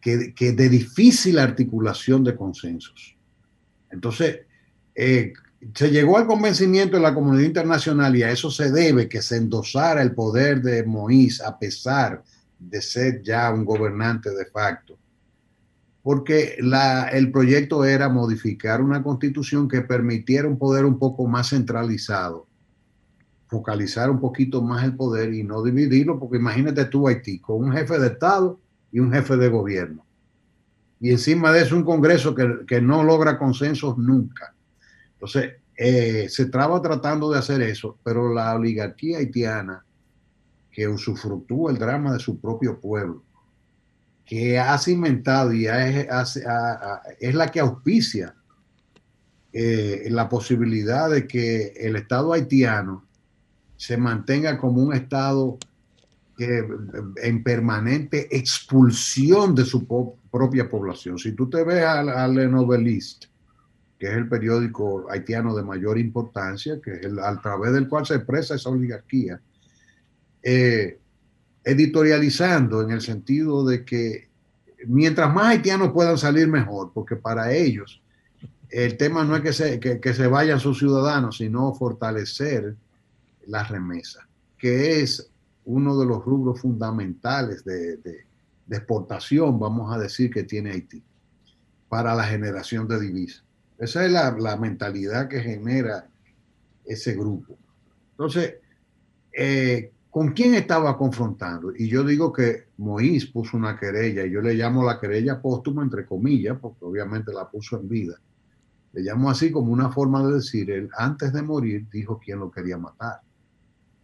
que, 0.00 0.52
de 0.52 0.68
difícil 0.68 1.40
articulación 1.40 2.22
de 2.22 2.36
consensos. 2.36 3.16
Entonces, 3.90 4.42
eh, 4.94 5.32
se 5.74 5.90
llegó 5.90 6.16
al 6.16 6.28
convencimiento 6.28 6.96
de 6.96 7.02
la 7.02 7.12
comunidad 7.12 7.46
internacional 7.46 8.14
y 8.14 8.22
a 8.22 8.30
eso 8.30 8.52
se 8.52 8.70
debe 8.70 9.08
que 9.08 9.20
se 9.20 9.36
endosara 9.36 10.00
el 10.00 10.12
poder 10.12 10.62
de 10.62 10.86
Moïse 10.86 11.42
a 11.44 11.58
pesar 11.58 12.22
de 12.56 12.80
ser 12.80 13.20
ya 13.20 13.50
un 13.50 13.64
gobernante 13.64 14.30
de 14.30 14.46
facto 14.46 14.96
porque 16.04 16.58
el 17.12 17.32
proyecto 17.32 17.82
era 17.82 18.10
modificar 18.10 18.82
una 18.82 19.02
constitución 19.02 19.66
que 19.66 19.80
permitiera 19.80 20.46
un 20.46 20.58
poder 20.58 20.84
un 20.84 20.98
poco 20.98 21.26
más 21.26 21.48
centralizado, 21.48 22.46
focalizar 23.46 24.10
un 24.10 24.20
poquito 24.20 24.60
más 24.60 24.84
el 24.84 24.96
poder 24.96 25.32
y 25.32 25.42
no 25.42 25.62
dividirlo, 25.62 26.20
porque 26.20 26.36
imagínate 26.36 26.84
tú 26.84 27.08
Haití 27.08 27.38
con 27.38 27.64
un 27.64 27.72
jefe 27.72 27.98
de 27.98 28.08
Estado 28.08 28.60
y 28.92 29.00
un 29.00 29.10
jefe 29.14 29.38
de 29.38 29.48
gobierno. 29.48 30.04
Y 31.00 31.10
encima 31.10 31.50
de 31.52 31.62
eso 31.62 31.74
un 31.74 31.84
Congreso 31.84 32.34
que, 32.34 32.82
no 32.82 33.02
logra 33.02 33.38
consensos 33.38 33.96
nunca. 33.96 34.54
Entonces, 35.14 35.54
eh, 35.74 36.26
se 36.28 36.42
estaba 36.42 36.82
tratando 36.82 37.30
de 37.30 37.38
hacer 37.38 37.62
eso, 37.62 37.96
pero 38.04 38.30
la 38.30 38.54
oligarquía 38.54 39.18
haitiana 39.18 39.82
que 40.70 40.86
usufructúa 40.86 41.72
el 41.72 41.78
drama 41.78 42.12
de 42.12 42.18
su 42.18 42.38
propio 42.38 42.78
pueblo, 42.78 43.22
que 44.24 44.58
ha 44.58 44.76
cimentado 44.78 45.52
y 45.52 45.66
es 45.66 47.34
la 47.34 47.50
que 47.50 47.60
auspicia 47.60 48.34
eh, 49.52 50.08
la 50.10 50.28
posibilidad 50.28 51.10
de 51.10 51.26
que 51.26 51.74
el 51.76 51.96
Estado 51.96 52.32
haitiano 52.32 53.04
se 53.76 53.96
mantenga 53.96 54.58
como 54.58 54.82
un 54.82 54.94
Estado 54.94 55.58
en 56.36 57.44
permanente 57.44 58.36
expulsión 58.36 59.54
de 59.54 59.64
su 59.64 59.86
propia 60.30 60.68
población. 60.68 61.18
Si 61.18 61.32
tú 61.32 61.48
te 61.48 61.62
ves 61.62 61.84
al, 61.84 62.08
al 62.08 62.50
Novelist, 62.50 63.26
que 63.98 64.06
es 64.06 64.12
el 64.14 64.28
periódico 64.28 65.06
haitiano 65.10 65.54
de 65.54 65.62
mayor 65.62 65.98
importancia, 65.98 66.80
que 66.82 66.92
es 66.94 67.04
el, 67.04 67.20
a 67.20 67.40
través 67.40 67.72
del 67.72 67.88
cual 67.88 68.04
se 68.04 68.16
expresa 68.16 68.56
esa 68.56 68.70
oligarquía, 68.70 69.40
eh, 70.42 70.98
editorializando 71.64 72.82
en 72.82 72.90
el 72.90 73.00
sentido 73.00 73.64
de 73.64 73.84
que 73.84 74.28
mientras 74.86 75.32
más 75.32 75.46
haitianos 75.46 75.92
puedan 75.92 76.18
salir 76.18 76.46
mejor, 76.46 76.92
porque 76.92 77.16
para 77.16 77.52
ellos 77.52 78.02
el 78.70 78.96
tema 78.96 79.24
no 79.24 79.36
es 79.36 79.42
que 79.42 79.52
se, 79.52 79.80
que, 79.80 80.14
se 80.14 80.26
vayan 80.26 80.58
sus 80.58 80.78
ciudadanos, 80.78 81.36
sino 81.36 81.74
fortalecer 81.74 82.74
la 83.46 83.62
remesa, 83.62 84.26
que 84.58 85.00
es 85.00 85.30
uno 85.64 85.96
de 85.98 86.06
los 86.06 86.24
rubros 86.24 86.60
fundamentales 86.60 87.64
de, 87.64 87.98
de, 87.98 88.24
exportación, 88.70 89.60
vamos 89.60 89.94
a 89.94 89.98
decir, 89.98 90.30
que 90.30 90.42
tiene 90.42 90.72
Haití 90.72 91.02
para 91.88 92.14
la 92.14 92.24
generación 92.24 92.88
de 92.88 92.98
divisas. 92.98 93.44
Esa 93.78 94.04
es 94.04 94.10
la, 94.10 94.32
la 94.32 94.56
mentalidad 94.56 95.28
que 95.28 95.40
genera 95.40 96.08
ese 96.84 97.14
grupo. 97.14 97.56
Entonces, 98.12 98.54
eh, 99.32 99.92
¿Con 100.14 100.30
quién 100.30 100.54
estaba 100.54 100.96
confrontando? 100.96 101.72
Y 101.76 101.88
yo 101.88 102.04
digo 102.04 102.32
que 102.32 102.68
Moïse 102.78 103.32
puso 103.32 103.56
una 103.56 103.76
querella, 103.76 104.24
y 104.24 104.30
yo 104.30 104.40
le 104.40 104.54
llamo 104.54 104.84
la 104.84 105.00
querella 105.00 105.42
póstuma, 105.42 105.82
entre 105.82 106.06
comillas, 106.06 106.56
porque 106.60 106.84
obviamente 106.84 107.32
la 107.32 107.50
puso 107.50 107.80
en 107.80 107.88
vida. 107.88 108.14
Le 108.92 109.02
llamo 109.02 109.28
así 109.28 109.50
como 109.50 109.72
una 109.72 109.90
forma 109.90 110.24
de 110.24 110.34
decir, 110.34 110.70
él 110.70 110.88
antes 110.96 111.32
de 111.32 111.42
morir 111.42 111.88
dijo 111.90 112.20
quién 112.24 112.38
lo 112.38 112.48
quería 112.48 112.78
matar. 112.78 113.22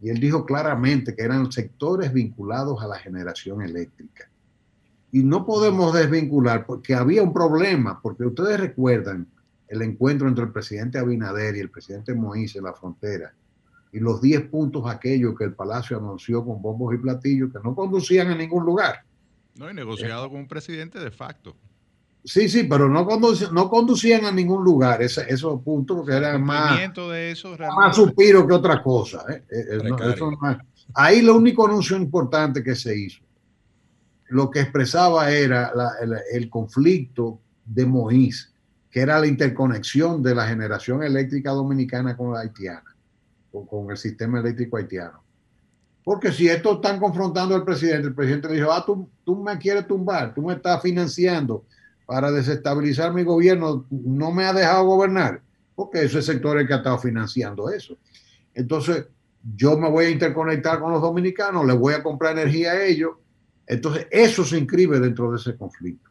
Y 0.01 0.09
él 0.09 0.19
dijo 0.19 0.45
claramente 0.45 1.15
que 1.15 1.23
eran 1.23 1.49
sectores 1.49 2.11
vinculados 2.11 2.83
a 2.83 2.87
la 2.87 2.99
generación 2.99 3.61
eléctrica. 3.61 4.29
Y 5.13 5.23
no 5.23 5.45
podemos 5.45 5.93
desvincular 5.93 6.65
porque 6.65 6.93
había 6.93 7.23
un 7.23 7.31
problema, 7.31 8.01
porque 8.01 8.25
ustedes 8.25 8.59
recuerdan 8.59 9.27
el 9.69 9.81
encuentro 9.81 10.27
entre 10.27 10.43
el 10.43 10.51
presidente 10.51 10.99
Abinader 10.99 11.55
y 11.55 11.61
el 11.61 11.69
presidente 11.69 12.13
Moïse 12.13 12.57
en 12.57 12.65
la 12.65 12.73
frontera 12.73 13.33
y 13.91 13.99
los 13.99 14.21
10 14.21 14.49
puntos 14.49 14.83
aquellos 14.87 15.35
que 15.37 15.43
el 15.43 15.53
Palacio 15.53 15.97
anunció 15.97 16.45
con 16.45 16.61
bombos 16.61 16.93
y 16.95 16.97
platillos 16.97 17.51
que 17.51 17.59
no 17.63 17.75
conducían 17.75 18.29
a 18.29 18.35
ningún 18.35 18.65
lugar. 18.65 19.03
No, 19.55 19.69
y 19.69 19.73
negociado 19.73 20.29
con 20.29 20.39
un 20.39 20.47
presidente 20.47 20.99
de 20.99 21.11
facto. 21.11 21.55
Sí, 22.23 22.47
sí, 22.47 22.63
pero 22.63 22.87
no, 22.87 23.05
no 23.51 23.69
conducían 23.69 24.25
a 24.25 24.31
ningún 24.31 24.63
lugar 24.63 25.01
ese, 25.01 25.25
esos 25.27 25.61
puntos 25.61 26.05
que 26.05 26.13
eran 26.13 26.43
más, 26.43 26.79
de 26.93 27.31
eso 27.31 27.57
más 27.75 27.95
suspiro 27.95 28.47
que 28.47 28.53
otra 28.53 28.81
cosa. 28.81 29.25
¿eh? 29.27 29.43
Eh, 29.49 29.81
eh, 29.83 30.57
ahí 30.93 31.21
lo 31.21 31.35
único 31.35 31.67
anuncio 31.67 31.97
importante 31.97 32.63
que 32.63 32.75
se 32.75 32.97
hizo, 32.97 33.21
lo 34.29 34.51
que 34.51 34.61
expresaba 34.61 35.31
era 35.31 35.73
el, 36.01 36.15
el, 36.31 36.49
conflicto 36.49 37.39
de 37.65 37.87
Moïse, 37.87 38.51
que 38.89 39.01
era 39.01 39.19
la 39.19 39.25
interconexión 39.25 40.21
de 40.21 40.35
la 40.35 40.47
generación 40.47 41.01
eléctrica 41.03 41.51
dominicana 41.51 42.15
con 42.15 42.33
la 42.33 42.41
haitiana 42.41 42.90
con, 43.51 43.91
el 43.91 43.97
sistema 43.97 44.39
eléctrico 44.39 44.77
haitiano. 44.77 45.23
Porque 46.03 46.31
si 46.31 46.47
esto 46.47 46.73
están 46.73 46.99
confrontando 46.99 47.53
al 47.53 47.63
presidente, 47.63 48.07
el 48.07 48.15
presidente 48.15 48.49
le 48.49 48.55
dijo, 48.55 48.71
ah, 48.71 48.83
tú, 48.85 49.07
tú 49.23 49.35
me 49.35 49.57
quieres 49.57 49.87
tumbar, 49.87 50.33
tú 50.33 50.41
me 50.41 50.53
estás 50.53 50.81
financiando 50.81 51.65
para 52.05 52.31
desestabilizar 52.31 53.13
mi 53.13 53.23
gobierno, 53.23 53.85
no 53.89 54.31
me 54.31 54.45
ha 54.45 54.53
dejado 54.53 54.85
gobernar, 54.85 55.41
porque 55.75 56.03
ese 56.03 56.21
sector 56.21 56.57
es 56.57 56.61
el 56.61 56.67
que 56.67 56.73
ha 56.73 56.77
estado 56.77 56.97
financiando 56.97 57.69
eso. 57.69 57.97
Entonces, 58.53 59.05
yo 59.55 59.77
me 59.77 59.89
voy 59.89 60.05
a 60.05 60.09
interconectar 60.09 60.79
con 60.79 60.91
los 60.91 61.01
dominicanos, 61.01 61.65
les 61.65 61.77
voy 61.77 61.93
a 61.93 62.03
comprar 62.03 62.37
energía 62.37 62.71
a 62.71 62.83
ellos. 62.83 63.11
Entonces, 63.67 64.07
eso 64.11 64.43
se 64.43 64.57
inscribe 64.57 64.99
dentro 64.99 65.31
de 65.31 65.37
ese 65.37 65.55
conflicto. 65.55 66.09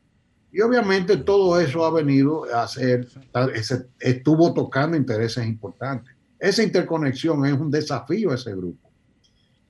Y 0.52 0.60
obviamente 0.62 1.16
todo 1.18 1.60
eso 1.60 1.84
ha 1.84 1.92
venido 1.92 2.44
a 2.52 2.66
ser, 2.66 3.06
estuvo 4.00 4.52
tocando 4.52 4.96
intereses 4.96 5.46
importantes. 5.46 6.14
Esa 6.40 6.62
interconexión 6.62 7.44
es 7.44 7.52
un 7.52 7.70
desafío 7.70 8.30
a 8.30 8.34
ese 8.34 8.52
grupo. 8.52 8.90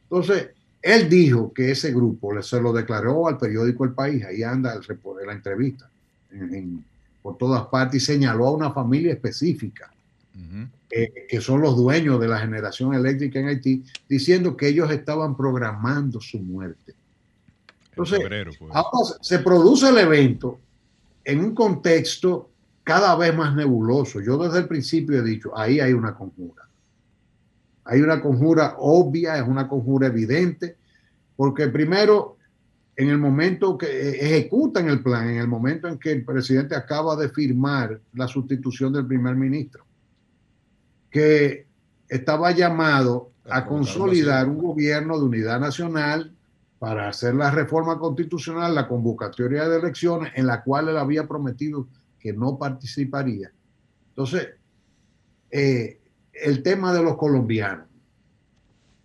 Entonces, 0.04 0.50
él 0.80 1.08
dijo 1.08 1.52
que 1.52 1.72
ese 1.72 1.92
grupo 1.92 2.40
se 2.42 2.60
lo 2.60 2.72
declaró 2.72 3.28
al 3.28 3.36
periódico 3.36 3.84
El 3.84 3.92
País, 3.92 4.24
ahí 4.24 4.42
anda 4.42 4.74
el, 4.74 4.98
la 5.26 5.32
entrevista, 5.32 5.90
por 7.22 7.36
todas 7.36 7.66
partes, 7.66 8.02
y 8.02 8.06
señaló 8.06 8.46
a 8.46 8.52
una 8.52 8.72
familia 8.72 9.12
específica, 9.12 9.92
eh, 10.90 11.26
que 11.28 11.40
son 11.40 11.60
los 11.60 11.76
dueños 11.76 12.20
de 12.20 12.28
la 12.28 12.38
generación 12.38 12.94
eléctrica 12.94 13.40
en 13.40 13.48
Haití, 13.48 13.84
diciendo 14.08 14.56
que 14.56 14.68
ellos 14.68 14.90
estaban 14.90 15.36
programando 15.36 16.20
su 16.20 16.38
muerte. 16.38 16.94
Entonces, 17.90 18.20
ahora 18.70 19.18
se 19.20 19.40
produce 19.40 19.88
el 19.88 19.98
evento 19.98 20.58
en 21.24 21.40
un 21.40 21.54
contexto 21.54 22.48
cada 22.90 23.14
vez 23.14 23.32
más 23.36 23.54
nebuloso. 23.54 24.20
Yo 24.20 24.36
desde 24.36 24.58
el 24.58 24.66
principio 24.66 25.20
he 25.20 25.22
dicho, 25.22 25.56
ahí 25.56 25.78
hay 25.78 25.92
una 25.92 26.12
conjura. 26.12 26.68
Hay 27.84 28.00
una 28.00 28.20
conjura 28.20 28.74
obvia, 28.78 29.36
es 29.36 29.46
una 29.46 29.68
conjura 29.68 30.08
evidente, 30.08 30.76
porque 31.36 31.68
primero, 31.68 32.36
en 32.96 33.10
el 33.10 33.18
momento 33.18 33.78
que 33.78 33.86
ejecutan 33.86 34.88
el 34.88 35.04
plan, 35.04 35.28
en 35.28 35.36
el 35.36 35.46
momento 35.46 35.86
en 35.86 36.00
que 36.00 36.10
el 36.10 36.24
presidente 36.24 36.74
acaba 36.74 37.14
de 37.14 37.28
firmar 37.28 38.00
la 38.14 38.26
sustitución 38.26 38.92
del 38.92 39.06
primer 39.06 39.36
ministro, 39.36 39.84
que 41.08 41.68
estaba 42.08 42.50
llamado 42.50 43.30
a 43.48 43.66
consolidar 43.66 44.48
un 44.48 44.58
gobierno 44.58 45.16
de 45.16 45.26
unidad 45.26 45.60
nacional 45.60 46.34
para 46.80 47.08
hacer 47.08 47.36
la 47.36 47.52
reforma 47.52 48.00
constitucional, 48.00 48.74
la 48.74 48.88
convocatoria 48.88 49.68
de 49.68 49.78
elecciones, 49.78 50.32
en 50.34 50.48
la 50.48 50.64
cual 50.64 50.88
él 50.88 50.96
había 50.96 51.28
prometido 51.28 51.86
que 52.20 52.32
no 52.32 52.58
participaría. 52.58 53.50
Entonces, 54.10 54.50
eh, 55.50 56.00
el 56.32 56.62
tema 56.62 56.92
de 56.92 57.02
los 57.02 57.16
colombianos. 57.16 57.86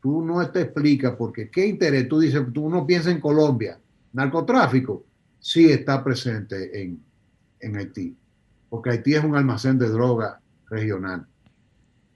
tú 0.02 0.22
no 0.24 0.48
te 0.52 0.62
explicas 0.62 1.16
porque 1.18 1.50
qué 1.50 1.66
interés, 1.66 2.08
tú 2.08 2.20
dices, 2.20 2.44
tú 2.54 2.70
no 2.70 2.86
piensas 2.86 3.12
en 3.14 3.20
Colombia, 3.20 3.80
narcotráfico, 4.14 5.04
sí 5.40 5.66
está 5.72 6.04
presente 6.04 6.80
en, 6.80 7.04
en 7.60 7.76
Haití, 7.76 8.16
porque 8.70 8.92
Haití 8.92 9.16
es 9.16 9.24
un 9.24 9.36
almacén 9.36 9.80
de 9.80 9.90
droga 9.90 10.40
regional. 10.70 11.26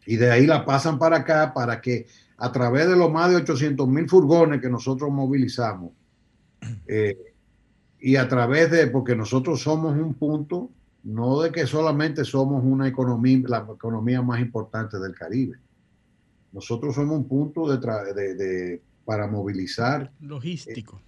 Y 0.06 0.18
de 0.18 0.30
ahí 0.32 0.46
la 0.46 0.66
pasan 0.66 1.00
para 1.00 1.18
acá 1.18 1.52
para 1.54 1.82
que 1.82 2.06
a 2.38 2.52
través 2.52 2.88
de 2.88 2.96
los 2.96 3.12
más 3.12 3.32
de 3.32 3.38
800 3.38 3.88
mil 3.88 4.08
furgones 4.08 4.62
que 4.62 4.70
nosotros 4.70 5.10
movilizamos, 5.12 5.92
eh, 6.88 7.18
y 8.00 8.16
a 8.16 8.28
través 8.28 8.72
de, 8.72 8.88
porque 8.88 9.16
nosotros 9.16 9.62
somos 9.62 9.98
un 9.98 10.14
punto, 10.14 10.70
no 11.04 11.42
de 11.42 11.52
que 11.52 11.66
solamente 11.66 12.26
somos 12.26 12.64
una 12.64 12.88
economía, 12.88 13.40
la 13.48 13.68
economía 13.74 14.22
más 14.22 14.40
importante 14.40 15.00
del 15.00 15.16
Caribe. 15.16 15.58
Nosotros 16.52 16.96
somos 16.96 17.18
un 17.18 17.28
punto 17.28 17.68
de, 17.68 18.14
de, 18.14 18.82
para 19.06 19.28
movilizar. 19.28 20.12
Logístico. 20.20 21.02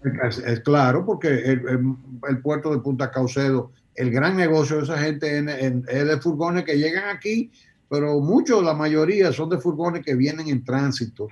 Es, 0.45 0.59
claro, 0.61 1.05
porque 1.05 1.27
el, 1.27 2.41
puerto 2.41 2.71
de 2.71 2.79
Punta 2.79 3.11
Caucedo, 3.11 3.71
el 3.95 4.11
gran 4.11 4.37
negocio 4.37 4.77
de 4.77 4.83
esa 4.83 4.97
gente 4.97 5.39
es 5.39 6.07
de 6.07 6.21
furgones 6.21 6.63
que 6.63 6.77
llegan 6.77 7.15
aquí, 7.15 7.51
pero 7.89 8.19
muchos, 8.19 8.63
la 8.63 8.73
mayoría, 8.73 9.33
son 9.33 9.49
de 9.49 9.57
furgones 9.57 10.05
que 10.05 10.15
vienen 10.15 10.47
en 10.47 10.63
tránsito 10.63 11.27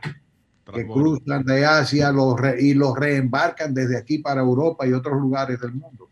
que 0.73 0.86
cruzan 0.86 1.44
de 1.44 1.65
Asia 1.65 2.11
los 2.11 2.36
y 2.60 2.73
los 2.73 2.95
reembarcan 2.95 3.73
desde 3.73 3.98
aquí 3.98 4.19
para 4.19 4.41
Europa 4.41 4.86
y 4.86 4.94
otros 4.94 5.19
lugares 5.19 5.60
del 5.60 5.73
mundo 5.73 6.09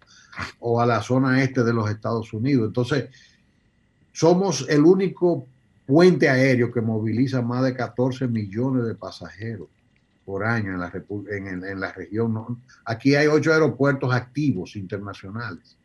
o 0.60 0.82
a 0.82 0.86
la 0.86 1.02
zona 1.02 1.44
este 1.44 1.64
de 1.64 1.74
los 1.74 1.90
Estados 1.90 2.34
Unidos. 2.34 2.68
Entonces, 2.68 3.10
somos 4.12 4.66
el 4.70 4.84
único 4.84 5.46
puente 5.86 6.30
aéreo 6.30 6.72
que 6.72 6.82
moviliza 6.82 7.42
más 7.42 7.64
de 7.64 7.76
14 7.76 8.28
millones 8.28 8.86
de 8.86 8.96
pasajeros 8.96 9.68
por 10.26 10.44
año 10.44 10.74
en 10.74 10.80
la, 10.80 10.92
en, 11.32 11.64
en 11.64 11.80
la 11.80 11.92
región. 11.94 12.62
Aquí 12.86 13.16
hay 13.16 13.28
ocho 13.28 13.54
aeropuertos 13.54 14.14
activos 14.14 14.76
internacionales, 14.76 15.78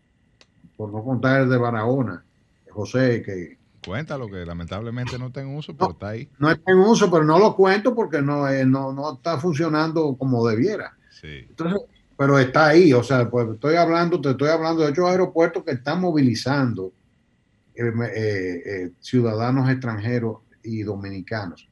por 0.76 0.92
no 0.92 1.04
contar 1.04 1.42
el 1.42 1.48
de 1.48 1.58
Barahona, 1.58 2.24
José, 2.70 3.22
que 3.22 3.56
Cuéntalo, 3.84 4.28
que 4.28 4.46
lamentablemente 4.46 5.18
no 5.18 5.26
está 5.26 5.40
en 5.40 5.56
uso, 5.56 5.76
pero 5.76 5.90
está 5.90 6.10
ahí. 6.10 6.28
No 6.38 6.50
está 6.50 6.70
en 6.70 6.78
uso, 6.78 7.10
pero 7.10 7.24
no 7.24 7.38
lo 7.38 7.56
cuento 7.56 7.94
porque 7.94 8.22
no, 8.22 8.48
eh, 8.48 8.64
no, 8.64 8.92
no 8.92 9.14
está 9.14 9.38
funcionando 9.38 10.14
como 10.16 10.46
debiera. 10.46 10.96
Sí. 11.10 11.46
Entonces, 11.48 11.80
pero 12.22 12.38
está 12.38 12.68
ahí, 12.68 12.92
o 12.92 13.02
sea, 13.02 13.28
pues 13.28 13.48
estoy 13.48 13.74
hablando, 13.74 14.20
te 14.20 14.30
estoy 14.30 14.48
hablando 14.48 14.82
de 14.82 14.92
ocho 14.92 15.08
aeropuertos 15.08 15.64
que 15.64 15.72
están 15.72 16.00
movilizando 16.00 16.92
eh, 17.74 17.82
eh, 18.14 18.92
ciudadanos 19.00 19.68
extranjeros 19.68 20.36
y 20.62 20.84
dominicanos. 20.84 21.68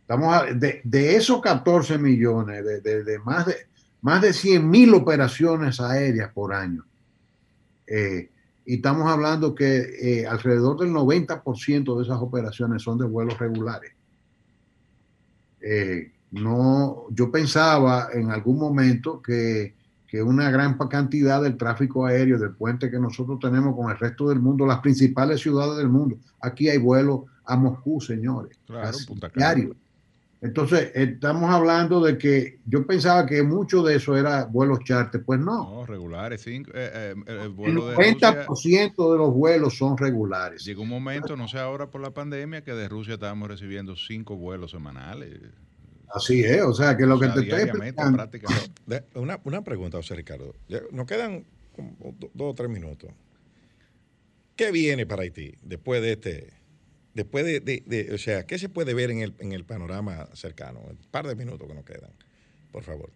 Estamos 0.00 0.58
de, 0.58 0.80
de, 0.82 1.14
esos 1.14 1.40
14 1.40 1.96
millones, 1.98 2.64
de, 2.82 3.20
más 3.24 3.46
de 3.46 3.54
más 4.02 4.20
de 4.20 4.32
100 4.32 4.68
mil 4.68 4.92
operaciones 4.94 5.78
aéreas 5.78 6.32
por 6.32 6.52
año. 6.52 6.84
Eh, 7.86 8.30
y 8.66 8.74
estamos 8.74 9.08
hablando 9.08 9.54
que 9.54 10.22
eh, 10.22 10.26
alrededor 10.26 10.76
del 10.76 10.90
90% 10.90 11.96
de 11.96 12.02
esas 12.02 12.20
operaciones 12.20 12.82
son 12.82 12.98
de 12.98 13.04
vuelos 13.04 13.38
regulares. 13.38 13.92
Eh, 15.60 16.10
no, 16.32 17.04
yo 17.10 17.30
pensaba 17.30 18.08
en 18.12 18.32
algún 18.32 18.58
momento 18.58 19.22
que, 19.22 19.83
que, 20.14 20.22
una 20.22 20.48
gran 20.48 20.78
cantidad 20.78 21.42
del 21.42 21.56
tráfico 21.56 22.06
aéreo 22.06 22.38
del 22.38 22.52
puente 22.52 22.88
que 22.88 23.00
nosotros 23.00 23.40
tenemos 23.40 23.74
con 23.74 23.90
el 23.90 23.98
resto 23.98 24.28
del 24.28 24.38
mundo, 24.38 24.64
las 24.64 24.78
principales 24.78 25.40
ciudades 25.40 25.76
del 25.76 25.88
mundo, 25.88 26.16
aquí 26.40 26.68
hay 26.68 26.78
vuelos 26.78 27.22
a 27.44 27.56
Moscú, 27.56 28.00
señores, 28.00 28.56
claro, 28.64 28.96
diario. 29.34 29.74
Entonces, 30.40 30.92
estamos 30.94 31.50
hablando 31.50 32.00
de 32.00 32.16
que 32.16 32.58
yo 32.66 32.86
pensaba 32.86 33.26
que 33.26 33.42
mucho 33.42 33.82
de 33.82 33.96
eso 33.96 34.16
era 34.16 34.44
vuelos 34.44 34.80
charter, 34.84 35.24
pues 35.24 35.40
no. 35.40 35.64
No, 35.64 35.86
regulares, 35.86 36.42
cinco, 36.42 36.70
eh, 36.74 37.14
eh, 37.16 37.42
el, 37.42 37.48
vuelo 37.48 37.90
el 37.90 37.96
90% 37.96 38.18
de, 38.20 38.44
Rusia, 38.44 38.82
de, 38.82 38.92
los 38.96 39.34
vuelos 39.34 39.76
son 39.76 39.96
regulares. 39.96 40.64
Llegó 40.64 40.82
un 40.82 40.90
momento, 40.90 41.34
no 41.34 41.48
sé 41.48 41.58
ahora 41.58 41.90
por 41.90 42.02
la 42.02 42.12
pandemia, 42.12 42.62
que 42.62 42.72
de 42.72 42.88
Rusia 42.88 43.14
estábamos 43.14 43.48
recibiendo 43.48 43.96
cinco 43.96 44.36
vuelos 44.36 44.70
semanales. 44.70 45.40
Así 46.14 46.44
es, 46.44 46.62
o 46.62 46.72
sea 46.72 46.96
que 46.96 47.06
lo 47.06 47.16
o 47.16 47.20
que 47.20 47.26
te 47.28 47.40
estoy 47.40 47.62
explicando... 47.62 48.30
Una, 49.14 49.40
una 49.42 49.64
pregunta, 49.64 49.96
José 49.96 50.14
Ricardo. 50.14 50.54
Nos 50.92 51.06
quedan 51.06 51.44
dos 52.34 52.52
o 52.52 52.54
tres 52.54 52.70
minutos. 52.70 53.10
¿Qué 54.54 54.70
viene 54.70 55.06
para 55.06 55.22
Haití 55.22 55.54
después 55.62 56.00
de 56.00 56.12
este 56.12 56.52
después 57.14 57.44
de, 57.44 57.60
de, 57.60 58.10
o 58.12 58.18
sea, 58.18 58.44
¿qué 58.44 58.58
se 58.58 58.68
puede 58.68 58.94
ver 58.94 59.10
en 59.10 59.20
el, 59.20 59.34
en 59.38 59.52
el 59.52 59.64
panorama 59.64 60.28
cercano? 60.34 60.80
Un 60.80 60.98
par 61.10 61.26
de 61.26 61.34
minutos 61.34 61.66
que 61.66 61.74
nos 61.74 61.84
quedan, 61.84 62.10
por 62.72 62.82
favor. 62.82 63.10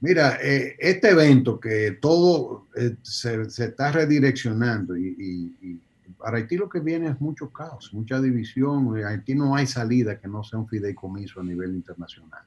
Mira, 0.00 0.38
eh, 0.42 0.76
este 0.78 1.10
evento 1.10 1.58
que 1.58 1.92
todo 2.00 2.66
eh, 2.76 2.96
se, 3.02 3.48
se, 3.48 3.66
está 3.66 3.92
redireccionando 3.92 4.96
y, 4.96 5.06
y, 5.18 5.66
y, 5.66 5.80
para 6.18 6.38
Haití 6.38 6.56
lo 6.56 6.68
que 6.68 6.80
viene 6.80 7.08
es 7.08 7.20
mucho 7.20 7.50
caos, 7.50 7.90
mucha 7.92 8.20
división. 8.20 8.96
En 8.98 9.04
Haití 9.04 9.34
no 9.34 9.54
hay 9.56 9.66
salida 9.66 10.18
que 10.18 10.28
no 10.28 10.44
sea 10.44 10.58
un 10.58 10.68
fideicomiso 10.68 11.40
a 11.40 11.44
nivel 11.44 11.74
internacional 11.74 12.42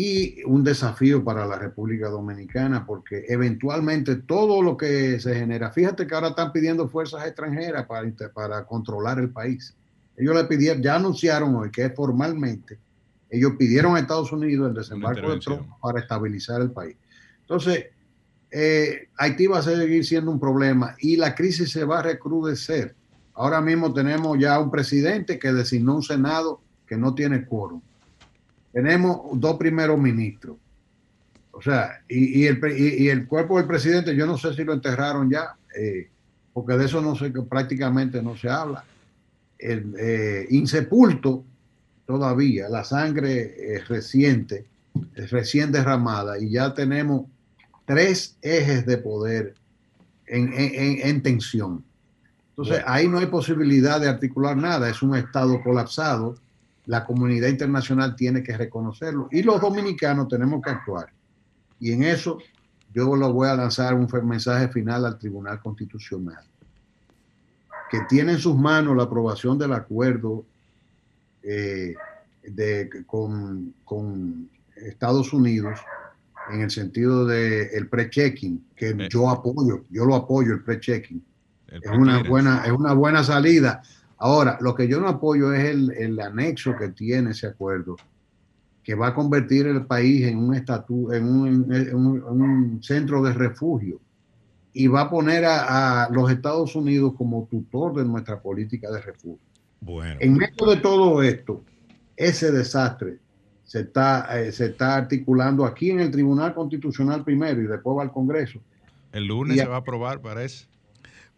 y 0.00 0.44
un 0.44 0.62
desafío 0.62 1.24
para 1.24 1.44
la 1.44 1.58
República 1.58 2.08
Dominicana, 2.08 2.86
porque 2.86 3.24
eventualmente 3.28 4.14
todo 4.14 4.62
lo 4.62 4.76
que 4.76 5.18
se 5.18 5.34
genera, 5.34 5.72
fíjate 5.72 6.06
que 6.06 6.14
ahora 6.14 6.28
están 6.28 6.52
pidiendo 6.52 6.88
fuerzas 6.88 7.26
extranjeras 7.26 7.86
para, 7.86 8.08
para 8.32 8.64
controlar 8.64 9.18
el 9.18 9.30
país. 9.30 9.74
Ellos 10.16 10.36
le 10.36 10.44
pidieron, 10.44 10.82
ya 10.82 10.94
anunciaron 10.94 11.56
hoy 11.56 11.70
que 11.72 11.90
formalmente, 11.90 12.78
ellos 13.28 13.54
pidieron 13.58 13.96
a 13.96 13.98
Estados 13.98 14.30
Unidos 14.30 14.68
el 14.68 14.74
desembarco 14.74 15.32
de 15.32 15.40
tropas 15.40 15.66
para 15.80 16.00
estabilizar 16.00 16.60
el 16.60 16.70
país. 16.70 16.96
Entonces, 17.40 17.86
eh, 18.50 19.08
Haití 19.16 19.46
va 19.46 19.58
a 19.58 19.62
seguir 19.62 20.04
siendo 20.04 20.30
un 20.30 20.40
problema 20.40 20.96
y 21.00 21.16
la 21.16 21.34
crisis 21.34 21.70
se 21.70 21.84
va 21.84 22.00
a 22.00 22.02
recrudecer. 22.02 22.94
Ahora 23.34 23.60
mismo 23.60 23.92
tenemos 23.92 24.38
ya 24.38 24.58
un 24.58 24.70
presidente 24.70 25.38
que 25.38 25.52
designó 25.52 25.96
un 25.96 26.02
Senado 26.02 26.60
que 26.86 26.96
no 26.96 27.14
tiene 27.14 27.44
quórum 27.44 27.80
tenemos 28.72 29.40
dos 29.40 29.56
primeros 29.56 29.98
ministros. 29.98 30.56
O 31.50 31.60
sea, 31.60 32.00
y, 32.08 32.42
y, 32.42 32.46
el, 32.46 32.60
y, 32.76 33.04
y, 33.04 33.08
el, 33.08 33.26
cuerpo 33.26 33.58
del 33.58 33.66
presidente, 33.66 34.14
yo 34.14 34.26
no 34.26 34.38
sé 34.38 34.54
si 34.54 34.62
lo 34.62 34.72
enterraron 34.72 35.28
ya, 35.28 35.56
eh, 35.76 36.08
porque 36.52 36.74
de 36.74 36.84
eso 36.84 37.00
no 37.00 37.16
sé, 37.16 37.32
prácticamente 37.48 38.22
no 38.22 38.36
se 38.36 38.48
habla. 38.48 38.84
El, 39.58 39.94
eh, 39.98 40.46
insepulto 40.50 41.44
todavía, 42.06 42.68
la 42.68 42.84
sangre 42.84 43.74
es 43.74 43.88
reciente, 43.88 44.66
es 45.16 45.30
recién 45.30 45.72
derramada, 45.72 46.38
y 46.38 46.50
ya 46.50 46.72
tenemos 46.72 47.26
tres 47.88 48.36
ejes 48.42 48.86
de 48.86 48.98
poder 48.98 49.54
en, 50.26 50.52
en, 50.52 51.00
en 51.02 51.22
tensión. 51.22 51.84
Entonces, 52.50 52.84
ahí 52.86 53.08
no 53.08 53.18
hay 53.18 53.26
posibilidad 53.26 54.00
de 54.00 54.08
articular 54.08 54.56
nada, 54.56 54.88
es 54.88 55.02
un 55.02 55.16
Estado 55.16 55.60
colapsado 55.62 56.36
la 56.88 57.04
comunidad 57.04 57.48
internacional 57.48 58.16
tiene 58.16 58.42
que 58.42 58.56
reconocerlo 58.56 59.28
y 59.30 59.42
los 59.42 59.60
dominicanos 59.60 60.26
tenemos 60.26 60.62
que 60.62 60.70
actuar. 60.70 61.12
Y 61.78 61.92
en 61.92 62.02
eso 62.02 62.38
yo 62.94 63.14
lo 63.14 63.30
voy 63.30 63.46
a 63.46 63.54
lanzar 63.54 63.92
un 63.92 64.08
mensaje 64.26 64.68
final 64.68 65.04
al 65.04 65.18
Tribunal 65.18 65.60
Constitucional, 65.60 66.42
que 67.90 68.00
tiene 68.08 68.32
en 68.32 68.38
sus 68.38 68.56
manos 68.56 68.96
la 68.96 69.02
aprobación 69.02 69.58
del 69.58 69.74
acuerdo 69.74 70.46
eh, 71.42 71.94
de, 72.42 72.88
con, 73.06 73.74
con, 73.84 74.48
Estados 74.74 75.32
Unidos 75.32 75.78
en 76.50 76.62
el 76.62 76.70
sentido 76.70 77.26
del 77.26 77.68
el 77.72 77.88
pre-checking, 77.88 78.66
que 78.76 78.90
eh. 78.90 79.08
yo 79.10 79.28
apoyo, 79.30 79.84
yo 79.90 80.04
lo 80.04 80.14
apoyo 80.14 80.54
el 80.54 80.62
pre-checking. 80.62 81.22
Es 81.68 81.90
una, 81.90 82.22
buena, 82.22 82.62
es 82.64 82.72
una 82.72 82.94
buena 82.94 83.22
salida 83.22 83.82
Ahora, 84.18 84.58
lo 84.60 84.74
que 84.74 84.88
yo 84.88 85.00
no 85.00 85.08
apoyo 85.08 85.52
es 85.52 85.64
el, 85.64 85.92
el 85.92 86.20
anexo 86.20 86.74
que 86.76 86.88
tiene 86.88 87.30
ese 87.30 87.46
acuerdo, 87.46 87.96
que 88.82 88.94
va 88.94 89.08
a 89.08 89.14
convertir 89.14 89.66
el 89.68 89.86
país 89.86 90.26
en 90.26 90.38
un, 90.38 90.54
estatu, 90.54 91.12
en 91.12 91.24
un, 91.24 91.72
en 91.72 91.94
un, 91.94 92.22
un 92.24 92.82
centro 92.82 93.22
de 93.22 93.32
refugio 93.32 94.00
y 94.72 94.88
va 94.88 95.02
a 95.02 95.10
poner 95.10 95.44
a, 95.44 96.04
a, 96.04 96.10
los 96.10 96.30
Estados 96.30 96.74
Unidos 96.74 97.14
como 97.16 97.46
tutor 97.48 97.94
de 97.94 98.04
nuestra 98.04 98.40
política 98.40 98.90
de 98.90 99.00
refugio. 99.00 99.38
Bueno. 99.80 100.16
En 100.20 100.36
medio 100.36 100.66
de 100.66 100.76
todo 100.78 101.22
esto, 101.22 101.62
ese 102.16 102.50
desastre 102.50 103.18
se 103.68 103.80
está, 103.80 104.40
eh, 104.40 104.50
se 104.50 104.64
está 104.66 104.96
articulando 104.96 105.66
aquí 105.66 105.90
en 105.90 106.00
el 106.00 106.10
Tribunal 106.10 106.54
Constitucional 106.54 107.22
primero 107.22 107.60
y 107.60 107.66
después 107.66 107.98
va 107.98 108.02
al 108.02 108.10
Congreso. 108.10 108.60
El 109.12 109.26
lunes 109.26 109.58
y 109.58 109.60
se 109.60 109.66
va 109.66 109.76
a 109.76 109.80
aprobar, 109.80 110.22
parece. 110.22 110.66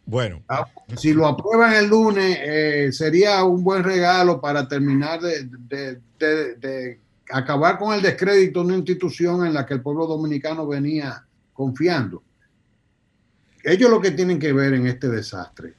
Bueno. 0.07 0.41
Ah, 0.49 0.65
si 0.97 1.13
lo 1.13 1.27
aprueban 1.27 1.75
el 1.75 1.89
lunes, 1.89 2.39
eh, 2.41 2.93
sería 2.93 3.43
un 3.43 3.65
buen 3.65 3.83
regalo 3.83 4.41
para 4.41 4.69
terminar 4.69 5.21
de, 5.21 5.45
de, 5.45 6.01
de, 6.21 6.55
de, 6.55 7.01
acabar 7.33 7.79
con 7.79 7.95
el 7.95 8.01
descrédito 8.01 8.61
de 8.61 8.67
una 8.67 8.77
institución 8.77 9.45
en 9.45 9.53
la 9.53 9.67
que 9.67 9.75
el 9.75 9.83
pueblo 9.83 10.07
dominicano 10.07 10.69
venía 10.69 11.25
confiando. 11.53 12.23
Ellos 13.65 13.91
lo 13.91 14.01
que 14.01 14.13
tienen 14.13 14.39
que 14.39 14.53
ver 14.53 14.75
en 14.75 14.87
este 14.87 15.09
desastre 15.09 15.75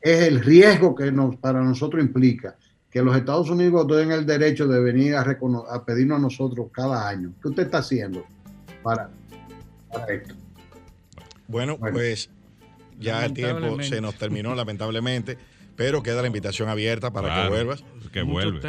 es 0.00 0.22
el 0.26 0.40
riesgo 0.40 0.92
que 0.92 1.12
nos, 1.12 1.36
para 1.36 1.62
nosotros 1.62 2.02
implica 2.02 2.56
que 2.92 3.00
los 3.00 3.16
Estados 3.16 3.48
Unidos 3.48 3.86
tienen 3.86 4.12
el 4.12 4.26
derecho 4.26 4.68
de 4.68 4.78
venir 4.80 5.14
a, 5.14 5.22
a 5.22 5.84
pedirnos 5.84 6.18
a 6.18 6.20
nosotros 6.20 6.68
cada 6.70 7.08
año. 7.08 7.32
¿Qué 7.40 7.48
usted 7.48 7.62
está 7.64 7.78
haciendo 7.78 8.24
para, 8.82 9.10
esto? 10.08 10.34
Bueno, 11.48 11.78
pues 11.78 12.28
ya 13.00 13.24
el 13.24 13.32
tiempo 13.32 13.82
se 13.82 14.02
nos 14.02 14.16
terminó 14.16 14.54
lamentablemente, 14.54 15.38
pero 15.74 16.02
queda 16.02 16.20
la 16.20 16.26
invitación 16.26 16.68
abierta 16.68 17.10
para 17.10 17.44
que 17.44 17.48
vuelvas. 17.48 17.82
Que 18.12 18.22
vuelva. 18.22 18.60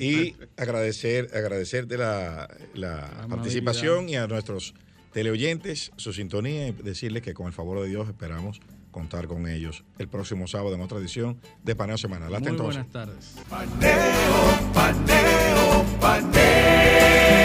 Y 0.00 0.36
agradecer, 0.56 1.30
agradecerte 1.34 1.98
la, 1.98 2.48
la 2.74 3.26
participación 3.28 4.08
y 4.08 4.14
a 4.14 4.28
nuestros 4.28 4.74
teleoyentes 5.12 5.90
su 5.96 6.12
sintonía 6.12 6.68
y 6.68 6.72
decirles 6.72 7.22
que 7.22 7.34
con 7.34 7.48
el 7.48 7.52
favor 7.52 7.80
de 7.80 7.88
Dios 7.88 8.08
esperamos 8.08 8.60
contar 8.94 9.26
con 9.26 9.48
ellos 9.48 9.84
el 9.98 10.06
próximo 10.08 10.46
sábado 10.46 10.76
en 10.76 10.80
otra 10.80 10.98
edición 10.98 11.40
de 11.64 11.74
Paneo 11.74 11.98
Semanal. 11.98 12.32
Hasta 12.32 12.50
Muy 12.52 12.60
buenas 12.60 12.86
tardes. 12.86 13.34
Paneo, 13.50 14.72
paneo, 14.72 15.84
paneo. 16.00 17.43